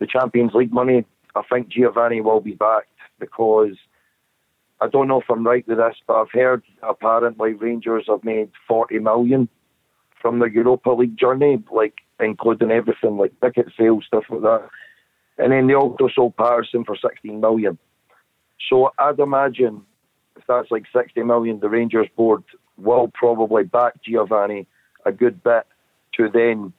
the 0.00 0.06
Champions 0.06 0.52
League 0.54 0.72
money, 0.72 1.06
I 1.34 1.42
think 1.50 1.68
Giovanni 1.68 2.20
will 2.20 2.40
be 2.40 2.54
backed 2.54 2.88
because 3.20 3.76
I 4.80 4.88
don't 4.88 5.08
know 5.08 5.20
if 5.20 5.30
I'm 5.30 5.46
right 5.46 5.66
with 5.68 5.78
this, 5.78 5.96
but 6.06 6.14
I've 6.16 6.32
heard 6.32 6.62
apparently 6.82 7.52
Rangers 7.52 8.06
have 8.08 8.24
made 8.24 8.50
40 8.66 8.98
million 9.00 9.48
from 10.20 10.38
the 10.38 10.46
Europa 10.46 10.90
League 10.90 11.18
journey, 11.18 11.62
like 11.70 11.94
including 12.18 12.70
everything 12.70 13.16
like 13.18 13.38
ticket 13.40 13.66
sales, 13.78 14.04
stuff 14.06 14.24
like 14.30 14.42
that. 14.42 14.68
And 15.38 15.52
then 15.52 15.66
they 15.66 15.74
also 15.74 16.08
sold 16.14 16.36
Patterson 16.36 16.84
for 16.84 16.96
16 16.96 17.40
million. 17.40 17.78
So 18.68 18.90
I'd 18.98 19.18
imagine 19.18 19.82
if 20.36 20.44
that's 20.46 20.70
like 20.70 20.84
60 20.94 21.22
million, 21.22 21.60
the 21.60 21.68
Rangers 21.68 22.08
board 22.16 22.42
will 22.76 23.10
probably 23.12 23.64
back 23.64 24.02
Giovanni 24.02 24.66
a 25.04 25.12
good 25.12 25.42
bit 25.42 25.66
to 26.16 26.28
then 26.28 26.72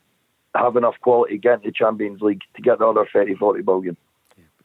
have 0.56 0.76
enough 0.76 0.96
quality 1.02 1.38
get 1.38 1.56
into 1.56 1.68
the 1.68 1.72
Champions 1.72 2.22
League 2.22 2.42
to 2.56 2.62
get 2.62 2.80
the 2.80 2.86
other 2.86 3.08
30, 3.12 3.36
40 3.36 3.64
million. 3.64 3.98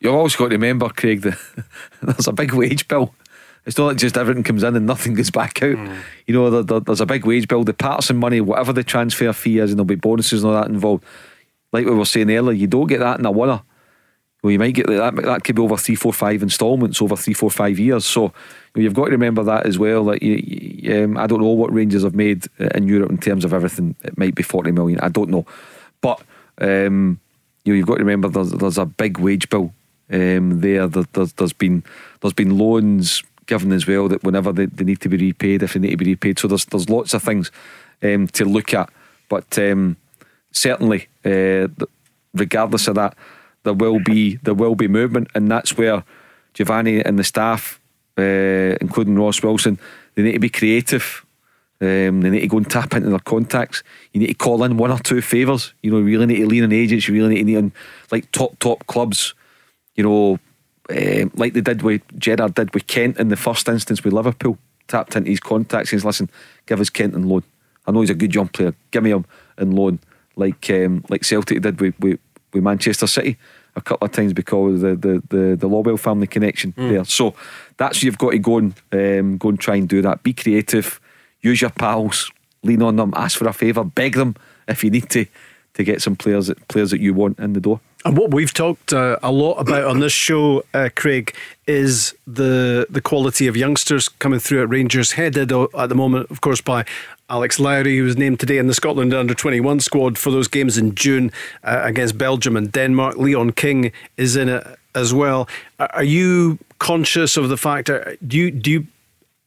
You've 0.01 0.15
always 0.15 0.37
got 0.37 0.47
to 0.49 0.55
remember, 0.57 0.89
Craig, 0.91 1.23
that 1.23 1.39
there's 2.03 2.29
a 2.29 2.33
big 2.33 2.53
wage 2.53 2.87
bill. 2.89 3.15
It's 3.65 3.77
not 3.79 3.87
like 3.87 3.97
just 3.97 4.17
everything 4.17 4.45
comes 4.45 4.63
in 4.63 4.77
and 4.77 4.87
nothing 4.87 5.15
goes 5.15 5.31
back 5.31 5.61
out. 5.63 5.77
You 6.27 6.35
know, 6.35 6.51
there, 6.51 6.63
there- 6.63 6.81
there's 6.81 7.01
a 7.01 7.07
big 7.07 7.25
wage 7.27 7.49
bill. 7.49 7.65
The 7.65 7.75
Patterson 7.75 8.17
money, 8.17 8.41
whatever 8.41 8.73
the 8.73 8.85
transfer 8.85 9.33
fee 9.33 9.59
is, 9.59 9.71
and 9.71 9.79
there'll 9.79 9.87
be 9.87 9.95
bonuses 9.97 10.45
and 10.45 10.53
all 10.55 10.61
that 10.61 10.71
involved. 10.71 11.05
Like 11.73 11.85
we 11.87 11.93
were 11.93 12.05
saying 12.05 12.31
earlier, 12.31 12.57
you 12.57 12.67
don't 12.69 12.87
get 12.87 13.01
that 13.01 13.19
in 13.19 13.27
a 13.27 13.31
winner. 13.31 13.63
Well, 14.43 14.53
you 14.53 14.59
might 14.61 14.75
get 14.75 14.87
that. 14.87 15.17
That 15.17 15.43
could 15.43 15.57
be 15.57 15.63
over 15.63 15.77
three, 15.77 15.97
four, 15.97 16.13
five 16.13 16.43
instalments 16.43 17.03
over 17.03 17.17
three, 17.17 17.35
four, 17.35 17.51
five 17.51 17.79
years. 17.81 18.05
So 18.05 18.33
you've 18.77 18.95
got 18.95 19.07
to 19.07 19.11
remember 19.11 19.43
that 19.43 19.67
as 19.67 19.79
well. 19.79 20.05
Like 20.05 20.23
you, 20.23 20.35
you, 20.45 21.05
um, 21.05 21.17
I 21.19 21.27
don't 21.27 21.41
know 21.41 21.49
what 21.49 21.73
Rangers 21.73 22.05
have 22.05 22.15
made 22.15 22.47
uh, 22.61 22.69
in 22.75 22.87
Europe 22.87 23.11
in 23.11 23.19
terms 23.19 23.45
of 23.45 23.53
everything. 23.53 23.97
It 24.05 24.17
might 24.17 24.37
be 24.37 24.45
forty 24.45 24.71
million. 24.71 25.01
I 25.01 25.09
don't 25.09 25.31
know, 25.31 25.45
but 26.01 26.21
um, 26.61 27.19
you 27.65 27.73
know, 27.73 27.77
you've 27.79 27.87
got 27.89 27.95
to 27.97 28.05
remember 28.05 28.29
there's 28.29 28.53
there's 28.53 28.79
a 28.79 28.87
big 28.87 29.19
wage 29.19 29.49
bill 29.49 29.73
um, 30.11 30.61
there. 30.61 30.87
there 30.87 31.05
there's, 31.13 31.33
there's 31.35 31.53
been 31.53 31.85
there's 32.21 32.35
been 32.35 32.59
loans 32.59 33.23
given 33.47 33.73
as 33.73 33.87
well 33.87 34.09
that 34.09 34.25
whenever 34.25 34.53
they, 34.53 34.67
they 34.67 34.85
need 34.85 35.01
to 35.01 35.09
be 35.09 35.17
repaid, 35.17 35.63
if 35.63 35.75
they 35.75 35.81
need 35.81 35.91
to 35.91 35.97
be 35.97 36.07
repaid. 36.07 36.39
So 36.39 36.49
there's 36.49 36.65
there's 36.67 36.89
lots 36.89 37.15
of 37.15 37.23
things 37.23 37.51
um, 38.03 38.27
to 38.29 38.45
look 38.45 38.75
at. 38.75 38.91
But 39.29 39.59
um, 39.59 39.97
certainly, 40.53 41.09
uh, 41.25 41.69
regardless 42.35 42.89
of 42.89 42.95
that 42.97 43.17
there 43.67 43.75
will 43.75 43.99
be 43.99 44.37
there 44.37 44.55
will 44.55 44.75
be 44.75 44.89
movement, 44.89 45.29
and 45.35 45.51
that's 45.51 45.77
where 45.77 46.05
Giovanni 46.55 47.05
and 47.05 47.19
the 47.19 47.25
staff, 47.25 47.81
uh, 48.17 48.77
including 48.81 49.19
Ross 49.19 49.43
Wilson, 49.43 49.79
they 50.15 50.23
need 50.23 50.33
to 50.33 50.39
be 50.39 50.49
creative. 50.49 51.27
Um, 51.79 52.23
they 52.23 52.31
need 52.31 52.41
to 52.41 52.47
go 52.47 52.57
and 52.57 52.71
tap 52.71 52.95
into 52.95 53.11
their 53.11 53.19
contacts. 53.19 53.83
You 54.13 54.21
need 54.21 54.29
to 54.29 54.35
call 54.35 54.65
in 54.65 54.79
one 54.79 54.91
or 54.91 54.99
two 54.99 55.21
favours. 55.21 55.75
You 55.83 55.91
know, 55.91 55.99
you 55.99 56.05
really 56.05 56.27
need 56.27 56.41
to 56.41 56.47
lean 56.47 56.65
on 56.65 56.73
agents. 56.73 57.07
You 57.07 57.15
really 57.15 57.35
need 57.35 57.41
to 57.41 57.47
lean 57.47 57.57
on 57.57 57.73
like 58.11 58.31
top 58.33 58.59
top 58.61 58.87
clubs. 58.87 59.35
You 59.97 60.05
know, 60.05 60.39
um, 60.91 61.33
like 61.35 61.53
they 61.55 61.61
did 61.61 61.83
with 61.83 62.03
Gerrard 62.19 62.55
did 62.55 62.73
with 62.75 62.87
Kent 62.87 63.19
in 63.19 63.29
the 63.29 63.37
first 63.37 63.69
instance 63.69 64.05
with 64.05 64.13
Liverpool. 64.13 64.59
Tapped 64.89 65.17
into 65.17 65.31
his 65.31 65.41
contacts 65.41 65.93
and 65.93 66.01
says, 66.01 66.05
"Listen, 66.05 66.31
give 66.67 66.81
us 66.81 66.91
Kent 66.91 67.15
and 67.15 67.29
loan. 67.29 67.43
I 67.87 67.91
know 67.91 68.01
he's 68.01 68.11
a 68.11 68.15
good 68.15 68.35
young 68.35 68.49
player. 68.49 68.75
Give 68.93 69.03
me 69.03 69.11
him 69.11 69.25
in 69.59 69.73
loan." 69.73 69.99
Like 70.37 70.71
um, 70.71 71.05
like 71.09 71.25
Celtic 71.25 71.63
did 71.63 71.81
with, 71.81 71.99
with 71.99 72.21
with 72.53 72.63
Manchester 72.63 73.07
City 73.07 73.37
a 73.77 73.81
couple 73.81 74.07
of 74.07 74.13
times 74.13 74.33
because 74.33 74.83
of 74.83 75.01
the 75.03 75.09
the 75.09 75.23
the, 75.29 75.57
the 75.57 75.69
Lawwell 75.69 75.99
family 75.99 76.27
connection 76.27 76.73
mm. 76.73 76.89
there. 76.91 77.05
So 77.05 77.35
that's 77.77 78.03
you've 78.03 78.19
got 78.19 78.31
to 78.31 78.39
go 78.39 78.59
and 78.59 78.75
um, 78.93 79.39
go 79.39 79.51
and 79.51 79.61
try 79.61 79.77
and 79.77 79.89
do 79.89 80.03
that. 80.03 80.23
Be 80.23 80.33
creative, 80.33 81.01
use 81.41 81.61
your 81.61 81.71
pals, 81.71 82.31
lean 82.63 82.83
on 82.83 82.97
them, 82.97 83.13
ask 83.17 83.39
for 83.39 83.47
a 83.47 83.53
favour, 83.53 83.85
beg 83.85 84.15
them 84.15 84.35
if 84.67 84.83
you 84.83 84.91
need 84.91 85.11
to 85.11 85.27
to 85.75 85.85
get 85.85 86.01
some 86.01 86.17
players 86.17 86.51
players 86.69 86.91
that 86.91 87.01
you 87.01 87.15
want 87.15 87.39
in 87.39 87.53
the 87.53 87.61
door. 87.61 87.81
And 88.07 88.17
what 88.17 88.33
we've 88.33 88.55
talked 88.55 88.93
uh, 88.93 89.19
a 89.21 89.33
lot 89.33 89.55
about 89.55 89.83
on 89.83 89.99
this 89.99 90.13
show, 90.13 90.63
uh, 90.73 90.91
Craig, 90.95 91.35
is 91.67 92.15
the 92.25 92.87
the 92.89 93.01
quality 93.01 93.49
of 93.49 93.57
youngsters 93.57 94.09
coming 94.09 94.39
through 94.39 94.63
at 94.63 94.69
Rangers, 94.69 95.13
headed 95.13 95.51
at 95.51 95.89
the 95.89 95.95
moment, 95.97 96.31
of 96.31 96.41
course, 96.41 96.61
by 96.61 96.85
Alex 97.29 97.59
Lowry, 97.59 97.97
who 97.97 98.05
was 98.05 98.17
named 98.17 98.39
today 98.39 98.59
in 98.59 98.69
the 98.69 98.75
Scotland 98.75 99.13
under 99.13 99.35
21 99.35 99.81
squad 99.81 100.19
for 100.19 100.31
those 100.31 100.47
games 100.47 100.79
in 100.79 100.95
June 100.95 101.33
uh, 101.65 101.81
against 101.83 102.17
Belgium 102.17 102.57
and 102.57 102.71
Denmark. 102.71 103.17
Leon 103.17 103.51
King 103.51 103.91
is 104.17 104.37
in 104.37 104.49
it 104.51 104.65
as 104.95 105.13
well. 105.13 105.49
Are 105.81 106.05
you 106.05 106.61
conscious 106.79 107.37
of 107.37 107.49
the 107.49 107.57
fact? 107.57 107.91
Do 108.25 108.39
you 108.39 108.53
do 108.53 108.71
you 108.71 108.87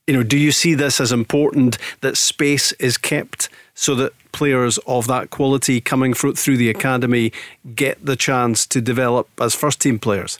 you 0.09 0.15
know 0.15 0.23
do 0.23 0.39
you 0.39 0.51
see 0.51 0.73
this 0.73 0.99
as 0.99 1.11
important 1.11 1.77
that 2.01 2.17
space 2.17 2.71
is 2.73 2.97
kept 2.97 3.47
so 3.75 3.93
that 3.93 4.11
players 4.31 4.79
of 4.87 5.05
that 5.05 5.29
quality 5.29 5.79
coming 5.79 6.15
through 6.15 6.57
the 6.57 6.67
academy 6.67 7.31
get 7.75 8.03
the 8.03 8.15
chance 8.15 8.65
to 8.65 8.81
develop 8.81 9.29
as 9.39 9.53
first 9.53 9.79
team 9.79 9.99
players? 9.99 10.39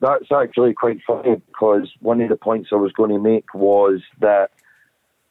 That's 0.00 0.32
actually 0.32 0.74
quite 0.74 0.98
funny 1.06 1.36
because 1.46 1.92
one 2.00 2.20
of 2.20 2.28
the 2.28 2.36
points 2.36 2.70
I 2.72 2.74
was 2.74 2.90
going 2.90 3.10
to 3.10 3.20
make 3.20 3.54
was 3.54 4.02
that 4.18 4.50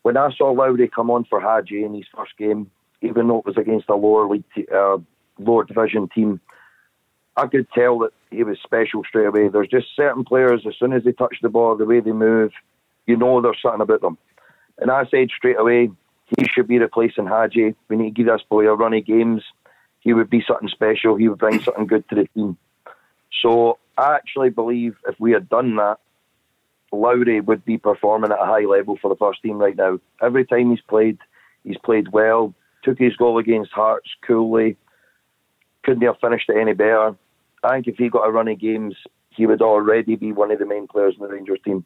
when 0.03 0.15
I 0.15 0.31
saw 0.31 0.51
Lowry 0.51 0.87
come 0.87 1.11
on 1.11 1.25
for 1.25 1.41
Hagi 1.41 1.83
in 1.83 1.93
his 1.93 2.05
first 2.15 2.37
game, 2.37 2.71
even 3.01 3.27
though 3.27 3.39
it 3.39 3.45
was 3.45 3.57
against 3.57 3.89
a 3.89 3.95
lower 3.95 4.29
league, 4.29 4.45
uh, 4.73 4.97
lower 5.39 5.65
division 5.65 6.07
team, 6.07 6.39
I 7.35 7.47
could 7.47 7.67
tell 7.71 7.99
that 7.99 8.13
he 8.31 8.43
was 8.43 8.57
special 8.63 9.03
straight 9.03 9.27
away. 9.27 9.49
There's 9.49 9.67
just 9.67 9.95
certain 9.95 10.23
players, 10.23 10.63
as 10.65 10.73
soon 10.79 10.93
as 10.93 11.03
they 11.03 11.11
touch 11.11 11.37
the 11.41 11.49
ball, 11.49 11.75
the 11.75 11.85
way 11.85 11.99
they 11.99 12.13
move, 12.13 12.51
you 13.05 13.17
know 13.17 13.41
there's 13.41 13.61
something 13.61 13.81
about 13.81 14.01
them. 14.01 14.17
And 14.77 14.89
I 14.89 15.05
said 15.05 15.29
straight 15.35 15.59
away, 15.59 15.91
he 16.37 16.47
should 16.47 16.67
be 16.67 16.79
replacing 16.79 17.27
Hagi. 17.27 17.75
We 17.89 17.97
need 17.97 18.15
to 18.15 18.23
give 18.23 18.27
this 18.27 18.41
boy 18.49 18.67
a 18.67 18.75
run 18.75 18.93
of 18.93 19.05
games. 19.05 19.43
He 19.99 20.13
would 20.13 20.29
be 20.29 20.43
something 20.47 20.69
special. 20.69 21.15
He 21.15 21.27
would 21.27 21.39
bring 21.39 21.59
something 21.61 21.87
good 21.87 22.07
to 22.09 22.15
the 22.15 22.27
team. 22.33 22.57
So 23.41 23.77
I 23.97 24.15
actually 24.15 24.49
believe 24.49 24.95
if 25.07 25.19
we 25.19 25.31
had 25.31 25.49
done 25.49 25.75
that, 25.75 25.97
Lowry 26.91 27.39
would 27.39 27.63
be 27.65 27.77
performing 27.77 28.31
at 28.31 28.41
a 28.41 28.45
high 28.45 28.65
level 28.65 28.97
for 29.01 29.09
the 29.09 29.15
first 29.15 29.41
team 29.41 29.57
right 29.57 29.75
now. 29.75 29.99
Every 30.21 30.45
time 30.45 30.71
he's 30.71 30.81
played, 30.81 31.19
he's 31.63 31.77
played 31.77 32.09
well. 32.11 32.53
Took 32.83 32.97
his 32.97 33.15
goal 33.15 33.37
against 33.37 33.71
Hearts 33.71 34.09
coolly. 34.25 34.77
Couldn't 35.83 36.03
have 36.03 36.19
finished 36.19 36.49
it 36.49 36.57
any 36.57 36.73
better. 36.73 37.15
I 37.63 37.73
think 37.73 37.87
if 37.87 37.97
he 37.97 38.09
got 38.09 38.27
a 38.27 38.31
run 38.31 38.47
of 38.47 38.59
games, 38.59 38.95
he 39.29 39.45
would 39.45 39.61
already 39.61 40.15
be 40.15 40.31
one 40.31 40.51
of 40.51 40.59
the 40.59 40.65
main 40.65 40.87
players 40.87 41.15
in 41.15 41.21
the 41.21 41.33
Rangers 41.33 41.59
team. 41.63 41.85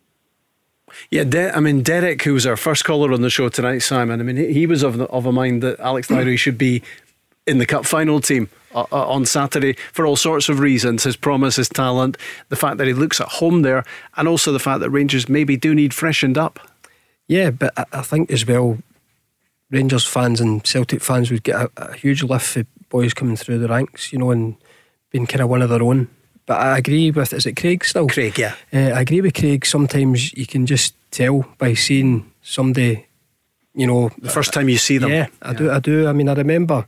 Yeah, 1.10 1.24
De- 1.24 1.56
I 1.56 1.60
mean 1.60 1.82
Derek, 1.82 2.22
who 2.24 2.34
was 2.34 2.46
our 2.46 2.58
first 2.58 2.86
caller 2.86 3.12
on 3.12 3.22
the 3.22 3.30
show 3.30 3.50
tonight, 3.50 3.80
Simon. 3.80 4.20
I 4.20 4.24
mean, 4.24 4.38
he 4.38 4.68
was 4.68 4.84
of 4.84 4.98
the, 4.98 5.06
of 5.06 5.26
a 5.26 5.32
mind 5.32 5.64
that 5.64 5.80
Alex 5.80 6.10
Lowry 6.12 6.38
should 6.38 6.58
be 6.58 6.84
in 7.48 7.58
the 7.58 7.66
cup 7.66 7.86
final 7.86 8.20
team 8.20 8.50
uh, 8.74 8.86
uh, 8.92 9.08
on 9.08 9.26
Saturday 9.26 9.74
for 9.94 10.06
all 10.06 10.16
sorts 10.16 10.50
of 10.50 10.60
reasons 10.60 11.04
his 11.04 11.16
promise, 11.16 11.56
his 11.56 11.70
talent, 11.70 12.18
the 12.50 12.56
fact 12.56 12.78
that 12.78 12.88
he 12.88 12.94
looks 12.94 13.22
at 13.22 13.28
home 13.28 13.62
there, 13.62 13.84
and 14.18 14.28
also 14.28 14.52
the 14.52 14.60
fact 14.60 14.80
that 14.80 14.90
Rangers 14.90 15.30
maybe 15.30 15.58
do 15.58 15.74
need 15.76 15.94
freshened 15.94 16.38
up. 16.38 16.60
Yeah, 17.28 17.52
but 17.52 17.74
I 17.92 18.02
think 18.02 18.32
as 18.32 18.46
well, 18.46 18.78
Rangers 19.72 20.06
fans 20.06 20.40
and 20.40 20.66
Celtic 20.66 21.02
fans 21.02 21.32
would 21.32 21.44
get 21.44 21.56
a, 21.56 21.72
a 21.78 21.94
huge 21.94 22.24
lift 22.24 22.46
for 22.46 22.66
boys 22.90 23.14
coming 23.14 23.36
through 23.36 23.60
the 23.60 23.68
ranks, 23.68 24.14
you 24.14 24.20
know, 24.20 24.32
and 24.32 24.56
being 25.16 25.26
kind 25.26 25.42
of 25.42 25.50
one 25.50 25.62
of 25.62 25.70
their 25.70 25.82
own. 25.82 26.10
But 26.46 26.60
I 26.60 26.78
agree 26.78 27.10
with, 27.10 27.32
is 27.32 27.46
it 27.46 27.56
Craig 27.56 27.86
still? 27.86 28.08
Craig, 28.10 28.38
yeah. 28.38 28.56
Uh, 28.74 28.92
I 28.98 29.02
agree 29.02 29.22
with 29.22 29.34
Craig. 29.34 29.66
Sometimes 29.66 30.34
you 30.34 30.46
can 30.46 30.66
just 30.66 30.94
tell 31.10 31.46
by 31.58 31.74
seeing 31.74 32.30
somebody, 32.42 33.06
you 33.74 33.88
know. 33.88 34.10
The 34.18 34.30
first 34.30 34.52
time 34.52 34.68
you 34.68 34.78
see 34.78 34.98
them. 34.98 35.10
Yeah, 35.10 35.28
I 35.42 35.52
yeah. 35.52 35.58
do. 35.58 35.72
I 35.72 35.80
do. 35.80 36.08
I 36.10 36.12
mean, 36.12 36.28
I 36.28 36.34
remember 36.34 36.86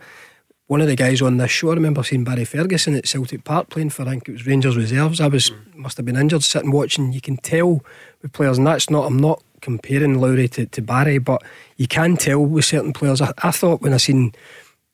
one 0.67 0.81
of 0.81 0.87
the 0.87 0.97
guys 0.97 1.21
on 1.21 1.37
this 1.37 1.51
show, 1.51 1.71
I 1.71 1.75
remember 1.75 2.03
seeing 2.03 2.25
Barry 2.25 2.43
Ferguson 2.43 2.95
at 2.95 3.07
Celtic 3.07 3.45
Park 3.45 3.69
playing 3.69 3.91
for, 3.91 4.01
I 4.01 4.09
think 4.09 4.27
it 4.27 4.33
was 4.33 4.45
Rangers 4.45 4.75
Reserves. 4.75 5.21
I 5.21 5.27
was, 5.27 5.49
mm. 5.49 5.75
must 5.75 5.95
have 5.95 6.05
been 6.05 6.17
injured 6.17 6.43
sitting 6.43 6.71
watching. 6.71 7.13
You 7.13 7.21
can 7.21 7.37
tell 7.37 7.81
with 8.21 8.33
players, 8.33 8.57
and 8.57 8.67
that's 8.67 8.89
not, 8.89 9.05
I'm 9.05 9.15
not 9.17 9.41
comparing 9.61 10.19
Lowry 10.19 10.49
to, 10.49 10.65
to 10.65 10.81
Barry, 10.81 11.19
but 11.19 11.41
you 11.77 11.87
can 11.87 12.17
tell 12.17 12.45
with 12.45 12.65
certain 12.65 12.91
players. 12.91 13.21
I, 13.21 13.31
I 13.41 13.51
thought 13.51 13.81
when 13.81 13.93
I 13.93 13.97
seen 13.97 14.33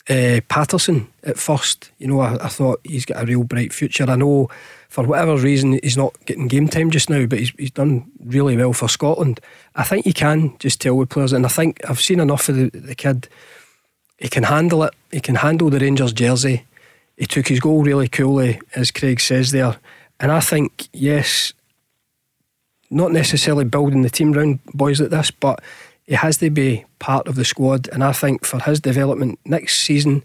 uh, 0.09 0.41
Patterson 0.49 1.07
at 1.23 1.37
first, 1.37 1.91
you 1.97 2.07
know, 2.07 2.19
I, 2.19 2.33
I, 2.43 2.49
thought 2.49 2.81
he's 2.83 3.05
got 3.05 3.23
a 3.23 3.25
real 3.25 3.43
bright 3.43 3.71
future. 3.71 4.05
I 4.09 4.15
know 4.15 4.49
for 4.89 5.05
whatever 5.05 5.37
reason 5.37 5.79
he's 5.81 5.95
not 5.95 6.13
getting 6.25 6.49
game 6.49 6.67
time 6.67 6.91
just 6.91 7.09
now, 7.09 7.25
but 7.25 7.39
he's, 7.39 7.51
he's 7.57 7.71
done 7.71 8.11
really 8.23 8.57
well 8.57 8.73
for 8.73 8.89
Scotland. 8.89 9.39
I 9.75 9.83
think 9.83 10.05
you 10.05 10.13
can 10.13 10.57
just 10.59 10.81
tell 10.81 10.95
with 10.95 11.09
players, 11.09 11.31
and 11.31 11.45
I 11.45 11.49
think 11.49 11.79
I've 11.89 12.01
seen 12.01 12.19
enough 12.19 12.49
of 12.49 12.55
the, 12.57 12.69
the 12.69 12.95
kid 12.95 13.29
he 14.17 14.29
can 14.29 14.43
handle 14.43 14.83
it. 14.83 14.93
He 15.11 15.19
can 15.19 15.35
handle 15.35 15.69
the 15.69 15.79
Rangers 15.79 16.13
jersey. 16.13 16.65
He 17.17 17.25
took 17.25 17.47
his 17.47 17.59
goal 17.59 17.83
really 17.83 18.07
coolly, 18.07 18.61
as 18.75 18.91
Craig 18.91 19.19
says 19.19 19.51
there. 19.51 19.77
And 20.19 20.31
I 20.31 20.39
think, 20.39 20.87
yes, 20.93 21.53
not 22.89 23.11
necessarily 23.11 23.65
building 23.65 24.01
the 24.01 24.09
team 24.09 24.33
around 24.33 24.59
boys 24.73 25.01
like 25.01 25.09
this, 25.09 25.31
but 25.31 25.61
he 26.05 26.15
has 26.15 26.37
to 26.37 26.49
be 26.49 26.85
part 26.99 27.27
of 27.27 27.35
the 27.35 27.45
squad. 27.45 27.87
And 27.89 28.03
I 28.03 28.11
think 28.11 28.45
for 28.45 28.59
his 28.59 28.79
development 28.79 29.39
next 29.45 29.77
season, 29.83 30.23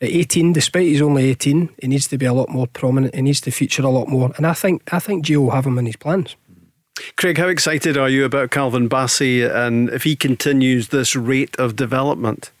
at 0.00 0.08
18, 0.08 0.52
despite 0.52 0.86
he's 0.86 1.02
only 1.02 1.30
18, 1.30 1.70
he 1.80 1.88
needs 1.88 2.08
to 2.08 2.18
be 2.18 2.26
a 2.26 2.32
lot 2.32 2.48
more 2.48 2.66
prominent. 2.66 3.14
He 3.14 3.22
needs 3.22 3.40
to 3.42 3.50
feature 3.50 3.82
a 3.82 3.90
lot 3.90 4.08
more. 4.08 4.32
And 4.36 4.46
I 4.46 4.52
think 4.52 4.92
I 4.92 4.98
think 4.98 5.24
Gio 5.24 5.38
will 5.38 5.50
have 5.52 5.66
him 5.66 5.78
in 5.78 5.86
his 5.86 5.96
plans. 5.96 6.36
Craig, 7.16 7.38
how 7.38 7.48
excited 7.48 7.96
are 7.96 8.08
you 8.08 8.24
about 8.24 8.50
Calvin 8.50 8.88
Bassey 8.88 9.42
and 9.44 9.90
if 9.90 10.04
he 10.04 10.14
continues 10.14 10.88
this 10.88 11.16
rate 11.16 11.56
of 11.58 11.74
development? 11.74 12.52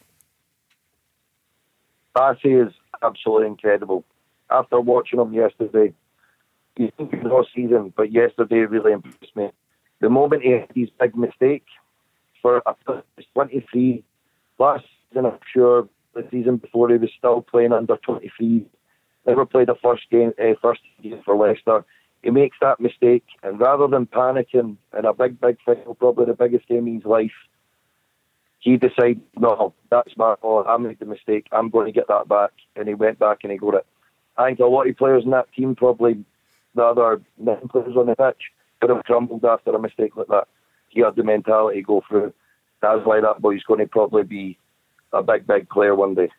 Bassey 2.16 2.66
is 2.66 2.72
absolutely 3.02 3.48
incredible. 3.48 4.04
After 4.50 4.80
watching 4.80 5.20
him 5.20 5.32
yesterday, 5.32 5.92
you 6.76 6.90
think 6.96 7.12
you 7.12 7.22
not 7.22 7.46
see 7.54 7.66
him, 7.66 7.92
but 7.96 8.10
yesterday 8.10 8.60
really 8.60 8.92
impressed 8.92 9.36
me. 9.36 9.50
The 10.00 10.10
moment 10.10 10.42
he 10.42 10.50
had 10.50 10.68
his 10.74 10.90
big 11.00 11.16
mistake 11.16 11.64
for 12.44 12.62
a 12.66 13.02
23 13.32 14.04
last 14.58 14.84
season, 15.08 15.24
I'm 15.24 15.38
sure 15.50 15.88
the 16.12 16.28
season 16.30 16.58
before 16.58 16.90
he 16.90 16.98
was 16.98 17.08
still 17.16 17.40
playing 17.40 17.72
under 17.72 17.96
23, 17.96 18.66
never 19.26 19.46
played 19.46 19.70
a 19.70 19.74
first 19.76 20.02
game, 20.10 20.34
uh, 20.38 20.52
first 20.60 20.82
game 21.02 21.22
for 21.24 21.34
Leicester. 21.34 21.86
He 22.22 22.28
makes 22.28 22.58
that 22.60 22.80
mistake, 22.80 23.24
and 23.42 23.58
rather 23.58 23.86
than 23.86 24.04
panicking 24.04 24.76
in 24.96 25.04
a 25.06 25.14
big, 25.14 25.40
big 25.40 25.56
final, 25.64 25.94
probably 25.94 26.26
the 26.26 26.34
biggest 26.34 26.68
game 26.68 26.86
of 26.86 26.92
his 26.92 27.04
life, 27.06 27.32
he 28.60 28.76
decided, 28.76 29.22
no, 29.36 29.72
that's 29.90 30.14
my 30.18 30.34
fault. 30.42 30.66
I 30.68 30.76
made 30.76 30.98
the 30.98 31.06
mistake. 31.06 31.46
I'm 31.50 31.70
going 31.70 31.86
to 31.86 31.92
get 31.92 32.08
that 32.08 32.28
back. 32.28 32.50
And 32.76 32.88
he 32.88 32.94
went 32.94 33.18
back 33.18 33.38
and 33.42 33.52
he 33.52 33.58
got 33.58 33.74
it. 33.74 33.86
I 34.36 34.48
think 34.48 34.58
a 34.58 34.66
lot 34.66 34.86
of 34.86 34.96
players 34.96 35.24
in 35.24 35.30
that 35.30 35.52
team, 35.54 35.74
probably 35.74 36.24
the 36.74 36.82
other 36.82 37.22
nine 37.38 37.68
players 37.68 37.96
on 37.96 38.06
the 38.06 38.16
pitch, 38.16 38.50
could 38.80 38.90
have 38.90 39.04
crumbled 39.04 39.44
after 39.46 39.70
a 39.70 39.80
mistake 39.80 40.16
like 40.16 40.28
that. 40.28 40.48
He 40.94 41.00
had 41.00 41.16
the 41.16 41.24
mentality 41.24 41.80
to 41.80 41.86
go 41.86 42.02
through. 42.08 42.32
That's 42.80 43.04
why 43.04 43.20
that 43.20 43.42
boy's 43.42 43.62
going 43.64 43.80
to 43.80 43.86
probably 43.86 44.22
be 44.22 44.58
a 45.12 45.22
big, 45.22 45.46
big 45.46 45.68
player 45.68 45.94
one 45.94 46.14
day. 46.14 46.30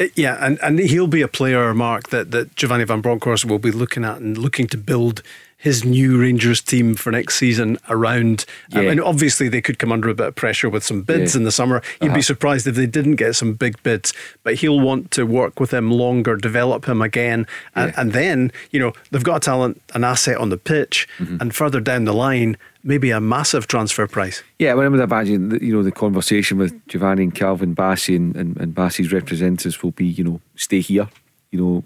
Uh, 0.00 0.06
Yeah, 0.14 0.36
and, 0.40 0.58
and 0.62 0.78
he'll 0.78 1.06
be 1.06 1.22
a 1.22 1.28
player, 1.28 1.72
Mark, 1.74 2.10
that, 2.10 2.30
that 2.30 2.54
Giovanni 2.56 2.84
Van 2.84 3.00
Bronckhorst 3.00 3.44
will 3.44 3.58
be 3.58 3.70
looking 3.70 4.04
at 4.04 4.18
and 4.18 4.36
looking 4.36 4.66
to 4.68 4.78
build 4.78 5.22
his 5.58 5.84
new 5.84 6.20
Rangers 6.20 6.60
team 6.60 6.94
for 6.94 7.10
next 7.10 7.36
season 7.36 7.78
around. 7.88 8.44
I 8.74 8.82
Yeah. 8.82 8.90
mean, 8.90 9.00
obviously, 9.00 9.48
they 9.48 9.62
could 9.62 9.78
come 9.78 9.90
under 9.90 10.08
a 10.10 10.14
bit 10.14 10.26
of 10.26 10.34
pressure 10.34 10.68
with 10.68 10.84
some 10.84 11.00
bids 11.02 11.34
Yeah. 11.34 11.38
in 11.40 11.44
the 11.44 11.50
summer. 11.50 11.80
You'd 12.02 12.08
be 12.08 12.14
Uh-huh. 12.20 12.22
surprised 12.22 12.66
if 12.66 12.74
they 12.74 12.86
didn't 12.86 13.16
get 13.16 13.34
some 13.36 13.54
big 13.54 13.82
bids, 13.82 14.12
but 14.44 14.56
he'll 14.56 14.78
want 14.80 15.10
to 15.12 15.24
work 15.24 15.58
with 15.58 15.72
him 15.72 15.90
longer, 15.90 16.36
develop 16.36 16.84
him 16.86 17.00
again. 17.00 17.46
And, 17.74 17.92
and 17.96 18.12
then, 18.12 18.52
you 18.70 18.78
know, 18.78 18.92
they've 19.10 19.22
got 19.24 19.36
a 19.36 19.40
talent, 19.40 19.80
an 19.94 20.04
asset 20.04 20.36
on 20.36 20.50
the 20.50 20.58
pitch, 20.58 21.08
Mm-hmm. 21.18 21.36
and 21.40 21.54
further 21.54 21.80
down 21.80 22.04
the 22.04 22.12
line, 22.12 22.56
maybe 22.84 23.10
a 23.10 23.20
massive 23.20 23.66
transfer 23.66 24.06
price. 24.06 24.42
Yeah, 24.58 24.74
well, 24.74 24.84
I 24.84 24.88
would 24.88 25.00
imagine 25.00 25.48
that, 25.48 25.62
you 25.62 25.72
know 25.72 25.82
the 25.82 25.90
conversation 25.90 26.58
with 26.58 26.74
Giovanni 26.86 27.24
and 27.24 27.34
Calvin 27.34 27.74
Bassey 27.74 28.14
and, 28.14 28.36
and, 28.36 28.56
and 28.58 28.74
Bassey's 28.74 29.10
representatives 29.12 29.82
will 29.82 29.90
be 29.92 30.04
you 30.06 30.22
know 30.22 30.40
stay 30.54 30.80
here, 30.80 31.08
you 31.50 31.58
know 31.60 31.84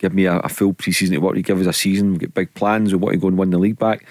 give 0.00 0.12
me 0.12 0.24
a, 0.24 0.38
a 0.38 0.48
full 0.48 0.72
pre-season 0.72 1.14
to 1.14 1.20
work. 1.20 1.36
You 1.36 1.42
give 1.42 1.60
us 1.60 1.66
a 1.66 1.72
season. 1.72 2.10
We've 2.10 2.20
got 2.20 2.34
big 2.34 2.54
plans. 2.54 2.92
We 2.92 2.98
want 2.98 3.14
to 3.14 3.20
go 3.20 3.28
and 3.28 3.38
win 3.38 3.50
the 3.50 3.58
league 3.58 3.78
back. 3.78 4.04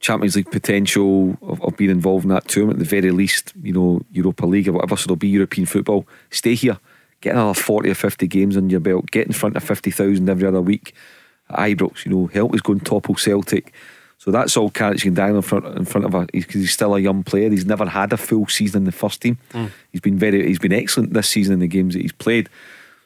Champions 0.00 0.36
League 0.36 0.50
potential 0.50 1.36
of, 1.42 1.62
of 1.62 1.76
being 1.76 1.90
involved 1.90 2.24
in 2.24 2.30
that 2.30 2.46
tournament. 2.46 2.78
At 2.78 2.80
the 2.80 3.00
very 3.00 3.10
least, 3.10 3.54
you 3.62 3.72
know 3.72 4.02
Europa 4.12 4.46
League 4.46 4.68
or 4.68 4.72
whatever. 4.72 4.96
So 4.96 5.06
there'll 5.06 5.16
be 5.16 5.28
European 5.28 5.66
football. 5.66 6.06
Stay 6.30 6.54
here. 6.54 6.78
Get 7.22 7.32
another 7.32 7.58
forty 7.58 7.90
or 7.90 7.94
fifty 7.94 8.26
games 8.26 8.56
on 8.56 8.68
your 8.68 8.80
belt. 8.80 9.10
Get 9.10 9.26
in 9.26 9.32
front 9.32 9.56
of 9.56 9.64
fifty 9.64 9.90
thousand 9.90 10.28
every 10.28 10.46
other 10.46 10.60
week 10.60 10.94
at 11.48 11.58
Ibrox. 11.58 12.04
You 12.04 12.12
know 12.12 12.26
help 12.26 12.52
us 12.52 12.60
go 12.60 12.74
and 12.74 12.84
topple 12.84 13.16
Celtic. 13.16 13.72
So 14.18 14.30
that's 14.30 14.56
all 14.56 14.66
you 14.66 14.70
can 14.70 15.14
dangle 15.14 15.36
in 15.36 15.42
front 15.42 15.64
in 15.76 15.84
front 15.84 16.06
of 16.06 16.14
a 16.14 16.26
because 16.32 16.60
he's 16.60 16.72
still 16.72 16.94
a 16.94 17.00
young 17.00 17.22
player. 17.22 17.50
He's 17.50 17.66
never 17.66 17.86
had 17.86 18.12
a 18.12 18.16
full 18.16 18.46
season 18.46 18.82
in 18.82 18.84
the 18.84 18.92
first 18.92 19.22
team. 19.22 19.38
Mm. 19.52 19.70
He's 19.90 20.00
been 20.00 20.18
very 20.18 20.46
he's 20.46 20.58
been 20.58 20.72
excellent 20.72 21.14
this 21.14 21.28
season 21.28 21.54
in 21.54 21.60
the 21.60 21.66
games 21.66 21.94
that 21.94 22.02
he's 22.02 22.12
played. 22.12 22.48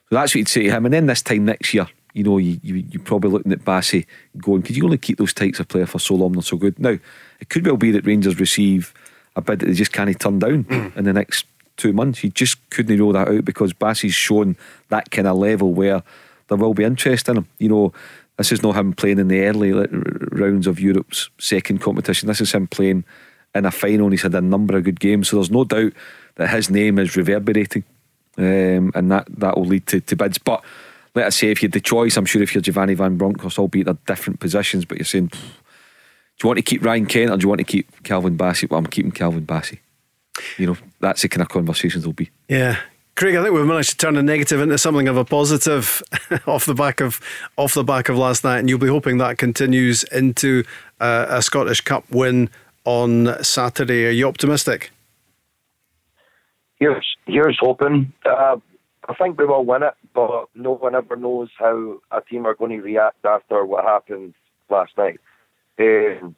So 0.09 0.17
that's 0.17 0.33
what 0.33 0.39
you'd 0.39 0.49
say 0.49 0.65
to 0.65 0.71
him. 0.71 0.85
And 0.85 0.95
then 0.95 1.07
this 1.07 1.23
time 1.23 1.45
next 1.45 1.75
year, 1.75 1.87
you 2.13 2.25
know, 2.25 2.39
you, 2.39 2.59
you 2.63 2.85
you're 2.91 3.03
probably 3.03 3.31
looking 3.31 3.53
at 3.53 3.65
Bassey 3.65 4.07
going, 4.39 4.63
could 4.63 4.77
you 4.77 4.85
only 4.85 4.99
keep 4.99 5.19
those 5.19 5.35
types 5.35 5.61
of 5.61 5.69
player 5.69 5.87
for 5.87 5.99
so 5.99 6.15
long? 6.15 6.33
They're 6.33 6.43
so 6.43 6.57
good. 6.57 6.79
Now, 6.79 6.99
it 7.41 7.49
could 7.49 7.67
well 7.67 7.77
be 7.77 7.91
that 7.93 8.07
Rangers 8.07 8.41
receive 8.41 8.95
a 9.37 9.41
bid 9.41 9.61
that 9.61 9.67
they 9.67 9.75
just 9.75 9.93
can't 9.93 10.19
turn 10.19 10.39
down 10.39 10.93
in 10.97 11.05
the 11.05 11.13
next 11.13 11.47
two 11.77 11.93
months. 11.93 12.25
You 12.25 12.31
just 12.31 12.59
couldn't 12.71 12.99
roll 12.99 13.13
that 13.13 13.29
out 13.29 13.45
because 13.45 13.73
Bassey's 13.73 14.15
shown 14.15 14.57
that 14.89 15.11
kind 15.11 15.29
of 15.29 15.37
level 15.37 15.73
where 15.73 16.03
there 16.49 16.59
will 16.59 16.75
be 16.75 16.85
interest 16.85 17.29
in 17.29 17.39
him. 17.39 17.49
You 17.59 17.69
know, 17.69 17.93
this 18.37 18.53
is 18.53 18.63
not 18.63 18.77
him 18.77 18.93
playing 18.93 19.19
in 19.19 19.29
the 19.29 19.45
early 19.45 19.73
rounds 19.73 20.67
of 20.67 20.81
Europe's 20.81 21.31
second 21.39 21.81
competition. 21.81 22.27
This 22.27 22.41
is 22.41 22.53
him 22.53 22.67
playing 22.67 23.05
in 23.55 23.65
a 23.65 23.71
final 23.71 24.07
and 24.07 24.13
he's 24.13 24.23
had 24.23 24.35
a 24.35 24.41
number 24.41 24.77
of 24.77 24.85
good 24.85 25.01
games. 25.01 25.29
So 25.29 25.37
there's 25.37 25.51
no 25.51 25.65
doubt 25.65 25.93
that 26.37 26.51
his 26.51 26.71
name 26.71 26.99
is 26.99 27.17
reverberating 27.17 27.85
um, 28.37 28.93
and 28.95 29.11
that, 29.11 29.27
that 29.39 29.57
will 29.57 29.65
lead 29.65 29.87
to, 29.89 30.01
to 30.01 30.17
bids. 30.17 30.39
But 30.39 30.65
let 31.15 31.27
us 31.27 31.37
say, 31.37 31.51
if 31.51 31.63
you 31.63 31.67
had 31.67 31.73
the 31.73 31.81
choice, 31.81 32.17
I'm 32.17 32.25
sure 32.25 32.43
if 32.43 32.55
you're 32.55 32.63
Giovanni 32.63 32.95
Van 32.95 33.17
Bronckhorst, 33.17 33.59
albeit 33.59 33.87
they're 33.87 33.97
different 34.07 34.41
positions, 34.41 34.85
but 34.85 34.99
you're 34.99 35.05
saying, 35.05 35.29
do 35.29 36.45
you 36.45 36.49
want 36.49 36.59
to 36.59 36.63
keep 36.63 36.85
Ryan 36.85 37.07
Kent 37.07 37.31
or 37.31 37.37
do 37.37 37.43
you 37.43 37.49
want 37.49 37.59
to 37.59 37.65
keep 37.65 38.05
Calvin 38.05 38.37
Bassey? 38.37 38.71
Well, 38.71 38.79
I'm 38.79 38.87
keeping 38.87 39.11
Calvin 39.11 39.45
Bassey. 39.45 39.81
You 40.57 40.69
know, 40.69 40.77
that's 41.01 41.23
the 41.23 41.29
kind 41.29 41.43
of 41.43 41.49
conversations 41.49 42.07
will 42.07 42.13
be. 42.13 42.31
Yeah. 42.49 42.79
Craig, 43.17 43.35
I 43.35 43.43
think 43.43 43.53
we've 43.53 43.67
managed 43.67 43.91
to 43.91 43.97
turn 43.97 44.17
a 44.17 44.23
negative 44.23 44.61
into 44.61 44.79
something 44.79 45.09
of 45.09 45.17
a 45.17 45.25
positive 45.25 46.01
off 46.47 46.67
the 46.67 46.75
back 46.75 47.01
of 47.01 47.21
off 47.57 47.75
the 47.75 47.83
back 47.83 48.09
of 48.09 48.17
last 48.17 48.45
night, 48.45 48.61
and 48.61 48.69
you'll 48.69 48.79
be 48.79 48.87
hoping 48.87 49.19
that 49.19 49.39
continues 49.39 50.05
into 50.05 50.63
uh, 51.01 51.27
a 51.29 51.43
Scottish 51.43 51.81
Cup 51.81 52.09
win 52.11 52.49
on 52.85 53.43
Saturday. 53.43 54.07
Are 54.07 54.11
you 54.11 54.29
optimistic? 54.29 54.93
Here's 56.77 57.17
here's 57.27 57.59
hoping. 57.61 58.13
Uh, 58.25 58.59
I 59.09 59.15
think 59.15 59.39
we 59.39 59.47
will 59.47 59.65
win 59.65 59.83
it, 59.83 59.95
but 60.15 60.49
no 60.55 60.73
one 60.73 60.95
ever 60.95 61.17
knows 61.17 61.49
how 61.59 61.99
a 62.11 62.21
team 62.21 62.47
are 62.47 62.55
going 62.55 62.73
to 62.73 62.83
react 62.83 63.25
after 63.25 63.65
what 63.65 63.85
happened 63.85 64.35
last 64.69 64.93
night. 64.99 65.19
Um, 65.79 66.37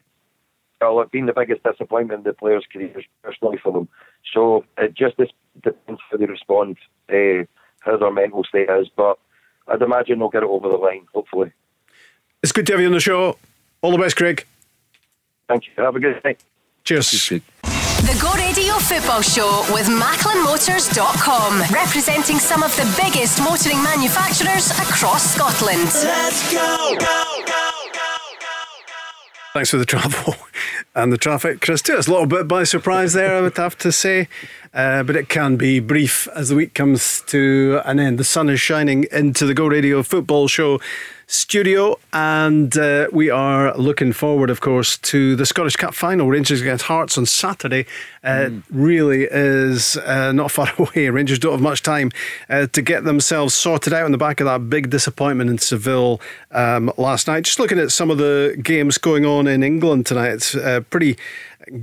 well, 0.81 1.01
it's 1.01 1.11
been 1.11 1.27
the 1.27 1.33
biggest 1.33 1.65
disappointment 1.65 2.21
in 2.21 2.25
the 2.25 2.33
players' 2.33 2.65
careers 2.73 3.05
personally 3.23 3.59
for 3.63 3.73
them. 3.73 3.89
So 4.33 4.65
it 4.79 4.95
just 4.95 5.17
dis- 5.17 5.31
depends 5.63 6.01
how 6.11 6.17
they 6.17 6.27
respond, 6.27 6.77
uh, 7.09 7.45
how 7.81 7.97
their 7.97 8.13
mental 8.13 8.45
state 8.45 8.71
is. 8.71 8.89
But 8.97 9.19
I'd 9.67 9.83
imagine 9.83 10.21
they'll 10.21 10.29
get 10.29 10.45
it 10.45 10.49
over 10.49 10.69
the 10.69 10.77
line, 10.77 11.07
hopefully. 11.13 11.53
It's 12.43 12.53
good 12.53 12.67
to 12.69 12.75
have 12.75 12.81
you 12.81 12.87
on 12.87 12.93
the 12.93 13.01
show. 13.01 13.37
All 13.83 13.93
the 13.93 13.99
best, 13.99 14.17
Craig. 14.17 14.47
Thank 15.49 15.67
you. 15.67 15.73
Have 15.83 15.97
a 15.97 16.01
good 16.01 16.21
night. 16.25 16.41
Cheers. 16.85 17.41
The 18.01 18.19
Go 18.21 18.33
Radio 18.35 18.75
Football 18.75 19.21
Show 19.21 19.65
with 19.73 19.87
MacklinMotors.com, 19.87 21.61
representing 21.73 22.39
some 22.39 22.63
of 22.63 22.75
the 22.77 22.85
biggest 23.03 23.41
motoring 23.41 23.83
manufacturers 23.83 24.71
across 24.71 25.35
Scotland. 25.35 25.83
Let's 25.83 26.53
go. 26.53 26.97
Thanks 29.53 29.71
for 29.71 29.77
the 29.77 29.85
travel 29.85 30.35
and 30.95 31.13
the 31.13 31.19
traffic. 31.19 31.61
Chris, 31.61 31.83
took 31.83 31.99
us 31.99 32.07
a 32.07 32.11
little 32.11 32.27
bit 32.27 32.49
by 32.49 32.65
surprise 32.65 33.13
there, 33.13 33.37
I 33.37 33.41
would 33.43 33.57
have 33.57 33.77
to 33.79 33.93
say. 33.93 34.29
Uh, 34.73 35.03
but 35.03 35.17
it 35.17 35.29
can 35.29 35.57
be 35.57 35.81
brief 35.81 36.29
as 36.35 36.49
the 36.49 36.55
week 36.55 36.75
comes 36.75 37.23
to 37.23 37.81
an 37.85 37.99
end. 37.99 38.19
The 38.19 38.25
sun 38.25 38.49
is 38.49 38.61
shining 38.61 39.05
into 39.13 39.45
the 39.45 39.55
Go 39.55 39.67
Radio 39.67 40.03
football 40.03 40.47
show 40.49 40.81
studio, 41.31 41.97
and 42.13 42.77
uh, 42.77 43.07
we 43.13 43.31
are 43.31 43.73
looking 43.77 44.13
forward, 44.13 44.51
of 44.51 44.61
course, 44.61 44.99
to 44.99 45.37
the 45.37 45.47
Scottish 45.47 45.77
Cup 45.77 45.95
final. 45.95 46.29
Rangers 46.29 46.61
against 46.61 46.87
Hearts 46.87 47.17
on 47.17 47.25
Saturday. 47.25 47.87
Uh, 48.25 48.49
It 48.49 48.53
really 48.69 49.29
is 49.31 49.97
uh, 49.97 50.33
not 50.33 50.51
far 50.57 50.73
away. 50.77 51.09
Rangers 51.09 51.39
don't 51.39 51.53
have 51.53 51.61
much 51.61 51.83
time 51.83 52.11
uh, 52.49 52.67
to 52.67 52.83
get 52.83 53.05
themselves 53.05 53.55
sorted 53.55 53.93
out 53.93 54.05
on 54.05 54.13
the 54.13 54.19
back 54.19 54.41
of 54.41 54.47
that 54.47 54.69
big 54.69 54.91
disappointment 54.91 55.49
in 55.51 55.59
Seville 55.59 56.21
um, 56.51 56.93
last 56.97 57.29
night. 57.29 57.45
Just 57.45 57.61
looking 57.61 57.79
at 57.79 57.93
some 57.93 58.11
of 58.11 58.19
the 58.19 58.59
games 58.61 58.99
going 58.99 59.25
on 59.25 59.47
in 59.47 59.63
England 59.63 60.07
tonight, 60.07 60.31
it's 60.33 60.57
uh, 60.57 60.81
pretty 60.91 61.17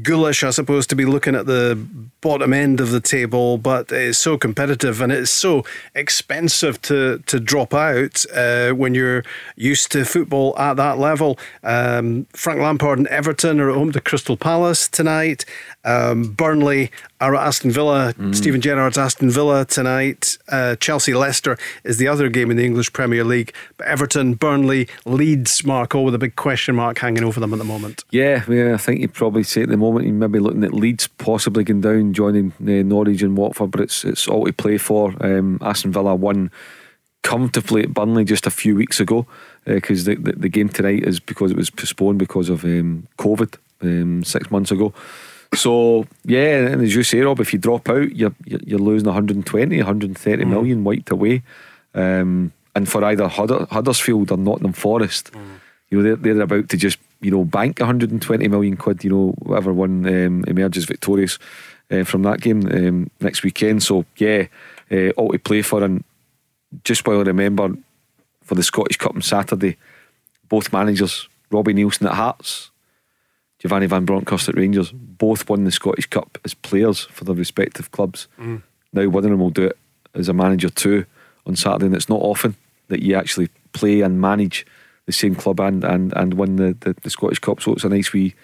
ghoulish, 0.01 0.43
I 0.43 0.49
suppose, 0.49 0.87
to 0.87 0.95
be 0.95 1.05
looking 1.05 1.35
at 1.35 1.45
the 1.45 1.77
bottom 2.21 2.53
end 2.53 2.79
of 2.79 2.91
the 2.91 2.99
table, 2.99 3.57
but 3.57 3.91
it's 3.91 4.17
so 4.17 4.37
competitive 4.37 5.01
and 5.01 5.11
it's 5.11 5.31
so 5.31 5.63
expensive 5.95 6.81
to 6.83 7.19
to 7.27 7.39
drop 7.39 7.73
out 7.73 8.25
uh, 8.33 8.71
when 8.71 8.95
you're 8.95 9.23
used 9.55 9.91
to 9.91 10.05
football 10.05 10.57
at 10.57 10.75
that 10.77 10.97
level. 10.97 11.37
Um, 11.63 12.27
Frank 12.33 12.59
Lampard 12.59 12.97
and 12.97 13.07
Everton 13.07 13.59
are 13.59 13.69
at 13.69 13.75
home 13.75 13.91
to 13.91 14.01
Crystal 14.01 14.37
Palace 14.37 14.87
tonight. 14.87 15.45
Um, 15.87 16.33
Burnley 16.33 16.91
are 17.21 17.33
at 17.33 17.47
Aston 17.47 17.71
Villa. 17.71 18.13
Steven 18.33 18.59
Gerrard's 18.59 18.97
Aston 18.97 19.29
Villa 19.29 19.63
tonight. 19.63 20.37
Uh, 20.49 20.75
Chelsea 20.75 21.13
Leicester 21.13 21.57
is 21.85 21.97
the 21.97 22.09
other 22.09 22.27
game 22.27 22.51
in 22.51 22.57
the 22.57 22.65
English 22.65 22.91
Premier 22.91 23.23
League. 23.23 23.53
But 23.77 23.87
Everton, 23.87 24.33
Burnley, 24.33 24.89
Leeds, 25.05 25.63
Mark, 25.63 25.95
all 25.95 26.03
with 26.03 26.13
a 26.13 26.19
big 26.19 26.35
question 26.35 26.75
mark 26.75 26.97
hanging 26.97 27.23
over 27.23 27.39
them 27.39 27.53
at 27.53 27.59
the 27.59 27.65
moment. 27.65 28.03
Yeah, 28.11 28.43
yeah, 28.49 28.73
I 28.73 28.77
think 28.77 28.99
you'd 28.99 29.13
probably 29.13 29.43
say 29.43 29.63
at 29.63 29.69
the 29.69 29.77
moment 29.77 30.05
you 30.05 30.13
may 30.13 30.27
be 30.27 30.39
looking 30.39 30.65
at 30.65 30.73
Leeds 30.73 31.07
possibly 31.07 31.63
going 31.63 31.81
down, 31.81 32.13
joining 32.13 32.51
uh, 32.59 32.83
Norwich 32.83 33.21
and 33.21 33.37
Watford, 33.37 33.71
but 33.71 33.79
it's 33.79 34.03
it's 34.03 34.27
all 34.27 34.45
to 34.45 34.51
play 34.51 34.77
for. 34.77 35.15
Um, 35.21 35.57
Aston 35.61 35.93
Villa 35.93 36.15
won 36.15 36.51
comfortably 37.23 37.83
at 37.83 37.93
Burnley 37.93 38.25
just 38.25 38.45
a 38.45 38.51
few 38.51 38.75
weeks 38.75 38.99
ago 38.99 39.25
because 39.65 40.03
the, 40.03 40.15
the 40.15 40.33
the 40.33 40.49
game 40.49 40.67
tonight 40.67 41.03
is 41.03 41.21
because 41.21 41.51
it 41.51 41.57
was 41.57 41.69
postponed 41.69 42.19
because 42.19 42.49
of 42.49 42.65
um, 42.65 43.07
COVID 43.17 43.55
um, 43.81 44.23
six 44.23 44.51
months 44.51 44.71
ago. 44.71 44.93
So 45.53 46.05
yeah, 46.25 46.67
and 46.67 46.81
as 46.81 46.95
you 46.95 47.03
say, 47.03 47.19
Rob, 47.21 47.39
if 47.39 47.53
you 47.53 47.59
drop 47.59 47.89
out, 47.89 48.15
you're 48.15 48.35
you're 48.45 48.79
losing 48.79 49.07
120, 49.07 49.77
130 49.77 50.45
million 50.45 50.83
wiped 50.83 51.09
away. 51.09 51.43
Um, 51.93 52.51
and 52.75 52.87
for 52.87 53.03
either 53.03 53.27
Hudder, 53.27 53.65
Huddersfield 53.71 54.31
or 54.31 54.37
Nottingham 54.37 54.73
Forest, 54.73 55.31
you 55.89 55.97
know 55.97 56.03
they're, 56.03 56.15
they're 56.15 56.41
about 56.41 56.69
to 56.69 56.77
just 56.77 56.99
you 57.21 57.31
know 57.31 57.43
bank 57.43 57.79
120 57.79 58.47
million 58.47 58.77
quid. 58.77 59.03
You 59.03 59.09
know 59.09 59.35
whatever 59.39 59.73
one 59.73 60.05
um, 60.05 60.43
emerges 60.47 60.85
victorious 60.85 61.39
uh, 61.91 62.03
from 62.03 62.23
that 62.23 62.41
game 62.41 62.67
um, 62.67 63.09
next 63.19 63.43
weekend. 63.43 63.83
So 63.83 64.05
yeah, 64.17 64.47
uh, 64.91 65.09
all 65.11 65.31
to 65.31 65.39
play 65.39 65.61
for. 65.61 65.83
And 65.83 66.03
just 66.83 67.07
while 67.07 67.19
I 67.19 67.23
remember 67.23 67.69
for 68.43 68.55
the 68.55 68.63
Scottish 68.63 68.97
Cup 68.97 69.15
on 69.15 69.21
Saturday, 69.21 69.77
both 70.49 70.71
managers, 70.71 71.27
Robbie 71.51 71.73
Neilson 71.73 72.07
at 72.07 72.15
Hearts, 72.15 72.71
Giovanni 73.59 73.87
Van 73.87 74.05
Bronckhorst 74.05 74.49
at 74.49 74.55
Rangers, 74.55 74.91
both 74.91 75.49
won 75.49 75.63
the 75.63 75.71
Scottish 75.71 76.07
Cup 76.07 76.37
as 76.45 76.53
players 76.53 77.01
for 77.05 77.23
their 77.25 77.35
respective 77.35 77.91
clubs. 77.91 78.27
Mm. 78.39 78.61
Now 78.93 79.07
one 79.07 79.23
of 79.23 79.31
them 79.31 79.39
will 79.39 79.49
do 79.49 79.65
it 79.65 79.77
as 80.13 80.29
a 80.29 80.33
manager 80.33 80.69
too 80.69 81.05
on 81.45 81.55
Saturday, 81.55 81.87
and 81.87 81.95
it's 81.95 82.09
not 82.09 82.21
often 82.21 82.55
that 82.89 83.01
you 83.01 83.15
actually 83.15 83.49
play 83.73 84.01
and 84.01 84.21
manage 84.21 84.65
the 85.05 85.11
same 85.11 85.35
club 85.35 85.59
and 85.59 85.83
and, 85.83 86.13
and 86.15 86.35
win 86.35 86.57
the, 86.57 86.75
the, 86.81 86.95
the 87.01 87.09
Scottish 87.09 87.39
Cup. 87.39 87.61
So 87.61 87.73
it's 87.73 87.83
a 87.83 87.89
nice 87.89 88.13
wee 88.13 88.35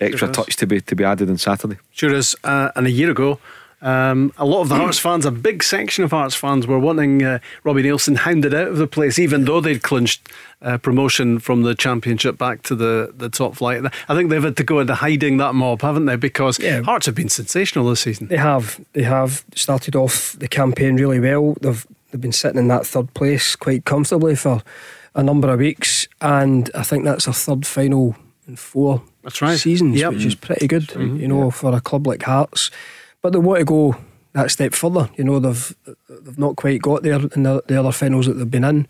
extra 0.00 0.28
is. 0.28 0.36
touch 0.36 0.56
to 0.56 0.66
be 0.66 0.80
to 0.80 0.94
be 0.94 1.04
added 1.04 1.30
on 1.30 1.38
Saturday. 1.38 1.78
Sure 1.90 2.14
is. 2.14 2.36
Uh, 2.44 2.70
and 2.76 2.86
a 2.86 2.90
year 2.90 3.10
ago, 3.10 3.38
um, 3.82 4.32
a 4.36 4.44
lot 4.44 4.60
of 4.62 4.68
the 4.68 4.74
Hearts 4.74 4.98
fans, 4.98 5.24
a 5.24 5.30
big 5.30 5.62
section 5.62 6.04
of 6.04 6.10
Hearts 6.10 6.34
fans, 6.34 6.66
were 6.66 6.78
wanting 6.78 7.22
uh, 7.22 7.38
Robbie 7.64 7.82
Neilson 7.82 8.16
hounded 8.16 8.52
out 8.54 8.68
of 8.68 8.76
the 8.76 8.86
place, 8.86 9.18
even 9.18 9.44
though 9.44 9.60
they'd 9.60 9.82
clinched 9.82 10.28
uh, 10.62 10.76
promotion 10.78 11.38
from 11.38 11.62
the 11.62 11.74
Championship 11.74 12.36
back 12.36 12.62
to 12.62 12.74
the, 12.74 13.12
the 13.16 13.28
top 13.30 13.56
flight. 13.56 13.82
I 14.08 14.14
think 14.14 14.28
they've 14.30 14.42
had 14.42 14.56
to 14.58 14.64
go 14.64 14.80
into 14.80 14.94
hiding 14.94 15.38
that 15.38 15.54
mob, 15.54 15.82
haven't 15.82 16.06
they? 16.06 16.16
Because 16.16 16.58
Yeah. 16.58 16.82
Hearts 16.82 17.06
have 17.06 17.14
been 17.14 17.28
sensational 17.30 17.88
this 17.88 18.00
season. 18.00 18.26
They 18.28 18.36
have. 18.36 18.80
They 18.92 19.02
have 19.04 19.44
started 19.54 19.96
off 19.96 20.32
the 20.38 20.48
campaign 20.48 20.96
really 20.96 21.20
well. 21.20 21.56
They've 21.60 21.86
they've 22.10 22.20
been 22.20 22.32
sitting 22.32 22.58
in 22.58 22.68
that 22.68 22.86
third 22.86 23.14
place 23.14 23.56
quite 23.56 23.84
comfortably 23.84 24.34
for 24.36 24.62
a 25.14 25.22
number 25.22 25.48
of 25.50 25.58
weeks, 25.58 26.06
and 26.20 26.70
I 26.74 26.82
think 26.82 27.04
that's 27.04 27.26
a 27.26 27.32
third 27.32 27.66
final 27.66 28.14
in 28.46 28.56
four 28.56 29.02
That's 29.22 29.40
right. 29.40 29.58
seasons, 29.58 29.98
Yep. 29.98 30.12
which 30.12 30.24
is 30.24 30.34
pretty 30.34 30.66
good, 30.66 30.90
you 30.94 31.26
know, 31.28 31.50
for 31.50 31.74
a 31.74 31.80
club 31.80 32.06
like 32.06 32.22
Hearts. 32.24 32.70
But 33.22 33.32
they 33.32 33.38
want 33.38 33.58
to 33.60 33.64
go 33.64 33.96
that 34.32 34.50
step 34.50 34.74
further. 34.74 35.10
You 35.16 35.24
know, 35.24 35.38
they've 35.38 35.74
they've 36.08 36.38
not 36.38 36.56
quite 36.56 36.80
got 36.82 37.02
there 37.02 37.20
in 37.34 37.42
the, 37.42 37.62
the 37.66 37.78
other 37.78 37.92
finals 37.92 38.26
that 38.26 38.34
they've 38.34 38.50
been 38.50 38.64
in. 38.64 38.86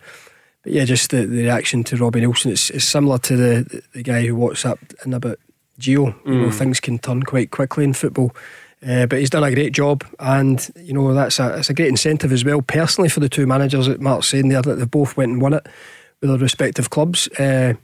But 0.63 0.73
yeah, 0.73 0.85
just 0.85 1.11
the, 1.11 1.25
the 1.27 1.43
reaction 1.45 1.85
to 1.85 1.97
Robbie 1.97 2.21
Neilson, 2.21 2.51
it's, 2.53 2.71
it's 2.71 2.85
similar 2.85 3.19
to 3.19 3.37
the 3.37 3.83
the 3.95 4.03
guy 4.03 4.27
who 4.27 4.35
WhatsApped 4.37 4.95
in 5.07 5.15
about 5.15 5.39
Gio. 5.81 6.15
You 6.27 6.35
know, 6.35 6.49
Mm. 6.49 6.55
things 6.55 6.81
can 6.81 6.99
turn 6.99 7.23
quite 7.23 7.51
quickly 7.51 7.85
in 7.85 7.93
football. 7.95 8.33
Uh, 8.87 9.05
but 9.07 9.19
he's 9.19 9.29
done 9.31 9.45
a 9.45 9.53
great 9.55 9.73
job, 9.75 10.05
and 10.21 10.71
you 10.77 10.95
know 10.95 11.13
that's 11.13 11.39
a 11.39 11.59
it's 11.59 11.69
a 11.71 11.75
great 11.75 11.89
incentive 11.89 12.33
as 12.33 12.45
well, 12.45 12.63
personally 12.63 13.11
for 13.11 13.21
the 13.21 13.29
two 13.29 13.47
managers 13.47 13.87
that 13.87 14.01
Mark's 14.01 14.29
saying 14.29 14.49
there 14.49 14.63
that 14.63 14.77
they 14.77 14.87
both 14.87 15.17
went 15.19 15.33
and 15.33 15.43
won 15.43 15.53
it 15.53 15.67
with 16.21 16.31
their 16.31 16.39
respective 16.39 16.89
clubs. 16.89 17.29
Uh, 17.39 17.75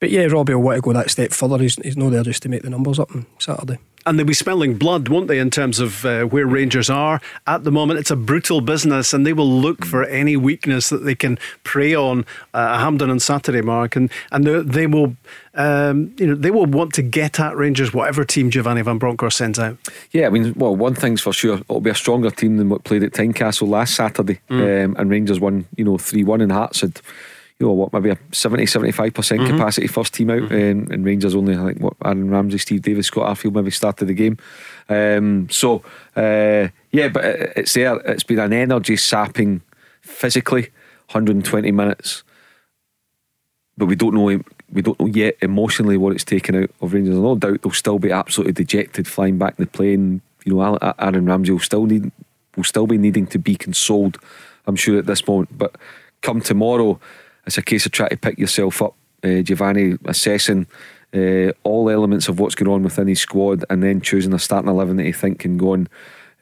but 0.00 0.10
yeah, 0.10 0.24
Robbie 0.26 0.54
will 0.54 0.62
want 0.62 0.76
to 0.78 0.80
go 0.82 0.92
that 0.92 1.10
step 1.10 1.30
further. 1.32 1.58
He's 1.58 1.76
he's 1.76 1.96
not 1.96 2.10
there 2.10 2.24
just 2.24 2.42
to 2.42 2.48
make 2.48 2.62
the 2.62 2.70
numbers 2.70 2.98
up 2.98 3.14
on 3.14 3.26
Saturday. 3.38 3.78
And 4.06 4.18
they'll 4.18 4.26
be 4.26 4.34
smelling 4.34 4.76
blood, 4.76 5.08
won't 5.08 5.28
they, 5.28 5.38
in 5.38 5.50
terms 5.50 5.80
of 5.80 6.04
uh, 6.04 6.24
where 6.24 6.46
Rangers 6.46 6.90
are 6.90 7.20
at 7.46 7.64
the 7.64 7.72
moment? 7.72 7.98
It's 8.00 8.10
a 8.10 8.16
brutal 8.16 8.60
business, 8.60 9.12
and 9.12 9.26
they 9.26 9.32
will 9.32 9.50
look 9.50 9.84
for 9.84 10.04
any 10.04 10.36
weakness 10.36 10.90
that 10.90 11.04
they 11.04 11.14
can 11.14 11.38
prey 11.62 11.94
on 11.94 12.26
uh, 12.52 12.78
Hampden 12.78 13.10
on 13.10 13.18
Saturday, 13.20 13.62
Mark, 13.62 13.96
and 13.96 14.10
and 14.30 14.46
they, 14.46 14.86
will, 14.86 15.16
um, 15.54 16.14
you 16.18 16.26
know, 16.26 16.34
they 16.34 16.50
will 16.50 16.66
want 16.66 16.92
to 16.94 17.02
get 17.02 17.40
at 17.40 17.56
Rangers, 17.56 17.94
whatever 17.94 18.24
team 18.24 18.50
Giovanni 18.50 18.82
Van 18.82 18.98
Bronckhorst 18.98 19.38
sends 19.38 19.58
out. 19.58 19.78
Yeah, 20.12 20.26
I 20.26 20.30
mean, 20.30 20.52
well, 20.54 20.76
one 20.76 20.94
thing's 20.94 21.20
for 21.20 21.32
sure, 21.32 21.56
it'll 21.56 21.80
be 21.80 21.90
a 21.90 21.94
stronger 21.94 22.30
team 22.30 22.58
than 22.58 22.68
what 22.68 22.84
played 22.84 23.02
at 23.02 23.12
Tynecastle 23.12 23.68
last 23.68 23.94
Saturday. 23.94 24.40
Mm. 24.50 24.84
Um, 24.84 24.96
and 24.98 25.10
Rangers 25.10 25.40
won, 25.40 25.66
you 25.76 25.84
know, 25.84 25.98
3 25.98 26.24
1, 26.24 26.40
and 26.40 26.52
Hearts 26.52 26.80
had, 26.82 27.00
you 27.64 27.70
know, 27.70 27.74
what, 27.74 27.92
maybe 27.94 28.10
a 28.10 28.18
70 28.30 28.66
75% 28.66 29.40
Mhm. 29.40 29.46
capacity 29.48 29.86
first 29.86 30.12
team 30.12 30.28
out. 30.28 30.52
And, 30.52 30.90
and 30.92 31.04
Rangers 31.04 31.34
only, 31.34 31.56
I 31.56 31.64
think, 31.68 31.80
what, 31.80 31.94
Aaron 32.04 32.30
Ramsey, 32.30 32.58
Steve 32.58 32.82
Davis, 32.82 33.06
Scott 33.06 33.34
Arfield 33.34 33.54
maybe 33.54 33.70
started 33.70 34.04
the 34.06 34.12
game. 34.14 34.36
Um, 34.90 35.48
so, 35.50 35.82
uh, 36.14 36.68
yeah, 36.92 37.08
but 37.08 37.24
it- 37.24 37.52
it's 37.56 37.72
there. 37.72 37.96
It's 38.00 38.22
been 38.22 38.38
an 38.38 38.52
energy 38.52 38.96
sapping 38.96 39.62
physically, 40.02 40.68
120 41.08 41.72
minutes. 41.72 42.22
But 43.78 43.86
we 43.86 43.96
don't 43.96 44.14
know 44.14 44.40
we 44.72 44.82
don't 44.82 44.98
know 44.98 45.06
yet 45.06 45.36
emotionally 45.40 45.96
what 45.96 46.14
it's 46.14 46.24
taken 46.24 46.56
out 46.56 46.70
of 46.80 46.92
Rangers. 46.92 47.16
No 47.16 47.36
doubt 47.36 47.62
they'll 47.62 47.72
still 47.72 47.98
be 48.00 48.10
absolutely 48.10 48.52
dejected 48.52 49.06
flying 49.06 49.38
back 49.38 49.54
in 49.58 49.64
the 49.64 49.70
plane. 49.70 50.20
You 50.44 50.54
know, 50.56 50.78
Aaron 50.98 51.26
Ramsey 51.26 51.52
will 51.52 51.58
still 51.60 51.86
need 51.86 52.10
will 52.56 52.64
still 52.64 52.86
be 52.86 52.98
needing 52.98 53.26
to 53.28 53.38
be 53.38 53.54
consoled. 53.56 54.18
I'm 54.66 54.76
sure 54.76 54.98
at 54.98 55.06
this 55.06 55.26
moment. 55.28 55.56
But 55.56 55.76
come 56.22 56.40
tomorrow, 56.40 56.98
it's 57.46 57.58
a 57.58 57.62
case 57.62 57.86
of 57.86 57.92
trying 57.92 58.10
to 58.10 58.16
pick 58.16 58.38
yourself 58.38 58.82
up. 58.82 58.94
Uh, 59.22 59.40
Giovanni 59.40 59.96
assessing 60.04 60.66
uh, 61.14 61.52
all 61.62 61.88
elements 61.88 62.28
of 62.28 62.38
what's 62.38 62.54
going 62.54 62.70
on 62.70 62.82
within 62.82 63.08
his 63.08 63.20
squad, 63.20 63.64
and 63.70 63.82
then 63.82 64.00
choosing 64.00 64.34
a 64.34 64.38
starting 64.38 64.68
eleven 64.68 64.96
that 64.96 65.04
he 65.04 65.12
think 65.12 65.38
can 65.38 65.56
go 65.56 65.72
and 65.72 65.88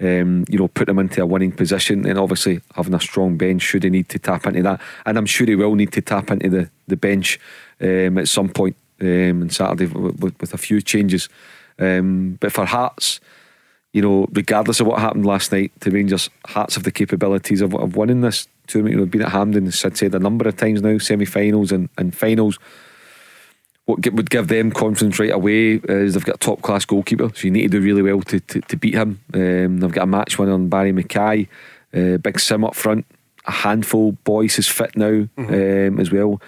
um, 0.00 0.44
you 0.48 0.58
know 0.58 0.68
put 0.68 0.88
him 0.88 0.98
into 0.98 1.22
a 1.22 1.26
winning 1.26 1.52
position, 1.52 2.06
and 2.06 2.18
obviously 2.18 2.60
having 2.74 2.94
a 2.94 3.00
strong 3.00 3.36
bench 3.36 3.62
should 3.62 3.84
he 3.84 3.90
need 3.90 4.08
to 4.08 4.18
tap 4.18 4.46
into 4.46 4.62
that, 4.62 4.80
and 5.06 5.16
I'm 5.16 5.26
sure 5.26 5.46
he 5.46 5.54
will 5.54 5.74
need 5.74 5.92
to 5.92 6.00
tap 6.00 6.30
into 6.30 6.48
the 6.48 6.70
the 6.88 6.96
bench 6.96 7.38
um, 7.80 8.18
at 8.18 8.28
some 8.28 8.48
point 8.48 8.76
um, 9.00 9.42
on 9.42 9.50
Saturday 9.50 9.86
with, 9.86 10.20
with, 10.20 10.40
with 10.40 10.54
a 10.54 10.58
few 10.58 10.80
changes. 10.80 11.28
Um, 11.78 12.38
but 12.40 12.52
for 12.52 12.64
Hearts, 12.64 13.20
you 13.92 14.00
know, 14.00 14.26
regardless 14.32 14.80
of 14.80 14.86
what 14.86 15.00
happened 15.00 15.26
last 15.26 15.52
night 15.52 15.72
to 15.80 15.90
Rangers, 15.90 16.30
Hearts 16.46 16.76
have 16.76 16.84
the 16.84 16.90
capabilities 16.90 17.60
of, 17.60 17.74
of 17.74 17.96
winning 17.96 18.22
this 18.22 18.48
tournament. 18.66 18.94
You 18.94 19.00
know, 19.00 19.06
been 19.06 19.22
at 19.22 19.32
Hampden, 19.32 19.66
as 19.66 19.78
Sid 19.78 19.96
said, 19.96 20.14
a 20.14 20.18
number 20.18 20.48
of 20.48 20.56
times 20.56 20.80
now, 20.80 20.96
semi-finals 20.98 21.72
and, 21.72 21.88
and 21.98 22.16
finals. 22.16 22.58
What 23.84 24.06
would 24.12 24.30
give 24.30 24.48
them 24.48 24.70
confidence 24.70 25.18
right 25.18 25.32
away 25.32 25.74
is 25.74 26.14
they've 26.14 26.24
got 26.24 26.36
a 26.36 26.38
top 26.38 26.62
class 26.62 26.84
goalkeeper, 26.84 27.30
so 27.34 27.42
you 27.42 27.50
need 27.50 27.62
to 27.62 27.68
do 27.68 27.80
really 27.80 28.02
well 28.02 28.22
to, 28.22 28.40
to, 28.40 28.60
to 28.60 28.76
beat 28.76 28.94
him. 28.94 29.20
Um, 29.34 29.78
they've 29.78 29.92
got 29.92 30.04
a 30.04 30.06
match 30.06 30.38
winner 30.38 30.52
on 30.52 30.68
Barrie 30.68 30.92
McKay, 30.92 31.48
uh, 31.92 32.16
big 32.18 32.38
Sim 32.38 32.64
up 32.64 32.76
front, 32.76 33.04
a 33.44 33.50
handful. 33.50 34.12
Boyce 34.24 34.60
is 34.60 34.68
fit 34.68 34.96
now 34.96 35.28
um, 35.36 35.98
as 35.98 36.12
well. 36.12 36.40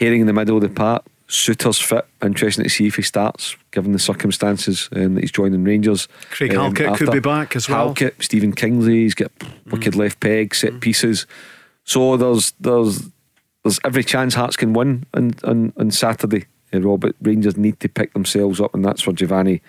Haring 0.00 0.20
in 0.20 0.26
the 0.26 0.32
middle 0.32 0.56
of 0.56 0.62
the 0.62 0.68
park, 0.68 1.04
Souttar's 1.30 1.78
fit. 1.78 2.06
Interesting 2.22 2.64
to 2.64 2.70
see 2.70 2.88
if 2.88 2.96
he 2.96 3.02
starts, 3.02 3.56
given 3.70 3.92
the 3.92 4.00
circumstances 4.00 4.88
um, 4.92 5.14
that 5.14 5.20
he's 5.20 5.30
joining 5.30 5.62
Rangers. 5.62 6.08
Craig 6.30 6.52
Halkett 6.52 6.96
could 6.96 7.12
be 7.12 7.20
back 7.20 7.54
as 7.54 7.68
well. 7.68 7.86
Halkett, 7.86 8.16
Stephen 8.20 8.52
Kingsley, 8.52 9.04
he's 9.04 9.14
got 9.14 9.30
wicked 9.70 9.94
left 9.94 10.18
peg, 10.18 10.54
set 10.54 10.80
pieces. 10.80 11.26
So 11.84 12.16
there's 12.16 12.52
there's 12.58 13.08
there's 13.62 13.78
every 13.84 14.02
chance 14.02 14.34
Hearts 14.34 14.56
can 14.56 14.72
win 14.72 15.06
on 15.14 15.32
on, 15.44 15.72
on 15.76 15.92
Saturday. 15.92 16.46
Uh, 16.74 16.80
Robert 16.80 17.14
Rangers 17.22 17.56
need 17.56 17.78
to 17.78 17.88
pick 17.88 18.12
themselves 18.12 18.60
up, 18.60 18.74
and 18.74 18.84
that's 18.84 19.06
where 19.06 19.14
Giovanni, 19.14 19.62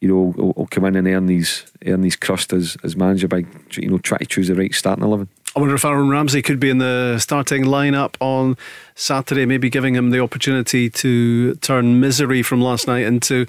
you 0.00 0.08
know, 0.08 0.32
will, 0.36 0.52
will 0.56 0.68
come 0.68 0.84
in 0.84 0.94
and 0.94 1.08
earn 1.08 1.26
these 1.26 1.64
earn 1.86 2.02
these 2.02 2.16
crust 2.16 2.52
as, 2.52 2.76
as 2.84 2.94
manager 2.94 3.26
by 3.26 3.44
you 3.72 3.88
know 3.88 3.98
try 3.98 4.18
to 4.18 4.26
choose 4.26 4.46
the 4.46 4.54
right 4.54 4.72
starting 4.72 5.04
eleven. 5.04 5.28
I 5.56 5.58
wonder 5.58 5.74
if 5.74 5.84
Aaron 5.84 6.08
Ramsey 6.08 6.42
could 6.42 6.60
be 6.60 6.70
in 6.70 6.78
the 6.78 7.18
starting 7.18 7.64
lineup 7.64 8.14
on 8.20 8.56
Saturday, 8.94 9.46
maybe 9.46 9.68
giving 9.68 9.94
him 9.96 10.10
the 10.10 10.20
opportunity 10.20 10.88
to 10.90 11.54
turn 11.56 11.98
misery 11.98 12.42
from 12.42 12.60
last 12.60 12.86
night 12.86 13.04
into 13.04 13.46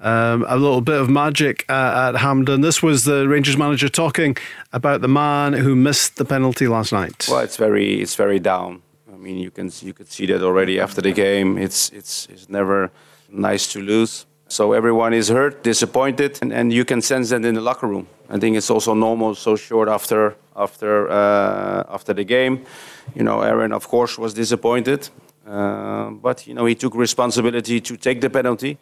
um, 0.00 0.44
a 0.46 0.56
little 0.58 0.82
bit 0.82 1.00
of 1.00 1.08
magic 1.08 1.64
uh, 1.70 2.12
at 2.12 2.20
Hampden. 2.20 2.60
This 2.60 2.82
was 2.82 3.04
the 3.04 3.26
Rangers 3.26 3.56
manager 3.56 3.88
talking 3.88 4.36
about 4.74 5.00
the 5.00 5.08
man 5.08 5.54
who 5.54 5.74
missed 5.74 6.16
the 6.16 6.26
penalty 6.26 6.68
last 6.68 6.92
night. 6.92 7.26
Well, 7.30 7.40
it's 7.40 7.56
very 7.56 8.00
it's 8.00 8.14
very 8.14 8.38
down. 8.38 8.82
I 9.10 9.16
mean, 9.16 9.38
you 9.38 9.50
can 9.50 9.72
you 9.80 9.94
could 9.94 10.12
see 10.12 10.26
that 10.26 10.42
already 10.42 10.78
after 10.78 11.00
the 11.00 11.12
game. 11.12 11.56
It's 11.56 11.90
it's 11.90 12.28
it's 12.30 12.48
never 12.50 12.90
nice 13.30 13.72
to 13.72 13.80
lose. 13.80 14.26
So 14.48 14.72
everyone 14.72 15.14
is 15.14 15.28
hurt, 15.28 15.62
disappointed, 15.62 16.38
and, 16.40 16.52
and 16.52 16.72
you 16.72 16.84
can 16.84 17.02
sense 17.02 17.30
that 17.30 17.44
in 17.44 17.54
the 17.54 17.60
locker 17.60 17.86
room. 17.86 18.06
I 18.30 18.38
think 18.38 18.56
it's 18.56 18.70
also 18.70 18.94
normal 18.94 19.34
so 19.34 19.56
short 19.56 19.88
after 19.88 20.36
after 20.54 21.10
uh, 21.10 21.84
after 21.88 22.12
the 22.12 22.24
game. 22.24 22.64
You 23.14 23.24
know, 23.24 23.40
Aaron 23.40 23.72
of 23.72 23.88
course 23.88 24.18
was 24.18 24.34
disappointed, 24.34 25.08
uh, 25.46 26.10
but 26.10 26.46
you 26.46 26.54
know 26.54 26.66
he 26.66 26.74
took 26.74 26.94
responsibility 26.94 27.80
to 27.80 27.96
take 27.96 28.20
the 28.20 28.28
penalty, 28.28 28.76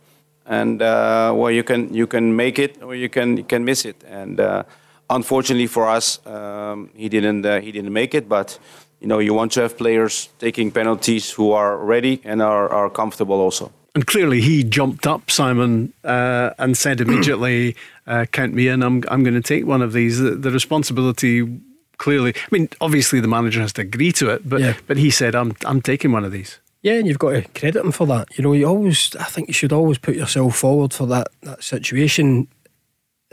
and 0.47 0.83
uh, 0.83 1.33
well 1.35 1.51
you 1.51 1.63
can 1.63 1.95
you 1.95 2.07
can 2.07 2.35
make 2.35 2.59
it 2.59 2.83
or 2.83 2.95
you 2.95 3.09
can 3.09 3.37
you 3.37 3.45
can 3.45 3.65
miss 3.65 3.85
it, 3.85 4.03
and 4.09 4.41
uh, 4.41 4.65
unfortunately 5.09 5.69
for 5.69 5.89
us 5.89 6.19
um, 6.27 6.91
he 6.95 7.09
didn't 7.09 7.47
uh, 7.47 7.61
he 7.61 7.73
didn't 7.73 7.93
make 7.93 8.15
it, 8.15 8.29
but. 8.29 8.59
You 8.99 9.09
know, 9.09 9.19
you 9.19 9.35
want 9.35 9.53
to 9.53 9.61
have 9.61 9.77
players 9.77 10.31
taking 10.39 10.73
penalties 10.73 11.31
who 11.31 11.53
are 11.53 11.77
ready 11.77 12.23
and 12.25 12.41
are, 12.41 12.67
are 12.71 12.89
comfortable 12.89 13.37
also. 13.37 13.71
And 13.97 14.07
clearly, 14.07 14.43
he 14.43 14.63
jumped 14.63 15.07
up, 15.07 15.31
Simon, 15.31 15.91
uh, 16.05 16.51
and 16.59 16.77
said 16.77 17.01
immediately, 17.05 17.75
uh, 18.07 18.27
"Count 18.31 18.53
me 18.53 18.69
in. 18.69 18.83
I'm 18.83 19.03
I'm 19.09 19.23
going 19.25 19.35
to 19.35 19.41
take 19.41 19.65
one 19.65 19.81
of 19.81 19.95
these." 19.95 20.19
The, 20.19 20.33
the 20.33 20.51
responsibility, 20.51 21.49
clearly, 21.97 22.35
I 22.37 22.49
mean, 22.51 22.69
obviously 22.83 23.21
the 23.21 23.27
manager 23.29 23.63
has 23.63 23.73
to 23.73 23.81
agree 23.81 24.13
to 24.13 24.29
it, 24.29 24.47
but 24.47 24.61
Yeah. 24.61 24.75
but 24.87 24.99
he 24.99 25.09
said, 25.11 25.35
"I'm 25.35 25.57
I'm 25.65 25.81
taking 25.81 26.13
one 26.13 26.25
of 26.27 26.31
these." 26.31 26.59
Yeah, 26.83 26.99
and 26.99 27.07
you've 27.09 27.19
got 27.19 27.31
to 27.31 27.43
credit 27.59 27.83
him 27.83 27.91
for 27.91 28.07
that. 28.09 28.29
You 28.37 28.45
know, 28.45 28.53
you 28.53 28.67
always, 28.67 29.17
I 29.17 29.25
think 29.25 29.49
you 29.49 29.55
should 29.55 29.73
always 29.73 29.97
put 29.97 30.15
yourself 30.15 30.57
forward 30.57 30.93
for 30.93 31.07
that 31.07 31.29
that 31.41 31.65
situation. 31.65 32.49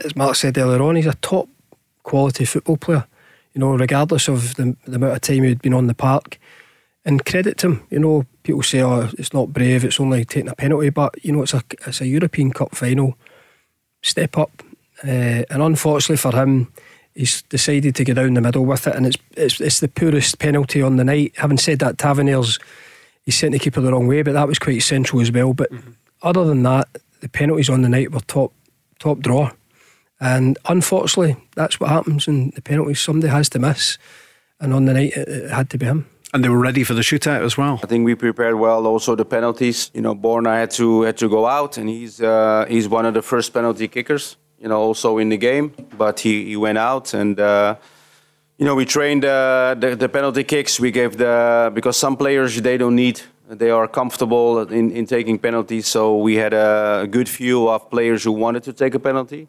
As 0.02 0.16
Mark 0.16 0.34
said 0.34 0.56
earlier 0.56 0.82
on, 0.82 0.96
he's 0.96 1.04
a 1.06 1.14
top 1.20 1.46
quality 2.04 2.46
football 2.46 2.78
player. 2.78 3.06
You 3.52 3.60
know, 3.60 3.74
regardless 3.76 4.28
of 4.28 4.54
the, 4.54 4.76
the 4.86 4.96
amount 4.96 5.12
of 5.12 5.20
time 5.20 5.42
he'd 5.44 5.60
been 5.62 5.74
on 5.74 5.88
the 5.88 5.94
park, 5.94 6.38
and 7.04 7.24
credit 7.24 7.58
to 7.58 7.66
him. 7.68 7.86
You 7.90 7.98
know, 7.98 8.26
people 8.42 8.62
say, 8.62 8.82
"Oh, 8.82 9.10
it's 9.18 9.32
not 9.32 9.52
brave. 9.52 9.84
It's 9.84 10.00
only 10.00 10.24
taking 10.24 10.48
a 10.48 10.54
penalty," 10.54 10.90
but 10.90 11.22
you 11.24 11.32
know, 11.32 11.42
it's 11.42 11.54
a 11.54 11.62
it's 11.86 12.00
a 12.00 12.06
European 12.06 12.52
Cup 12.52 12.74
final. 12.74 13.16
Step 14.02 14.36
up, 14.36 14.62
uh, 15.02 15.44
and 15.50 15.62
unfortunately 15.62 16.18
for 16.18 16.36
him, 16.36 16.72
he's 17.14 17.42
decided 17.42 17.94
to 17.94 18.04
go 18.04 18.14
down 18.14 18.34
the 18.34 18.40
middle 18.40 18.66
with 18.66 18.86
it, 18.86 18.94
and 18.94 19.06
it's 19.06 19.18
it's 19.36 19.60
it's 19.60 19.80
the 19.80 19.88
poorest 19.88 20.38
penalty 20.38 20.82
on 20.82 20.96
the 20.96 21.04
night. 21.04 21.32
Having 21.36 21.58
said 21.58 21.78
that, 21.78 21.98
Taverniers 21.98 22.58
he 23.24 23.30
sent 23.30 23.52
the 23.52 23.58
keeper 23.58 23.80
the 23.80 23.92
wrong 23.92 24.06
way, 24.06 24.22
but 24.22 24.34
that 24.34 24.48
was 24.48 24.58
quite 24.58 24.82
central 24.82 25.22
as 25.22 25.32
well. 25.32 25.54
But 25.54 25.70
other 26.22 26.44
than 26.44 26.62
that, 26.64 26.88
the 27.20 27.28
penalties 27.28 27.70
on 27.70 27.82
the 27.82 27.88
night 27.88 28.12
were 28.12 28.20
top 28.20 28.52
top 28.98 29.20
draw. 29.20 29.50
And 30.20 30.58
unfortunately, 30.66 31.36
that's 31.56 31.80
what 31.80 31.90
happens 31.90 32.28
in 32.28 32.50
the 32.50 32.62
penalties. 32.62 33.00
Somebody 33.00 33.30
has 33.30 33.48
to 33.50 33.58
miss. 33.58 33.98
And 34.60 34.72
on 34.72 34.84
the 34.84 34.94
night, 34.94 35.12
it, 35.16 35.28
it 35.28 35.50
had 35.50 35.70
to 35.70 35.78
be 35.78 35.86
him. 35.86 36.06
And 36.34 36.42
they 36.42 36.48
were 36.48 36.58
ready 36.58 36.82
for 36.84 36.94
the 36.94 37.02
shootout 37.02 37.42
as 37.44 37.56
well. 37.56 37.78
I 37.84 37.86
think 37.86 38.04
we 38.04 38.16
prepared 38.16 38.56
well. 38.56 38.86
Also 38.88 39.14
the 39.14 39.24
penalties. 39.24 39.90
You 39.94 40.02
know, 40.02 40.14
Borna 40.16 40.52
had 40.62 40.70
to 40.72 41.02
had 41.02 41.16
to 41.18 41.28
go 41.28 41.46
out, 41.46 41.78
and 41.78 41.88
he's 41.88 42.20
uh, 42.20 42.66
he's 42.68 42.88
one 42.88 43.06
of 43.06 43.14
the 43.14 43.22
first 43.22 43.54
penalty 43.54 43.86
kickers. 43.88 44.36
You 44.58 44.68
know, 44.68 44.80
also 44.80 45.18
in 45.18 45.28
the 45.28 45.36
game, 45.36 45.72
but 45.96 46.20
he, 46.20 46.44
he 46.46 46.56
went 46.56 46.78
out, 46.78 47.14
and 47.14 47.38
uh, 47.38 47.76
you 48.58 48.66
know 48.66 48.74
we 48.74 48.84
trained 48.84 49.24
uh, 49.24 49.76
the 49.78 49.94
the 49.94 50.08
penalty 50.08 50.42
kicks. 50.42 50.80
We 50.80 50.90
gave 50.90 51.16
the 51.16 51.70
because 51.72 51.96
some 51.96 52.16
players 52.16 52.60
they 52.60 52.78
don't 52.78 52.96
need. 52.96 53.20
They 53.48 53.70
are 53.70 53.86
comfortable 53.86 54.60
in, 54.72 54.90
in 54.90 55.06
taking 55.06 55.38
penalties, 55.38 55.86
so 55.86 56.16
we 56.16 56.34
had 56.36 56.52
a 56.54 57.06
good 57.08 57.28
view 57.28 57.68
of 57.68 57.88
players 57.90 58.24
who 58.24 58.32
wanted 58.32 58.64
to 58.64 58.72
take 58.72 58.94
a 58.96 58.98
penalty. 58.98 59.46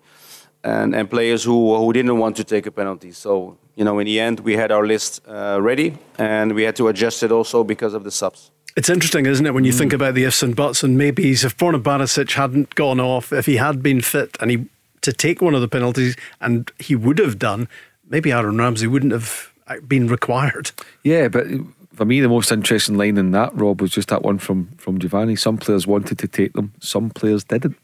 and, 0.66 0.96
and 0.96 1.10
players 1.10 1.44
who, 1.44 1.76
who 1.78 1.94
didn't 1.94 2.18
want 2.18 2.36
to 2.38 2.44
take 2.44 2.66
a 2.66 2.72
penalty. 2.72 3.12
So, 3.12 3.58
you 3.76 3.84
know, 3.84 4.00
in 4.00 4.06
the 4.06 4.20
end, 4.20 4.40
we 4.40 4.56
had 4.56 4.72
our 4.72 4.86
list 4.86 5.22
uh, 5.28 5.60
ready 5.62 5.98
and 6.18 6.54
we 6.54 6.64
had 6.64 6.76
to 6.76 6.88
adjust 6.88 7.24
it 7.24 7.32
also 7.32 7.64
because 7.64 7.94
of 7.94 8.04
the 8.04 8.12
subs. 8.12 8.52
It's 8.78 8.90
interesting, 8.90 9.26
isn't 9.26 9.46
it, 9.46 9.54
when 9.54 9.64
you 9.64 9.72
Mm. 9.74 9.78
think 9.78 9.94
about 9.94 10.16
the 10.16 10.24
ifs 10.26 10.44
and 10.44 10.56
buts, 10.56 10.84
and 10.84 10.98
maybe 10.98 11.32
if 11.32 11.56
Borna 11.58 11.82
Barisic 11.82 12.34
hadn't 12.34 12.76
gone 12.76 13.00
off, 13.00 13.32
if 13.32 13.46
he 13.46 13.56
had 13.58 13.82
been 13.82 14.02
fit 14.02 14.38
and 14.42 14.52
he 14.52 14.66
to 15.02 15.14
take 15.14 15.42
one 15.42 15.54
of 15.56 15.62
the 15.62 15.68
penalties, 15.68 16.16
and 16.42 16.72
he 16.80 16.96
would 16.96 17.20
have 17.20 17.38
done, 17.38 17.68
maybe 18.10 18.32
Aaron 18.32 18.58
Ramsey 18.58 18.88
wouldn't 18.88 19.12
have 19.14 19.52
uh, 19.68 19.80
been 19.88 20.08
required. 20.08 20.72
Yeah, 21.04 21.28
but 21.30 21.46
for 21.94 22.06
me, 22.06 22.20
the 22.22 22.28
most 22.28 22.52
interesting 22.52 22.98
line 22.98 23.18
in 23.18 23.32
that, 23.32 23.56
Rob, 23.56 23.82
was 23.82 23.92
just 23.92 24.08
that 24.10 24.24
one 24.24 24.40
from 24.40 24.68
from 24.78 24.98
Giovanni. 25.00 25.36
Some 25.36 25.58
players 25.58 25.86
wanted 25.88 26.18
to 26.20 26.28
take 26.28 26.54
them, 26.54 26.74
some 26.80 27.10
players 27.10 27.44
didn't. 27.44 27.78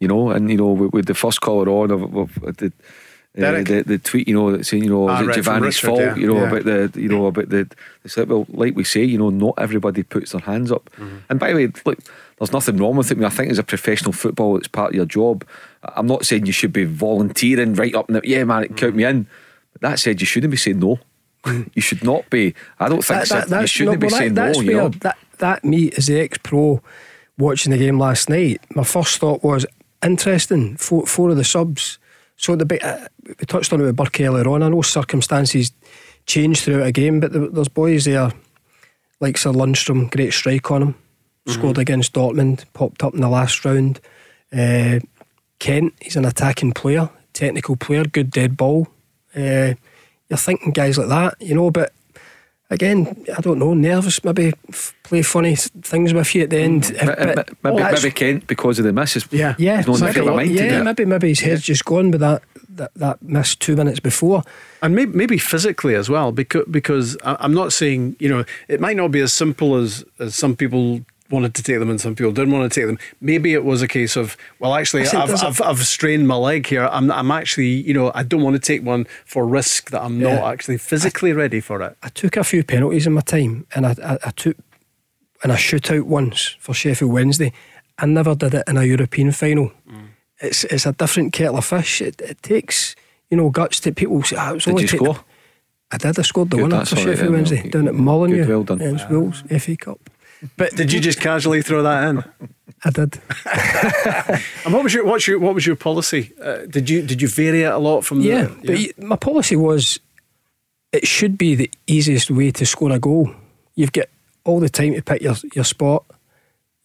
You 0.00 0.08
know, 0.08 0.30
and 0.30 0.50
you 0.50 0.56
know, 0.58 0.72
with, 0.72 0.92
with 0.92 1.06
the 1.06 1.14
first 1.14 1.40
caller 1.40 1.68
on 1.68 1.90
of, 1.90 2.02
of, 2.16 2.42
of 2.42 2.56
the. 2.58 2.72
Uh, 3.38 3.62
the, 3.62 3.82
the 3.86 3.98
tweet, 3.98 4.26
you 4.26 4.34
know, 4.34 4.50
that 4.56 4.64
saying, 4.64 4.84
you 4.84 4.90
know, 4.90 5.08
Ah, 5.08 5.20
is 5.20 5.28
it 5.28 5.34
Giovanni's 5.34 5.82
Richard, 5.82 5.86
fault? 5.86 6.00
yeah, 6.00 6.16
You 6.16 6.26
know 6.26 6.36
yeah. 6.36 6.48
about 6.48 6.64
the, 6.64 7.00
you 7.00 7.08
know 7.08 7.26
about 7.26 7.48
the. 7.50 7.68
It's 8.04 8.16
like, 8.16 8.28
well, 8.28 8.46
like 8.48 8.74
we 8.74 8.84
say, 8.84 9.04
you 9.04 9.18
know, 9.18 9.30
not 9.30 9.54
everybody 9.58 10.02
puts 10.02 10.32
their 10.32 10.40
hands 10.40 10.72
up. 10.72 10.88
Mm-hmm. 10.96 11.16
And 11.28 11.38
by 11.38 11.48
the 11.50 11.54
way, 11.56 11.72
look, 11.84 11.98
there's 12.38 12.52
nothing 12.52 12.76
wrong 12.78 12.96
with 12.96 13.10
it. 13.10 13.16
I, 13.16 13.18
mean, 13.18 13.24
I 13.24 13.30
think 13.30 13.50
as 13.50 13.58
a 13.58 13.62
professional 13.62 14.12
football, 14.12 14.56
it's 14.56 14.68
part 14.68 14.90
of 14.90 14.94
your 14.94 15.06
job. 15.06 15.44
I'm 15.82 16.06
not 16.06 16.24
saying 16.24 16.46
you 16.46 16.52
should 16.52 16.72
be 16.72 16.84
volunteering 16.84 17.74
right 17.74 17.94
up. 17.94 18.08
And 18.08 18.20
yeah, 18.24 18.44
man, 18.44 18.64
it 18.64 18.76
count 18.76 18.94
me 18.94 19.04
in. 19.04 19.26
But 19.72 19.82
that 19.82 19.98
said, 19.98 20.20
you 20.20 20.26
shouldn't 20.26 20.50
be 20.50 20.56
saying 20.56 20.78
no. 20.78 20.98
you 21.74 21.82
should 21.82 22.02
not 22.02 22.28
be. 22.30 22.54
I 22.80 22.88
don't 22.88 23.04
think 23.04 23.26
so. 23.26 23.60
you 23.60 23.66
shouldn't 23.66 24.00
be 24.00 24.06
well, 24.08 24.18
saying 24.18 24.34
that's 24.34 24.58
no. 24.58 24.64
You 24.64 24.76
know. 24.76 24.88
that 24.88 25.18
that 25.38 25.64
me 25.64 25.90
as 25.92 26.06
the 26.06 26.20
ex 26.20 26.38
pro 26.38 26.82
watching 27.38 27.72
the 27.72 27.78
game 27.78 27.98
last 27.98 28.28
night. 28.28 28.60
My 28.74 28.84
first 28.84 29.18
thought 29.18 29.42
was 29.44 29.66
interesting. 30.02 30.76
Four, 30.76 31.06
four 31.06 31.30
of 31.30 31.36
the 31.36 31.44
subs. 31.44 31.98
So 32.36 32.56
the 32.56 32.66
big, 32.66 32.82
uh, 32.84 33.08
we 33.26 33.46
touched 33.46 33.72
on 33.72 33.80
it 33.80 33.84
with 33.84 33.96
Burke 33.96 34.20
earlier 34.20 34.48
on. 34.48 34.62
I 34.62 34.68
know 34.68 34.82
circumstances 34.82 35.72
change 36.26 36.60
throughout 36.60 36.86
a 36.86 36.92
game, 36.92 37.20
but 37.20 37.32
there, 37.32 37.48
there's 37.48 37.68
boys 37.68 38.04
there 38.04 38.32
like 39.20 39.38
Sir 39.38 39.50
Lundstram, 39.50 40.10
great 40.10 40.32
strike 40.32 40.70
on 40.70 40.82
him. 40.82 40.94
Scored 41.48 41.78
against 41.78 42.12
Dortmund, 42.12 42.64
popped 42.72 43.04
up 43.04 43.14
in 43.14 43.20
the 43.20 43.28
last 43.28 43.64
round. 43.64 44.00
Uh, 44.52 44.98
Kent, 45.60 45.94
he's 46.00 46.16
an 46.16 46.24
attacking 46.24 46.72
player, 46.72 47.08
technical 47.32 47.76
player, 47.76 48.04
good 48.04 48.30
dead 48.30 48.56
ball. 48.56 48.88
Uh, 49.34 49.74
you're 50.28 50.36
thinking 50.36 50.72
guys 50.72 50.98
like 50.98 51.08
that, 51.08 51.40
you 51.40 51.54
know, 51.54 51.70
but 51.70 51.92
again, 52.70 53.16
I 53.36 53.40
don't 53.40 53.58
know, 53.58 53.74
nerves 53.74 54.22
maybe 54.24 54.52
f- 54.68 54.94
play 55.02 55.22
funny 55.22 55.56
things 55.56 56.12
with 56.12 56.34
you 56.34 56.42
at 56.42 56.50
the 56.50 56.58
end. 56.58 56.90
If- 56.90 57.02
Ma- 57.04 57.14
ma- 57.26 57.32
but- 57.34 57.50
Maybe, 57.62 57.82
oh, 57.82 57.92
maybe 57.92 58.10
Kent 58.10 58.46
because 58.46 58.78
of 58.78 58.84
the 58.84 58.92
misses. 58.92 59.26
Yeah. 59.30 59.54
yeah, 59.58 59.78
He's 59.78 59.86
not 59.86 60.00
in 60.00 60.00
the 60.00 60.12
maybe, 60.22 60.36
mind 60.36 60.50
yeah, 60.50 60.82
maybe 60.82 61.04
maybe 61.04 61.28
his 61.28 61.40
head's 61.40 61.62
just 61.62 61.84
gone 61.84 62.10
with 62.10 62.20
that, 62.20 62.42
that 62.76 62.90
that 62.96 63.22
miss 63.22 63.54
two 63.56 63.76
minutes 63.76 64.00
before. 64.00 64.42
And 64.82 64.94
maybe, 64.94 65.12
maybe 65.12 65.38
physically 65.38 65.94
as 65.94 66.08
well, 66.08 66.32
because 66.32 66.64
because 66.70 67.16
I- 67.24 67.36
I'm 67.40 67.54
not 67.54 67.72
saying 67.72 68.16
you 68.18 68.28
know 68.28 68.44
it 68.68 68.80
might 68.80 68.96
not 68.96 69.10
be 69.10 69.20
as 69.20 69.32
simple 69.32 69.76
as 69.76 70.04
as 70.18 70.34
some 70.34 70.54
people 70.56 71.00
wanted 71.30 71.54
to 71.54 71.62
take 71.62 71.78
them 71.78 71.90
and 71.90 72.00
some 72.00 72.14
people 72.14 72.32
didn't 72.32 72.52
want 72.52 72.70
to 72.72 72.80
take 72.80 72.86
them. 72.86 72.98
Maybe 73.20 73.52
it 73.54 73.64
was 73.64 73.82
a 73.82 73.88
case 73.88 74.16
of 74.16 74.36
well, 74.58 74.74
actually, 74.74 75.02
I've, 75.06 75.28
there's 75.28 75.42
a- 75.42 75.46
I've, 75.48 75.60
I've 75.62 75.86
strained 75.86 76.26
my 76.28 76.36
leg 76.36 76.66
here. 76.66 76.84
I'm 76.86 77.10
I'm 77.10 77.30
actually 77.30 77.66
you 77.68 77.94
know 77.94 78.12
I 78.14 78.22
don't 78.22 78.42
want 78.42 78.54
to 78.54 78.60
take 78.60 78.82
one 78.84 79.06
for 79.24 79.46
risk 79.46 79.90
that 79.90 80.02
I'm 80.02 80.20
Yeah. 80.20 80.36
not 80.36 80.52
actually 80.52 80.78
physically 80.78 81.32
ready 81.32 81.60
for 81.60 81.82
it. 81.82 81.96
I 82.02 82.08
took 82.08 82.36
a 82.36 82.44
few 82.44 82.62
penalties 82.64 83.06
in 83.06 83.12
my 83.14 83.20
time, 83.22 83.66
and 83.74 83.86
I, 83.86 83.94
I, 84.04 84.18
I 84.24 84.30
took 84.30 84.56
and 85.42 85.52
I 85.52 85.56
shoot 85.56 85.90
out 85.90 86.06
once 86.06 86.56
for 86.58 86.74
Sheffield 86.74 87.12
Wednesday. 87.12 87.52
I 87.98 88.06
never 88.06 88.34
did 88.34 88.54
it 88.54 88.64
in 88.68 88.76
a 88.76 88.84
European 88.84 89.32
final. 89.32 89.70
Mm. 89.90 90.08
It's 90.40 90.64
it's 90.64 90.86
a 90.86 90.92
different 90.92 91.32
kettle 91.32 91.56
of 91.58 91.64
fish. 91.64 92.00
It, 92.02 92.20
it 92.20 92.42
takes 92.42 92.94
you 93.30 93.36
know 93.36 93.50
guts 93.50 93.80
to 93.80 93.92
people. 93.92 94.22
Say, 94.22 94.36
"Ah, 94.38 94.52
it 94.52 94.60
Did 94.60 94.68
only 94.68 94.82
you 94.82 94.88
take-" 94.88 95.00
score? 95.00 95.20
I 95.90 95.98
did. 95.98 96.18
I 96.18 96.22
scored 96.22 96.50
the 96.50 96.56
Good, 96.56 96.62
winner 96.64 96.76
that's 96.78 96.90
for 96.90 96.98
all 96.98 97.04
right 97.06 97.10
Sheffield 97.12 97.28
then, 97.28 97.32
Wednesday 97.34 97.60
okay. 97.60 97.68
down 97.70 97.88
at 97.88 97.94
Molyneux. 97.94 98.38
Good, 98.44 98.48
well 98.48 98.62
done. 98.64 98.80
Against 98.80 99.08
Wolves, 99.08 99.42
FA 99.62 99.76
Cup. 99.76 100.10
But 100.56 100.74
did 100.76 100.92
you 100.92 101.00
just 101.00 101.20
casually 101.20 101.62
throw 101.62 101.82
that 101.82 102.08
in? 102.08 102.24
I 102.84 102.90
did. 102.90 103.20
And 104.64 104.74
what 104.74 104.82
was 104.82 104.92
your 104.92 105.04
what's 105.04 105.26
your 105.26 105.38
what 105.38 105.54
was 105.54 105.66
your 105.66 105.76
policy? 105.76 106.32
Uh, 106.42 106.66
did 106.68 106.90
you 106.90 107.02
did 107.02 107.22
you 107.22 107.28
vary 107.28 107.62
it 107.62 107.72
a 107.72 107.78
lot 107.78 108.04
from 108.04 108.20
Yeah, 108.20 108.48
the 108.62 108.92
but 108.96 109.04
my 109.04 109.16
policy 109.16 109.56
was 109.56 110.00
it 110.92 111.06
should 111.06 111.38
be 111.38 111.54
the 111.54 111.70
easiest 111.86 112.30
way 112.30 112.50
to 112.50 112.66
score 112.66 112.90
a 112.90 112.98
goal. 112.98 113.30
You've 113.74 113.92
got 113.92 114.06
all 114.44 114.60
the 114.60 114.68
time 114.68 114.94
to 114.94 115.02
pick 115.02 115.22
your, 115.22 115.34
your 115.54 115.64
spot. 115.64 116.04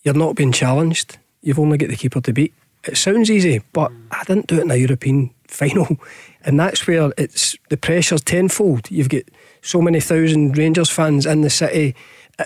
You're 0.03 0.13
not 0.13 0.35
being 0.35 0.51
challenged. 0.51 1.17
You've 1.41 1.59
only 1.59 1.77
got 1.77 1.89
the 1.89 1.95
keeper 1.95 2.21
to 2.21 2.33
beat. 2.33 2.53
It 2.83 2.97
sounds 2.97 3.29
easy, 3.29 3.61
but 3.73 3.91
I 4.11 4.23
didn't 4.23 4.47
do 4.47 4.57
it 4.57 4.63
in 4.63 4.71
a 4.71 4.75
European 4.75 5.31
final. 5.47 5.97
And 6.43 6.59
that's 6.59 6.85
where 6.87 7.11
it's 7.17 7.55
the 7.69 7.77
pressure's 7.77 8.21
tenfold. 8.21 8.89
You've 8.89 9.09
got 9.09 9.23
so 9.61 9.81
many 9.81 9.99
thousand 9.99 10.57
Rangers 10.57 10.89
fans 10.89 11.25
in 11.25 11.41
the 11.41 11.49
city, 11.49 11.95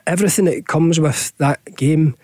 everything 0.08 0.46
that 0.46 0.68
comes 0.68 1.00
with 1.00 1.32
that 1.38 1.60
game. 1.76 2.16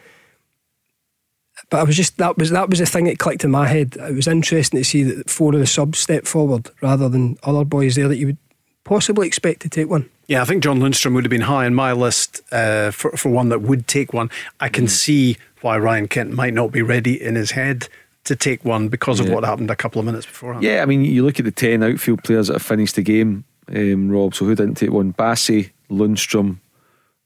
But 1.70 1.80
I 1.80 1.84
was 1.84 1.96
just 1.96 2.18
that 2.18 2.38
was 2.38 2.50
that 2.50 2.70
was 2.70 2.80
the 2.80 2.86
thing 2.86 3.06
that 3.06 3.20
clicked 3.20 3.44
in 3.44 3.52
my 3.52 3.68
head. 3.68 3.96
It 4.00 4.16
was 4.16 4.28
interesting 4.28 4.80
to 4.80 4.84
see 4.84 5.04
that 5.04 5.30
four 5.30 5.54
of 5.54 5.60
the 5.60 5.68
subs 5.68 6.00
step 6.00 6.26
forward 6.26 6.70
rather 6.82 7.08
than 7.08 7.38
other 7.44 7.64
boys 7.64 7.96
there 7.96 8.08
that 8.08 8.18
you 8.18 8.28
would 8.28 8.38
possibly 8.84 9.28
expect 9.28 9.62
to 9.62 9.70
take 9.70 9.90
one. 9.90 10.10
Yeah, 10.28 10.42
I 10.42 10.46
think 10.46 10.64
John 10.64 10.80
Lundstram 10.80 11.14
would 11.14 11.24
have 11.24 11.30
been 11.30 11.42
high 11.42 11.66
on 11.66 11.74
my 11.76 11.92
list 11.94 12.42
uh, 12.52 12.92
for 12.92 13.12
for 13.16 13.30
one 13.30 13.50
that 13.50 13.62
would 13.62 13.88
take 13.88 14.14
one. 14.14 14.30
I 14.60 14.70
can 14.70 14.88
see 14.88 15.38
why 15.62 15.78
Ryan 15.78 16.08
Kent 16.08 16.32
might 16.32 16.54
not 16.54 16.72
be 16.72 16.82
ready 16.82 17.22
in 17.22 17.36
his 17.36 17.52
head 17.52 17.88
to 18.24 18.36
take 18.36 18.66
one 18.66 18.88
because 18.88 19.20
of 19.20 19.28
Yeah. 19.28 19.36
what 19.36 19.44
happened 19.46 19.70
a 19.72 19.76
couple 19.76 20.00
of 20.00 20.06
minutes 20.06 20.26
beforehand. 20.26 20.64
Yeah, 20.64 20.82
I 20.82 20.86
mean, 20.86 21.04
you 21.06 21.24
look 21.26 21.40
at 21.40 21.46
the 21.46 21.52
10 21.52 21.84
outfield 21.84 22.24
players 22.24 22.48
that 22.48 22.54
have 22.54 22.62
finished 22.62 22.96
the 22.96 23.02
game, 23.02 23.46
um, 23.74 24.10
Rob, 24.12 24.36
so 24.36 24.46
who 24.46 24.56
didn't 24.56 24.76
take 24.76 24.92
one? 24.92 25.14
Bassey, 25.14 25.72
Lundstram, 25.90 26.58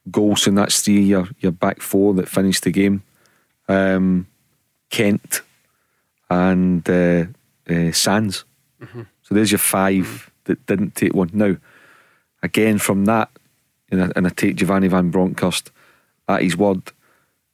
Goldson, 0.09 0.55
that's 0.55 0.81
three, 0.81 1.01
your, 1.01 1.27
your 1.39 1.51
back 1.51 1.81
four 1.81 2.13
that 2.15 2.29
finished 2.29 2.63
the 2.63 2.71
game. 2.71 3.03
Um, 3.67 4.27
Kent 4.89 5.41
and 6.29 6.87
uh, 6.89 7.25
uh, 7.69 7.91
Sands. 7.91 8.45
So 9.23 9.33
there's 9.33 9.51
your 9.51 9.59
5 9.59 10.31
that 10.45 10.65
didn't 10.67 10.95
take 10.95 11.13
one. 11.13 11.31
Now, 11.33 11.55
again, 12.43 12.77
from 12.77 13.05
that, 13.05 13.29
and 13.89 14.03
I, 14.03 14.11
and 14.15 14.27
I 14.27 14.29
take 14.29 14.55
Giovanni 14.55 14.87
Van 14.87 15.09
Bronckhorst 15.09 15.71
at 16.27 16.43
his 16.43 16.55
word, 16.55 16.81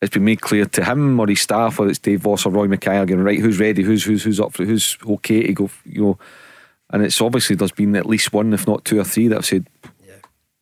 it's 0.02 0.14
been 0.14 0.26
made 0.26 0.42
clear 0.42 0.66
to 0.66 0.84
him 0.84 1.20
or 1.20 1.28
his 1.28 1.42
staff, 1.42 1.78
whether 1.78 1.90
it's 1.90 2.00
Dave 2.00 2.22
Vos 2.22 2.46
or 2.46 2.52
Roy 2.52 2.68
Makaay, 2.68 3.04
again, 3.04 3.24
right, 3.24 3.40
who's 3.40 3.60
ready, 3.60 3.84
who's 3.84 4.04
who's 4.04 4.24
who's 4.24 4.40
up 4.40 4.54
for 4.54 4.64
it, 4.64 4.68
who's 4.68 4.98
okay 5.06 5.48
to 5.48 5.54
go, 5.54 5.70
you 5.86 6.02
know. 6.02 6.20
And 6.90 7.04
it's 7.04 7.22
obviously 7.22 7.56
there's 7.56 7.72
been 7.72 7.96
at 7.96 8.08
least 8.08 8.34
one, 8.34 8.52
if 8.52 8.68
not 8.68 8.84
two 8.84 9.00
or 9.00 9.04
three, 9.04 9.28
that 9.28 9.36
have 9.36 9.46
said, 9.46 9.68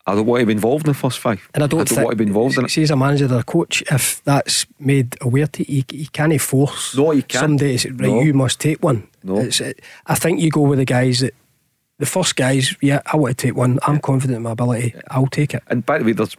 I 0.08 0.16
don't 0.16 0.26
want 0.26 0.40
to 0.42 0.46
be 0.48 0.54
involved 0.54 0.88
in 0.88 0.94
the 0.94 0.98
first 0.98 1.20
five. 1.20 1.48
And 1.54 1.64
I 1.64 1.68
don't, 1.68 1.88
think, 1.88 2.02
want 2.02 2.12
to 2.12 2.16
be 2.16 2.26
involved 2.28 2.58
in 2.58 2.66
it. 2.66 2.72
See, 2.72 2.82
as 2.84 2.90
a 2.92 2.96
manager 2.96 3.32
or 3.32 3.40
a 3.40 3.44
coach, 3.44 3.84
if 3.92 4.24
that's 4.24 4.66
made 4.80 5.16
aware 5.22 5.46
to 5.48 5.72
you, 5.72 5.84
you 5.92 6.08
can't 6.08 6.40
force 6.42 6.96
No, 6.98 7.12
you 7.12 7.22
can't. 7.24 7.42
somebody 7.44 7.78
to 7.78 7.90
right, 7.92 8.00
No. 8.02 8.22
you 8.22 8.34
must 8.34 8.60
take 8.60 8.82
one. 8.84 9.08
No. 9.24 9.38
It's, 9.40 9.62
it, 9.62 9.82
I 10.08 10.16
think 10.16 10.40
you 10.42 10.50
go 10.50 10.62
with 10.62 10.80
the 10.80 10.86
guys 10.86 11.20
that, 11.20 11.36
the 12.00 12.06
first 12.06 12.36
guys, 12.38 12.76
yeah, 12.82 13.02
I 13.06 13.18
want 13.18 13.38
to 13.38 13.48
take 13.48 13.56
one. 13.58 13.78
I'm 13.86 14.00
confident 14.00 14.38
in 14.38 14.44
my 14.44 14.52
ability. 14.52 14.96
I'll 15.12 15.28
take 15.28 15.54
it. 15.54 15.62
And 15.68 15.86
by 15.86 15.98
the 16.00 16.06
way, 16.06 16.14
there's, 16.14 16.36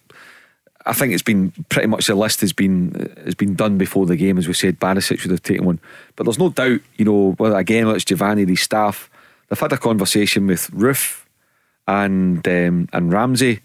I 0.87 0.95
think 0.95 1.12
it's 1.12 1.23
been 1.23 1.53
pretty 1.69 1.87
much 1.87 2.07
the 2.07 2.15
list 2.15 2.41
has 2.41 2.55
been 2.55 3.12
has 3.24 3.35
been 3.35 3.55
done 3.55 3.77
before 3.77 4.07
the 4.07 4.16
game, 4.16 4.39
as 4.39 4.49
we 4.49 4.55
said. 4.55 4.81
Barisic 4.81 5.19
should 5.19 5.31
have 5.31 5.43
taken 5.43 5.66
one, 5.66 5.78
but 6.16 6.24
there's 6.24 6.39
no 6.39 6.49
doubt, 6.49 6.81
you 6.97 7.05
know, 7.05 7.32
whether 7.37 7.57
again 7.59 7.85
whether 7.85 7.97
it's 7.97 8.07
Giovanni, 8.07 8.45
the 8.45 8.57
staff, 8.57 9.11
they've 9.49 9.61
had 9.61 9.73
a 9.74 9.77
conversation 9.77 10.47
with 10.47 10.70
Roofe 10.70 11.27
and 11.90 12.46
um, 12.46 12.88
and 12.92 13.12
Ramsey, 13.12 13.60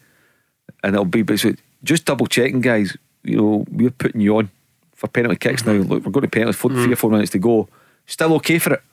and 0.84 0.96
it'll 0.96 1.06
be 1.06 1.22
basically 1.22 1.62
just 1.84 2.06
double 2.06 2.28
checking, 2.28 2.62
guys. 2.62 2.98
You 3.24 3.38
know, 3.38 3.66
we're 3.72 3.92
putting 3.92 4.22
you 4.22 4.38
on 4.38 4.50
for 4.94 5.08
penalty 5.08 5.38
kicks 5.38 5.66
now. 5.66 5.74
Mm-hmm. 5.74 5.92
Look, 5.92 6.06
we're 6.06 6.12
going 6.12 6.24
to 6.24 6.30
penalty, 6.30 6.58
four, 6.58 6.72
three 6.72 6.80
or 6.80 6.86
mm-hmm. 6.86 6.94
four 6.94 7.10
minutes 7.12 7.32
to 7.32 7.40
go. 7.40 7.68
Still 8.06 8.34
okay 8.36 8.60
for 8.60 8.74
it? 8.74 8.84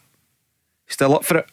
Still 0.87 1.15
up 1.15 1.25
for 1.25 1.39
it? 1.39 1.49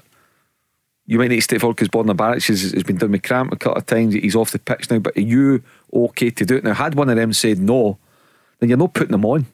you 1.10 1.18
might 1.18 1.30
need 1.30 1.38
to 1.38 1.42
stay 1.42 1.58
forward 1.58 1.76
because 1.76 1.88
Borna 1.88 2.16
Barrett 2.16 2.46
has, 2.46 2.62
has 2.72 2.84
been 2.84 2.98
doing 2.98 3.14
with 3.14 3.24
cramp 3.24 3.52
a 3.52 3.56
couple 3.56 3.80
of 3.80 3.88
times. 3.88 4.14
He's 4.14 4.36
off 4.36 4.52
the 4.52 4.60
pitch 4.60 4.92
now, 4.92 5.00
but 5.00 5.18
are 5.18 5.22
you 5.22 5.64
okay 5.92 6.30
to 6.30 6.46
do 6.46 6.56
it? 6.56 6.64
Now, 6.64 6.76
had 6.76 6.94
one 6.94 7.10
of 7.10 7.16
them 7.16 7.34
said 7.34 7.58
no, 7.58 7.98
then 8.60 8.70
you're 8.70 8.78
not 8.78 8.94
putting 8.94 9.14
them 9.14 9.26
on. 9.26 9.48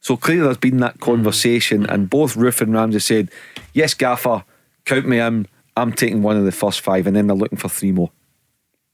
So 0.00 0.18
clearly, 0.18 0.42
there's 0.42 0.58
been 0.58 0.80
that 0.80 0.96
mm-hmm. 0.96 1.12
conversation, 1.12 1.86
and 1.86 2.10
both 2.10 2.34
Roofe 2.34 2.60
and 2.60 2.74
Ramsey 2.74 2.98
said, 2.98 3.30
Yes, 3.72 3.94
Gaffer, 3.94 4.44
count 4.84 5.08
me 5.08 5.18
in. 5.18 5.48
I'm 5.76 5.92
taking 5.92 6.22
one 6.22 6.36
of 6.36 6.44
the 6.44 6.52
first 6.52 6.80
five, 6.80 7.06
and 7.06 7.16
then 7.16 7.26
they're 7.26 7.36
looking 7.36 7.58
for 7.58 7.68
three 7.68 7.92
more. 7.92 8.10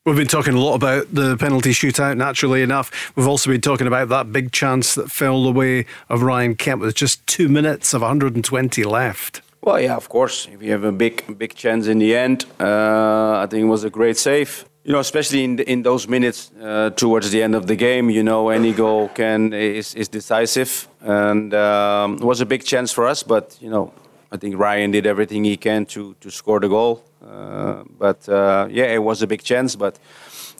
We've 0.05 0.17
been 0.17 0.27
talking 0.27 0.55
a 0.55 0.59
lot 0.59 0.75
about 0.75 1.15
the 1.15 1.37
penalty 1.37 1.71
shootout, 1.71 2.17
naturally 2.17 2.61
enough. 2.63 3.15
We've 3.15 3.29
also 3.29 3.51
been 3.51 3.61
talking 3.61 3.87
about 3.87 4.09
that 4.09 4.33
big 4.33 4.51
chance 4.51 4.97
that 4.97 5.13
fell 5.13 5.45
the 5.45 5.53
way 5.53 5.87
of 6.09 6.23
Ryan 6.23 6.57
Kent 6.57 6.81
with 6.81 6.97
just 6.97 7.25
two 7.29 7.49
minutes 7.49 7.95
of 7.95 8.01
120 8.01 8.83
left. 8.83 9.43
Well, 9.61 9.81
yeah, 9.81 9.95
of 9.95 10.09
course. 10.09 10.49
If 10.53 10.61
you 10.61 10.73
have 10.73 10.83
a 10.83 10.91
big, 10.91 11.39
big 11.39 11.55
chance 11.55 11.87
in 11.87 12.01
the 12.01 12.17
end, 12.17 12.47
uh, 12.59 13.39
I 13.39 13.47
think 13.49 13.63
it 13.63 13.69
was 13.69 13.85
a 13.85 13.91
great 13.91 14.17
save. 14.17 14.65
You 14.83 14.93
know, 14.93 14.99
especially 14.99 15.45
in 15.45 15.55
the, 15.55 15.71
in 15.71 15.85
those 15.85 16.09
minutes 16.09 16.51
uh, 16.61 16.91
towards 16.97 17.31
the 17.31 17.41
end 17.41 17.55
of 17.55 17.69
the 17.69 17.77
game, 17.77 18.11
you 18.11 18.25
know, 18.25 18.49
any 18.49 18.73
goal 18.73 19.09
can 19.09 19.53
is, 19.53 19.95
is 19.95 20.09
decisive, 20.09 20.89
and 21.01 21.55
um, 21.55 22.15
it 22.15 22.25
was 22.25 22.41
a 22.41 22.47
big 22.47 22.65
chance 22.65 22.91
for 22.91 23.07
us. 23.07 23.23
But 23.23 23.57
you 23.61 23.71
know, 23.71 23.93
I 24.33 24.39
think 24.39 24.57
Ryan 24.57 24.91
did 24.91 25.07
everything 25.07 25.45
he 25.45 25.57
can 25.57 25.85
to 25.87 26.15
to 26.21 26.31
score 26.31 26.61
the 26.61 26.69
goal. 26.69 27.05
Uh, 27.25 27.85
but 27.99 28.29
uh, 28.29 28.67
yeah, 28.71 28.95
it 28.95 29.03
was 29.03 29.23
a 29.23 29.27
big 29.27 29.43
chance. 29.43 29.77
But 29.77 29.99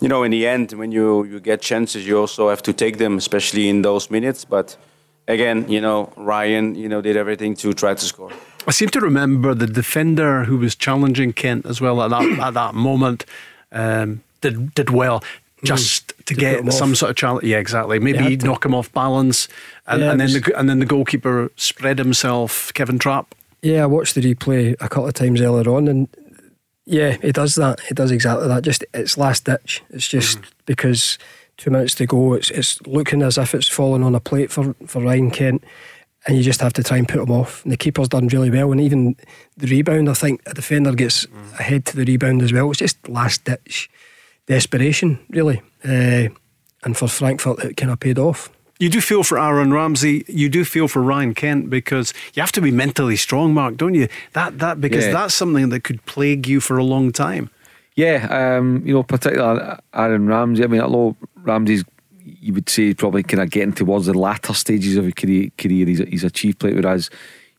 you 0.01 0.09
know, 0.09 0.23
in 0.25 0.31
the 0.31 0.47
end, 0.47 0.73
when 0.73 0.93
you 0.93 1.25
you 1.25 1.41
get 1.41 1.63
chances, 1.63 2.07
you 2.07 2.19
also 2.19 2.49
have 2.49 2.63
to 2.63 2.73
take 2.73 2.99
them, 2.99 3.17
especially 3.17 3.69
in 3.69 3.83
those 3.83 4.11
minutes. 4.11 4.45
But 4.45 4.77
again, 5.27 5.69
you 5.69 5.81
know, 5.81 6.13
Ryan, 6.17 6.75
you 6.75 6.89
know, 6.89 7.01
did 7.01 7.17
everything 7.17 7.57
to 7.57 7.73
try 7.73 7.95
to 7.95 8.05
score. 8.05 8.31
I 8.67 8.71
seem 8.71 8.91
to 8.91 9.01
remember 9.01 9.55
the 9.55 9.67
defender 9.67 10.45
who 10.45 10.59
was 10.59 10.77
challenging 10.77 11.33
Kent 11.33 11.67
as 11.67 11.81
well 11.81 12.03
at 12.03 12.11
that 12.11 12.39
at 12.49 12.55
that 12.55 12.75
moment 12.75 13.25
um, 13.73 14.23
did 14.41 14.75
did 14.75 14.91
well 14.91 15.23
just 15.65 16.09
mm, 16.09 16.17
to, 16.17 16.35
to 16.35 16.35
get 16.35 16.73
some 16.73 16.95
sort 16.95 17.11
of 17.11 17.17
challenge. 17.17 17.45
Yeah, 17.45 17.59
exactly. 17.59 17.99
Maybe 17.99 18.37
knock 18.37 18.65
him 18.65 18.75
off 18.75 18.93
balance, 18.93 19.49
and, 19.87 20.03
yeah, 20.03 20.11
and 20.11 20.21
then 20.21 20.33
the 20.33 20.59
and 20.59 20.69
then 20.69 20.79
the 20.79 20.87
goalkeeper 20.87 21.51
spread 21.57 21.99
himself. 21.99 22.73
Kevin 22.75 22.99
Trapp. 22.99 23.35
Yeah, 23.63 23.85
I 23.85 23.87
watched 23.87 24.15
the 24.17 24.35
replay 24.35 24.73
a 24.81 24.89
couple 24.89 25.07
of 25.07 25.15
times 25.15 25.41
earlier 25.41 25.71
on, 25.71 25.89
and 25.89 26.09
yeah, 26.85 27.13
he 27.23 27.33
does 27.33 27.55
that. 27.55 27.81
He 27.81 27.95
does 27.95 28.11
exactly 28.11 28.49
that. 28.49 28.65
Just 28.65 28.85
it's 28.93 29.17
last 29.17 29.45
ditch. 29.45 29.83
It's 29.91 30.09
just 30.09 30.39
mm. 30.39 30.51
because 30.67 31.17
two 31.57 31.71
minutes 31.71 31.95
to 31.97 32.07
go. 32.07 32.35
It's 32.35 32.51
it's 32.51 32.81
looking 32.87 33.23
as 33.23 33.39
if 33.39 33.55
it's 33.55 33.69
falling 33.69 34.03
on 34.03 34.15
a 34.15 34.21
plate 34.21 34.51
for 34.51 34.75
for 34.87 35.03
Ryan 35.03 35.31
Kent. 35.31 35.65
And 36.25 36.37
you 36.37 36.45
just 36.45 36.61
have 36.61 36.73
to 36.75 36.85
try 36.85 36.99
and 36.99 37.09
put 37.09 37.21
him 37.21 37.33
off. 37.33 37.65
And 37.65 37.73
the 37.73 37.77
keeper's 37.77 38.09
done 38.09 38.29
really 38.29 38.49
well. 38.49 38.71
And 38.71 38.81
even 38.81 39.17
the 39.57 39.67
rebound, 39.67 40.09
I 40.09 40.15
think 40.15 40.41
a 40.47 40.55
defender 40.55 40.95
gets 40.95 41.27
mm. 41.27 41.59
ahead 41.59 41.85
to 41.87 41.97
the 41.97 42.05
rebound 42.05 42.43
as 42.43 42.53
well. 42.53 42.71
It's 42.71 42.79
just 42.79 43.09
last 43.09 43.45
ditch 43.45 43.91
desperation, 44.47 45.19
really. 45.31 45.63
Uh, 45.85 46.29
and 46.85 46.97
for 46.97 47.09
Frankfurt, 47.09 47.59
it 47.65 47.77
kind 47.77 47.91
of 47.91 47.99
paid 47.99 48.21
off. 48.21 48.51
You 48.79 48.89
do 48.89 49.01
feel 49.01 49.23
for 49.23 49.39
Aaron 49.39 49.73
Ramsey. 49.73 50.25
You 50.27 50.49
do 50.49 50.65
feel 50.65 50.89
for 50.89 51.03
Ryan 51.03 51.35
Kent 51.35 51.71
because 51.71 52.13
you 52.35 52.41
have 52.41 52.53
to 52.53 52.61
be 52.61 52.71
mentally 52.71 53.17
strong, 53.17 53.55
Mark, 53.55 53.77
don't 53.77 53.95
you? 53.95 54.09
That 54.33 54.59
that 54.59 54.81
because 54.81 55.07
yeah. 55.07 55.13
that's 55.13 55.35
something 55.35 55.69
that 55.69 55.85
could 55.85 56.05
plague 56.07 56.49
you 56.49 56.61
for 56.61 56.79
a 56.79 56.85
long 56.85 57.13
time. 57.13 57.51
Yeah, 57.95 58.57
um, 58.57 58.83
you 58.87 58.95
know, 58.95 59.03
particularly 59.03 59.79
Aaron 59.95 60.27
Ramsey. 60.27 60.65
I 60.65 60.67
mean, 60.67 60.81
although 60.81 61.17
Ramsey's, 61.37 61.85
you 62.25 62.55
would 62.55 62.69
say, 62.69 62.95
probably 62.95 63.23
kind 63.23 63.43
of 63.43 63.51
getting 63.51 63.73
towards 63.75 64.07
the 64.07 64.15
latter 64.15 64.55
stages 64.55 64.97
of 64.97 65.05
his 65.05 65.15
career. 65.15 65.51
career 65.59 65.87
he's, 65.87 66.01
a, 66.01 66.07
he's 66.07 66.25
achieved 66.25 66.59
play, 66.59 66.73
whereas 66.73 67.11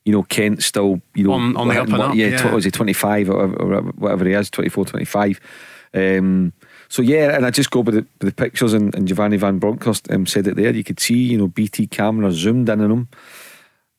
you 0.06 0.12
know, 0.12 0.24
Kent 0.24 0.64
still, 0.64 1.02
you 1.16 1.24
know, 1.24 1.34
on, 1.34 1.56
on 1.56 1.68
the 1.70 1.82
up 1.82 1.88
and 1.88 2.02
up. 2.02 2.16
Yeah, 2.16 2.28
yeah. 2.28 2.54
was 2.54 2.66
he 2.66 2.72
25 2.72 3.30
or 3.30 3.48
whatever, 3.48 3.64
or 3.64 3.82
whatever 3.94 4.26
he 4.26 4.34
is, 4.34 4.50
24, 4.50 4.86
25. 4.86 5.40
Um, 5.94 6.52
so 6.94 7.02
yeah, 7.02 7.36
and 7.36 7.44
I 7.44 7.50
just 7.50 7.72
go 7.72 7.80
with 7.80 7.96
the, 7.96 8.06
the 8.24 8.32
pictures, 8.32 8.72
and, 8.72 8.94
and, 8.94 9.08
Giovanni 9.08 9.36
Van 9.36 9.58
Bronckhorst 9.58 10.12
um, 10.12 10.28
said 10.28 10.46
it 10.46 10.58
there. 10.58 10.72
You 10.72 10.84
could 10.84 11.00
see, 11.00 11.16
you 11.16 11.40
know, 11.40 11.48
BT 11.48 11.88
camera 11.88 12.32
zoomed 12.32 12.70
in 12.70 12.82
on 12.82 12.92
him, 12.92 13.08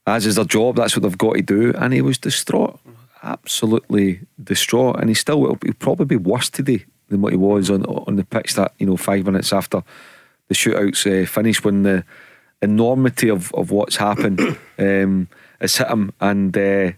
as 0.07 0.27
is 0.27 0.37
their 0.37 0.45
job. 0.45 0.77
That's 0.77 0.95
what 0.95 1.03
they've 1.03 1.19
got 1.19 1.35
to 1.35 1.43
do, 1.43 1.73
and 1.77 1.93
he 1.93 2.01
was 2.01 2.19
distraught, 2.19 2.79
absolutely 3.25 4.21
distraught, 4.45 5.01
and 5.01 5.09
he 5.09 5.15
still 5.15 5.41
will 5.41 5.59
he'll 5.65 5.75
probably 5.75 6.07
be 6.07 6.15
worse 6.15 6.49
today 6.49 6.85
than 7.09 7.21
what 7.21 7.33
he 7.33 7.37
was 7.37 7.69
on 7.69 7.85
on 7.85 8.15
the 8.15 8.23
pitch. 8.23 8.55
That 8.55 8.73
you 8.79 8.87
know, 8.87 8.97
five 8.97 9.27
minutes 9.27 9.53
after 9.53 9.83
the 10.47 10.55
shootouts 10.55 11.25
uh, 11.25 11.27
finished, 11.27 11.65
when 11.65 11.83
the 11.83 12.05
enormity 12.62 13.29
of, 13.29 13.53
of 13.55 13.73
what's 13.73 13.97
happened 13.97 14.41
um, 14.79 15.27
has 15.61 15.77
hit 15.77 15.89
him, 15.89 16.12
and 16.21 16.57
uh, 16.57 16.93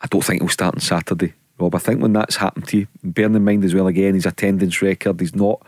I 0.00 0.06
don't 0.08 0.24
think 0.24 0.42
he'll 0.42 0.48
start 0.48 0.76
on 0.76 0.80
Saturday. 0.80 1.34
Rob. 1.64 1.74
I 1.74 1.78
think 1.78 2.00
when 2.00 2.12
that's 2.12 2.36
happened 2.36 2.68
to 2.68 2.78
you, 2.78 2.86
bearing 3.02 3.34
in 3.34 3.44
mind 3.44 3.64
as 3.64 3.74
well 3.74 3.86
again 3.86 4.14
his 4.14 4.26
attendance 4.26 4.80
record, 4.82 5.20
he's 5.20 5.34
not 5.34 5.60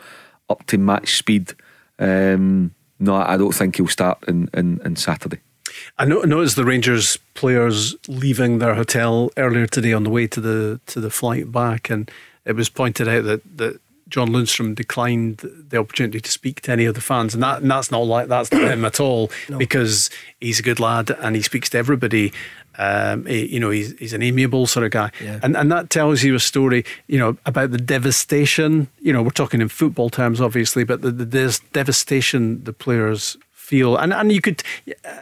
up 0.48 0.64
to 0.66 0.78
match 0.78 1.16
speed. 1.16 1.55
Um, 1.98 2.74
no, 2.98 3.16
I 3.16 3.36
don't 3.36 3.55
think 3.55 3.77
he'll 3.77 3.89
start 3.89 4.18
in, 4.28 4.48
in, 4.55 4.81
in 4.85 4.97
Saturday. 4.97 5.40
I 5.98 6.05
noticed 6.05 6.56
the 6.56 6.64
Rangers 6.64 7.18
players 7.35 7.97
leaving 8.09 8.59
their 8.59 8.74
hotel 8.74 9.31
earlier 9.36 9.66
today 9.66 9.93
on 9.93 10.05
the 10.05 10.10
way 10.10 10.27
to 10.27 10.40
the 10.40 10.81
to 10.86 11.01
the 11.01 11.10
flight 11.10 11.52
back, 11.52 11.90
and 11.90 12.10
it 12.44 12.56
was 12.56 12.70
pointed 12.70 13.09
out 13.09 13.24
that 13.24 13.59
that 13.59 13.81
John 14.09 14.28
Lundstram 14.28 14.74
declined 14.74 15.39
the 15.39 15.78
opportunity 15.78 16.20
to 16.20 16.31
speak 16.31 16.60
to 16.62 16.73
any 16.73 16.85
of 16.85 16.94
the 16.94 17.01
fans, 17.01 17.35
and 17.35 17.43
that 17.43 17.62
and 17.62 17.70
that's 17.70 17.90
not 17.90 18.06
like 18.06 18.28
that's 18.28 18.52
not 18.52 18.70
him 18.70 18.85
at 18.85 19.01
all 19.01 19.31
no. 19.48 19.59
because 19.59 20.09
he's 20.40 20.60
a 20.60 20.62
good 20.62 20.81
lad 20.81 21.10
and 21.10 21.36
he 21.36 21.43
speaks 21.43 21.68
to 21.70 21.78
everybody. 21.78 22.32
Um, 22.78 23.26
he, 23.26 23.46
you 23.46 23.60
know, 23.60 23.70
he's, 23.70 23.98
he's 23.98 24.12
an 24.12 24.22
amiable 24.22 24.66
sort 24.66 24.84
of 24.84 24.90
guy, 24.90 25.10
yeah. 25.22 25.40
and 25.42 25.56
and 25.56 25.72
that 25.72 25.90
tells 25.90 26.22
you 26.22 26.34
a 26.34 26.40
story, 26.40 26.84
you 27.06 27.18
know, 27.18 27.36
about 27.46 27.70
the 27.70 27.78
devastation. 27.78 28.88
You 29.00 29.12
know, 29.12 29.22
we're 29.22 29.30
talking 29.30 29.60
in 29.60 29.68
football 29.68 30.10
terms, 30.10 30.40
obviously, 30.40 30.84
but 30.84 31.02
the, 31.02 31.10
the 31.10 31.60
devastation 31.72 32.64
the 32.64 32.72
players 32.72 33.36
feel, 33.52 33.96
and 33.96 34.12
and 34.12 34.30
you 34.30 34.40
could. 34.40 34.62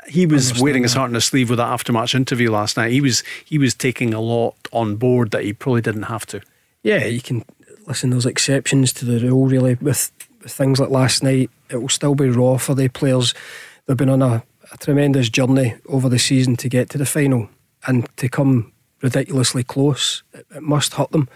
He 0.09 0.26
was 0.26 0.60
wearing 0.60 0.82
his 0.82 0.94
heart 0.94 1.09
on 1.09 1.14
his 1.14 1.24
sleeve 1.24 1.48
with 1.48 1.59
that 1.59 1.68
aftermatch 1.68 2.14
interview 2.14 2.51
last 2.51 2.76
night. 2.76 2.93
He 2.93 3.01
was 3.01 3.22
he 3.44 3.59
was 3.59 3.74
taking 3.74 4.12
a 4.12 4.20
lot 4.20 4.55
on 4.72 4.97
board 4.97 5.31
that 5.31 5.44
he 5.44 5.52
probably 5.52 5.81
didn't 5.81 6.05
have 6.05 6.26
to. 6.26 6.40
Yeah, 6.82 7.05
you 7.06 7.22
can 7.22 7.44
listen. 7.86 8.10
There's 8.10 8.26
exceptions 8.26 8.93
to 8.94 9.05
the 9.05 9.18
rule, 9.26 9.47
really. 9.47 9.74
With, 9.76 10.12
with 10.43 10.52
things 10.52 10.78
like 10.78 10.90
last 10.90 11.22
night, 11.22 11.51
it 11.70 11.76
will 11.76 11.89
still 11.89 12.14
be 12.14 12.28
raw 12.28 12.59
for 12.59 12.74
the 12.74 12.89
players. 12.89 13.32
They've 13.86 13.97
been 13.97 14.10
on 14.10 14.22
a 14.22 14.43
a 14.75 14.79
tremendous 14.79 15.29
journey 15.29 15.77
over 15.87 16.09
the 16.09 16.19
season 16.19 16.57
to 16.57 16.69
get 16.69 16.91
to 16.91 16.99
the 16.99 17.07
final 17.07 17.49
and 17.87 18.09
to 18.17 18.29
come 18.29 18.73
ridiculously 19.03 19.63
close. 19.63 20.23
It, 20.33 20.47
it 20.57 20.63
must 20.63 20.95
hurt 20.95 21.13
them. 21.13 21.29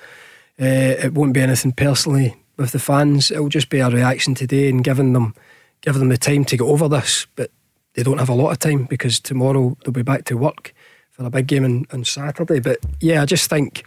Uh, 0.61 0.99
it 1.05 1.15
won't 1.15 1.35
be 1.35 1.41
anything 1.41 1.73
personally 1.73 2.37
with 2.57 2.73
the 2.73 2.79
fans. 2.79 3.31
It 3.31 3.41
will 3.41 3.49
just 3.49 3.71
be 3.71 3.79
a 3.79 3.89
reaction 3.89 4.35
today 4.35 4.69
and 4.69 4.83
giving 4.83 5.13
them 5.13 5.35
giving 5.81 6.01
them 6.01 6.09
the 6.09 6.19
time 6.19 6.45
to 6.45 6.57
get 6.57 6.65
over 6.65 6.89
this. 6.89 7.27
But 7.37 7.53
they 7.95 8.03
don't 8.03 8.19
have 8.19 8.29
a 8.29 8.35
lot 8.35 8.51
of 8.51 8.59
time 8.59 8.85
because 8.85 9.21
tomorrow 9.21 9.77
they'll 9.85 9.93
be 9.93 10.03
back 10.03 10.25
to 10.25 10.37
work 10.37 10.75
for 11.11 11.25
a 11.25 11.31
big 11.31 11.47
game 11.47 11.65
on, 11.65 11.87
on 11.93 12.05
Saturday. 12.05 12.59
But 12.59 12.79
yeah, 13.01 13.23
I 13.23 13.27
just 13.27 13.49
think 13.49 13.85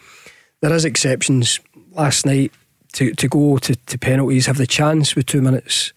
there 0.61 0.73
is 0.73 0.85
exceptions. 0.85 1.59
Last 1.91 2.25
night 2.25 2.53
to, 2.93 3.13
to 3.13 3.27
go 3.27 3.57
to, 3.57 3.75
to 3.75 3.97
penalties, 3.97 4.45
have 4.45 4.57
the 4.57 4.65
chance 4.65 5.13
with 5.13 5.25
two 5.25 5.41
minutes 5.41 5.91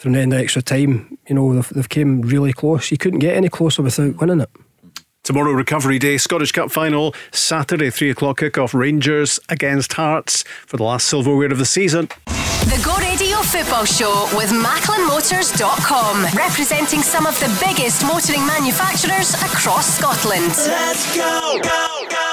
from 0.00 0.12
the 0.12 0.18
end 0.18 0.32
of 0.32 0.40
extra 0.40 0.62
time, 0.62 1.18
you 1.28 1.34
know, 1.34 1.54
they've, 1.54 1.68
they've 1.68 1.88
came 1.88 2.22
really 2.22 2.54
close. 2.54 2.90
You 2.90 2.96
couldn't 2.96 3.18
get 3.18 3.36
any 3.36 3.50
closer 3.50 3.82
without 3.82 4.16
winning 4.16 4.40
it. 4.40 4.48
Tomorrow, 5.24 5.52
Recovery 5.52 5.98
Day, 5.98 6.16
Scottish 6.16 6.52
Cup 6.52 6.70
final, 6.70 7.14
Saturday, 7.32 7.90
3 7.90 8.08
o'clock 8.08 8.40
kickoff, 8.40 8.72
Rangers 8.72 9.38
against 9.50 9.92
Hearts 9.92 10.42
for 10.66 10.78
the 10.78 10.84
last 10.84 11.06
silverware 11.06 11.52
of 11.52 11.58
the 11.58 11.66
season. 11.66 12.08
The 12.26 12.80
Go 12.82 12.96
Radio 12.96 13.36
Football 13.42 13.84
Show 13.84 14.26
with 14.34 14.48
MacklinMotors.com, 14.48 16.34
representing 16.34 17.02
some 17.02 17.26
of 17.26 17.38
the 17.38 17.48
biggest 17.62 18.02
motoring 18.02 18.46
manufacturers 18.46 19.34
across 19.34 19.98
Scotland. 19.98 20.54
Let's 20.66 21.14
go, 21.14 21.60
go, 21.62 22.06
go. 22.08 22.29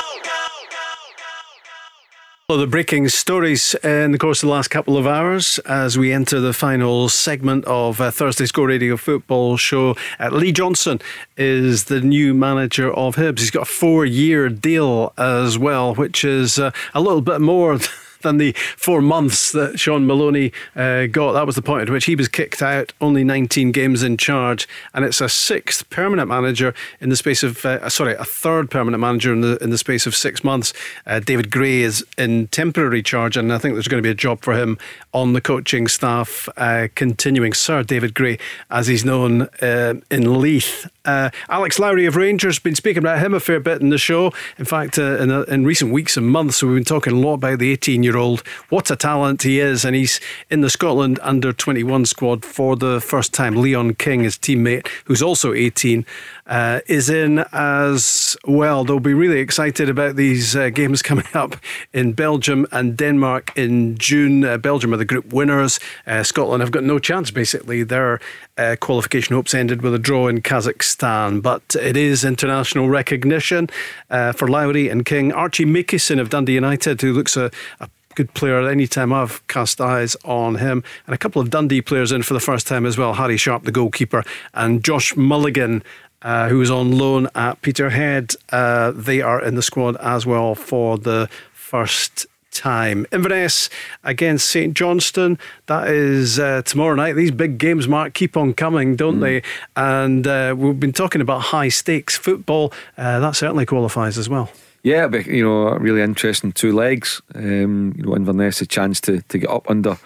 Well, 2.49 2.59
the 2.59 2.65
breaking 2.65 3.09
stories 3.09 3.75
in 3.83 4.13
the 4.13 4.17
course 4.17 4.41
of 4.41 4.47
the 4.47 4.53
last 4.53 4.69
couple 4.69 4.95
of 4.95 5.05
hours 5.05 5.59
as 5.65 5.97
we 5.97 6.13
enter 6.13 6.39
the 6.39 6.53
final 6.53 7.09
segment 7.09 7.65
of 7.65 7.99
uh, 7.99 8.09
Thursday's 8.09 8.53
Go 8.53 8.63
Radio 8.63 8.95
football 8.95 9.57
show. 9.57 9.97
Uh, 10.17 10.29
Lee 10.29 10.53
Johnson 10.53 11.01
is 11.35 11.83
the 11.83 11.99
new 11.99 12.33
manager 12.33 12.89
of 12.93 13.17
Hibs. 13.17 13.39
He's 13.39 13.51
got 13.51 13.63
a 13.63 13.65
four 13.65 14.05
year 14.05 14.47
deal 14.47 15.11
as 15.17 15.59
well, 15.59 15.93
which 15.93 16.23
is 16.23 16.57
uh, 16.57 16.71
a 16.93 17.01
little 17.01 17.19
bit 17.19 17.41
more. 17.41 17.79
than 18.21 18.37
the 18.37 18.53
four 18.75 19.01
months 19.01 19.51
that 19.51 19.79
Shaun 19.79 20.05
Maloney 20.05 20.51
uh, 20.75 21.07
got. 21.07 21.33
That 21.33 21.45
was 21.45 21.55
the 21.55 21.61
point 21.61 21.83
at 21.83 21.89
which 21.89 22.05
he 22.05 22.15
was 22.15 22.27
kicked 22.27 22.61
out, 22.61 22.93
only 23.01 23.23
19 23.23 23.71
games 23.71 24.03
in 24.03 24.17
charge, 24.17 24.67
and 24.93 25.05
it's 25.05 25.21
a 25.21 25.29
sixth 25.29 25.89
permanent 25.89 26.27
manager 26.27 26.73
in 26.99 27.09
the 27.09 27.15
space 27.15 27.43
of 27.43 27.65
uh, 27.65 27.89
sorry, 27.89 28.13
a 28.15 28.25
third 28.25 28.69
permanent 28.71 29.01
manager 29.01 29.33
in 29.33 29.41
the 29.41 29.57
in 29.63 29.69
the 29.69 29.77
space 29.77 30.05
of 30.05 30.15
six 30.15 30.43
months. 30.43 30.73
Uh, 31.05 31.19
David 31.19 31.51
Gray 31.51 31.81
is 31.81 32.05
in 32.17 32.47
temporary 32.47 33.03
charge, 33.03 33.37
and 33.37 33.51
I 33.51 33.57
think 33.57 33.75
there's 33.75 33.87
going 33.87 34.01
to 34.01 34.07
be 34.07 34.11
a 34.11 34.15
job 34.15 34.41
for 34.41 34.53
him 34.53 34.77
on 35.13 35.33
the 35.33 35.41
coaching 35.41 35.87
staff, 35.87 36.49
uh, 36.57 36.87
continuing. 36.95 37.53
Sir 37.53 37.83
David 37.83 38.13
Gray, 38.13 38.37
as 38.69 38.87
he's 38.87 39.05
known 39.05 39.43
uh, 39.61 39.95
in 40.09 40.41
Leith. 40.41 40.89
Uh, 41.05 41.29
Alex 41.49 41.79
Lowry 41.79 42.05
of 42.05 42.17
Rangers 42.17 42.59
been 42.59 42.75
speaking 42.75 42.99
about 42.99 43.19
him 43.19 43.33
a 43.33 43.39
fair 43.39 43.61
bit 43.61 43.81
in 43.81 43.89
the 43.89 43.97
show. 43.97 44.33
In 44.57 44.65
fact, 44.65 44.97
in, 44.97 45.31
in 45.31 45.65
recent 45.65 45.91
weeks 45.91 46.17
and 46.17 46.27
months, 46.27 46.61
we've 46.61 46.75
been 46.75 46.83
talking 46.83 47.13
a 47.13 47.15
lot 47.17 47.35
about 47.35 47.59
the 47.59 47.71
18 47.71 48.03
year 48.07 48.17
old. 48.17 48.39
What 48.69 48.89
a 48.89 48.95
talent 48.95 49.43
he 49.43 49.59
is. 49.59 49.85
And 49.85 49.95
he's 49.95 50.19
in 50.49 50.61
the 50.61 50.69
Scotland 50.69 51.19
under 51.21 51.51
21 51.51 52.05
squad 52.05 52.45
for 52.45 52.75
the 52.75 53.01
first 53.01 53.33
time. 53.33 53.55
Leon 53.55 53.95
King, 53.95 54.23
his 54.23 54.37
teammate, 54.37 54.87
who's 55.05 55.21
also 55.21 55.53
18, 55.53 56.05
uh, 56.47 56.79
is 56.87 57.09
in 57.09 57.39
as 57.51 58.37
well. 58.45 58.83
They'll 58.83 58.99
be 58.99 59.13
really 59.13 59.39
excited 59.39 59.89
about 59.89 60.15
these 60.15 60.55
uh, 60.55 60.69
games 60.69 61.01
coming 61.09 61.27
up 61.33 61.57
in 61.93 62.13
Belgium 62.13 62.65
and 62.71 62.97
Denmark 62.97 63.51
in 63.57 63.97
June. 63.97 64.43
Uh, 64.43 64.57
Belgium 64.57 64.93
are 64.93 64.97
the 64.97 65.05
group 65.05 65.33
winners. 65.33 65.79
Uh, 66.05 66.23
Scotland 66.23 66.61
have 66.61 66.71
got 66.71 66.83
no 66.83 66.99
chance, 66.99 67.31
basically. 67.31 67.83
Their 67.83 68.19
uh, 68.57 68.75
qualification 68.79 69.35
hopes 69.35 69.53
ended 69.53 69.81
with 69.81 69.93
a 69.93 69.99
draw 69.99 70.27
in 70.27 70.41
Kazakhstan. 70.41 71.41
But 71.41 71.75
it 71.79 71.97
is 71.97 72.23
international 72.23 72.89
recognition 72.89 73.69
uh, 74.09 74.31
for 74.31 74.47
Lowry 74.47 74.89
and 74.89 75.05
King. 75.05 75.31
Archie 75.31 75.65
Meekison 75.65 76.19
of 76.19 76.29
Dundee 76.29 76.53
United, 76.53 77.01
who 77.01 77.13
looks 77.13 77.35
a, 77.37 77.51
a 77.79 77.89
good 78.17 78.33
player 78.33 78.67
Any 78.67 78.87
time 78.87 79.13
I've 79.13 79.45
cast 79.47 79.79
eyes 79.79 80.17
on 80.25 80.55
him. 80.55 80.83
And 81.05 81.13
a 81.13 81.19
couple 81.19 81.39
of 81.39 81.51
Dundee 81.51 81.83
players 81.83 82.11
in 82.11 82.23
for 82.23 82.33
the 82.33 82.39
first 82.39 82.65
time 82.65 82.83
as 82.83 82.97
well 82.97 83.13
Harry 83.13 83.37
Sharp, 83.37 83.63
the 83.63 83.71
goalkeeper, 83.71 84.23
and 84.55 84.83
Josh 84.83 85.15
Mulligan 85.15 85.83
uh, 86.23 86.49
who 86.49 86.59
is 86.59 86.71
on 86.71 86.97
loan 86.97 87.27
at 87.35 87.61
Peterhead. 87.61 88.33
Uh, 88.51 88.91
they 88.91 89.21
are 89.21 89.39
in 89.39 89.53
the 89.53 89.61
squad 89.61 89.95
as 89.97 90.25
well 90.25 90.55
for 90.55 90.97
the 90.97 91.29
first 91.53 92.25
time. 92.49 93.05
Inverness 93.11 93.69
against 94.03 94.49
St 94.49 94.73
Johnstone. 94.73 95.37
That 95.67 95.87
is 95.89 96.39
uh, 96.39 96.63
tomorrow 96.63 96.95
night. 96.95 97.13
These 97.13 97.29
big 97.29 97.59
games, 97.59 97.87
Mark, 97.87 98.15
keep 98.15 98.35
on 98.35 98.55
coming, 98.55 98.95
don't 98.95 99.19
mm. 99.19 99.21
they? 99.21 99.43
And 99.75 100.25
uh, 100.25 100.55
we've 100.57 100.79
been 100.79 100.91
talking 100.91 101.21
about 101.21 101.39
high 101.39 101.69
stakes 101.69 102.17
football. 102.17 102.73
Uh, 102.97 103.19
that 103.19 103.35
certainly 103.35 103.67
qualifies 103.67 104.17
as 104.17 104.27
well. 104.27 104.49
Yeah, 104.87 105.07
but 105.07 105.25
you 105.25 105.43
know, 105.43 105.71
really 105.71 106.01
interesting 106.01 106.53
two 106.53 106.71
legs. 106.71 107.21
Um, 107.35 107.93
you 107.97 108.03
know, 108.03 108.15
Inverness 108.15 108.61
a 108.61 108.65
chance 108.65 109.01
to 109.01 109.21
to 109.21 109.37
get 109.37 109.49
up 109.49 109.69
under 109.69 109.97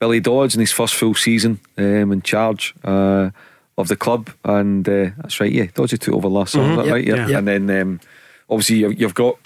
Billy 0.00 0.18
Dodds 0.18 0.54
in 0.54 0.60
his 0.60 0.72
first 0.72 0.94
full 0.94 1.14
season 1.14 1.60
um, 1.76 2.12
in 2.12 2.22
charge. 2.22 2.74
Uh, 2.82 3.30
of 3.76 3.86
the 3.86 3.96
club, 3.96 4.28
and 4.44 4.88
uh, 4.88 5.10
that's 5.18 5.38
right. 5.40 5.52
Yeah, 5.52 5.66
Dodds 5.72 5.96
took 5.96 6.12
over 6.12 6.26
last 6.26 6.54
summer, 6.54 6.82
mm-hmm, 6.82 6.84
yep, 6.84 6.92
right? 6.92 7.06
Yeah, 7.06 7.28
yeah. 7.28 7.38
and 7.38 7.46
then 7.46 7.70
um, 7.70 8.00
obviously 8.50 8.78
you've 8.78 9.14
got 9.14 9.38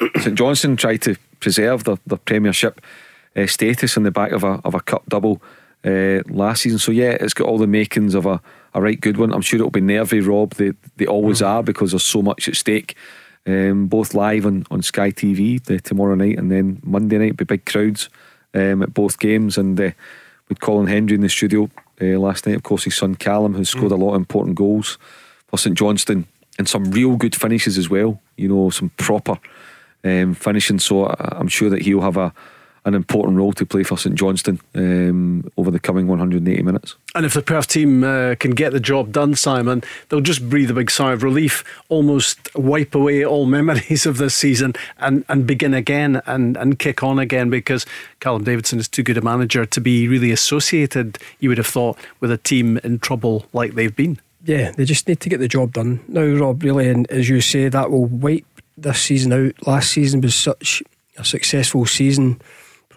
St 0.20 0.36
Johnstone 0.36 0.76
tried 0.76 1.02
to 1.02 1.14
preserve 1.38 1.84
the 1.84 1.96
the 2.04 2.16
Premiership 2.16 2.80
uh, 3.36 3.46
status 3.46 3.96
on 3.96 4.02
the 4.02 4.10
back 4.10 4.32
of 4.32 4.42
a 4.42 4.60
of 4.64 4.74
a 4.74 4.80
cup 4.80 5.04
double 5.08 5.40
uh, 5.84 6.22
last 6.26 6.62
season. 6.62 6.80
So 6.80 6.90
yeah, 6.90 7.16
it's 7.20 7.34
got 7.34 7.46
all 7.46 7.58
the 7.58 7.68
makings 7.68 8.14
of 8.14 8.26
a, 8.26 8.40
a 8.74 8.82
right 8.82 9.00
good 9.00 9.16
one. 9.16 9.32
I'm 9.32 9.42
sure 9.42 9.60
it'll 9.60 9.70
be 9.70 9.80
nervy, 9.80 10.20
Rob. 10.20 10.54
They 10.54 10.72
they 10.96 11.06
always 11.06 11.40
mm. 11.40 11.46
are 11.46 11.62
because 11.62 11.92
there's 11.92 12.02
so 12.02 12.20
much 12.20 12.48
at 12.48 12.56
stake. 12.56 12.96
Um, 13.46 13.86
both 13.86 14.12
live 14.12 14.44
on, 14.44 14.66
on 14.70 14.82
Sky 14.82 15.10
TV 15.10 15.62
the, 15.64 15.80
tomorrow 15.80 16.14
night 16.14 16.38
and 16.38 16.50
then 16.50 16.80
Monday 16.82 17.16
night 17.16 17.36
be 17.36 17.44
big 17.44 17.64
crowds 17.64 18.10
um, 18.52 18.82
at 18.82 18.92
both 18.92 19.18
games 19.18 19.56
and 19.56 19.80
uh, 19.80 19.90
with 20.50 20.60
Colin 20.60 20.86
Hendry 20.86 21.14
in 21.14 21.22
the 21.22 21.30
studio 21.30 21.70
uh, 22.02 22.18
last 22.18 22.46
night 22.46 22.56
of 22.56 22.62
course 22.62 22.84
his 22.84 22.96
son 22.96 23.14
Callum 23.14 23.54
who 23.54 23.64
scored 23.64 23.92
mm. 23.92 24.00
a 24.00 24.04
lot 24.04 24.10
of 24.10 24.16
important 24.16 24.54
goals 24.54 24.98
for 25.46 25.56
St 25.56 25.78
Johnstone 25.78 26.26
and 26.58 26.68
some 26.68 26.90
real 26.90 27.16
good 27.16 27.34
finishes 27.34 27.78
as 27.78 27.88
well 27.88 28.20
you 28.36 28.48
know 28.48 28.68
some 28.68 28.90
proper 28.98 29.38
um, 30.04 30.34
finishing. 30.34 30.78
So 30.78 31.06
I'm 31.18 31.48
sure 31.48 31.70
that 31.70 31.82
he'll 31.82 32.00
have 32.00 32.16
a 32.16 32.32
an 32.88 32.94
important 32.94 33.36
role 33.36 33.52
to 33.52 33.64
play 33.64 33.84
for 33.84 33.96
St 33.96 34.16
Johnstone 34.16 34.58
um, 34.74 35.48
over 35.56 35.70
the 35.70 35.78
coming 35.78 36.08
180 36.08 36.62
minutes. 36.62 36.96
And 37.14 37.24
if 37.24 37.34
the 37.34 37.42
Perth 37.42 37.68
team 37.68 38.02
uh, 38.02 38.34
can 38.36 38.52
get 38.52 38.72
the 38.72 38.80
job 38.80 39.12
done, 39.12 39.34
Simon, 39.34 39.84
they'll 40.08 40.20
just 40.20 40.48
breathe 40.48 40.70
a 40.70 40.74
big 40.74 40.90
sigh 40.90 41.12
of 41.12 41.22
relief, 41.22 41.62
almost 41.88 42.54
wipe 42.54 42.94
away 42.94 43.24
all 43.24 43.46
memories 43.58 44.06
of 44.06 44.18
this 44.18 44.34
season 44.34 44.74
and, 44.98 45.24
and 45.28 45.46
begin 45.46 45.74
again 45.74 46.22
and, 46.26 46.56
and 46.56 46.78
kick 46.78 47.02
on 47.02 47.18
again 47.18 47.50
because 47.50 47.86
Callum 48.20 48.44
Davidson 48.44 48.78
is 48.78 48.88
too 48.88 49.02
good 49.02 49.18
a 49.18 49.22
manager 49.22 49.64
to 49.64 49.80
be 49.80 50.08
really 50.08 50.32
associated, 50.32 51.18
you 51.38 51.48
would 51.48 51.58
have 51.58 51.66
thought, 51.66 51.98
with 52.20 52.30
a 52.30 52.38
team 52.38 52.78
in 52.78 52.98
trouble 52.98 53.46
like 53.52 53.74
they've 53.74 53.94
been. 53.94 54.18
Yeah, 54.44 54.70
they 54.72 54.84
just 54.84 55.08
need 55.08 55.20
to 55.20 55.28
get 55.28 55.40
the 55.40 55.48
job 55.48 55.72
done. 55.72 56.00
Now, 56.08 56.24
Rob, 56.24 56.62
really, 56.62 56.88
and 56.88 57.10
as 57.10 57.28
you 57.28 57.40
say, 57.40 57.68
that 57.68 57.90
will 57.90 58.06
wipe 58.06 58.46
this 58.76 59.02
season 59.02 59.32
out. 59.32 59.66
Last 59.66 59.90
season 59.90 60.20
was 60.20 60.34
such 60.34 60.82
a 61.16 61.24
successful 61.24 61.86
season, 61.86 62.40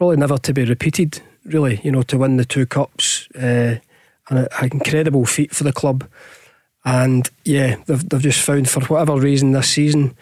probably 0.02 0.18
never 0.18 0.40
to 0.40 0.52
be 0.52 0.66
repeated. 0.66 1.22
Really, 1.46 1.80
you 1.84 1.92
know, 1.92 2.02
to 2.02 2.18
win 2.18 2.38
the 2.38 2.44
two 2.44 2.66
cups, 2.66 3.28
uh, 3.36 3.76
an 4.32 4.48
incredible 4.72 5.28
feat 5.28 5.54
for 5.54 5.64
the 5.64 5.72
club. 5.72 6.10
And 6.84 7.30
yeah, 7.46 7.76
they've 7.86 8.10
they've 8.10 8.20
just 8.20 8.42
found 8.42 8.68
for 8.68 8.82
whatever 8.86 9.16
reason 9.16 9.52
this 9.52 9.70
season. 9.70 10.16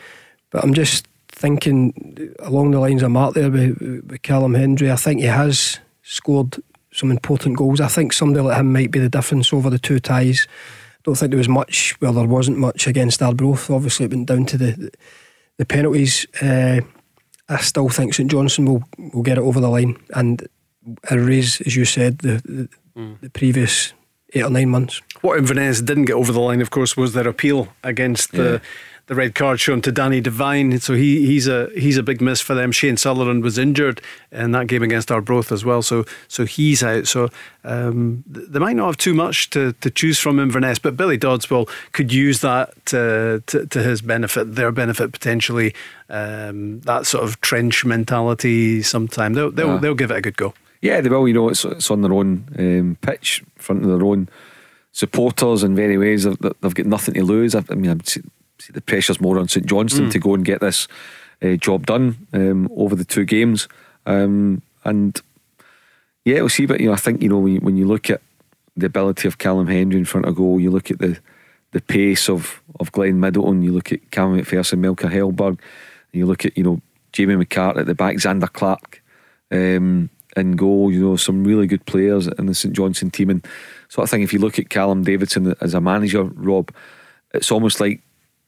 But 0.49 0.65
I'm 0.65 0.73
just 0.73 1.07
thinking 1.30 2.35
along 2.39 2.72
the 2.72 2.81
lines 2.81 3.03
of 3.03 3.11
Mark 3.11 3.35
there 3.35 3.49
with, 3.49 3.80
with 3.80 4.22
Callum 4.22 4.53
Hendry. 4.53 4.91
I 4.91 4.97
think 4.97 5.22
he 5.22 5.27
has 5.27 5.80
scored 6.01 6.57
some 6.91 7.10
important 7.10 7.56
goals. 7.56 7.80
I 7.80 7.88
think 7.88 8.11
somebody 8.11 8.43
like 8.43 8.57
him 8.57 8.73
might 8.73 8.91
be 8.91 8.99
the 8.99 9.07
difference 9.07 9.53
over 9.53 9.69
the 9.69 9.80
two 9.80 10.01
ties. 10.01 10.45
I 10.45 10.99
Don't 11.06 11.15
think 11.15 11.31
there 11.31 11.38
was 11.38 11.47
much. 11.47 11.95
Well, 12.01 12.11
there 12.11 12.27
wasn't 12.27 12.57
much 12.57 12.85
against 12.85 13.22
Arbroath. 13.22 13.69
Obviously, 13.69 14.07
it 14.07 14.11
went 14.11 14.27
down 14.27 14.45
to 14.47 14.57
the 14.57 14.91
the 15.56 15.65
penalties, 15.65 16.27
uh, 16.41 16.81
I 17.49 17.57
still 17.57 17.89
think 17.89 18.13
St 18.13 18.30
Johnstone 18.31 18.65
will 18.65 18.84
will 19.13 19.23
get 19.23 19.38
it 19.38 19.41
over 19.41 19.59
the 19.59 19.69
line 19.69 19.97
and 20.15 20.47
erase, 21.11 21.61
as 21.61 21.76
you 21.76 21.85
said, 21.85 22.19
the 22.19 22.41
the, 22.45 22.69
mm. 22.95 23.19
the 23.21 23.30
previous 23.30 23.93
eight 24.34 24.43
or 24.43 24.49
nine 24.49 24.69
months. 24.69 25.01
What 25.21 25.38
Inverness 25.38 25.81
didn't 25.81 26.05
get 26.05 26.15
over 26.15 26.31
the 26.31 26.39
line, 26.39 26.61
of 26.61 26.69
course, 26.69 26.95
was 26.95 27.13
their 27.13 27.27
appeal 27.27 27.67
against 27.84 28.34
yeah. 28.34 28.41
the 28.41 28.61
the 29.10 29.15
red 29.15 29.34
card 29.34 29.60
shown 29.60 29.81
to 29.81 29.91
Danny 29.91 30.22
Devine. 30.22 30.80
So 30.80 30.94
he 30.94 31.26
he's 31.26 31.48
a 31.48 31.69
he's 31.73 31.98
a 31.98 32.03
big 32.03 32.22
miss 32.22 32.40
for 32.40 32.53
them. 32.53 32.72
Shane 32.72 32.95
Sutherland 32.95 33.44
was 33.44 33.57
injured 33.57 34.02
in 34.31 34.52
that 34.52 34.68
game 34.68 34.84
against 34.84 35.11
Arbroath 35.11 35.52
as 35.52 35.65
well. 35.65 35.81
So 35.81 36.06
so 36.27 36.45
he's 36.45 36.84
out. 36.84 37.07
So 37.07 37.30
um, 37.64 38.23
they 38.27 38.60
might 38.60 38.76
not 38.76 38.86
have 38.86 38.98
too 38.98 39.15
much 39.15 39.49
to, 39.49 39.73
to 39.73 39.90
choose 39.90 40.19
from 40.19 40.40
Inverness, 40.40 40.77
but 40.77 40.95
Billy 40.95 41.18
Doddswell 41.18 41.68
could 41.91 42.14
use 42.14 42.41
that 42.41 42.86
to, 42.86 43.44
to, 43.48 43.65
to 43.65 43.84
his 43.84 44.02
benefit, 44.02 44.56
their 44.56 44.72
benefit 44.72 45.11
potentially. 45.11 45.73
Um, 46.07 46.80
that 46.81 47.07
sort 47.07 47.23
of 47.23 47.41
trench 47.41 47.84
mentality. 47.84 48.84
Sometime 48.84 49.34
they'll 49.34 49.52
they'll, 49.52 49.73
yeah. 49.73 49.77
they'll 49.77 49.95
give 49.95 50.11
it 50.11 50.18
a 50.18 50.22
good 50.22 50.38
go. 50.38 50.53
Yeah, 50.81 51.02
they 51.02 51.10
will. 51.10 51.27
You 51.27 51.34
know, 51.34 51.49
it's 51.49 51.65
it's 51.65 51.90
on 51.90 52.03
their 52.03 52.14
own 52.14 52.48
um, 52.60 52.98
pitch, 53.02 53.44
front 53.56 53.84
of 53.84 53.90
their 53.90 54.06
own 54.06 54.30
supporters 54.91 55.64
in 55.64 55.73
many 55.73 55.98
ways. 55.98 56.26
They've, 56.26 56.38
they've 56.40 56.76
got 56.76 56.86
nothing 56.86 57.15
to 57.15 57.23
lose. 57.23 57.56
I, 57.56 57.64
I 57.72 57.73
mean, 57.73 58.02
see 58.60 58.73
the 58.73 58.81
pressure's 58.81 59.22
more 59.22 59.40
on 59.40 59.48
St 59.48 59.65
Johnstone 59.65 60.07
mm. 60.07 60.11
to 60.11 60.19
go 60.19 60.34
and 60.34 60.45
get 60.45 60.61
this 60.61 60.88
uh, 61.41 61.56
job 61.56 61.86
done 61.86 62.27
um, 62.34 62.69
over 62.76 62.95
the 62.95 63.06
two 63.06 63.26
games. 63.26 63.68
Um, 64.06 64.61
and 64.84 65.19
yeah, 66.26 66.40
we'll 66.40 66.49
see. 66.49 66.65
But 66.65 66.80
you 66.80 66.88
know, 66.88 66.94
I 66.94 66.98
think 66.98 67.22
you 67.22 67.30
know 67.30 67.40
when 67.40 67.53
you, 67.53 67.60
when 67.60 67.77
you 67.77 67.88
look 67.88 68.10
at 68.10 68.22
the 68.76 68.86
ability 68.86 69.27
of 69.27 69.38
Callum 69.38 69.68
Hendry 69.68 69.99
in 69.99 70.06
front 70.06 70.26
of 70.26 70.36
goal, 70.36 70.60
you 70.60 70.72
look 70.72 70.91
at 70.91 70.99
the 70.99 71.18
the 71.72 71.81
pace 71.81 72.30
of 72.30 72.61
of 72.80 72.91
Glenn 72.91 73.19
Middleton, 73.19 73.61
you 73.61 73.72
look 73.72 73.91
at 73.91 74.11
Cam 74.11 74.38
McPherson, 74.38 74.80
Melker 74.80 75.11
Hallberg, 75.11 75.60
you 76.11 76.26
look 76.26 76.45
at 76.45 76.57
you 76.57 76.64
know 76.64 76.81
Jamie 77.14 77.36
McCart 77.36 77.77
at 77.77 77.86
the 77.86 77.95
back, 77.95 78.18
Zander 78.18 78.52
Clark. 78.52 79.02
Um, 79.52 80.10
in 80.38 80.56
goal, 80.56 80.91
you 80.91 81.02
know, 81.02 81.15
some 81.15 81.44
really 81.44 81.65
good 81.65 81.86
players 81.88 82.27
in 82.27 82.45
the 82.45 82.53
St 82.53 82.73
Johnstone 82.73 83.10
team. 83.10 83.31
And 83.31 83.45
so 83.88 84.03
I 84.03 84.06
think 84.06 84.23
if 84.23 84.31
you 84.31 84.38
look 84.38 84.60
at 84.60 84.69
Callum 84.69 85.03
Davidson 85.03 85.56
as 85.60 85.73
a 85.73 85.81
manager, 85.81 86.23
Rob, 86.23 86.72
it's 87.34 87.52
almost 87.52 87.80
like 87.80 88.02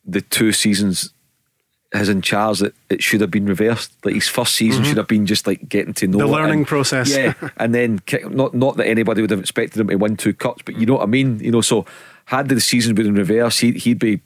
the 0.05 0.21
two 0.21 0.51
seasons 0.51 1.13
his 1.93 2.09
in 2.09 2.21
charge 2.21 2.59
that 2.59 2.73
it 2.89 3.03
should 3.03 3.21
have 3.21 3.31
been 3.31 3.45
reversed. 3.45 3.93
Like 4.05 4.15
his 4.15 4.27
first 4.27 4.55
season 4.55 4.81
mm-hmm. 4.81 4.89
should 4.89 4.97
have 4.97 5.07
been 5.07 5.25
just 5.25 5.45
like 5.45 5.67
getting 5.67 5.93
to 5.95 6.07
know 6.07 6.19
the 6.19 6.27
learning 6.27 6.59
and, 6.59 6.67
process. 6.67 7.09
Yeah, 7.09 7.33
and 7.57 7.75
then 7.75 8.01
not 8.29 8.53
not 8.53 8.77
that 8.77 8.87
anybody 8.87 9.21
would 9.21 9.31
have 9.31 9.39
expected 9.39 9.79
him 9.79 9.87
to 9.89 9.95
win 9.95 10.17
two 10.17 10.33
cups, 10.33 10.61
but 10.65 10.77
you 10.77 10.85
know 10.85 10.95
what 10.95 11.03
I 11.03 11.07
mean. 11.07 11.39
You 11.39 11.51
know, 11.51 11.61
so 11.61 11.85
had 12.25 12.47
the 12.47 12.61
season 12.61 12.95
been 12.95 13.07
in 13.07 13.15
reverse, 13.15 13.59
he'd, 13.59 13.77
he'd 13.77 13.99
be. 13.99 14.21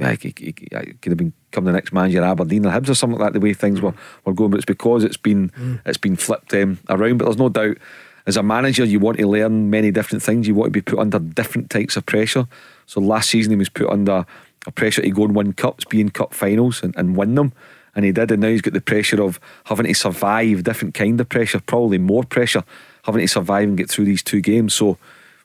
Like, 0.00 0.22
he, 0.22 0.32
he, 0.38 0.54
he 0.56 0.92
could 1.02 1.10
have 1.10 1.16
been 1.16 1.32
come 1.50 1.64
the 1.64 1.72
next 1.72 1.92
manager 1.92 2.22
Aberdeen 2.22 2.64
or 2.64 2.70
Hibs 2.70 2.88
or 2.88 2.94
something 2.94 3.18
like 3.18 3.32
that. 3.32 3.40
The 3.40 3.44
way 3.44 3.52
things 3.52 3.80
were, 3.80 3.94
were 4.24 4.32
going, 4.32 4.52
but 4.52 4.58
it's 4.58 4.64
because 4.64 5.02
it's 5.02 5.16
been 5.16 5.50
mm. 5.50 5.80
it's 5.84 5.98
been 5.98 6.14
flipped 6.14 6.54
um, 6.54 6.78
around. 6.88 7.18
But 7.18 7.24
there's 7.24 7.36
no 7.36 7.48
doubt, 7.48 7.78
as 8.24 8.36
a 8.36 8.42
manager, 8.44 8.84
you 8.84 9.00
want 9.00 9.18
to 9.18 9.26
learn 9.26 9.70
many 9.70 9.90
different 9.90 10.22
things. 10.22 10.46
You 10.46 10.54
want 10.54 10.68
to 10.68 10.70
be 10.70 10.82
put 10.82 11.00
under 11.00 11.18
different 11.18 11.70
types 11.70 11.96
of 11.96 12.06
pressure. 12.06 12.46
So 12.86 13.00
last 13.00 13.28
season 13.28 13.50
he 13.50 13.56
was 13.56 13.68
put 13.68 13.90
under 13.90 14.24
a 14.68 14.72
pressure 14.72 15.02
to 15.02 15.10
go 15.10 15.24
and 15.24 15.34
win 15.34 15.52
cups, 15.52 15.84
be 15.84 16.00
in 16.00 16.10
cup 16.10 16.32
finals 16.32 16.82
and, 16.82 16.94
and 16.96 17.16
win 17.16 17.34
them. 17.34 17.52
And 17.94 18.04
he 18.04 18.12
did, 18.12 18.30
and 18.30 18.42
now 18.42 18.48
he's 18.48 18.62
got 18.62 18.74
the 18.74 18.80
pressure 18.80 19.20
of 19.20 19.40
having 19.64 19.86
to 19.86 19.94
survive, 19.94 20.62
different 20.62 20.94
kind 20.94 21.20
of 21.20 21.28
pressure, 21.28 21.60
probably 21.60 21.98
more 21.98 22.22
pressure, 22.22 22.62
having 23.04 23.22
to 23.22 23.28
survive 23.28 23.68
and 23.68 23.76
get 23.76 23.90
through 23.90 24.04
these 24.04 24.22
two 24.22 24.40
games. 24.40 24.74
So 24.74 24.98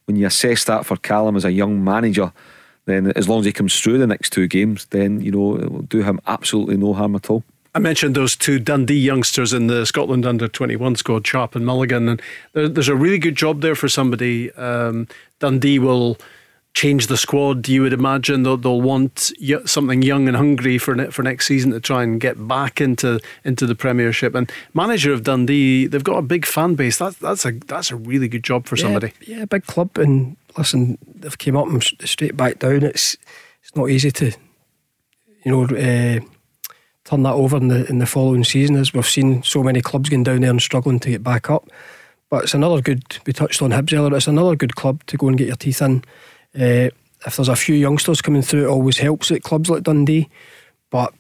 when 0.06 0.18
you 0.18 0.28
assess 0.28 0.66
that 0.66 0.86
for 0.86 0.98
Callum 0.98 1.36
as 1.36 1.46
a 1.46 1.52
young 1.52 1.84
manager, 1.84 2.32
then 2.86 3.12
as 3.16 3.28
long 3.28 3.40
as 3.40 3.46
he 3.46 3.54
comes 3.54 3.80
through 3.80 3.98
the 3.98 4.08
next 4.08 4.32
two 4.32 4.48
games, 4.48 4.86
then 4.92 5.22
you 5.22 5.32
know 5.32 5.56
it 5.56 5.72
will 5.72 5.84
do 5.84 6.04
him 6.04 6.20
absolutely 6.28 6.78
no 6.78 6.94
harm 6.94 7.16
at 7.16 7.30
all. 7.30 7.44
I 7.76 7.80
mentioned 7.80 8.14
those 8.14 8.36
two 8.36 8.60
Dundee 8.60 9.00
youngsters 9.00 9.52
in 9.52 9.66
the 9.66 9.86
Scotland 9.86 10.28
under 10.28 10.48
21 10.48 10.98
squad, 10.98 11.26
Sharp 11.26 11.56
and 11.56 11.66
Mulligan, 11.66 12.08
and 12.08 12.22
there's 12.54 12.90
a 12.90 12.96
really 12.96 13.18
good 13.18 13.36
job 13.36 13.62
there 13.62 13.74
for 13.74 13.90
somebody. 13.90 14.52
Um, 14.52 15.08
Dundee 15.40 15.80
will 15.80 16.20
change 16.74 17.08
the 17.08 17.18
squad. 17.18 17.68
You 17.68 17.84
would 17.84 17.94
imagine 17.94 18.44
they'll, 18.44 18.58
they'll 18.58 18.82
want 18.82 19.32
something 19.66 20.02
young 20.02 20.28
and 20.28 20.36
hungry 20.36 20.78
for 20.78 20.96
ne- 20.96 21.12
for 21.12 21.24
next 21.24 21.48
season 21.48 21.72
to 21.72 21.80
try 21.80 22.04
and 22.04 22.20
get 22.20 22.48
back 22.48 22.82
into 22.82 23.20
into 23.44 23.66
the 23.66 23.76
Premiership. 23.76 24.36
And 24.36 24.52
manager 24.74 25.14
of 25.14 25.24
Dundee, 25.24 25.88
they've 25.88 26.04
got 26.04 26.18
a 26.18 26.24
big 26.24 26.46
fan 26.46 26.76
base. 26.76 26.98
That's 26.98 27.18
that's 27.18 27.46
a 27.46 27.52
that's 27.52 27.92
a 27.92 27.96
really 27.96 28.28
good 28.28 28.44
job 28.44 28.66
for 28.66 28.76
yeah, 28.76 28.82
somebody. 28.82 29.14
Yeah, 29.22 29.46
big 29.46 29.66
club. 29.66 29.98
And 29.98 30.36
listen, 30.58 30.98
they've 31.16 31.38
came 31.38 31.56
up 31.56 31.68
and 31.68 31.84
straight 31.84 32.36
back 32.36 32.60
down. 32.60 32.84
It's 32.84 33.18
it's 33.62 33.76
not 33.76 33.90
easy 33.90 34.12
to, 34.12 34.32
you 35.44 35.52
know. 35.52 35.64
Uh, 35.64 36.20
turn 37.06 37.24
that 37.24 37.34
over 37.34 37.58
in 37.58 37.68
the 37.68 37.86
in 37.88 38.00
the 38.00 38.06
following 38.06 38.46
season 38.46 38.78
as 38.78 38.94
we've 38.94 39.06
seen 39.06 39.44
so 39.44 39.62
many 39.62 39.82
clubs 39.82 40.08
going 40.08 40.24
down 40.24 40.40
there 40.40 40.50
and 40.50 40.62
struggling 40.62 41.02
to 41.02 41.10
get 41.10 41.22
back 41.22 41.50
up. 41.50 41.70
But 42.30 42.46
it's 42.46 42.54
another 42.54 42.82
good. 42.82 43.04
We 43.26 43.34
touched 43.34 43.62
on 43.62 43.72
Hibs 43.72 43.94
earlier. 43.94 44.16
It's 44.16 44.26
another 44.26 44.56
good 44.56 44.76
club 44.76 45.04
to 45.08 45.18
go 45.18 45.28
and 45.28 45.38
get 45.38 45.48
your 45.48 45.56
teeth 45.58 45.82
in. 45.82 46.04
Uh, 46.56 46.90
if 47.26 47.36
there's 47.38 47.50
a 47.50 47.56
few 47.56 47.76
youngsters 47.76 48.22
coming 48.22 48.42
through, 48.42 48.66
it 48.66 48.72
always 48.72 48.98
helps 48.98 49.32
at 49.32 49.44
clubs 49.44 49.70
like 49.70 49.84
Dundee. 49.84 50.30
But 50.90 51.14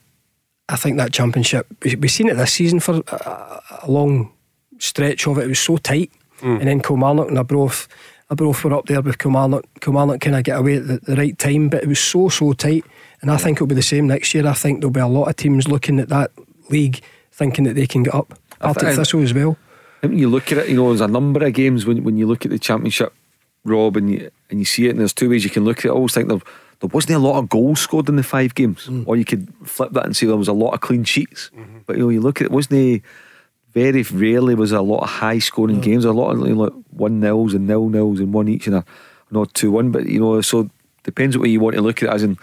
I 0.69 0.75
think 0.75 0.97
that 0.97 1.13
championship, 1.13 1.67
we've 1.83 2.11
seen 2.11 2.29
it 2.29 2.35
this 2.35 2.53
season 2.53 2.79
for 2.79 3.01
a, 3.07 3.61
a 3.83 3.91
long 3.91 4.31
stretch 4.79 5.27
of 5.27 5.37
it. 5.37 5.45
It 5.45 5.47
was 5.47 5.59
so 5.59 5.77
tight. 5.77 6.11
Mm. 6.41 6.59
And 6.59 6.67
then 6.67 6.81
Kilmarnock 6.81 7.29
and 7.29 7.37
Arbroath, 7.37 7.87
both 8.29 8.63
were 8.63 8.73
up 8.73 8.87
there 8.87 9.01
with 9.01 9.17
Kilmarnock. 9.17 9.65
Kilmarnock 9.79 10.19
kind 10.19 10.35
of 10.35 10.43
get 10.43 10.57
away 10.57 10.77
at 10.77 10.87
the, 10.87 10.97
the 10.97 11.15
right 11.15 11.37
time, 11.37 11.69
but 11.69 11.83
it 11.83 11.87
was 11.87 11.99
so 11.99 12.29
so 12.29 12.53
tight. 12.53 12.83
And 13.21 13.31
I 13.31 13.37
think 13.37 13.57
it'll 13.57 13.67
be 13.67 13.75
the 13.75 13.81
same 13.81 14.07
next 14.07 14.33
year. 14.33 14.47
I 14.47 14.53
think 14.53 14.79
there'll 14.79 14.91
be 14.91 14.99
a 14.99 15.07
lot 15.07 15.29
of 15.29 15.35
teams 15.35 15.67
looking 15.67 15.99
at 15.99 16.09
that 16.09 16.31
league, 16.69 17.01
thinking 17.31 17.63
that 17.65 17.75
they 17.75 17.87
can 17.87 18.03
get 18.03 18.13
up. 18.13 18.37
Partick 18.59 18.95
Thistle 18.95 19.21
as 19.21 19.33
well. 19.33 19.57
When 20.01 20.17
you 20.17 20.29
look 20.29 20.51
at 20.51 20.57
it, 20.57 20.69
you 20.69 20.75
know, 20.75 20.89
there's 20.89 21.01
a 21.01 21.07
number 21.07 21.45
of 21.45 21.53
games 21.53 21.85
when, 21.85 22.03
when 22.03 22.17
you 22.17 22.27
look 22.27 22.43
at 22.45 22.51
the 22.51 22.59
championship, 22.59 23.13
Rob, 23.63 23.95
and 23.95 24.11
you 24.11 24.31
and 24.53 24.61
you 24.61 24.65
see 24.65 24.85
it, 24.85 24.91
and 24.91 24.99
there's 24.99 25.13
two 25.13 25.29
ways 25.29 25.43
you 25.43 25.49
can 25.49 25.65
look 25.65 25.79
at 25.79 25.85
it. 25.85 25.89
I 25.89 25.93
always 25.93 26.13
think 26.13 26.29
there, 26.29 26.37
there 26.79 26.89
wasn't 26.93 27.15
a 27.15 27.19
lot 27.19 27.39
of 27.39 27.49
goals 27.49 27.81
scored 27.81 28.07
in 28.07 28.17
the 28.17 28.23
five 28.23 28.53
games, 28.53 28.85
mm. 28.85 29.03
or 29.07 29.17
you 29.17 29.25
could 29.25 29.51
flip 29.65 29.91
that 29.93 30.05
and 30.05 30.15
say 30.15 30.27
there 30.27 30.37
was 30.37 30.47
a 30.47 30.53
lot 30.53 30.73
of 30.73 30.81
clean 30.81 31.03
sheets. 31.03 31.49
Mm-hmm. 31.57 31.79
But 31.87 31.97
you 31.97 32.03
know, 32.03 32.09
you 32.09 32.21
look 32.21 32.39
at 32.39 32.45
it, 32.45 32.51
wasn't 32.51 32.75
a 32.75 33.01
very 33.73 34.03
rarely 34.03 34.53
was 34.53 34.71
a 34.71 34.81
lot 34.81 35.01
of 35.01 35.09
high 35.09 35.39
scoring 35.39 35.81
games, 35.81 36.05
a 36.05 36.11
lot 36.11 36.31
of 36.31 36.39
you 36.47 36.53
know, 36.53 36.65
like 36.65 36.73
one 36.91 37.19
nils 37.19 37.55
and 37.55 37.65
nil 37.65 37.89
nils 37.89 38.19
and 38.19 38.31
one 38.31 38.47
each 38.47 38.67
and 38.67 38.75
a 38.75 38.85
not 39.31 39.51
two 39.55 39.71
one. 39.71 39.91
But 39.91 40.05
you 40.05 40.19
know, 40.19 40.39
so 40.41 40.69
depends 41.01 41.35
what 41.35 41.49
you 41.49 41.59
want 41.59 41.75
to 41.75 41.81
look 41.81 42.03
at 42.03 42.09
it. 42.09 42.13
As 42.13 42.21
in, 42.21 42.37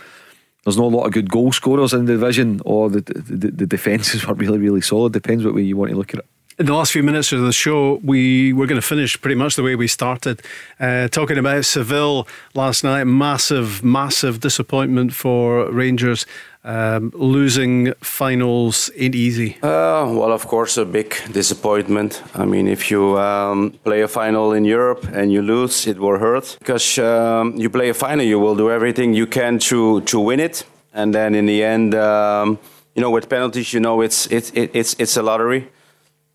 there's 0.65 0.77
not 0.77 0.93
a 0.93 0.97
lot 0.97 1.07
of 1.07 1.13
good 1.13 1.31
goal 1.31 1.53
scorers 1.53 1.93
in 1.93 2.07
the 2.07 2.15
division, 2.15 2.61
or 2.65 2.91
the 2.91 3.03
the, 3.03 3.53
the 3.53 3.67
defences 3.67 4.27
were 4.27 4.35
really 4.35 4.59
really 4.59 4.81
solid. 4.81 5.13
Depends 5.13 5.45
what 5.45 5.55
way 5.55 5.63
you 5.63 5.77
want 5.77 5.93
to 5.93 5.97
look 5.97 6.13
at 6.13 6.21
it. 6.21 6.27
In 6.61 6.67
the 6.67 6.75
last 6.75 6.93
few 6.93 7.03
minutes 7.03 7.33
of 7.33 7.41
the 7.41 7.55
show, 7.55 8.01
we 8.05 8.53
were 8.53 8.67
going 8.67 8.79
to 8.79 8.87
finish 8.87 9.19
pretty 9.19 9.35
much 9.35 9.57
the 9.57 9.63
way 9.63 9.77
we 9.77 9.89
started, 9.89 10.43
uh, 10.79 11.09
talking 11.09 11.39
about 11.39 11.65
Seville 11.65 12.29
last 12.53 12.85
night. 12.85 13.05
Massive, 13.05 13.83
massive 13.83 14.41
disappointment 14.41 15.15
for 15.15 15.73
Rangers. 15.73 16.27
Um, 16.63 17.13
losing 17.15 17.95
finals 18.03 18.91
ain't 18.95 19.15
easy. 19.15 19.57
Uh, 19.63 20.13
well, 20.13 20.33
of 20.33 20.47
course, 20.49 20.77
a 20.77 20.85
big 20.85 21.17
disappointment. 21.33 22.23
I 22.35 22.45
mean, 22.45 22.69
if 22.69 22.91
you 22.91 23.19
um, 23.19 23.71
play 23.83 24.03
a 24.03 24.09
final 24.09 24.53
in 24.53 24.67
Europe 24.67 25.09
and 25.15 25.33
you 25.33 25.41
lose, 25.41 25.87
it 25.87 25.99
will 25.99 26.19
hurt 26.19 26.59
because 26.59 26.99
um, 26.99 27.57
you 27.57 27.71
play 27.71 27.89
a 27.89 27.95
final, 27.95 28.27
you 28.27 28.39
will 28.39 28.55
do 28.55 28.71
everything 28.71 29.15
you 29.15 29.27
can 29.27 29.59
to 29.61 30.03
to 30.03 30.21
win 30.21 30.41
it, 30.41 30.67
and 30.93 31.15
then 31.15 31.35
in 31.35 31.47
the 31.47 31.65
end, 31.65 31.95
um, 31.95 32.59
you 32.95 33.01
know, 33.01 33.11
with 33.11 33.31
penalties, 33.31 33.73
you 33.73 33.81
know, 33.81 34.03
it's 34.03 34.27
it's 34.27 34.53
it's 34.55 34.95
it's 34.99 35.17
a 35.17 35.23
lottery. 35.23 35.71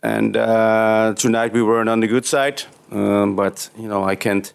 And 0.05 0.37
uh, 0.37 1.15
tonight 1.17 1.51
we 1.51 1.63
weren't 1.63 1.89
on 1.89 1.99
the 1.99 2.05
good 2.05 2.27
side, 2.27 2.61
um, 2.91 3.35
but 3.35 3.71
you 3.75 3.87
know, 3.87 4.03
I 4.03 4.15
can't 4.15 4.53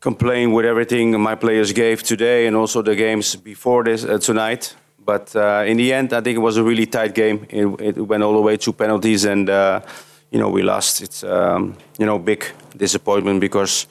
complain 0.00 0.52
with 0.54 0.64
everything 0.64 1.20
my 1.20 1.34
players 1.34 1.74
gave 1.74 2.02
today 2.02 2.46
and 2.46 2.56
also 2.56 2.80
the 2.80 2.96
games 2.96 3.36
before 3.36 3.84
this 3.84 4.06
uh, 4.06 4.16
tonight. 4.16 4.74
But 5.04 5.36
uh, 5.36 5.64
in 5.66 5.76
the 5.76 5.92
end, 5.92 6.14
I 6.14 6.22
think 6.22 6.36
it 6.36 6.40
was 6.40 6.56
a 6.56 6.64
really 6.64 6.86
tight 6.86 7.14
game. 7.14 7.46
It, 7.50 7.66
it 7.78 8.00
went 8.00 8.22
all 8.22 8.32
the 8.32 8.40
way 8.40 8.56
to 8.56 8.72
penalties, 8.72 9.26
and 9.26 9.50
uh, 9.50 9.82
you 10.30 10.38
know 10.38 10.48
we 10.48 10.62
lost. 10.62 11.02
It's 11.02 11.24
um, 11.24 11.76
you 11.98 12.06
know 12.06 12.18
big 12.18 12.46
disappointment 12.74 13.40
because 13.40 13.86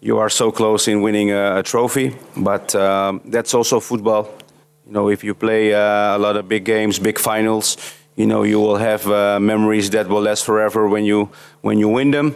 you 0.00 0.18
are 0.18 0.30
so 0.30 0.52
close 0.52 0.86
in 0.86 1.02
winning 1.02 1.32
a, 1.32 1.58
a 1.58 1.62
trophy. 1.64 2.14
But 2.36 2.76
um, 2.76 3.22
that's 3.24 3.54
also 3.54 3.80
football. 3.80 4.28
You 4.86 4.92
know, 4.92 5.08
if 5.08 5.24
you 5.24 5.34
play 5.34 5.74
uh, 5.74 6.16
a 6.16 6.18
lot 6.18 6.36
of 6.36 6.46
big 6.46 6.64
games, 6.64 7.00
big 7.00 7.18
finals, 7.18 7.76
you 8.18 8.26
know 8.26 8.42
you 8.42 8.60
will 8.60 8.76
have 8.76 9.06
uh, 9.06 9.38
memories 9.40 9.90
that 9.90 10.08
will 10.08 10.22
last 10.22 10.44
forever 10.44 10.88
when 10.88 11.04
you 11.04 11.30
when 11.62 11.78
you 11.78 11.88
win 11.88 12.10
them. 12.10 12.34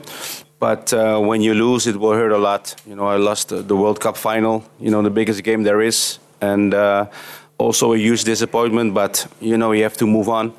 But 0.60 0.92
uh, 0.92 1.18
when 1.18 1.42
you 1.42 1.54
lose, 1.54 1.88
it 1.88 1.96
will 1.96 2.12
hurt 2.12 2.30
a 2.30 2.38
lot. 2.38 2.76
You 2.86 2.94
know, 2.94 3.09
I 3.09 3.16
lost 3.16 3.48
the 3.48 3.76
World 3.76 3.98
Cup 3.98 4.16
final. 4.16 4.62
You 4.78 4.92
know, 4.92 5.02
the 5.02 5.10
biggest 5.10 5.42
game 5.42 5.64
there 5.64 5.80
is, 5.80 6.20
and 6.40 6.72
uh, 6.72 7.06
also 7.59 7.94
a 7.94 7.98
huge 7.98 8.22
disappointment, 8.22 8.94
but 8.94 9.26
you 9.40 9.56
know 9.56 9.72
you 9.72 9.82
have 9.82 9.96
to 9.96 10.06
move 10.06 10.28
on. 10.28 10.52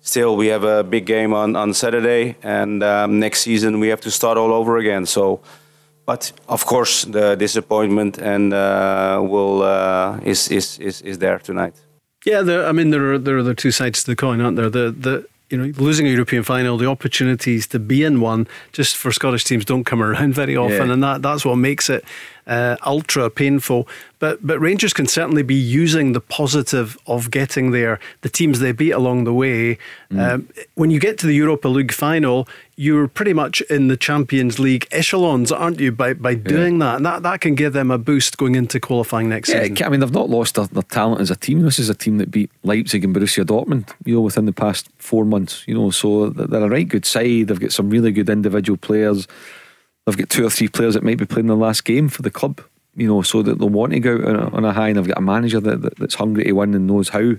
Still, 0.00 0.36
we 0.36 0.48
have 0.48 0.64
a 0.64 0.82
big 0.82 1.06
game 1.06 1.32
on, 1.32 1.56
on 1.56 1.72
Saturday, 1.72 2.36
and 2.42 2.82
um, 2.82 3.20
next 3.20 3.42
season 3.42 3.80
we 3.80 3.88
have 3.88 4.00
to 4.02 4.10
start 4.10 4.36
all 4.36 4.52
over 4.52 4.76
again. 4.76 5.06
So, 5.06 5.40
but 6.04 6.32
of 6.48 6.66
course, 6.66 7.04
the 7.04 7.36
disappointment 7.36 8.18
and 8.18 8.52
uh, 8.52 9.20
will 9.22 9.62
uh, 9.62 10.18
is, 10.24 10.48
is 10.48 10.78
is 10.78 11.00
is 11.02 11.18
there 11.18 11.38
tonight. 11.38 11.83
Yeah, 12.24 12.40
I 12.66 12.72
mean 12.72 12.90
there 12.90 13.12
are 13.12 13.18
there 13.18 13.36
are 13.36 13.42
the 13.42 13.54
two 13.54 13.70
sides 13.70 14.02
to 14.04 14.10
the 14.10 14.16
coin, 14.16 14.40
aren't 14.40 14.56
there? 14.56 14.70
The 14.70 14.90
the 14.90 15.26
you 15.50 15.58
know, 15.58 15.72
losing 15.76 16.06
a 16.06 16.10
European 16.10 16.42
final, 16.42 16.78
the 16.78 16.88
opportunities 16.88 17.66
to 17.68 17.78
be 17.78 18.02
in 18.02 18.20
one 18.20 18.48
just 18.72 18.96
for 18.96 19.12
Scottish 19.12 19.44
teams 19.44 19.64
don't 19.64 19.84
come 19.84 20.02
around 20.02 20.34
very 20.34 20.56
often, 20.56 20.86
yeah. 20.86 20.92
and 20.94 21.02
that 21.02 21.22
that's 21.22 21.44
what 21.44 21.56
makes 21.56 21.90
it 21.90 22.04
uh, 22.46 22.76
ultra 22.84 23.30
painful. 23.30 23.88
But 24.18 24.46
but 24.46 24.58
Rangers 24.58 24.92
can 24.92 25.06
certainly 25.06 25.42
be 25.42 25.54
using 25.54 26.12
the 26.12 26.20
positive 26.20 26.96
of 27.06 27.30
getting 27.30 27.72
there. 27.72 28.00
The 28.22 28.28
teams 28.28 28.60
they 28.60 28.72
beat 28.72 28.92
along 28.92 29.24
the 29.24 29.34
way. 29.34 29.78
Mm. 30.10 30.18
Um, 30.18 30.48
when 30.74 30.90
you 30.90 30.98
get 30.98 31.18
to 31.18 31.26
the 31.26 31.34
Europa 31.34 31.68
League 31.68 31.92
final, 31.92 32.48
you're 32.76 33.08
pretty 33.08 33.32
much 33.32 33.60
in 33.62 33.88
the 33.88 33.96
Champions 33.96 34.58
League 34.58 34.86
echelons, 34.90 35.52
aren't 35.52 35.80
you? 35.80 35.92
By 35.92 36.14
by 36.14 36.34
doing 36.34 36.80
yeah. 36.80 36.86
that, 36.86 36.96
and 36.96 37.06
that 37.06 37.22
that 37.22 37.40
can 37.40 37.54
give 37.54 37.72
them 37.72 37.90
a 37.90 37.98
boost 37.98 38.36
going 38.38 38.54
into 38.54 38.80
qualifying 38.80 39.28
next 39.28 39.50
yeah, 39.50 39.62
season. 39.62 39.84
I 39.84 39.88
mean, 39.90 40.00
they've 40.00 40.10
not 40.10 40.30
lost 40.30 40.54
their, 40.54 40.66
their 40.66 40.82
talent 40.82 41.20
as 41.20 41.30
a 41.30 41.36
team. 41.36 41.60
This 41.62 41.78
is 41.78 41.90
a 41.90 41.94
team 41.94 42.18
that 42.18 42.30
beat 42.30 42.50
Leipzig 42.62 43.04
and 43.04 43.14
Borussia 43.14 43.44
Dortmund, 43.44 43.90
you 44.04 44.14
know, 44.14 44.20
within 44.20 44.46
the 44.46 44.52
past 44.52 44.88
four 44.98 45.24
months. 45.24 45.64
You 45.66 45.74
know, 45.74 45.90
so 45.90 46.30
they're 46.30 46.64
a 46.64 46.68
right 46.68 46.88
good 46.88 47.04
side. 47.04 47.48
They've 47.48 47.60
got 47.60 47.72
some 47.72 47.90
really 47.90 48.12
good 48.12 48.30
individual 48.30 48.76
players 48.76 49.26
they've 50.06 50.16
got 50.16 50.30
two 50.30 50.46
or 50.46 50.50
three 50.50 50.68
players 50.68 50.94
that 50.94 51.02
might 51.02 51.18
be 51.18 51.26
playing 51.26 51.46
their 51.46 51.56
last 51.56 51.84
game 51.84 52.08
for 52.08 52.22
the 52.22 52.30
club, 52.30 52.60
you 52.94 53.06
know, 53.06 53.22
so 53.22 53.42
that 53.42 53.58
they'll 53.58 53.68
want 53.68 53.92
to 53.92 54.00
go 54.00 54.16
out 54.16 54.24
on 54.24 54.36
a, 54.36 54.48
on 54.56 54.64
a 54.64 54.72
high. 54.72 54.88
And 54.88 54.96
they've 54.96 55.06
got 55.06 55.18
a 55.18 55.22
manager 55.22 55.60
that, 55.60 55.82
that, 55.82 55.96
that's 55.96 56.14
hungry 56.14 56.44
to 56.44 56.52
win 56.52 56.74
and 56.74 56.86
knows 56.86 57.08
how 57.08 57.34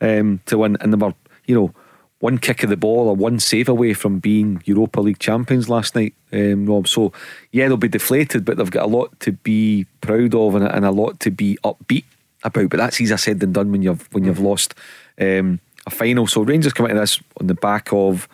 um, 0.00 0.40
to 0.46 0.58
win. 0.58 0.76
And 0.80 0.92
they 0.92 0.96
were, 0.96 1.14
you 1.46 1.54
know, 1.54 1.74
one 2.20 2.38
kick 2.38 2.62
of 2.62 2.70
the 2.70 2.76
ball 2.76 3.08
or 3.08 3.16
one 3.16 3.38
save 3.38 3.68
away 3.68 3.92
from 3.92 4.18
being 4.18 4.62
Europa 4.64 5.00
League 5.00 5.18
champions 5.18 5.68
last 5.68 5.94
night, 5.94 6.14
um, 6.32 6.66
Rob. 6.66 6.88
So, 6.88 7.12
yeah, 7.52 7.68
they'll 7.68 7.76
be 7.76 7.88
deflated, 7.88 8.44
but 8.44 8.56
they've 8.56 8.70
got 8.70 8.86
a 8.86 8.88
lot 8.88 9.18
to 9.20 9.32
be 9.32 9.86
proud 10.00 10.34
of 10.34 10.54
and, 10.54 10.64
and 10.64 10.84
a 10.84 10.90
lot 10.90 11.20
to 11.20 11.30
be 11.30 11.58
upbeat 11.62 12.04
about. 12.42 12.70
But 12.70 12.78
that's 12.78 13.00
easier 13.00 13.18
said 13.18 13.40
than 13.40 13.52
done 13.52 13.70
when 13.70 13.82
you've 13.82 14.12
when 14.12 14.24
you've 14.24 14.40
lost 14.40 14.74
um, 15.20 15.60
a 15.86 15.90
final. 15.90 16.26
So 16.26 16.42
Rangers 16.42 16.72
come 16.72 16.86
into 16.86 17.00
this 17.00 17.20
on 17.38 17.48
the 17.48 17.54
back 17.54 17.92
of 17.92 18.28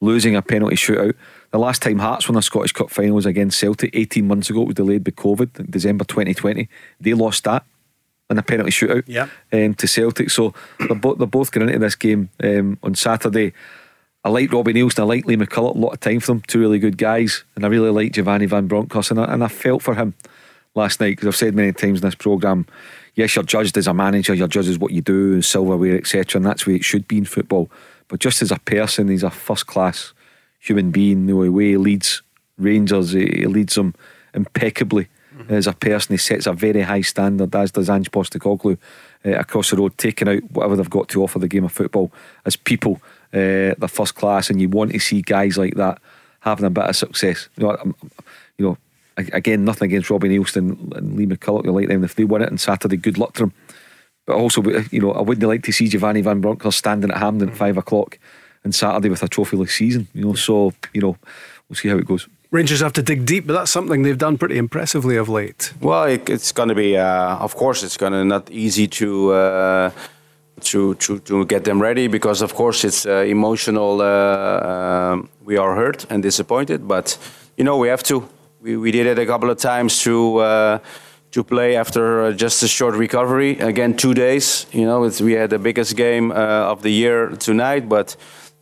losing 0.00 0.34
a 0.34 0.42
penalty 0.42 0.76
shootout. 0.76 1.14
The 1.50 1.58
last 1.58 1.82
time 1.82 1.98
Hearts 1.98 2.28
won 2.28 2.36
a 2.36 2.42
Scottish 2.42 2.72
Cup 2.72 2.90
final 2.90 3.14
was 3.14 3.26
against 3.26 3.58
Celtic 3.58 3.94
18 3.94 4.26
months 4.26 4.50
ago. 4.50 4.62
It 4.62 4.66
was 4.66 4.74
delayed 4.74 5.04
by 5.04 5.12
COVID, 5.12 5.70
December 5.70 6.04
2020. 6.04 6.68
They 7.00 7.14
lost 7.14 7.44
that 7.44 7.64
in 8.30 8.38
a 8.38 8.42
penalty 8.42 8.70
shootout 8.70 9.04
yeah. 9.06 9.28
um, 9.52 9.74
to 9.74 9.88
Celtic. 9.88 10.30
So 10.30 10.52
they're, 10.78 10.94
bo- 10.94 11.14
they're 11.14 11.26
both 11.26 11.50
going 11.50 11.68
into 11.68 11.78
this 11.78 11.94
game 11.94 12.28
um, 12.42 12.78
on 12.82 12.94
Saturday. 12.94 13.54
I 14.24 14.28
like 14.28 14.52
Robbie 14.52 14.74
Neilson, 14.74 15.00
I 15.00 15.02
like 15.04 15.24
Lee 15.24 15.36
McCulloch, 15.36 15.76
a 15.76 15.78
lot 15.78 15.92
of 15.92 16.00
time 16.00 16.20
for 16.20 16.26
them, 16.26 16.42
two 16.46 16.60
really 16.60 16.78
good 16.78 16.98
guys. 16.98 17.44
And 17.56 17.64
I 17.64 17.68
really 17.68 17.90
like 17.90 18.12
Giovanni 18.12 18.46
Van 18.46 18.66
Bronckhorst, 18.66 19.10
and 19.10 19.20
I, 19.20 19.32
and 19.32 19.42
I 19.42 19.48
felt 19.48 19.80
for 19.80 19.94
him 19.94 20.14
last 20.74 21.00
night 21.00 21.10
because 21.10 21.28
I've 21.28 21.36
said 21.36 21.54
many 21.54 21.72
times 21.72 22.00
in 22.00 22.06
this 22.06 22.14
programme, 22.14 22.66
yes, 23.14 23.34
you're 23.36 23.44
judged 23.44 23.78
as 23.78 23.86
a 23.86 23.94
manager, 23.94 24.34
you're 24.34 24.48
judged 24.48 24.68
as 24.68 24.78
what 24.78 24.92
you 24.92 25.00
do, 25.00 25.34
and 25.34 25.44
silverware, 25.44 25.96
etc. 25.96 26.38
And 26.38 26.46
that's 26.46 26.64
the 26.64 26.72
way 26.72 26.76
it 26.76 26.84
should 26.84 27.08
be 27.08 27.16
in 27.16 27.24
football. 27.24 27.70
But 28.08 28.20
just 28.20 28.42
as 28.42 28.50
a 28.50 28.58
person, 28.58 29.08
he's 29.08 29.22
a 29.22 29.30
first 29.30 29.66
class 29.66 30.12
human 30.58 30.90
being. 30.90 31.26
The 31.26 31.34
way 31.34 31.70
he 31.70 31.76
leads 31.76 32.22
Rangers, 32.56 33.12
he 33.12 33.46
leads 33.46 33.74
them 33.74 33.94
impeccably 34.34 35.08
mm-hmm. 35.36 35.54
as 35.54 35.66
a 35.66 35.72
person. 35.72 36.14
He 36.14 36.18
sets 36.18 36.46
a 36.46 36.52
very 36.52 36.82
high 36.82 37.02
standard, 37.02 37.54
as 37.54 37.72
does 37.72 37.90
Ange 37.90 38.10
Postecoglou 38.10 38.78
uh, 39.24 39.30
across 39.30 39.70
the 39.70 39.76
road, 39.76 39.96
taking 39.98 40.28
out 40.28 40.42
whatever 40.50 40.76
they've 40.76 40.90
got 40.90 41.08
to 41.10 41.22
offer 41.22 41.38
the 41.38 41.48
game 41.48 41.64
of 41.64 41.72
football 41.72 42.10
as 42.44 42.56
people. 42.56 43.00
Uh, 43.32 43.74
they're 43.76 43.88
first 43.88 44.14
class, 44.14 44.50
and 44.50 44.60
you 44.60 44.68
want 44.68 44.92
to 44.92 44.98
see 44.98 45.22
guys 45.22 45.58
like 45.58 45.74
that 45.74 46.00
having 46.40 46.64
a 46.64 46.70
bit 46.70 46.84
of 46.84 46.96
success. 46.96 47.48
You 47.56 47.64
know, 47.64 47.76
I'm, 47.76 47.94
you 48.56 48.66
know 48.66 48.78
again, 49.18 49.64
nothing 49.64 49.86
against 49.86 50.10
Robbie 50.10 50.28
Neilson 50.28 50.96
and 50.96 51.16
Lee 51.16 51.26
McCulloch. 51.26 51.64
You 51.64 51.72
like 51.72 51.88
them 51.88 52.04
if 52.04 52.14
they 52.14 52.24
win 52.24 52.42
it 52.42 52.50
on 52.50 52.58
Saturday. 52.58 52.96
Good 52.96 53.18
luck 53.18 53.34
to 53.34 53.44
them. 53.44 53.52
But 54.26 54.36
also, 54.36 54.62
you 54.90 55.00
know, 55.00 55.12
I 55.12 55.22
wouldn't 55.22 55.46
like 55.46 55.62
to 55.64 55.72
see 55.72 55.88
Giovanni 55.88 56.20
Van 56.20 56.40
Bronckhorst 56.40 56.78
standing 56.78 57.10
at 57.10 57.16
Hampden 57.16 57.48
at 57.48 57.56
five 57.56 57.76
o'clock 57.76 58.18
on 58.68 58.72
Saturday 58.72 59.08
with 59.08 59.22
a 59.22 59.28
trophyless 59.28 59.70
season. 59.70 60.06
You 60.14 60.24
know, 60.24 60.34
so 60.34 60.72
you 60.94 61.00
know, 61.00 61.16
we'll 61.68 61.76
see 61.76 61.88
how 61.88 61.98
it 61.98 62.06
goes. 62.06 62.28
Rangers 62.50 62.80
have 62.80 62.94
to 62.94 63.02
dig 63.02 63.26
deep, 63.26 63.46
but 63.46 63.52
that's 63.52 63.70
something 63.70 64.02
they've 64.02 64.16
done 64.26 64.38
pretty 64.38 64.56
impressively 64.56 65.16
of 65.18 65.28
late. 65.28 65.72
Well, 65.80 66.04
it, 66.04 66.30
it's 66.30 66.52
going 66.52 66.70
to 66.70 66.74
be, 66.74 66.96
uh, 66.96 67.46
of 67.46 67.54
course, 67.54 67.82
it's 67.82 67.98
going 67.98 68.12
to 68.12 68.24
not 68.24 68.50
easy 68.50 68.86
to. 69.00 69.32
Uh, 69.32 69.90
to, 70.60 70.94
to, 70.96 71.20
to 71.20 71.44
get 71.44 71.62
them 71.62 71.80
ready 71.80 72.08
because 72.08 72.42
of 72.42 72.52
course 72.52 72.82
it's 72.82 73.06
uh, 73.06 73.24
emotional 73.28 74.00
uh, 74.00 74.04
uh, 74.04 75.22
we 75.44 75.56
are 75.56 75.76
hurt 75.76 76.04
and 76.10 76.20
disappointed 76.20 76.88
but 76.88 77.16
you 77.56 77.62
know 77.62 77.76
we 77.76 77.86
have 77.86 78.02
to 78.02 78.28
we, 78.60 78.76
we 78.76 78.90
did 78.90 79.06
it 79.06 79.20
a 79.20 79.24
couple 79.24 79.50
of 79.50 79.58
times 79.58 80.02
to 80.02 80.38
uh, 80.38 80.78
to 81.30 81.44
play 81.44 81.76
after 81.76 82.32
just 82.32 82.60
a 82.64 82.66
short 82.66 82.96
recovery 82.96 83.56
again 83.60 83.96
two 83.96 84.14
days 84.14 84.66
you 84.72 84.84
know 84.84 85.08
we 85.20 85.34
had 85.34 85.50
the 85.50 85.60
biggest 85.60 85.94
game 85.96 86.32
of 86.32 86.82
the 86.82 86.90
year 86.90 87.28
tonight 87.36 87.88
but 87.88 88.16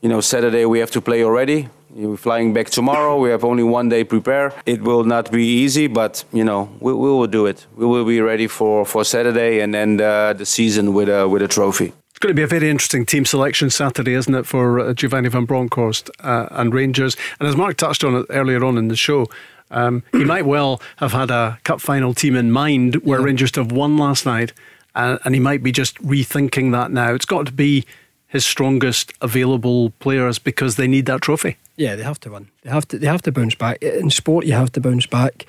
you 0.07 0.13
know, 0.13 0.21
Saturday 0.21 0.65
we 0.67 0.79
have 0.79 0.93
to 0.93 1.01
play 1.01 1.25
already. 1.25 1.69
We're 1.91 2.17
flying 2.17 2.53
back 2.53 2.71
tomorrow. 2.71 3.19
We 3.19 3.31
have 3.31 3.43
only 3.43 3.65
one 3.65 3.89
day 3.89 4.05
prepare. 4.05 4.53
It 4.65 4.83
will 4.83 5.03
not 5.03 5.33
be 5.33 5.45
easy, 5.45 5.89
but 5.89 6.25
you 6.33 6.45
know 6.45 6.71
we, 6.79 6.93
we 6.93 7.09
will 7.09 7.27
do 7.27 7.45
it. 7.47 7.67
We 7.75 7.87
will 7.87 8.05
be 8.05 8.21
ready 8.21 8.47
for, 8.47 8.87
for 8.87 9.05
Saturday 9.05 9.59
and 9.59 9.75
end 9.75 10.01
uh, 10.01 10.33
the 10.33 10.47
season 10.47 10.95
with 10.95 11.09
a 11.09 11.27
with 11.27 11.43
a 11.43 11.49
trophy. 11.49 11.93
It's 12.11 12.21
going 12.21 12.31
to 12.31 12.37
be 12.37 12.45
a 12.45 12.47
very 12.47 12.71
interesting 12.71 13.05
team 13.05 13.25
selection 13.25 13.69
Saturday, 13.69 14.15
isn't 14.15 14.33
it, 14.33 14.47
for 14.47 14.79
uh, 14.79 14.95
Giovanni 14.95 15.29
van 15.29 15.45
Bronckhorst 15.45 16.09
uh, 16.21 16.47
and 16.53 16.73
Rangers? 16.73 17.17
And 17.41 17.49
as 17.49 17.57
Mark 17.57 17.77
touched 17.77 18.05
on 18.05 18.15
it 18.15 18.27
earlier 18.31 18.65
on 18.65 18.79
in 18.79 18.87
the 18.87 18.97
show, 18.97 19.27
um, 19.73 20.05
he 20.13 20.25
might 20.25 20.47
well 20.47 20.81
have 20.99 21.11
had 21.11 21.33
a 21.33 21.59
cup 21.65 21.81
final 21.81 22.15
team 22.15 22.37
in 22.37 22.53
mind 22.53 22.95
where 23.03 23.19
yeah. 23.19 23.25
Rangers 23.25 23.57
have 23.57 23.73
won 23.73 23.99
last 23.99 24.25
night, 24.25 24.53
uh, 24.95 25.19
and 25.25 25.35
he 25.35 25.41
might 25.41 25.65
be 25.65 25.73
just 25.73 26.01
rethinking 26.01 26.71
that 26.71 26.93
now. 26.93 27.13
It's 27.13 27.27
got 27.27 27.47
to 27.47 27.53
be 27.53 27.85
his 28.27 28.45
strongest 28.45 29.13
available 29.21 29.91
players 29.99 30.39
because 30.39 30.77
they 30.77 30.87
need 30.87 31.07
that 31.07 31.23
trophy. 31.23 31.57
Yeah, 31.77 31.97
they 31.97 32.03
have 32.03 32.21
to 32.21 32.31
win. 32.31 32.49
They 32.63 32.71
have 32.71 32.89
to. 32.89 32.99
They 32.99 33.07
have 33.07 33.23
to 33.23 33.33
bounce 33.33 33.55
back 33.55 33.83
in 33.83 34.11
sport. 34.11 34.47
You 34.47 34.55
have 34.55 34.73
to 34.73 34.81
bounce 34.81 35.07
back 35.07 35.47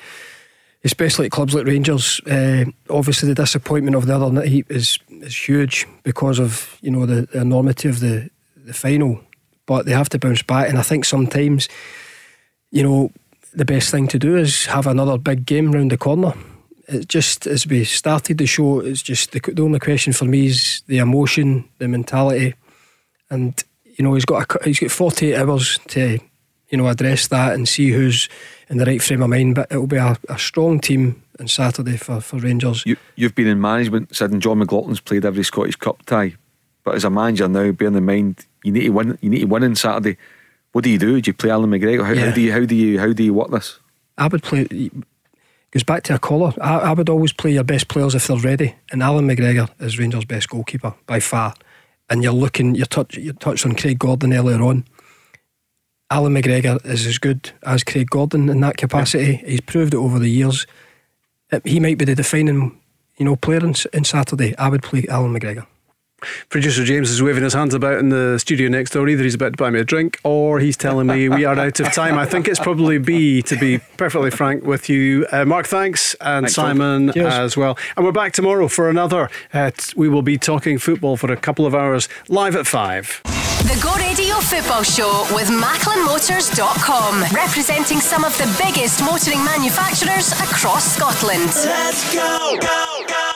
especially 0.84 1.26
at 1.26 1.32
clubs 1.32 1.54
like 1.54 1.66
Rangers. 1.66 2.22
Uh, 2.26 2.66
obviously, 2.90 3.28
the 3.30 3.36
disappointment 3.36 3.95
of 3.95 4.06
the 4.06 4.16
other 4.16 4.32
night 4.32 4.66
is 4.70 4.99
is 5.10 5.48
huge 5.48 5.86
because 6.04 6.40
of 6.40 6.78
you 6.82 6.91
know 6.91 7.06
the, 7.06 7.28
the 7.32 7.41
enormity 7.41 7.90
of 7.90 7.99
the 7.99 8.30
the 8.56 8.74
final. 8.74 9.20
But 9.66 9.86
they 9.86 9.91
have 9.91 10.10
to 10.10 10.20
bounce 10.20 10.44
back, 10.44 10.70
and 10.70 10.78
I 10.78 10.82
think 10.82 11.04
sometimes, 11.04 11.68
you 12.72 12.84
know, 12.84 13.12
the 13.54 13.66
best 13.66 13.91
thing 13.91 14.08
to 14.08 14.18
do 14.18 14.38
is 14.38 14.66
have 14.68 14.88
another 14.88 15.18
big 15.18 15.45
game 15.45 15.74
round 15.74 15.91
the 15.91 15.98
corner. 15.98 16.34
It 16.88 17.10
just 17.10 17.45
as 17.48 17.68
we 17.68 17.84
started 17.84 18.38
the 18.38 18.45
show, 18.45 18.80
it's 18.80 19.02
just 19.02 19.34
the, 19.34 19.41
the 19.41 19.62
only 19.62 19.80
question 19.80 20.14
for 20.14 20.24
me 20.24 20.45
is 20.45 20.84
the 20.88 20.99
emotion, 20.99 21.66
the 21.80 21.90
mentality, 21.90 22.54
and 23.30 23.64
you 23.84 24.04
know 24.04 24.14
he's 24.14 24.26
got 24.26 24.56
a, 24.56 24.64
he's 24.64 24.80
got 24.80 24.91
forty 24.91 25.32
eight 25.32 25.38
hours 25.38 25.80
to 25.90 26.20
you 26.70 26.78
know 26.78 26.88
address 26.88 27.28
that 27.28 27.54
and 27.54 27.68
see 27.68 27.91
who's 27.91 28.30
in 28.70 28.78
the 28.78 28.86
right 28.86 29.02
frame 29.02 29.22
of 29.22 29.30
mind. 29.30 29.56
But 29.56 29.72
it'll 29.72 29.88
be 29.88 29.98
a, 29.98 30.18
a 30.30 30.38
strong 30.38 30.80
team 30.80 31.24
on 31.40 31.48
Saturday 31.48 31.98
for, 31.98 32.20
for 32.22 32.38
Rangers. 32.38 32.84
You, 32.86 32.98
you've 33.16 33.36
been 33.36 33.48
in 33.48 33.62
management, 33.62 34.16
said 34.16 34.32
and 34.32 34.41
Jon 34.41 34.60
McLaughlin's 34.60 34.99
played 34.99 35.26
every 35.26 35.44
Scottish 35.44 35.76
Cup 35.76 36.06
tie. 36.06 36.36
But 36.84 36.95
as 36.95 37.04
a 37.04 37.10
manager 37.10 37.48
now, 37.48 37.72
bearing 37.72 37.95
in 37.95 38.06
mind 38.06 38.45
you 38.64 38.72
need 38.72 38.84
to 38.84 38.90
win 38.90 39.18
you 39.22 39.30
need 39.30 39.40
to 39.41 39.45
win 39.45 39.64
on 39.64 39.76
Saturday. 39.76 40.18
What 40.72 40.84
do 40.84 40.90
you 40.90 40.99
do? 40.99 41.22
Do 41.22 41.30
you 41.30 41.34
play 41.34 41.49
Allan 41.49 41.72
McGregor? 41.72 42.06
How, 42.06 42.14
yeah. 42.14 42.26
how 42.26 42.36
do 42.36 42.41
you 42.41 42.52
how 42.52 42.66
do 42.66 42.76
you 42.76 42.99
how 42.99 43.14
do 43.14 43.24
you 43.24 43.34
work 43.34 43.52
this? 43.52 43.80
I 44.18 44.28
would 44.28 44.44
play 44.44 44.91
goes 45.72 45.84
back 45.84 46.04
to 46.04 46.16
a 46.16 46.20
caller. 46.20 46.54
I, 46.62 46.80
I 46.80 46.94
would 46.94 47.10
always 47.10 47.34
play 47.34 47.52
your 47.52 47.64
best 47.64 47.88
players 47.88 48.16
if 48.16 48.28
they're 48.28 48.38
ready. 48.38 48.76
And 48.91 49.04
Allan 49.04 49.28
McGregor 49.28 49.70
is 49.80 49.99
Rangers' 49.99 50.26
best 50.26 50.49
goalkeeper 50.49 50.95
by 51.06 51.20
far. 51.20 51.54
And 52.09 52.23
you're 52.23 52.34
looking 52.34 52.75
you 52.75 52.85
touch 52.85 53.17
you 53.17 53.34
touched 53.34 53.65
on 53.65 53.75
Craig 53.75 53.99
Gordon 53.99 54.34
earlier 54.34 54.61
on 54.61 54.85
Allan 56.09 56.34
McGregor 56.34 56.84
is 56.85 57.05
as 57.05 57.17
good 57.17 57.51
as 57.63 57.84
Craig 57.84 58.09
Gordon 58.09 58.47
in 58.49 58.61
that 58.61 58.77
capacity. 58.77 59.35
He's 59.45 59.61
proved 59.61 59.93
it 59.93 59.97
over 59.97 60.19
the 60.19 60.29
years. 60.29 60.65
He 61.65 61.81
might 61.81 61.97
be 61.97 62.05
the 62.05 62.15
defining, 62.15 62.79
you 63.17 63.25
know, 63.25 63.35
player 63.35 63.59
in, 63.59 63.73
in 63.91 64.05
Saturday. 64.05 64.57
I 64.57 64.69
would 64.69 64.84
play 64.84 65.05
Allan 65.09 65.38
McGregor. 65.38 65.65
Producer 66.49 66.84
James 66.84 67.10
is 67.11 67.22
waving 67.22 67.44
his 67.44 67.53
hands 67.53 67.73
about 67.73 67.99
in 67.99 68.10
the 68.10 68.39
studio 68.39 68.69
next 68.69 68.91
door. 68.91 69.07
Either 69.07 69.23
he's 69.23 69.35
about 69.35 69.53
to 69.53 69.57
buy 69.57 69.69
me 69.69 69.80
a 69.80 69.84
drink 69.84 70.19
or 70.23 70.60
he's 70.60 70.76
telling 70.77 71.07
me 71.07 71.30
we 71.30 71.45
are 71.45 71.57
out 71.57 71.80
of 71.80 71.94
time. 71.94 72.18
I 72.18 72.26
think 72.26 72.48
it's 72.48 72.60
probably 72.60 72.98
B, 72.98 73.41
to 73.44 73.56
be 73.57 73.80
perfectly 73.98 74.31
frank 74.31 74.64
with 74.64 74.89
you. 74.89 75.27
Uh, 75.31 75.45
Mark, 75.45 75.68
thanks, 75.68 76.15
and 76.15 76.45
thanks, 76.45 76.56
Simon 76.56 77.10
as 77.18 77.56
well. 77.56 77.77
And 77.95 78.06
we're 78.06 78.11
back 78.11 78.34
tomorrow 78.34 78.68
for 78.68 78.89
another. 78.89 79.30
Uh, 79.53 79.72
we 79.95 80.10
will 80.10 80.23
be 80.23 80.38
talking 80.38 80.77
football 80.80 81.18
for 81.18 81.31
a 81.31 81.38
couple 81.38 81.65
of 81.65 81.76
hours 81.76 82.10
live 82.30 82.56
at 82.56 82.65
five. 82.65 83.22
The 83.23 83.80
Go 83.84 83.94
Radio 83.95 84.35
Football 84.35 84.84
Show 84.84 85.27
with 85.35 85.49
MacklinMotors.com, 85.49 87.35
representing 87.35 87.99
some 87.99 88.23
of 88.23 88.38
the 88.38 88.45
biggest 88.64 89.02
motoring 89.02 89.44
manufacturers 89.44 90.31
across 90.34 90.95
Scotland. 90.95 91.52
Let's 91.65 92.14
go, 92.14 92.57
go, 92.61 93.03
go. 93.07 93.27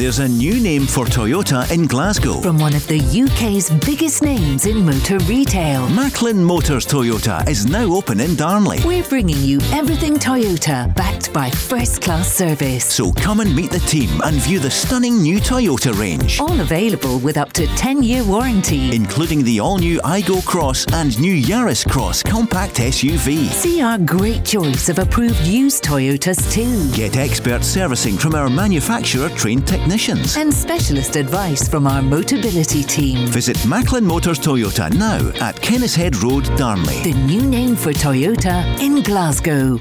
There's 0.00 0.18
a 0.18 0.26
new 0.26 0.58
name 0.58 0.86
for 0.86 1.04
Toyota 1.04 1.70
in 1.70 1.86
Glasgow. 1.86 2.40
From 2.40 2.58
one 2.58 2.74
of 2.74 2.86
the 2.86 3.00
UK's 3.00 3.68
biggest 3.84 4.22
names 4.22 4.64
in 4.64 4.82
motor 4.82 5.18
retail. 5.18 5.86
Macklin 5.90 6.42
Motors 6.42 6.86
Toyota 6.86 7.46
is 7.46 7.66
now 7.66 7.84
open 7.94 8.18
in 8.18 8.34
Darnley. 8.34 8.78
We're 8.82 9.04
bringing 9.04 9.36
you 9.42 9.60
everything 9.72 10.14
Toyota, 10.16 10.96
backed 10.96 11.34
by 11.34 11.50
first 11.50 12.00
class 12.00 12.32
service. 12.32 12.86
So 12.86 13.12
come 13.12 13.40
and 13.40 13.54
meet 13.54 13.72
the 13.72 13.80
team 13.80 14.22
and 14.24 14.36
view 14.36 14.58
the 14.58 14.70
stunning 14.70 15.20
new 15.20 15.38
Toyota 15.38 15.92
range. 16.00 16.40
All 16.40 16.58
available 16.60 17.18
with 17.18 17.36
up 17.36 17.52
to 17.52 17.66
10 17.66 18.02
year 18.02 18.24
warranty. 18.24 18.96
Including 18.96 19.44
the 19.44 19.60
all 19.60 19.76
new 19.76 20.00
Aygo 20.00 20.42
Cross 20.46 20.86
and 20.94 21.20
new 21.20 21.34
Yaris 21.34 21.86
Cross 21.86 22.22
compact 22.22 22.76
SUV. 22.76 23.48
See 23.50 23.82
our 23.82 23.98
great 23.98 24.46
choice 24.46 24.88
of 24.88 24.98
approved 24.98 25.46
used 25.46 25.84
Toyotas 25.84 26.50
too. 26.50 26.90
Get 26.96 27.18
expert 27.18 27.62
servicing 27.62 28.16
from 28.16 28.34
our 28.34 28.48
manufacturer 28.48 29.28
trained 29.28 29.68
technicians 29.68 29.89
technicians 29.90 30.36
and 30.36 30.54
specialist 30.54 31.16
advice 31.16 31.68
from 31.68 31.84
our 31.84 32.00
Motability 32.00 32.86
team. 32.86 33.26
Visit 33.26 33.66
Macklin 33.66 34.04
Motors 34.04 34.38
Toyota 34.38 34.92
now 34.94 35.18
at 35.44 35.56
Kennishead 35.56 36.22
Road, 36.22 36.44
Darnley. 36.56 37.02
The 37.02 37.14
new 37.26 37.42
name 37.42 37.74
for 37.74 37.92
Toyota 37.92 38.78
in 38.78 39.02
Glasgow. 39.02 39.80